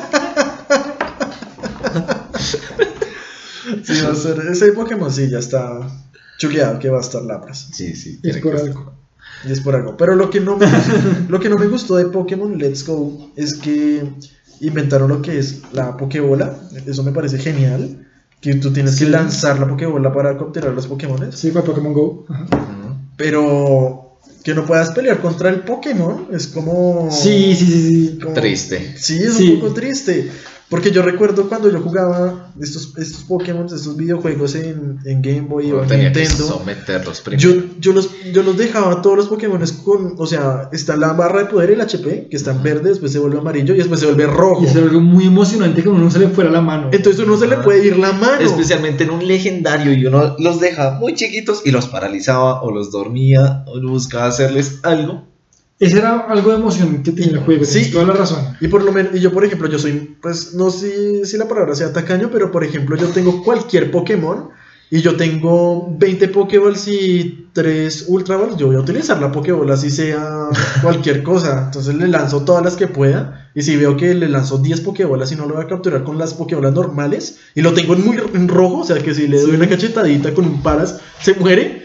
Sí, 3.83 4.01
va 4.03 4.11
a 4.11 4.15
ser, 4.15 4.39
ese 4.51 4.71
Pokémon 4.71 5.11
sí 5.11 5.29
ya 5.29 5.39
está 5.39 5.79
chuleado 6.37 6.79
que 6.79 6.89
va 6.89 6.97
a 6.97 7.01
estar 7.01 7.21
Lapras. 7.21 7.69
Sí, 7.71 7.95
sí. 7.95 8.19
Es 8.23 8.33
tiene 8.33 8.41
por 8.41 8.55
algo. 8.57 8.93
Y 9.47 9.51
es 9.51 9.61
por 9.61 9.75
algo. 9.75 9.95
Pero 9.97 10.15
lo 10.15 10.29
que 10.29 10.39
no 10.39 10.57
me, 10.57 10.67
lo 11.29 11.39
que 11.39 11.49
no 11.49 11.57
me 11.57 11.67
gustó 11.67 11.95
de 11.95 12.05
Pokémon 12.05 12.57
Let's 12.57 12.85
Go 12.85 13.31
es 13.35 13.55
que 13.55 14.09
inventaron 14.61 15.09
lo 15.09 15.21
que 15.21 15.37
es 15.39 15.61
la 15.73 15.97
Pokébola. 15.97 16.55
Eso 16.85 17.03
me 17.03 17.11
parece 17.11 17.37
genial. 17.39 18.05
Que 18.41 18.55
tú 18.55 18.71
tienes 18.71 18.95
Sí. 18.95 19.03
que 19.05 19.11
lanzar 19.11 19.59
la 19.59 19.67
Pokébola 19.67 20.13
para 20.13 20.37
capturar 20.37 20.73
los 20.73 20.87
Pokémon. 20.87 21.31
Sí, 21.33 21.51
con 21.51 21.63
Pokémon 21.63 21.93
Go. 21.93 22.25
Ajá. 22.29 22.45
Pero 23.19 24.17
que 24.45 24.53
no 24.53 24.65
puedas 24.65 24.91
pelear 24.91 25.19
contra 25.21 25.49
el 25.49 25.59
Pokémon 25.59 26.29
es 26.31 26.47
como. 26.47 27.09
Sí, 27.11 27.53
sí, 27.53 27.65
sí, 27.65 27.89
sí. 27.89 28.19
como- 28.23 28.33
Triste. 28.33 28.95
Sí, 28.97 29.21
es 29.21 29.33
Sí. 29.35 29.49
un 29.55 29.59
poco 29.59 29.73
triste. 29.73 30.31
Porque 30.69 30.91
yo 30.91 31.01
recuerdo 31.01 31.49
cuando 31.49 31.71
yo 31.71 31.81
jugaba 31.81 32.51
estos, 32.61 32.95
estos 32.97 33.23
Pokémon, 33.23 33.65
estos 33.65 33.97
videojuegos 33.97 34.53
en, 34.53 34.99
en 35.03 35.21
Game 35.21 35.41
Boy 35.41 35.71
o 35.71 35.83
en 35.83 35.99
Nintendo. 35.99 36.45
someterlos 36.45 37.21
primero. 37.21 37.41
Yo, 37.41 37.63
yo, 37.79 37.91
los, 37.91 38.09
yo 38.31 38.43
los 38.43 38.55
dejaba 38.55 39.01
todos 39.01 39.17
los 39.17 39.27
Pokémon 39.27 39.59
con. 39.83 40.13
O 40.17 40.27
sea, 40.27 40.69
está 40.71 40.95
la 40.95 41.13
barra 41.13 41.39
de 41.39 41.45
poder, 41.45 41.71
el 41.71 41.81
HP, 41.81 42.27
que 42.29 42.37
está 42.37 42.51
en 42.51 42.61
verde, 42.61 42.89
después 42.89 43.11
se 43.11 43.17
vuelve 43.17 43.39
amarillo 43.39 43.73
y 43.73 43.77
después 43.77 43.99
se 43.99 44.05
vuelve 44.05 44.27
rojo. 44.27 44.61
Y 44.63 44.67
es 44.67 44.75
algo 44.75 45.01
muy 45.01 45.25
emocionante 45.25 45.81
que 45.81 45.89
a 45.89 45.91
uno 45.91 46.03
no 46.03 46.11
se 46.11 46.19
le 46.19 46.27
fuera 46.27 46.51
la 46.51 46.61
mano. 46.61 46.89
Entonces 46.91 47.25
uno 47.25 47.35
se 47.35 47.47
le 47.47 47.57
puede 47.57 47.87
ir 47.87 47.97
la 47.97 48.11
mano. 48.11 48.39
Especialmente 48.39 49.05
en 49.05 49.09
un 49.09 49.27
legendario 49.27 49.93
y 49.93 50.05
uno 50.05 50.35
los 50.37 50.59
deja 50.59 50.99
muy 50.99 51.15
chiquitos 51.15 51.63
y 51.65 51.71
los 51.71 51.87
paralizaba 51.87 52.61
o 52.61 52.71
los 52.71 52.91
dormía 52.91 53.63
o 53.65 53.81
buscaba 53.81 54.27
hacerles 54.27 54.79
algo. 54.83 55.28
Ese 55.79 55.99
era 55.99 56.19
algo 56.27 56.51
de 56.51 56.57
emoción 56.57 57.03
que 57.03 57.11
tenía 57.11 57.31
el 57.31 57.39
juego, 57.39 57.63
Sí. 57.63 57.89
toda 57.91 58.05
la 58.05 58.13
razón. 58.13 58.57
Y 58.59 58.67
por 58.67 58.83
lo 58.83 58.91
menos, 58.91 59.15
y 59.15 59.19
yo 59.21 59.31
por 59.31 59.45
ejemplo, 59.45 59.69
yo 59.69 59.79
soy, 59.79 60.17
pues 60.21 60.53
no 60.53 60.69
sé 60.69 61.25
si 61.25 61.37
la 61.37 61.47
palabra 61.47 61.73
sea 61.73 61.93
tacaño, 61.93 62.29
pero 62.31 62.51
por 62.51 62.63
ejemplo, 62.65 62.97
yo 62.97 63.07
tengo 63.07 63.41
cualquier 63.43 63.89
Pokémon 63.89 64.49
y 64.91 65.01
yo 65.01 65.15
tengo 65.15 65.95
20 65.97 66.27
Pokéballs 66.29 66.87
y 66.87 67.47
3 67.53 68.05
Ultra 68.07 68.37
Balls, 68.37 68.57
yo 68.57 68.67
voy 68.67 68.75
a 68.75 68.79
utilizar 68.79 69.21
la 69.21 69.31
Pokéball 69.31 69.69
así 69.71 69.89
sea 69.91 70.47
cualquier 70.81 71.23
cosa. 71.23 71.65
Entonces 71.67 71.95
le 71.95 72.07
lanzo 72.07 72.43
todas 72.43 72.63
las 72.63 72.75
que 72.75 72.87
pueda. 72.87 73.49
Y 73.55 73.61
si 73.61 73.77
veo 73.77 73.95
que 73.97 74.13
le 74.15 74.27
lanzo 74.27 74.57
10 74.57 74.81
Pokébolas 74.81 75.31
y 75.31 75.35
no 75.35 75.45
lo 75.45 75.55
voy 75.55 75.63
a 75.63 75.67
capturar 75.67 76.03
con 76.03 76.17
las 76.17 76.33
Pokébolas 76.33 76.73
normales, 76.73 77.37
y 77.55 77.61
lo 77.61 77.73
tengo 77.73 77.93
en 77.93 78.05
muy 78.05 78.17
en 78.33 78.47
rojo, 78.47 78.79
o 78.79 78.83
sea 78.83 78.97
que 78.97 79.13
si 79.13 79.27
le 79.27 79.41
doy 79.41 79.51
una 79.51 79.69
cachetadita 79.69 80.33
con 80.33 80.45
un 80.45 80.61
paras, 80.61 80.99
se 81.21 81.35
muere. 81.35 81.83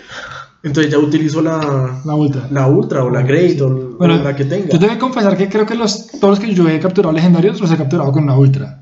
Entonces 0.65 0.91
ya 0.91 0.99
utilizo 0.99 1.43
la, 1.43 2.01
La 2.07 2.15
ultra. 2.15 2.49
la 2.51 2.67
Ultra 2.67 3.05
o 3.05 3.11
la 3.11 3.21
Great 3.21 3.61
o, 3.61 3.97
Bueno, 3.99 4.17
la 4.17 4.35
que 4.35 4.47
tenga. 4.47 4.71
Yo 4.71 4.79
tengo 4.79 4.95
que 4.95 4.99
confesar 4.99 5.37
que 5.37 5.49
creo 5.51 5.67
que 5.67 5.75
los, 5.75 6.07
todos 6.07 6.39
los 6.39 6.41
que 6.41 6.55
yo 6.55 6.67
he 6.69 6.81
capturado 6.81 7.13
legendarios 7.13 7.61
los 7.61 7.71
he 7.71 7.77
capturado 7.77 8.11
con 8.11 8.25
una 8.25 8.37
ultra. 8.37 8.81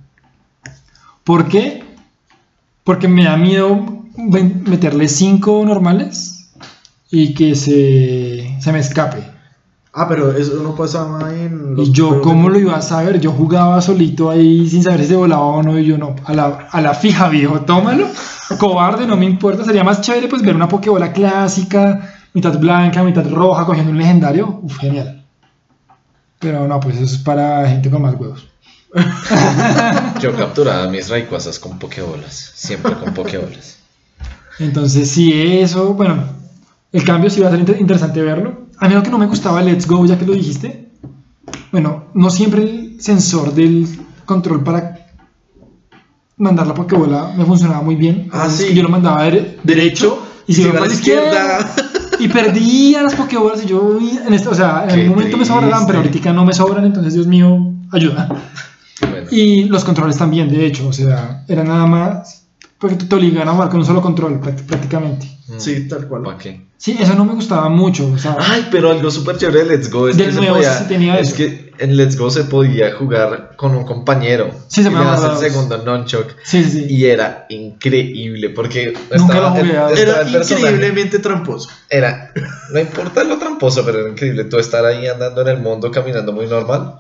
¿Por 1.24 1.48
qué? 1.48 1.82
Porque 2.84 3.08
me 3.08 3.24
da 3.24 3.36
miedo 3.36 4.04
meterle 4.16 5.08
5 5.08 5.64
normales 5.66 6.52
y 7.10 7.34
que 7.34 7.56
se, 7.56 8.56
se 8.60 8.72
me 8.72 8.78
escape. 8.78 9.31
Ah, 9.94 10.08
pero 10.08 10.32
eso 10.36 10.62
no 10.62 10.74
pasaba 10.74 11.34
en 11.34 11.74
los 11.76 11.88
Y 11.88 11.92
yo, 11.92 12.22
¿cómo 12.22 12.48
de- 12.48 12.54
lo 12.54 12.58
iba 12.60 12.76
a 12.76 12.82
saber? 12.82 13.20
Yo 13.20 13.30
jugaba 13.32 13.80
solito 13.82 14.30
ahí 14.30 14.66
sin 14.68 14.82
saber 14.82 15.00
si 15.00 15.08
se 15.08 15.16
volaba 15.16 15.42
o 15.44 15.62
no. 15.62 15.78
Y 15.78 15.84
yo, 15.84 15.98
no, 15.98 16.16
a 16.24 16.32
la, 16.32 16.68
a 16.70 16.80
la 16.80 16.94
fija, 16.94 17.28
viejo, 17.28 17.60
tómalo. 17.60 18.06
Cobarde, 18.58 19.06
no 19.06 19.16
me 19.16 19.26
importa. 19.26 19.64
Sería 19.64 19.84
más 19.84 20.00
chévere 20.00 20.28
pues 20.28 20.40
ver 20.42 20.56
una 20.56 20.66
Pokébola 20.68 21.12
clásica, 21.12 22.14
mitad 22.32 22.58
blanca, 22.58 23.02
mitad 23.02 23.28
roja, 23.30 23.66
cogiendo 23.66 23.92
un 23.92 23.98
legendario. 23.98 24.60
Uf, 24.62 24.78
genial. 24.78 25.24
Pero 26.38 26.66
no, 26.66 26.80
pues 26.80 26.96
eso 26.96 27.04
es 27.04 27.18
para 27.18 27.68
gente 27.68 27.90
con 27.90 28.00
más 28.02 28.14
huevos. 28.14 28.48
Yo 30.20 30.34
capturaba 30.36 30.88
mis 30.88 31.08
Rayquazas 31.10 31.58
con 31.58 31.78
Pokébolas. 31.78 32.52
Siempre 32.54 32.94
con 32.94 33.12
Pokébolas. 33.12 33.76
Entonces, 34.58 35.10
sí, 35.10 35.32
eso, 35.60 35.94
bueno, 35.94 36.24
el 36.92 37.04
cambio 37.04 37.28
sí 37.30 37.40
va 37.40 37.48
a 37.48 37.50
ser 37.50 37.60
inter- 37.60 37.80
interesante 37.80 38.22
verlo. 38.22 38.61
A 38.82 38.88
mí 38.88 38.94
lo 38.94 39.02
que 39.02 39.10
no 39.10 39.18
me 39.18 39.26
gustaba 39.26 39.60
el 39.60 39.66
Let's 39.66 39.86
Go, 39.86 40.04
ya 40.06 40.18
que 40.18 40.26
lo 40.26 40.32
dijiste, 40.32 40.90
bueno, 41.70 42.06
no 42.14 42.30
siempre 42.30 42.62
el 42.62 42.96
sensor 43.00 43.54
del 43.54 43.86
control 44.24 44.62
para 44.64 45.06
mandar 46.36 46.66
la 46.66 46.74
Pokébola 46.74 47.32
me 47.36 47.44
funcionaba 47.44 47.82
muy 47.82 47.94
bien. 47.94 48.28
Ah, 48.32 48.44
A 48.44 48.50
sí. 48.50 48.74
Yo 48.74 48.82
lo 48.82 48.88
mandaba 48.88 49.24
dere- 49.28 49.58
derecho 49.62 50.20
y 50.48 50.54
se 50.54 50.62
iba 50.62 50.72
para 50.72 50.86
la 50.86 50.92
izquierda. 50.92 51.74
Y 52.18 52.28
perdía 52.28 53.02
las 53.02 53.14
Pokébolas 53.14 53.62
y 53.64 53.66
yo, 53.68 53.98
en 54.26 54.34
este, 54.34 54.48
o 54.48 54.54
sea, 54.54 54.84
en 54.88 54.94
Qué 54.94 55.02
el 55.04 55.10
momento 55.10 55.36
me 55.36 55.44
sobraban, 55.44 55.86
pero 55.86 56.00
triste. 56.00 56.18
ahorita 56.18 56.32
no 56.32 56.44
me 56.44 56.52
sobran, 56.52 56.84
entonces 56.84 57.14
Dios 57.14 57.26
mío, 57.26 57.72
ayuda. 57.92 58.28
Bueno, 59.00 59.26
Y 59.30 59.64
los 59.64 59.84
controles 59.84 60.16
también, 60.18 60.48
de 60.48 60.66
hecho, 60.66 60.86
o 60.88 60.92
sea, 60.92 61.44
era 61.48 61.64
nada 61.64 61.86
más 61.86 62.41
porque 62.82 62.96
te 62.96 63.14
obligan 63.14 63.48
a 63.48 63.52
jugar 63.52 63.68
con 63.70 63.78
un 63.80 63.86
solo 63.86 64.02
control 64.02 64.40
práct- 64.40 64.66
prácticamente. 64.66 65.26
mm, 65.46 65.58
Sí, 65.58 65.88
tal 65.88 66.08
cual. 66.08 66.22
¿Para 66.24 66.36
qué? 66.38 66.66
Sí, 66.76 66.96
eso 66.98 67.14
no 67.14 67.24
me 67.24 67.34
gustaba 67.34 67.68
mucho, 67.68 68.10
o 68.12 68.18
sea, 68.18 68.36
Ay, 68.40 68.66
pero 68.72 68.90
algo 68.90 69.08
súper 69.08 69.36
chévere 69.38 69.60
de 69.60 69.76
Let's 69.76 69.88
Go 69.88 70.08
es 70.08 70.16
que 70.16 70.32
se 70.32 70.40
nuevo 70.40 70.56
podía, 70.56 70.78
sí 70.78 70.84
tenía 70.88 71.16
es 71.20 71.28
eso. 71.28 71.36
que 71.36 71.72
en 71.78 71.96
Let's 71.96 72.16
Go 72.18 72.28
se 72.28 72.42
podía 72.42 72.92
jugar 72.96 73.52
con 73.56 73.76
un 73.76 73.84
compañero. 73.84 74.50
Sí, 74.66 74.82
se 74.82 74.90
me 74.90 74.98
el 75.00 75.36
segundo 75.38 75.78
nonchok 75.78 76.26
sí, 76.42 76.64
sí, 76.64 76.70
sí. 76.70 76.86
y 76.88 77.04
era 77.04 77.46
increíble 77.50 78.50
porque 78.50 78.94
Nunca 79.16 79.34
estaba 79.34 79.50
lo 79.50 79.56
el- 79.60 79.66
jugué, 79.68 80.00
estaba 80.00 80.20
Era 80.22 80.38
increíblemente 80.40 81.18
tramposo. 81.20 81.68
Era, 81.88 82.32
no 82.72 82.80
importa 82.80 83.22
lo 83.22 83.38
tramposo, 83.38 83.84
pero 83.84 84.00
era 84.00 84.08
increíble 84.10 84.42
tú 84.44 84.58
estar 84.58 84.84
ahí 84.84 85.06
andando 85.06 85.42
en 85.42 85.48
el 85.48 85.58
mundo 85.60 85.88
caminando 85.92 86.32
muy 86.32 86.46
normal 86.48 86.96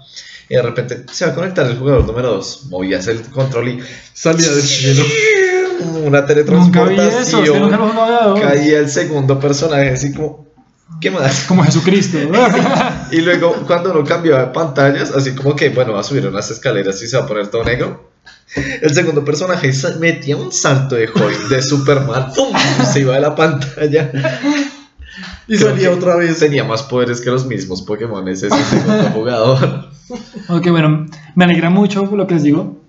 y 0.48 0.54
de 0.54 0.62
repente 0.62 1.04
se 1.10 1.26
va 1.26 1.32
a 1.32 1.34
conectar 1.34 1.66
el 1.66 1.76
jugador 1.76 2.04
número 2.06 2.34
2. 2.34 2.66
Movías 2.68 3.08
el 3.08 3.20
control 3.22 3.68
y 3.68 3.78
Salía 4.14 4.48
del 4.48 4.62
cielo. 4.62 5.02
una 6.06 6.20
Nunca 6.22 6.84
vi 6.84 6.96
eso, 6.96 7.18
es 7.18 7.28
que 7.28 7.34
teletransportación. 7.34 7.60
nunca 7.60 7.76
lo 7.76 8.02
a 8.02 8.26
dos. 8.26 8.40
caía 8.40 8.78
el 8.78 8.88
segundo 8.88 9.38
personaje 9.38 9.90
así 9.90 10.12
como, 10.12 10.46
¿qué 11.00 11.10
más? 11.10 11.44
Como 11.46 11.64
Jesucristo. 11.64 12.18
Y 13.12 13.20
luego 13.20 13.52
cuando 13.66 13.92
uno 13.92 14.04
cambiaba 14.04 14.46
de 14.46 14.46
pantallas, 14.52 15.10
así 15.10 15.34
como 15.34 15.54
que, 15.54 15.68
bueno, 15.68 15.92
va 15.92 16.00
a 16.00 16.02
subir 16.02 16.26
unas 16.26 16.50
escaleras 16.50 17.02
y 17.02 17.08
se 17.08 17.18
va 17.18 17.24
a 17.24 17.26
poner 17.26 17.48
todo 17.48 17.62
negro. 17.62 18.10
El 18.80 18.94
segundo 18.94 19.24
personaje 19.24 19.70
metía 19.98 20.36
un 20.36 20.50
salto 20.50 20.94
de 20.94 21.08
Hoy 21.08 21.34
de 21.50 21.62
Superman, 21.62 22.32
¡pum! 22.34 22.54
se 22.90 23.00
iba 23.00 23.14
de 23.14 23.20
la 23.20 23.34
pantalla. 23.34 24.10
Y 25.48 25.56
Creo 25.56 25.70
salía 25.70 25.90
otra 25.90 26.16
vez. 26.16 26.38
Tenía 26.38 26.64
más 26.64 26.82
poderes 26.82 27.20
que 27.20 27.30
los 27.30 27.46
mismos 27.46 27.82
Pokémon 27.82 28.26
ese 28.28 28.48
segundo 28.48 29.10
jugador. 29.12 29.88
ok, 30.48 30.68
bueno, 30.70 31.06
me 31.34 31.44
alegra 31.44 31.70
mucho 31.70 32.04
lo 32.04 32.26
que 32.26 32.34
les 32.34 32.42
digo. 32.42 32.81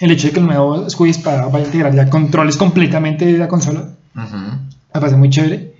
El 0.00 0.10
hecho 0.10 0.26
de 0.28 0.32
que 0.32 0.40
el 0.40 0.46
nuevo 0.46 0.86
y 1.06 1.10
espada 1.10 1.46
vaya 1.46 1.64
a 1.64 1.66
integrar 1.66 1.94
ya 1.94 2.10
controles 2.10 2.56
completamente 2.56 3.26
de 3.26 3.38
la 3.38 3.48
consola. 3.48 3.90
Me 4.14 5.00
parece 5.00 5.16
muy 5.16 5.30
chévere. 5.30 5.74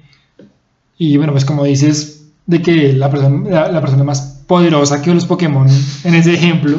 Y 0.98 1.16
bueno, 1.16 1.32
pues 1.32 1.44
como 1.44 1.64
dices, 1.64 2.26
de 2.46 2.62
que 2.62 2.92
la 2.92 3.10
persona, 3.10 3.48
la, 3.48 3.72
la 3.72 3.80
persona 3.80 4.04
más 4.04 4.42
poderosa 4.46 5.00
que 5.00 5.14
los 5.14 5.24
Pokémon 5.26 5.66
en 6.04 6.14
ese 6.14 6.34
ejemplo, 6.34 6.78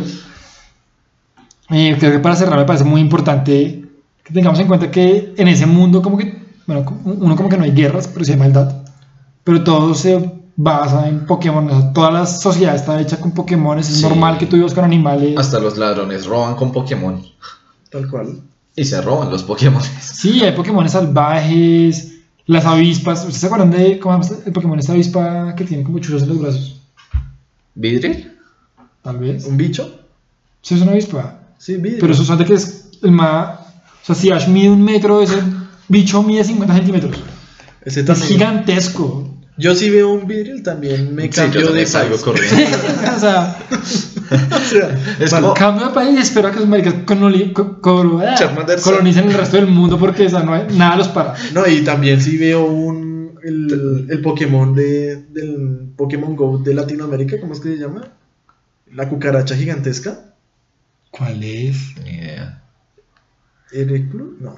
eh, 1.70 1.96
creo 1.98 2.12
que 2.12 2.20
para 2.20 2.36
cerrar 2.36 2.60
me 2.60 2.66
parece 2.66 2.84
muy 2.84 3.02
importante 3.02 3.86
que 4.24 4.34
tengamos 4.34 4.60
en 4.60 4.68
cuenta 4.68 4.92
que 4.92 5.34
en 5.38 5.48
ese 5.48 5.66
mundo 5.66 6.02
como 6.02 6.18
que, 6.18 6.42
bueno, 6.68 6.86
uno 7.06 7.36
como 7.36 7.50
que 7.50 7.58
no 7.58 7.64
hay 7.64 7.72
guerras, 7.72 8.08
pero 8.08 8.26
sí 8.26 8.34
hay 8.34 8.38
maldad, 8.38 8.84
pero 9.44 9.64
todo 9.64 9.96
se 9.96 10.41
basa 10.64 11.08
en 11.08 11.26
Pokémon, 11.26 11.68
o 11.70 11.82
sea, 11.82 11.94
toda 11.94 12.12
la 12.12 12.26
sociedad 12.26 12.76
está 12.76 13.00
hecha 13.02 13.18
con 13.20 13.32
Pokémon, 13.32 13.78
es 13.80 13.88
Sí. 13.88 14.02
normal 14.04 14.38
que 14.38 14.46
tú 14.46 14.56
vivas 14.58 14.74
con 14.74 14.84
animales. 14.84 15.38
Hasta 15.38 15.60
los 15.60 15.78
ladrones 15.78 16.26
roban 16.26 16.56
con 16.56 16.72
Pokémon. 16.72 17.22
Tal 17.90 18.08
cual. 18.10 18.40
Y 18.76 18.86
se 18.86 19.02
roban 19.02 19.30
los 19.30 19.44
Pokémon. 19.44 19.82
Sí, 20.02 20.42
hay 20.44 20.54
Pokémon 20.54 20.88
salvajes, 20.90 22.14
las 22.46 22.66
avispas. 22.66 23.20
¿Ustedes 23.20 23.38
se 23.38 23.46
acuerdan 23.48 23.72
de 23.72 24.00
cómo 24.00 24.22
llama 24.22 24.36
el 24.46 24.52
Pokémon 24.54 24.80
esta 24.80 24.94
avispa 24.94 25.56
que 25.56 25.66
tiene 25.66 25.84
como 25.84 26.00
chuzos 26.00 26.24
en 26.24 26.30
los 26.30 26.40
brazos? 26.40 26.82
¿Vidril? 27.76 28.32
Tal 29.02 29.18
vez. 29.18 29.46
¿Un 29.46 29.58
bicho? 29.58 30.00
Sí, 30.62 30.76
es 30.76 30.82
una 30.82 30.92
avispa. 30.92 31.40
Sí, 31.58 31.78
vi. 31.78 31.98
Pero 32.00 32.14
eso 32.14 32.36
de 32.36 32.46
que 32.46 32.54
es 32.54 32.90
el 33.02 33.12
más. 33.12 33.60
O 34.04 34.06
sea, 34.06 34.16
si 34.16 34.32
Ash 34.32 34.48
mide 34.48 34.70
un 34.70 34.82
metro, 34.84 35.22
ese 35.22 35.42
bicho 35.88 36.22
mide 36.24 36.44
50 36.44 36.74
centímetros. 36.74 37.18
Ese 37.84 38.02
Es 38.02 38.24
gigantesco. 38.24 39.28
Yo 39.62 39.76
sí 39.76 39.90
veo 39.90 40.10
un 40.12 40.28
vidril 40.28 40.64
también 40.64 41.14
me 41.16 41.24
Sí, 41.24 41.30
cambio 41.30 41.62
yo 41.62 41.72
de 41.74 41.86
salgo 41.86 42.10
país. 42.16 42.24
corriendo. 42.24 42.78
o 43.16 43.20
sea, 43.20 43.58
O 44.32 44.60
sea, 44.70 45.16
Es 45.20 45.32
como- 45.34 45.54
cambio 45.54 45.88
de 45.88 45.94
país 45.94 46.18
y 46.18 46.22
espero 46.22 46.48
a 46.48 46.52
que 46.52 46.60
los 46.60 46.68
maricas 46.68 46.94
coloni- 47.06 47.54
se- 48.38 48.82
colonicen 48.82 49.26
el 49.30 49.34
resto 49.34 49.58
del 49.58 49.68
mundo 49.68 49.98
porque 50.00 50.26
o 50.26 50.30
sea, 50.30 50.42
no 50.44 50.54
hay, 50.54 50.68
nada 50.76 50.96
los 50.98 51.10
para. 51.10 51.36
No, 51.54 51.68
y 51.68 51.84
también 51.84 52.20
sí 52.22 52.38
veo 52.38 52.66
un 52.66 53.38
el, 53.44 54.08
el 54.10 54.22
Pokémon 54.22 54.74
de 54.76 55.24
del 55.30 55.92
Pokémon 55.98 56.36
Go 56.36 56.58
de 56.60 56.74
Latinoamérica, 56.74 57.40
¿cómo 57.40 57.54
es 57.54 57.60
que 57.60 57.70
se 57.70 57.78
llama? 57.78 58.08
La 58.94 59.10
cucaracha 59.10 59.56
gigantesca. 59.56 60.34
¿Cuál 61.12 61.44
es? 61.44 61.78
Ni 62.04 62.12
idea. 62.12 62.62
Ereclo? 63.72 64.26
No. 64.40 64.56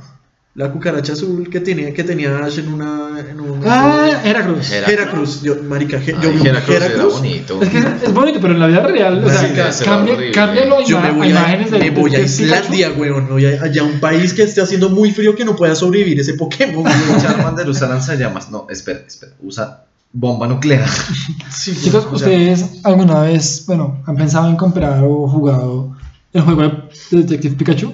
La 0.55 0.71
cucaracha 0.71 1.13
azul 1.13 1.49
que 1.49 1.59
tenía 1.61 1.91
que 1.95 2.03
tenía 2.03 2.37
Ash 2.37 2.59
en 2.59 2.67
una 2.71 3.19
en 3.27 3.39
una 3.39 3.59
Ah, 3.65 4.21
Heracross. 4.23 4.71
Hera- 4.71 4.87
Heracruz, 4.87 5.41
yo 5.41 5.55
marica, 5.63 5.97
yo 5.99 6.29
Ay, 6.29 6.41
era 6.47 6.61
Heracruz. 6.85 7.13
bonito. 7.13 7.59
Es 7.59 7.69
que 7.69 7.79
es 7.79 8.13
bonito, 8.13 8.39
pero 8.39 8.53
en 8.53 8.59
la 8.59 8.67
vida 8.67 8.81
real, 8.85 9.23
o 9.25 9.29
sea, 9.31 9.41
Marica, 9.41 9.69
ese 9.69 9.83
era 9.83 9.95
cambia, 9.95 10.31
cámbialo 10.31 10.77
a, 10.77 10.83
Yo 10.85 10.99
me 11.01 11.11
voy 11.11 11.21
a 11.21 11.23
a, 11.25 11.29
imágenes 11.31 11.71
de 11.71 11.79
me 11.79 11.89
voy 11.89 12.15
a 12.15 12.19
de 12.19 12.25
Pikachu. 12.25 12.43
Islandia, 12.43 12.91
weón. 12.95 13.27
Voy 13.29 13.45
a, 13.47 13.63
allá 13.63 13.81
a 13.81 13.85
un 13.85 13.99
país 13.99 14.31
que 14.35 14.43
esté 14.43 14.61
haciendo 14.61 14.91
muy 14.91 15.11
frío 15.11 15.33
que 15.35 15.43
no 15.43 15.55
pueda 15.55 15.73
sobrevivir 15.73 16.19
ese 16.19 16.35
Pokémon. 16.35 16.83
Charmander 17.19 17.67
usa 17.67 17.87
lanzallamas. 17.87 18.51
No, 18.51 18.67
espera, 18.69 18.99
espera. 19.07 19.31
Usa 19.41 19.85
bomba 20.11 20.47
nuclear. 20.47 20.87
Sí, 21.49 21.75
Chicos, 21.75 22.05
o 22.11 22.15
sea, 22.19 22.27
¿ustedes 22.27 22.65
alguna 22.83 23.21
vez, 23.21 23.63
bueno, 23.65 24.03
han 24.05 24.15
pensado 24.17 24.47
en 24.49 24.55
comprar 24.55 25.01
o 25.03 25.27
jugado 25.27 25.95
el 26.31 26.41
juego 26.43 26.61
de 26.61 26.71
Detective 27.09 27.55
Pikachu? 27.55 27.91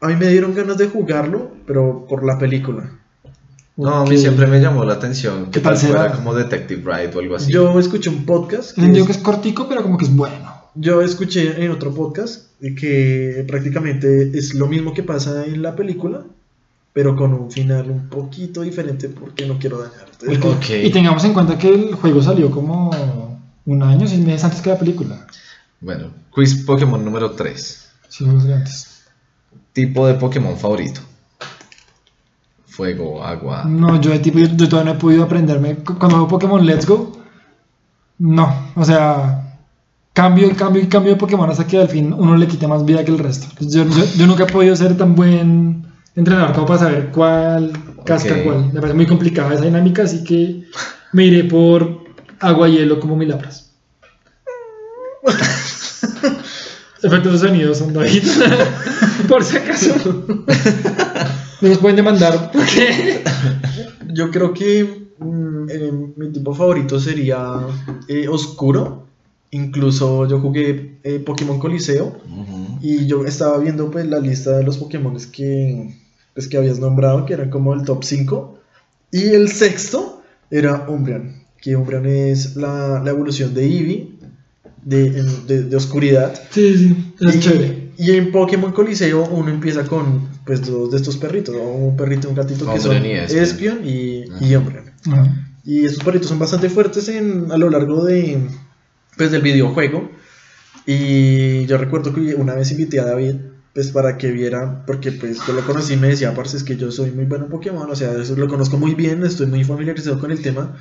A 0.00 0.06
mí 0.08 0.16
me 0.16 0.28
dieron 0.28 0.54
ganas 0.54 0.78
de 0.78 0.88
jugarlo, 0.88 1.50
pero 1.66 2.06
por 2.08 2.24
la 2.24 2.38
película. 2.38 2.90
No, 3.76 3.94
a 4.00 4.04
mí 4.06 4.18
siempre 4.18 4.46
me 4.48 4.60
llamó 4.60 4.84
la 4.84 4.94
atención. 4.94 5.46
¿Qué 5.46 5.50
Que 5.52 5.60
tal 5.60 5.74
tal 5.74 5.86
fuera 5.88 6.02
será? 6.04 6.14
como 6.16 6.34
Detective 6.34 6.82
Ride 6.82 7.16
o 7.16 7.20
algo 7.20 7.36
así. 7.36 7.52
Yo 7.52 7.78
escuché 7.78 8.10
un 8.10 8.24
podcast. 8.26 8.72
que 8.74 8.80
Entendido 8.80 9.04
es- 9.04 9.12
que 9.12 9.16
es 9.18 9.22
cortico, 9.22 9.68
pero 9.68 9.82
como 9.82 9.96
que 9.98 10.04
es 10.06 10.14
bueno. 10.14 10.52
Yo 10.74 11.00
escuché 11.02 11.64
en 11.64 11.70
otro 11.70 11.92
podcast 11.94 12.46
que 12.76 13.44
prácticamente 13.46 14.36
es 14.36 14.54
lo 14.54 14.66
mismo 14.66 14.92
que 14.94 15.02
pasa 15.04 15.44
en 15.46 15.62
la 15.62 15.74
película, 15.76 16.22
pero 16.92 17.14
con 17.14 17.32
un 17.32 17.50
final 17.50 17.88
un 17.90 18.08
poquito 18.08 18.62
diferente 18.62 19.08
porque 19.08 19.46
no 19.46 19.58
quiero 19.58 19.78
dañarte. 19.78 20.46
Ok. 20.48 20.70
Y 20.84 20.90
tengamos 20.90 21.24
en 21.24 21.32
cuenta 21.32 21.56
que 21.58 21.68
el 21.68 21.94
juego 21.94 22.20
salió 22.22 22.50
como 22.50 22.90
un 23.66 23.82
año, 23.82 24.06
seis 24.08 24.24
meses 24.24 24.44
antes 24.44 24.60
que 24.60 24.70
la 24.70 24.78
película. 24.78 25.26
Bueno, 25.80 26.10
quiz 26.32 26.64
Pokémon 26.64 27.04
número 27.04 27.30
3. 27.32 27.88
Sí, 28.08 28.24
antes. 28.24 28.97
Tipo 29.72 30.06
de 30.06 30.14
Pokémon 30.14 30.56
favorito. 30.56 31.00
Fuego, 32.66 33.22
agua. 33.24 33.64
No, 33.64 34.00
yo 34.00 34.10
de 34.10 34.18
tipo, 34.18 34.38
yo, 34.38 34.46
yo 34.46 34.68
todavía 34.68 34.92
no 34.92 34.98
he 34.98 35.00
podido 35.00 35.24
aprenderme. 35.24 35.76
Cu- 35.76 35.98
Cuando 35.98 36.16
juego 36.16 36.28
Pokémon 36.28 36.64
Let's 36.64 36.86
Go, 36.86 37.12
no, 38.18 38.72
o 38.74 38.84
sea, 38.84 39.58
cambio 40.12 40.46
y 40.48 40.52
cambio 40.52 40.82
y 40.82 40.86
cambio 40.88 41.12
de 41.12 41.18
Pokémon 41.18 41.48
hasta 41.48 41.66
que 41.66 41.78
al 41.78 41.88
fin 41.88 42.12
uno 42.12 42.36
le 42.36 42.46
quite 42.46 42.66
más 42.66 42.84
vida 42.84 43.04
que 43.04 43.10
el 43.12 43.18
resto. 43.18 43.46
Yo, 43.60 43.84
yo, 43.84 44.04
yo 44.16 44.26
nunca 44.26 44.44
he 44.44 44.46
podido 44.52 44.74
ser 44.76 44.96
tan 44.96 45.14
buen 45.14 45.84
entrenador 46.16 46.52
como 46.52 46.66
para 46.66 46.80
saber 46.80 47.08
cuál 47.10 47.72
casca 48.04 48.34
Ok. 48.34 48.42
cuál. 48.44 48.72
Me 48.72 48.80
parece 48.80 48.94
muy 48.96 49.06
complicada 49.06 49.54
esa 49.54 49.64
dinámica, 49.64 50.02
así 50.02 50.22
que 50.24 50.64
me 51.12 51.24
iré 51.24 51.44
por 51.44 52.04
agua 52.40 52.68
y 52.68 52.72
hielo 52.78 52.98
como 53.00 53.16
mil 53.16 53.28
labras. 53.28 53.72
Efectos 57.02 57.40
de 57.40 57.48
sonido 57.48 57.74
son 57.74 57.92
David. 57.92 58.24
por 59.28 59.44
si 59.44 59.56
acaso. 59.56 60.24
No 61.60 61.68
nos 61.68 61.78
pueden 61.78 61.96
demandar 61.96 62.50
porque. 62.52 63.22
Yo 64.10 64.30
creo 64.30 64.52
que 64.54 65.08
mm, 65.18 65.70
eh, 65.70 65.92
mi 66.16 66.32
tipo 66.32 66.54
favorito 66.54 66.98
sería 66.98 67.60
eh, 68.08 68.26
oscuro, 68.28 69.06
incluso 69.50 70.26
yo 70.26 70.40
jugué 70.40 70.98
eh, 71.02 71.18
Pokémon 71.20 71.58
Coliseo 71.58 72.06
Ujú. 72.06 72.78
y 72.80 73.06
yo 73.06 73.24
estaba 73.26 73.58
viendo 73.58 73.90
pues 73.90 74.06
la 74.06 74.18
lista 74.18 74.56
de 74.56 74.64
los 74.64 74.78
Pokémon 74.78 75.16
que, 75.30 75.94
pues, 76.34 76.48
que 76.48 76.56
habías 76.56 76.78
nombrado, 76.78 77.26
que 77.26 77.34
eran 77.34 77.50
como 77.50 77.74
el 77.74 77.82
top 77.84 78.02
5. 78.02 78.58
Y 79.12 79.28
el 79.28 79.50
sexto 79.50 80.22
era 80.50 80.86
Umbreon, 80.88 81.42
que 81.60 81.76
Umbreon 81.76 82.06
es 82.06 82.56
la, 82.56 83.00
la 83.04 83.10
evolución 83.10 83.54
de 83.54 83.64
Eevee, 83.64 84.17
de, 84.84 85.22
de, 85.46 85.62
de 85.64 85.76
oscuridad. 85.76 86.40
Sí, 86.50 86.76
sí, 86.76 87.14
es 87.20 87.36
y, 87.36 87.40
chévere. 87.40 87.92
y 87.96 88.12
en 88.12 88.32
Pokémon 88.32 88.72
Coliseo 88.72 89.26
uno 89.28 89.50
empieza 89.50 89.84
con 89.84 90.28
pues 90.44 90.66
dos 90.66 90.90
de 90.90 90.96
estos 90.96 91.16
perritos, 91.16 91.54
¿no? 91.54 91.62
un 91.62 91.96
perrito 91.96 92.28
y 92.28 92.30
un 92.30 92.36
gatito 92.36 92.72
que 92.72 92.80
son 92.80 93.04
y 93.04 93.12
Espion. 93.12 93.80
Y, 93.84 94.24
y 94.40 94.54
Umbreon. 94.54 94.90
Ajá. 95.10 95.48
Y 95.64 95.84
estos 95.84 96.02
perritos 96.02 96.28
son 96.28 96.38
bastante 96.38 96.70
fuertes 96.70 97.08
en, 97.10 97.52
a 97.52 97.58
lo 97.58 97.68
largo 97.68 98.02
de, 98.02 98.38
pues, 99.18 99.30
del 99.30 99.42
videojuego. 99.42 100.10
Y 100.86 101.66
yo 101.66 101.76
recuerdo 101.76 102.14
que 102.14 102.34
una 102.34 102.54
vez 102.54 102.70
invité 102.70 103.00
a 103.00 103.04
David 103.04 103.34
pues 103.74 103.90
para 103.90 104.16
que 104.16 104.32
viera, 104.32 104.84
porque 104.86 105.12
pues 105.12 105.38
yo 105.46 105.52
lo 105.52 105.64
conocí 105.64 105.92
y 105.92 105.96
me 105.98 106.08
decía, 106.08 106.34
parce, 106.34 106.56
es 106.56 106.64
que 106.64 106.76
yo 106.76 106.90
soy 106.90 107.12
muy 107.12 107.26
bueno 107.26 107.44
en 107.44 107.50
Pokémon, 107.50 107.88
o 107.88 107.94
sea, 107.94 108.12
eso 108.12 108.34
lo 108.34 108.48
conozco 108.48 108.76
muy 108.76 108.94
bien, 108.94 109.22
estoy 109.24 109.46
muy 109.46 109.62
familiarizado 109.62 110.18
con 110.18 110.32
el 110.32 110.42
tema. 110.42 110.76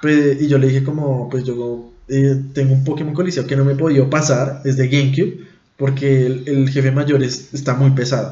Pues, 0.00 0.40
y 0.40 0.46
yo 0.46 0.56
le 0.56 0.68
dije 0.68 0.84
como, 0.84 1.28
pues 1.28 1.44
yo 1.44 1.92
eh, 2.08 2.42
tengo 2.54 2.74
un 2.74 2.84
Pokémon 2.84 3.14
Coliseo 3.14 3.46
que 3.46 3.56
no 3.56 3.64
me 3.64 3.72
he 3.72 3.76
podido 3.76 4.08
pasar, 4.10 4.62
es 4.64 4.76
de 4.76 4.88
GameCube, 4.88 5.46
porque 5.76 6.26
el, 6.26 6.48
el 6.48 6.68
jefe 6.70 6.90
mayor 6.90 7.22
es- 7.22 7.52
está 7.54 7.74
muy 7.74 7.90
pesado. 7.92 8.30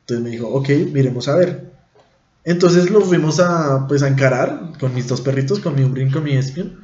Entonces 0.00 0.24
me 0.24 0.30
dijo, 0.30 0.48
ok, 0.48 0.68
miremos 0.92 1.28
a 1.28 1.36
ver. 1.36 1.72
Entonces 2.44 2.90
lo 2.90 3.00
fuimos 3.00 3.40
a, 3.40 3.86
pues, 3.88 4.02
a 4.02 4.08
encarar 4.08 4.72
con 4.78 4.94
mis 4.94 5.08
dos 5.08 5.20
perritos, 5.22 5.60
con 5.60 5.74
mi 5.74 5.82
Umbreon 5.82 6.08
y 6.10 6.12
con 6.12 6.24
mi 6.24 6.32
Espion. 6.36 6.80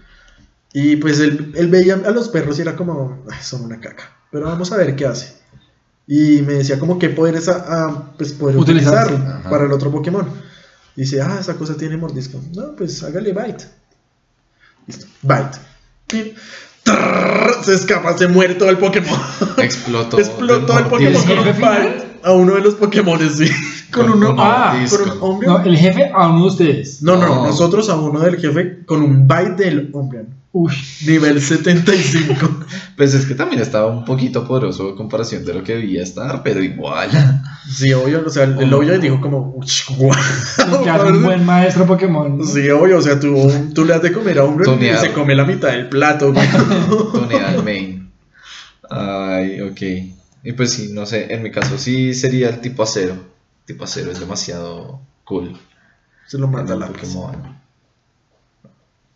Y 0.72 0.96
pues 0.96 1.18
él, 1.20 1.52
él 1.56 1.68
veía 1.68 1.94
a 1.94 2.10
los 2.12 2.28
perros 2.28 2.58
y 2.58 2.62
era 2.62 2.76
como, 2.76 3.24
"Ay, 3.30 3.38
son 3.42 3.64
una 3.64 3.80
caca. 3.80 4.16
Pero 4.30 4.46
vamos 4.46 4.70
a 4.72 4.76
ver 4.76 4.94
qué 4.96 5.06
hace. 5.06 5.34
Y 6.06 6.42
me 6.42 6.54
decía 6.54 6.78
como 6.78 6.98
qué 6.98 7.10
poderes 7.10 7.48
a, 7.48 7.86
a, 7.86 8.12
pues, 8.16 8.32
poder 8.32 8.56
Utilizar, 8.56 9.42
para 9.50 9.64
el 9.66 9.72
otro 9.72 9.90
Pokémon. 9.92 10.26
Y 10.96 11.02
dice, 11.02 11.20
ah, 11.22 11.38
esa 11.40 11.54
cosa 11.56 11.76
tiene 11.76 11.96
mordisco. 11.96 12.40
No, 12.54 12.74
pues 12.76 13.02
hágale 13.02 13.32
bite. 13.32 13.64
Listo, 14.86 15.06
bite. 15.22 15.58
Se 17.62 17.74
escapa, 17.74 18.16
se 18.16 18.28
muere 18.28 18.54
todo 18.54 18.70
el 18.70 18.78
Pokémon. 18.78 19.18
Explotó. 19.58 20.18
Explotó 20.20 20.78
el 20.78 20.84
Pokémon 20.86 21.22
con 21.24 21.38
un 21.38 21.44
bite 21.44 22.10
a 22.22 22.32
uno 22.32 22.54
de 22.54 22.60
los 22.60 22.74
Pokémon, 22.74 23.18
sí. 23.30 23.48
Con, 23.90 24.06
Con 24.06 24.18
uno, 24.18 24.30
un 24.30 24.36
Ah, 24.38 24.86
con 24.88 25.00
un 25.00 25.22
Umbreon. 25.32 25.52
No, 25.52 25.64
el 25.64 25.76
jefe 25.76 26.12
a 26.14 26.28
uno 26.28 26.42
de 26.42 26.46
ustedes. 26.46 27.02
No, 27.02 27.16
no, 27.16 27.26
No. 27.26 27.46
nosotros 27.46 27.88
a 27.88 27.96
uno 27.96 28.20
del 28.20 28.36
jefe 28.36 28.84
con 28.86 29.02
un 29.02 29.26
bite 29.26 29.64
del 29.64 29.90
Umbreon. 29.92 30.28
Uy, 30.52 30.72
Nivel 31.06 31.40
75. 31.40 32.66
Pues 32.96 33.14
es 33.14 33.24
que 33.24 33.34
también 33.34 33.62
estaba 33.62 33.86
un 33.86 34.04
poquito 34.04 34.46
poderoso 34.46 34.90
en 34.90 34.96
comparación 34.96 35.44
de 35.44 35.54
lo 35.54 35.62
que 35.64 35.74
debía 35.74 36.02
estar, 36.02 36.42
pero 36.42 36.62
igual. 36.62 37.08
Sí, 37.66 37.94
obvio, 37.94 38.24
o 38.26 38.28
sea, 38.28 38.44
el, 38.44 38.60
el 38.60 38.74
obvio 38.74 38.98
dijo 38.98 39.20
como, 39.22 39.54
"Uch, 39.56 39.88
guau". 39.96 40.10
que 40.84 40.90
hace 40.90 41.12
un 41.12 41.22
buen 41.22 41.46
maestro 41.46 41.86
Pokémon. 41.86 42.38
¿no? 42.38 42.44
Sí, 42.44 42.68
obvio, 42.68 42.98
o 42.98 43.00
sea, 43.00 43.18
tú, 43.18 43.50
tú 43.74 43.86
le 43.86 43.94
has 43.94 44.02
de 44.02 44.12
comer 44.12 44.38
a 44.38 44.44
un 44.44 44.60
y 44.82 44.96
se 44.98 45.12
come 45.12 45.34
la 45.34 45.46
mitad 45.46 45.68
del 45.68 45.88
plato. 45.88 46.34
Tunea 47.12 47.48
al 47.48 47.64
main. 47.64 48.10
Ay, 48.90 49.62
ok. 49.62 49.80
Y 50.42 50.52
pues 50.52 50.72
sí, 50.72 50.90
no 50.92 51.06
sé, 51.06 51.32
en 51.32 51.42
mi 51.42 51.50
caso 51.50 51.78
sí 51.78 52.12
sería 52.12 52.48
el 52.50 52.60
tipo 52.60 52.82
acero. 52.82 53.14
Tipo 53.64 53.84
acero 53.84 54.10
es 54.10 54.20
demasiado 54.20 55.00
cool. 55.24 55.56
Se 56.26 56.36
lo 56.38 56.48
manda 56.48 56.76
la 56.76 56.88
Pokémon. 56.88 57.59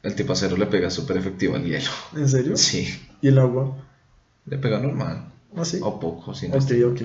El 0.05 0.15
tipo 0.15 0.33
acero 0.35 0.57
le 0.57 0.67
pega 0.67 0.91
súper 0.91 1.17
efectivo 1.17 1.57
al 1.57 1.65
hielo. 1.65 1.91
¿En 2.15 2.29
serio? 2.29 2.57
Sí, 2.57 2.87
¿Y 3.23 3.29
el 3.29 3.39
agua? 3.39 3.77
le 4.47 4.59
pega 4.59 4.79
normal. 4.79 5.31
¿Ah, 5.57 5.65
sí? 5.65 5.79
O 5.83 5.99
poco, 6.01 6.35
si 6.35 6.49
no 6.49 6.57
Ok, 6.57 6.71
ok. 6.93 7.01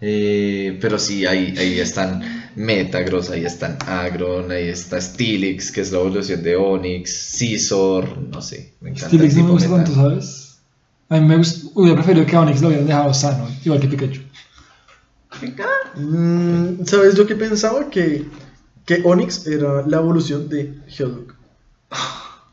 Eh, 0.00 0.78
pero 0.80 0.98
sí, 0.98 1.26
ahí, 1.26 1.54
ahí 1.58 1.78
están 1.80 2.22
Metagross, 2.56 3.30
ahí 3.30 3.44
están 3.44 3.76
Agron, 3.86 4.50
ahí 4.50 4.68
está 4.68 5.00
Steelix, 5.00 5.70
que 5.72 5.80
es 5.82 5.92
la 5.92 5.98
evolución 5.98 6.42
de 6.42 6.56
Onix, 6.56 7.10
Scizor, 7.10 8.16
no 8.16 8.40
sé, 8.40 8.74
me 8.80 8.90
encanta. 8.90 9.08
Steelix 9.08 9.34
el 9.34 9.40
no 9.42 9.46
me 9.48 9.52
gusta 9.52 9.68
tanto, 9.76 9.94
¿sabes? 9.94 10.58
A 11.10 11.16
mí 11.20 11.26
me 11.26 11.36
gust- 11.36 11.70
hubiera 11.74 11.96
preferido 11.96 12.24
que 12.24 12.36
a 12.36 12.40
Onix 12.40 12.62
lo 12.62 12.68
hubieran 12.68 12.86
dejado 12.86 13.12
sano, 13.12 13.48
igual 13.64 13.80
que 13.80 13.88
Pikachu. 13.88 14.20
Mm, 15.96 16.84
¿Sabes 16.86 17.14
yo 17.14 17.26
qué 17.26 17.34
pensaba? 17.34 17.90
Que, 17.90 18.24
que 18.86 19.02
Onix 19.04 19.46
era 19.46 19.84
la 19.86 19.98
evolución 19.98 20.48
de 20.48 20.74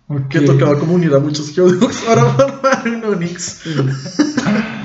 Geodude. 0.08 0.30
Que 0.30 0.42
tocaba 0.42 0.80
como 0.80 0.94
unir 0.94 1.14
a 1.14 1.20
muchos 1.20 1.52
Geodudes 1.54 1.98
para 2.08 2.24
formar 2.26 2.88
un 2.88 3.04
Onix. 3.04 3.62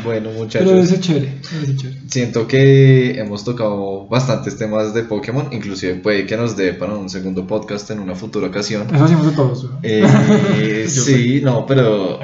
Bueno, 0.04 0.30
Pero 0.30 0.38
muchachos, 0.40 1.00
chévere, 1.00 1.26
debe 1.52 1.66
ser 1.66 1.76
chévere. 1.76 2.00
siento 2.08 2.48
que 2.48 3.20
hemos 3.20 3.44
tocado 3.44 4.08
bastantes 4.08 4.56
temas 4.56 4.94
de 4.94 5.04
Pokémon, 5.04 5.48
inclusive 5.52 5.94
puede 5.94 6.26
que 6.26 6.36
nos 6.36 6.56
dé 6.56 6.72
para 6.74 6.94
un 6.94 7.08
segundo 7.08 7.46
podcast 7.46 7.88
en 7.92 8.00
una 8.00 8.16
futura 8.16 8.48
ocasión. 8.48 8.92
Eso 8.92 9.04
hacemos 9.04 9.26
de 9.26 9.32
todos. 9.32 9.64
¿no? 9.64 9.78
Eh, 9.84 10.86
sí, 10.88 11.40
no, 11.42 11.66
pero 11.66 12.18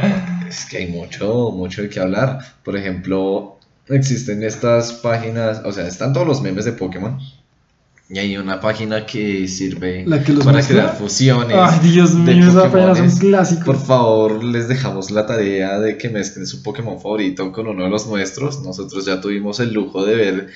es 0.49 0.65
que 0.65 0.79
hay 0.79 0.89
mucho, 0.89 1.53
mucho 1.53 1.83
de 1.83 1.89
qué 1.89 2.01
hablar. 2.01 2.41
Por 2.65 2.77
ejemplo, 2.77 3.59
existen 3.87 4.43
estas 4.43 4.93
páginas, 4.95 5.63
o 5.65 5.71
sea, 5.71 5.87
están 5.87 6.13
todos 6.13 6.27
los 6.27 6.43
memes 6.43 6.65
de 6.65 6.73
Pokémon. 6.73 7.17
Y 8.11 8.19
hay 8.19 8.37
una 8.39 8.59
página 8.59 9.05
que 9.05 9.47
sirve 9.49 10.05
La 10.07 10.23
que 10.25 10.33
los 10.33 10.43
para 10.45 10.55
muestra. 10.59 10.77
crear 10.77 10.97
fusiones. 10.97 11.57
Ay, 11.61 11.91
Dios 11.91 12.13
de 12.25 12.35
mío, 12.35 12.49
esa 12.49 12.71
página 12.73 12.93
es 12.93 13.13
un 13.15 13.19
clásico. 13.21 13.65
Por 13.67 13.77
favor, 13.85 14.43
les 14.43 14.67
dejamos 14.67 15.11
la 15.11 15.27
tarea 15.27 15.79
de 15.79 15.99
que 15.99 16.09
mezclen 16.09 16.47
su 16.47 16.63
Pokémon 16.63 16.99
favorito 17.01 17.53
con 17.53 17.67
uno 17.67 17.85
de 17.85 17.91
los 17.91 18.07
nuestros. 18.07 18.63
Nosotros 18.63 19.05
ya 19.05 19.21
tuvimos 19.21 19.61
el 19.61 19.75
lujo 19.75 20.07
de 20.07 20.15
ver 20.15 20.47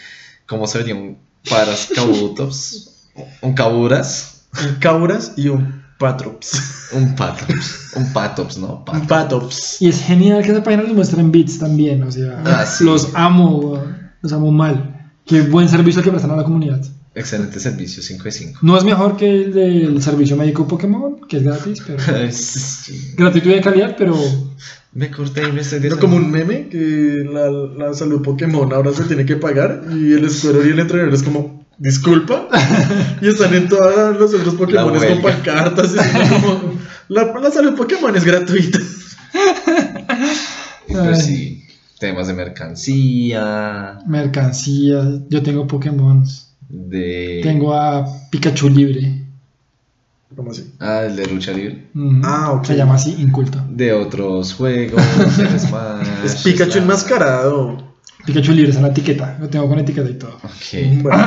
cómo 0.47 0.67
se 0.67 0.79
vería 0.79 0.95
un 0.95 1.19
Paras 1.49 1.91
Kabutops, 1.95 3.11
un 3.43 3.53
Kaburas, 3.55 4.45
Un 4.67 4.75
Kauras 4.81 5.33
y 5.37 5.49
un 5.49 5.83
Patrops. 5.99 6.89
un 6.93 7.15
Patops, 7.15 7.93
un 7.97 8.13
Patops, 8.15 8.57
¿no? 8.59 8.77
Un 8.79 8.85
Patops. 8.85 9.07
Patops. 9.09 9.83
Y 9.83 9.89
es 9.89 10.01
genial 10.03 10.43
que 10.43 10.53
esa 10.53 10.63
página 10.63 10.85
los 10.85 10.95
muestra 10.95 11.21
en 11.21 11.31
bits 11.31 11.59
también, 11.59 12.03
o 12.03 12.11
sea, 12.11 12.43
Ah, 12.47 12.65
sí. 12.67 12.85
los 12.85 13.11
amo, 13.15 13.79
los 14.23 14.33
amo 14.33 14.51
mal. 14.51 15.11
Qué 15.27 15.43
buen 15.43 15.69
servicio 15.69 16.03
que 16.03 16.11
prestan 16.11 16.31
a 16.33 16.37
la 16.37 16.45
comunidad. 16.45 16.81
Excelente 17.15 17.61
servicio, 17.61 18.03
5 18.03 18.25
de 18.25 18.33
5. 18.33 18.59
No 18.63 18.79
es 18.79 18.85
mejor 18.85 19.17
que 19.19 19.29
el 19.29 19.53
del 19.53 20.03
servicio 20.03 20.35
médico 20.37 20.67
Pokémon, 20.67 21.21
que 21.29 21.37
es 21.39 21.43
gratis, 21.43 21.83
pero 21.87 21.99
Sí. 22.33 23.15
gratuito 23.17 23.51
y 23.51 23.55
de 23.55 23.61
calidad, 23.61 23.97
pero 23.99 24.17
Me 24.95 25.11
corté 25.11 25.47
y 25.47 25.53
me 25.53 25.61
estoy 25.61 25.81
No 25.91 25.99
como 25.99 26.17
un 26.17 26.31
meme 26.31 26.69
que 26.69 27.27
la, 27.31 27.51
la 27.51 27.95
salud 27.95 28.23
Pokémon 28.23 28.73
ahora 28.73 28.93
se 28.93 29.05
tiene 29.05 29.27
que 29.27 29.37
pagar 29.37 29.85
y 29.91 30.13
el 30.15 30.25
escuero 30.25 30.67
y 30.67 30.71
el 30.71 30.79
entrenador 30.79 31.13
es 31.13 31.23
como, 31.23 31.67
disculpa. 31.79 32.49
Y 33.21 33.29
están 33.29 33.55
en 33.55 33.69
todos 33.69 34.19
los 34.19 34.33
otros 34.35 34.55
Pokémon 34.55 34.99
con 34.99 35.23
pancartas. 35.23 35.95
Y 35.95 35.99
es 35.99 36.31
como, 36.31 36.79
la, 37.09 37.25
la 37.41 37.51
salud 37.51 37.75
Pokémon 37.77 38.17
es 38.17 38.25
gratuita. 38.25 38.79
Y 40.89 40.93
pues 40.95 41.25
sí, 41.27 41.65
temas 41.99 42.27
de 42.29 42.35
mercancía, 42.35 43.99
mercancía. 44.07 45.21
Yo 45.29 45.43
tengo 45.43 45.67
Pokémon. 45.67 46.25
De... 46.73 47.41
Tengo 47.43 47.75
a 47.75 48.05
Pikachu 48.31 48.69
libre. 48.71 49.21
¿Cómo 50.35 50.51
así? 50.51 50.73
Ah, 50.81 51.03
el 51.07 51.15
de 51.15 51.27
lucha 51.27 51.53
libre. 51.53 51.89
Ah, 52.25 52.53
ok. 52.53 52.65
Se 52.65 52.77
llama 52.77 52.95
así, 52.95 53.15
inculto. 53.19 53.63
De 53.69 53.93
otros 53.93 54.55
juegos, 54.55 55.03
de 55.37 55.59
Smash. 55.59 56.09
Es 56.25 56.37
Pikachu 56.43 56.79
enmascarado. 56.79 57.93
Pikachu 58.25 58.53
libre, 58.53 58.71
es 58.71 58.81
la 58.81 58.89
etiqueta. 58.89 59.37
Lo 59.41 59.49
tengo 59.51 59.69
con 59.69 59.79
etiqueta 59.79 60.09
y 60.09 60.15
todo. 60.15 60.35
Ok. 60.43 61.03
Bueno, 61.03 61.19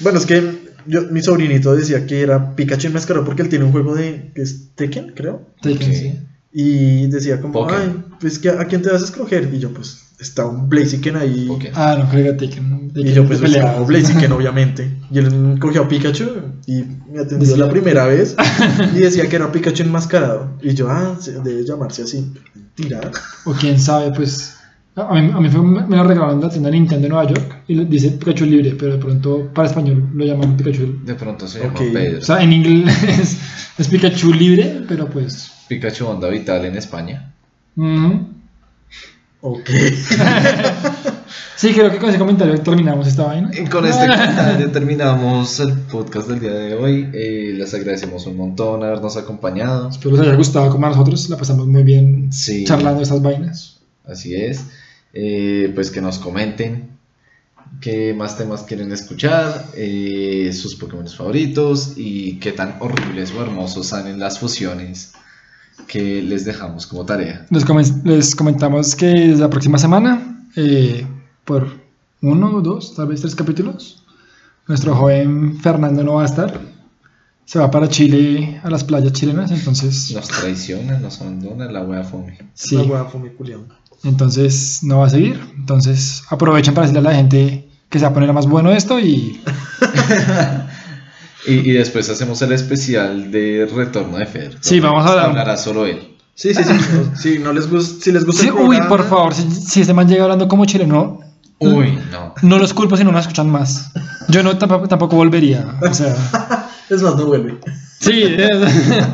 Bueno, 0.00 0.18
es 0.18 0.26
que 0.26 0.72
yo, 0.86 1.02
mi 1.10 1.22
sobrinito 1.22 1.74
decía 1.74 2.06
que 2.06 2.20
era 2.20 2.54
Pikachu 2.54 2.88
enmascarado 2.88 3.24
porque 3.24 3.40
él 3.42 3.48
tiene 3.48 3.64
un 3.64 3.72
juego 3.72 3.94
de 3.94 4.30
que 4.34 4.42
es 4.42 4.74
Tekken, 4.74 5.12
creo. 5.16 5.46
Ok. 5.64 5.80
sí. 5.80 6.18
Y 6.52 7.06
decía 7.06 7.40
como, 7.40 7.54
Pokémon. 7.54 7.80
ay, 7.82 8.16
pues 8.20 8.38
que 8.38 8.50
a 8.50 8.66
quién 8.66 8.82
te 8.82 8.90
vas 8.90 9.00
a 9.00 9.06
escoger. 9.06 9.48
Y 9.54 9.58
yo, 9.58 9.72
pues, 9.72 10.01
está 10.22 10.46
un 10.46 10.68
Blaziken 10.68 11.16
ahí. 11.16 11.46
Ok. 11.50 11.64
Ah, 11.74 11.96
no, 11.98 12.08
creo 12.08 12.36
que 12.36 12.46
Taken. 12.46 12.92
Y 12.94 13.12
yo 13.12 13.22
es 13.22 13.28
pues 13.28 13.40
de 13.40 13.46
pelea. 13.46 13.72
como 13.74 13.86
Blaziken 13.86 14.32
obviamente. 14.32 14.96
Y 15.10 15.18
él 15.18 15.56
cogió 15.60 15.82
a 15.82 15.88
Pikachu 15.88 16.24
y 16.66 16.82
me 17.12 17.20
atendió 17.20 17.38
Decía- 17.48 17.56
la 17.56 17.70
primera 17.70 18.06
vez 18.06 18.36
y 18.94 18.98
decía 19.00 19.28
que 19.28 19.36
era 19.36 19.50
Pikachu 19.52 19.82
enmascarado. 19.82 20.50
Y 20.62 20.74
yo, 20.74 20.88
ah, 20.90 21.16
se- 21.20 21.40
debe 21.40 21.64
llamarse 21.64 22.02
así. 22.02 22.32
Tira. 22.74 23.00
O 23.44 23.52
quién 23.52 23.78
sabe, 23.78 24.12
pues. 24.12 24.56
A 24.94 25.14
mí, 25.14 25.30
a 25.34 25.40
mí 25.40 25.48
fue- 25.48 25.62
me 25.62 25.96
lo 25.96 26.04
regalaron 26.04 26.36
en 26.36 26.42
la 26.42 26.50
tienda 26.50 26.68
de 26.70 26.76
Nintendo 26.78 27.02
de 27.04 27.08
Nueva 27.08 27.26
York 27.26 27.62
y 27.66 27.82
dice 27.86 28.10
Pikachu 28.10 28.44
libre, 28.44 28.76
pero 28.78 28.92
de 28.92 28.98
pronto 28.98 29.50
para 29.54 29.66
español 29.68 30.10
lo 30.14 30.24
llaman 30.26 30.54
Pikachu. 30.56 31.00
De 31.04 31.14
pronto 31.14 31.48
se 31.48 31.60
llama 31.60 31.72
Ok. 31.72 31.80
Pedro. 31.92 32.18
O 32.18 32.22
sea, 32.22 32.42
en 32.42 32.52
inglés 32.52 33.38
es 33.78 33.88
Pikachu 33.88 34.34
libre, 34.34 34.82
pero 34.86 35.06
pues. 35.08 35.50
Pikachu 35.68 36.06
Onda 36.06 36.28
Vital 36.28 36.66
en 36.66 36.76
España. 36.76 37.32
Ok. 39.42 39.70
Sí, 41.56 41.72
creo 41.74 41.92
que 41.92 41.98
con 41.98 42.08
ese 42.10 42.18
comentario 42.18 42.60
terminamos 42.60 43.06
esta 43.06 43.24
vaina. 43.24 43.50
Y 43.56 43.64
con 43.66 43.86
este 43.86 44.06
comentario 44.08 44.70
terminamos 44.72 45.60
el 45.60 45.72
podcast 45.74 46.26
del 46.28 46.40
día 46.40 46.52
de 46.54 46.74
hoy. 46.74 47.08
Eh, 47.12 47.52
les 47.56 47.72
agradecemos 47.72 48.26
un 48.26 48.36
montón 48.36 48.82
habernos 48.82 49.16
acompañado. 49.16 49.88
Espero 49.90 50.16
les 50.16 50.26
haya 50.26 50.34
gustado 50.34 50.70
como 50.70 50.86
a 50.86 50.90
nosotros. 50.90 51.28
La 51.30 51.36
pasamos 51.36 51.68
muy 51.68 51.84
bien 51.84 52.32
Sí. 52.32 52.64
charlando 52.64 53.02
estas 53.02 53.22
vainas. 53.22 53.78
Así 54.04 54.34
es. 54.34 54.64
Eh, 55.14 55.70
pues 55.74 55.92
que 55.92 56.00
nos 56.00 56.18
comenten 56.18 56.88
qué 57.80 58.12
más 58.12 58.36
temas 58.36 58.62
quieren 58.62 58.90
escuchar, 58.90 59.66
eh, 59.76 60.50
sus 60.52 60.74
Pokémon 60.74 61.06
favoritos 61.06 61.92
y 61.96 62.40
qué 62.40 62.50
tan 62.52 62.76
horribles 62.80 63.30
o 63.38 63.40
hermosos 63.42 63.86
salen 63.86 64.18
las 64.18 64.40
fusiones 64.40 65.12
que 65.86 66.22
les 66.22 66.44
dejamos 66.44 66.86
como 66.86 67.04
tarea. 67.04 67.46
Les, 67.50 67.64
comen- 67.66 68.02
les 68.04 68.34
comentamos 68.34 68.94
que 68.96 69.06
desde 69.06 69.40
la 69.40 69.50
próxima 69.50 69.78
semana, 69.78 70.46
eh, 70.56 71.06
por 71.44 71.68
uno, 72.20 72.60
dos, 72.60 72.94
tal 72.94 73.08
vez 73.08 73.20
tres 73.20 73.34
capítulos, 73.34 74.02
nuestro 74.68 74.94
joven 74.94 75.58
Fernando 75.60 76.02
no 76.04 76.14
va 76.14 76.22
a 76.22 76.26
estar. 76.26 76.60
Se 77.44 77.58
va 77.58 77.70
para 77.70 77.88
Chile, 77.88 78.60
a 78.62 78.70
las 78.70 78.84
playas 78.84 79.12
chilenas, 79.12 79.50
entonces... 79.50 80.12
Nos 80.14 80.28
traicionan, 80.28 81.02
nos 81.02 81.20
abandonan, 81.20 81.72
la 81.72 81.82
wea 81.82 82.04
fome. 82.04 82.38
Sí, 82.54 82.76
La 82.76 82.82
hueá 82.84 83.04
fue 83.04 83.20
mi 83.20 83.30
culiao. 83.30 83.62
entonces 84.04 84.78
no 84.84 85.00
va 85.00 85.06
a 85.06 85.10
seguir. 85.10 85.40
Entonces 85.58 86.22
aprovechen 86.30 86.72
para 86.72 86.86
decirle 86.86 87.06
a 87.08 87.10
la 87.12 87.16
gente 87.16 87.68
que 87.90 87.98
se 87.98 88.04
va 88.04 88.12
a 88.12 88.14
poner 88.14 88.32
más 88.32 88.46
bueno 88.46 88.70
esto 88.72 88.98
y... 89.00 89.40
Y, 91.46 91.70
y 91.70 91.72
después 91.72 92.08
hacemos 92.08 92.40
el 92.42 92.52
especial 92.52 93.30
de 93.30 93.68
retorno 93.74 94.18
de 94.18 94.26
Fer. 94.26 94.56
Sí, 94.60 94.80
vamos 94.80 95.04
a 95.04 95.10
hablar. 95.10 95.26
Hablará 95.30 95.56
solo 95.56 95.86
él. 95.86 96.08
Sí, 96.34 96.54
sí, 96.54 96.62
sí. 96.64 96.72
no, 97.10 97.16
sí, 97.16 97.38
no 97.38 97.52
les 97.52 97.68
gusta, 97.68 98.04
si 98.04 98.12
les 98.12 98.24
gusta 98.24 98.42
Sí, 98.42 98.48
el 98.48 98.54
uy, 98.54 98.78
por 98.88 99.06
favor, 99.08 99.34
si, 99.34 99.50
si 99.50 99.80
este 99.80 99.92
man 99.92 100.08
llega 100.08 100.22
hablando 100.24 100.48
como 100.48 100.64
chileno, 100.64 101.20
Uy, 101.58 101.96
no. 102.10 102.34
no 102.42 102.58
los 102.58 102.74
culpo 102.74 102.96
si 102.96 103.04
no 103.04 103.12
me 103.12 103.20
escuchan 103.20 103.48
más. 103.50 103.92
Yo 104.28 104.42
no 104.42 104.56
tampoco, 104.58 104.88
tampoco 104.88 105.16
volvería. 105.16 105.76
O 105.80 105.92
sea... 105.94 106.14
Es 106.90 107.00
más, 107.00 107.16
no 107.16 107.24
vuelve. 107.26 107.58
Sí. 108.00 108.22
es- 108.24 108.50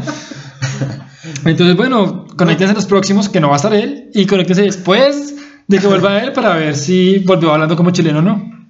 Entonces, 1.44 1.76
bueno, 1.76 2.26
conéctense 2.36 2.72
en 2.72 2.76
los 2.76 2.86
próximos, 2.86 3.28
que 3.28 3.40
no 3.40 3.48
va 3.48 3.54
a 3.54 3.56
estar 3.56 3.74
él, 3.74 4.10
y 4.14 4.26
conéctense 4.26 4.62
después 4.62 5.34
de 5.66 5.78
que 5.78 5.86
vuelva 5.86 6.18
él 6.22 6.32
para 6.32 6.54
ver 6.54 6.76
si 6.76 7.18
volvió 7.20 7.52
hablando 7.52 7.76
como 7.76 7.90
chileno 7.90 8.20
o 8.20 8.22
no. 8.22 8.68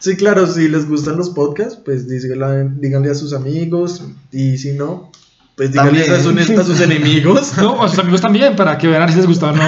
Sí, 0.00 0.16
claro, 0.16 0.46
si 0.46 0.68
les 0.68 0.88
gustan 0.88 1.16
los 1.18 1.30
podcasts, 1.30 1.78
pues 1.84 2.08
díganle, 2.08 2.70
díganle 2.78 3.10
a 3.10 3.14
sus 3.14 3.34
amigos. 3.34 4.02
Y 4.32 4.56
si 4.56 4.72
no, 4.72 5.12
pues 5.56 5.72
díganle 5.72 6.02
a 6.10 6.20
sus, 6.20 6.50
a 6.50 6.64
sus 6.64 6.80
enemigos. 6.80 7.52
No, 7.58 7.82
a 7.82 7.88
sus 7.88 7.98
amigos 7.98 8.22
también, 8.22 8.56
para 8.56 8.78
que 8.78 8.88
vean 8.88 9.08
si 9.10 9.16
les 9.16 9.26
gustó 9.26 9.48
o 9.48 9.52
no. 9.52 9.62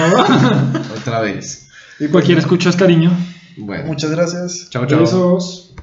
Otra 0.97 1.21
vez. 1.21 1.67
Y 1.99 2.03
pues, 2.03 2.11
Cualquier 2.11 2.39
escucho 2.39 2.69
es 2.69 2.75
cariño. 2.75 3.11
Bueno. 3.57 3.85
Muchas 3.85 4.09
gracias. 4.09 4.69
Chao, 4.71 4.87
chao. 4.87 5.01
Besos. 5.01 5.73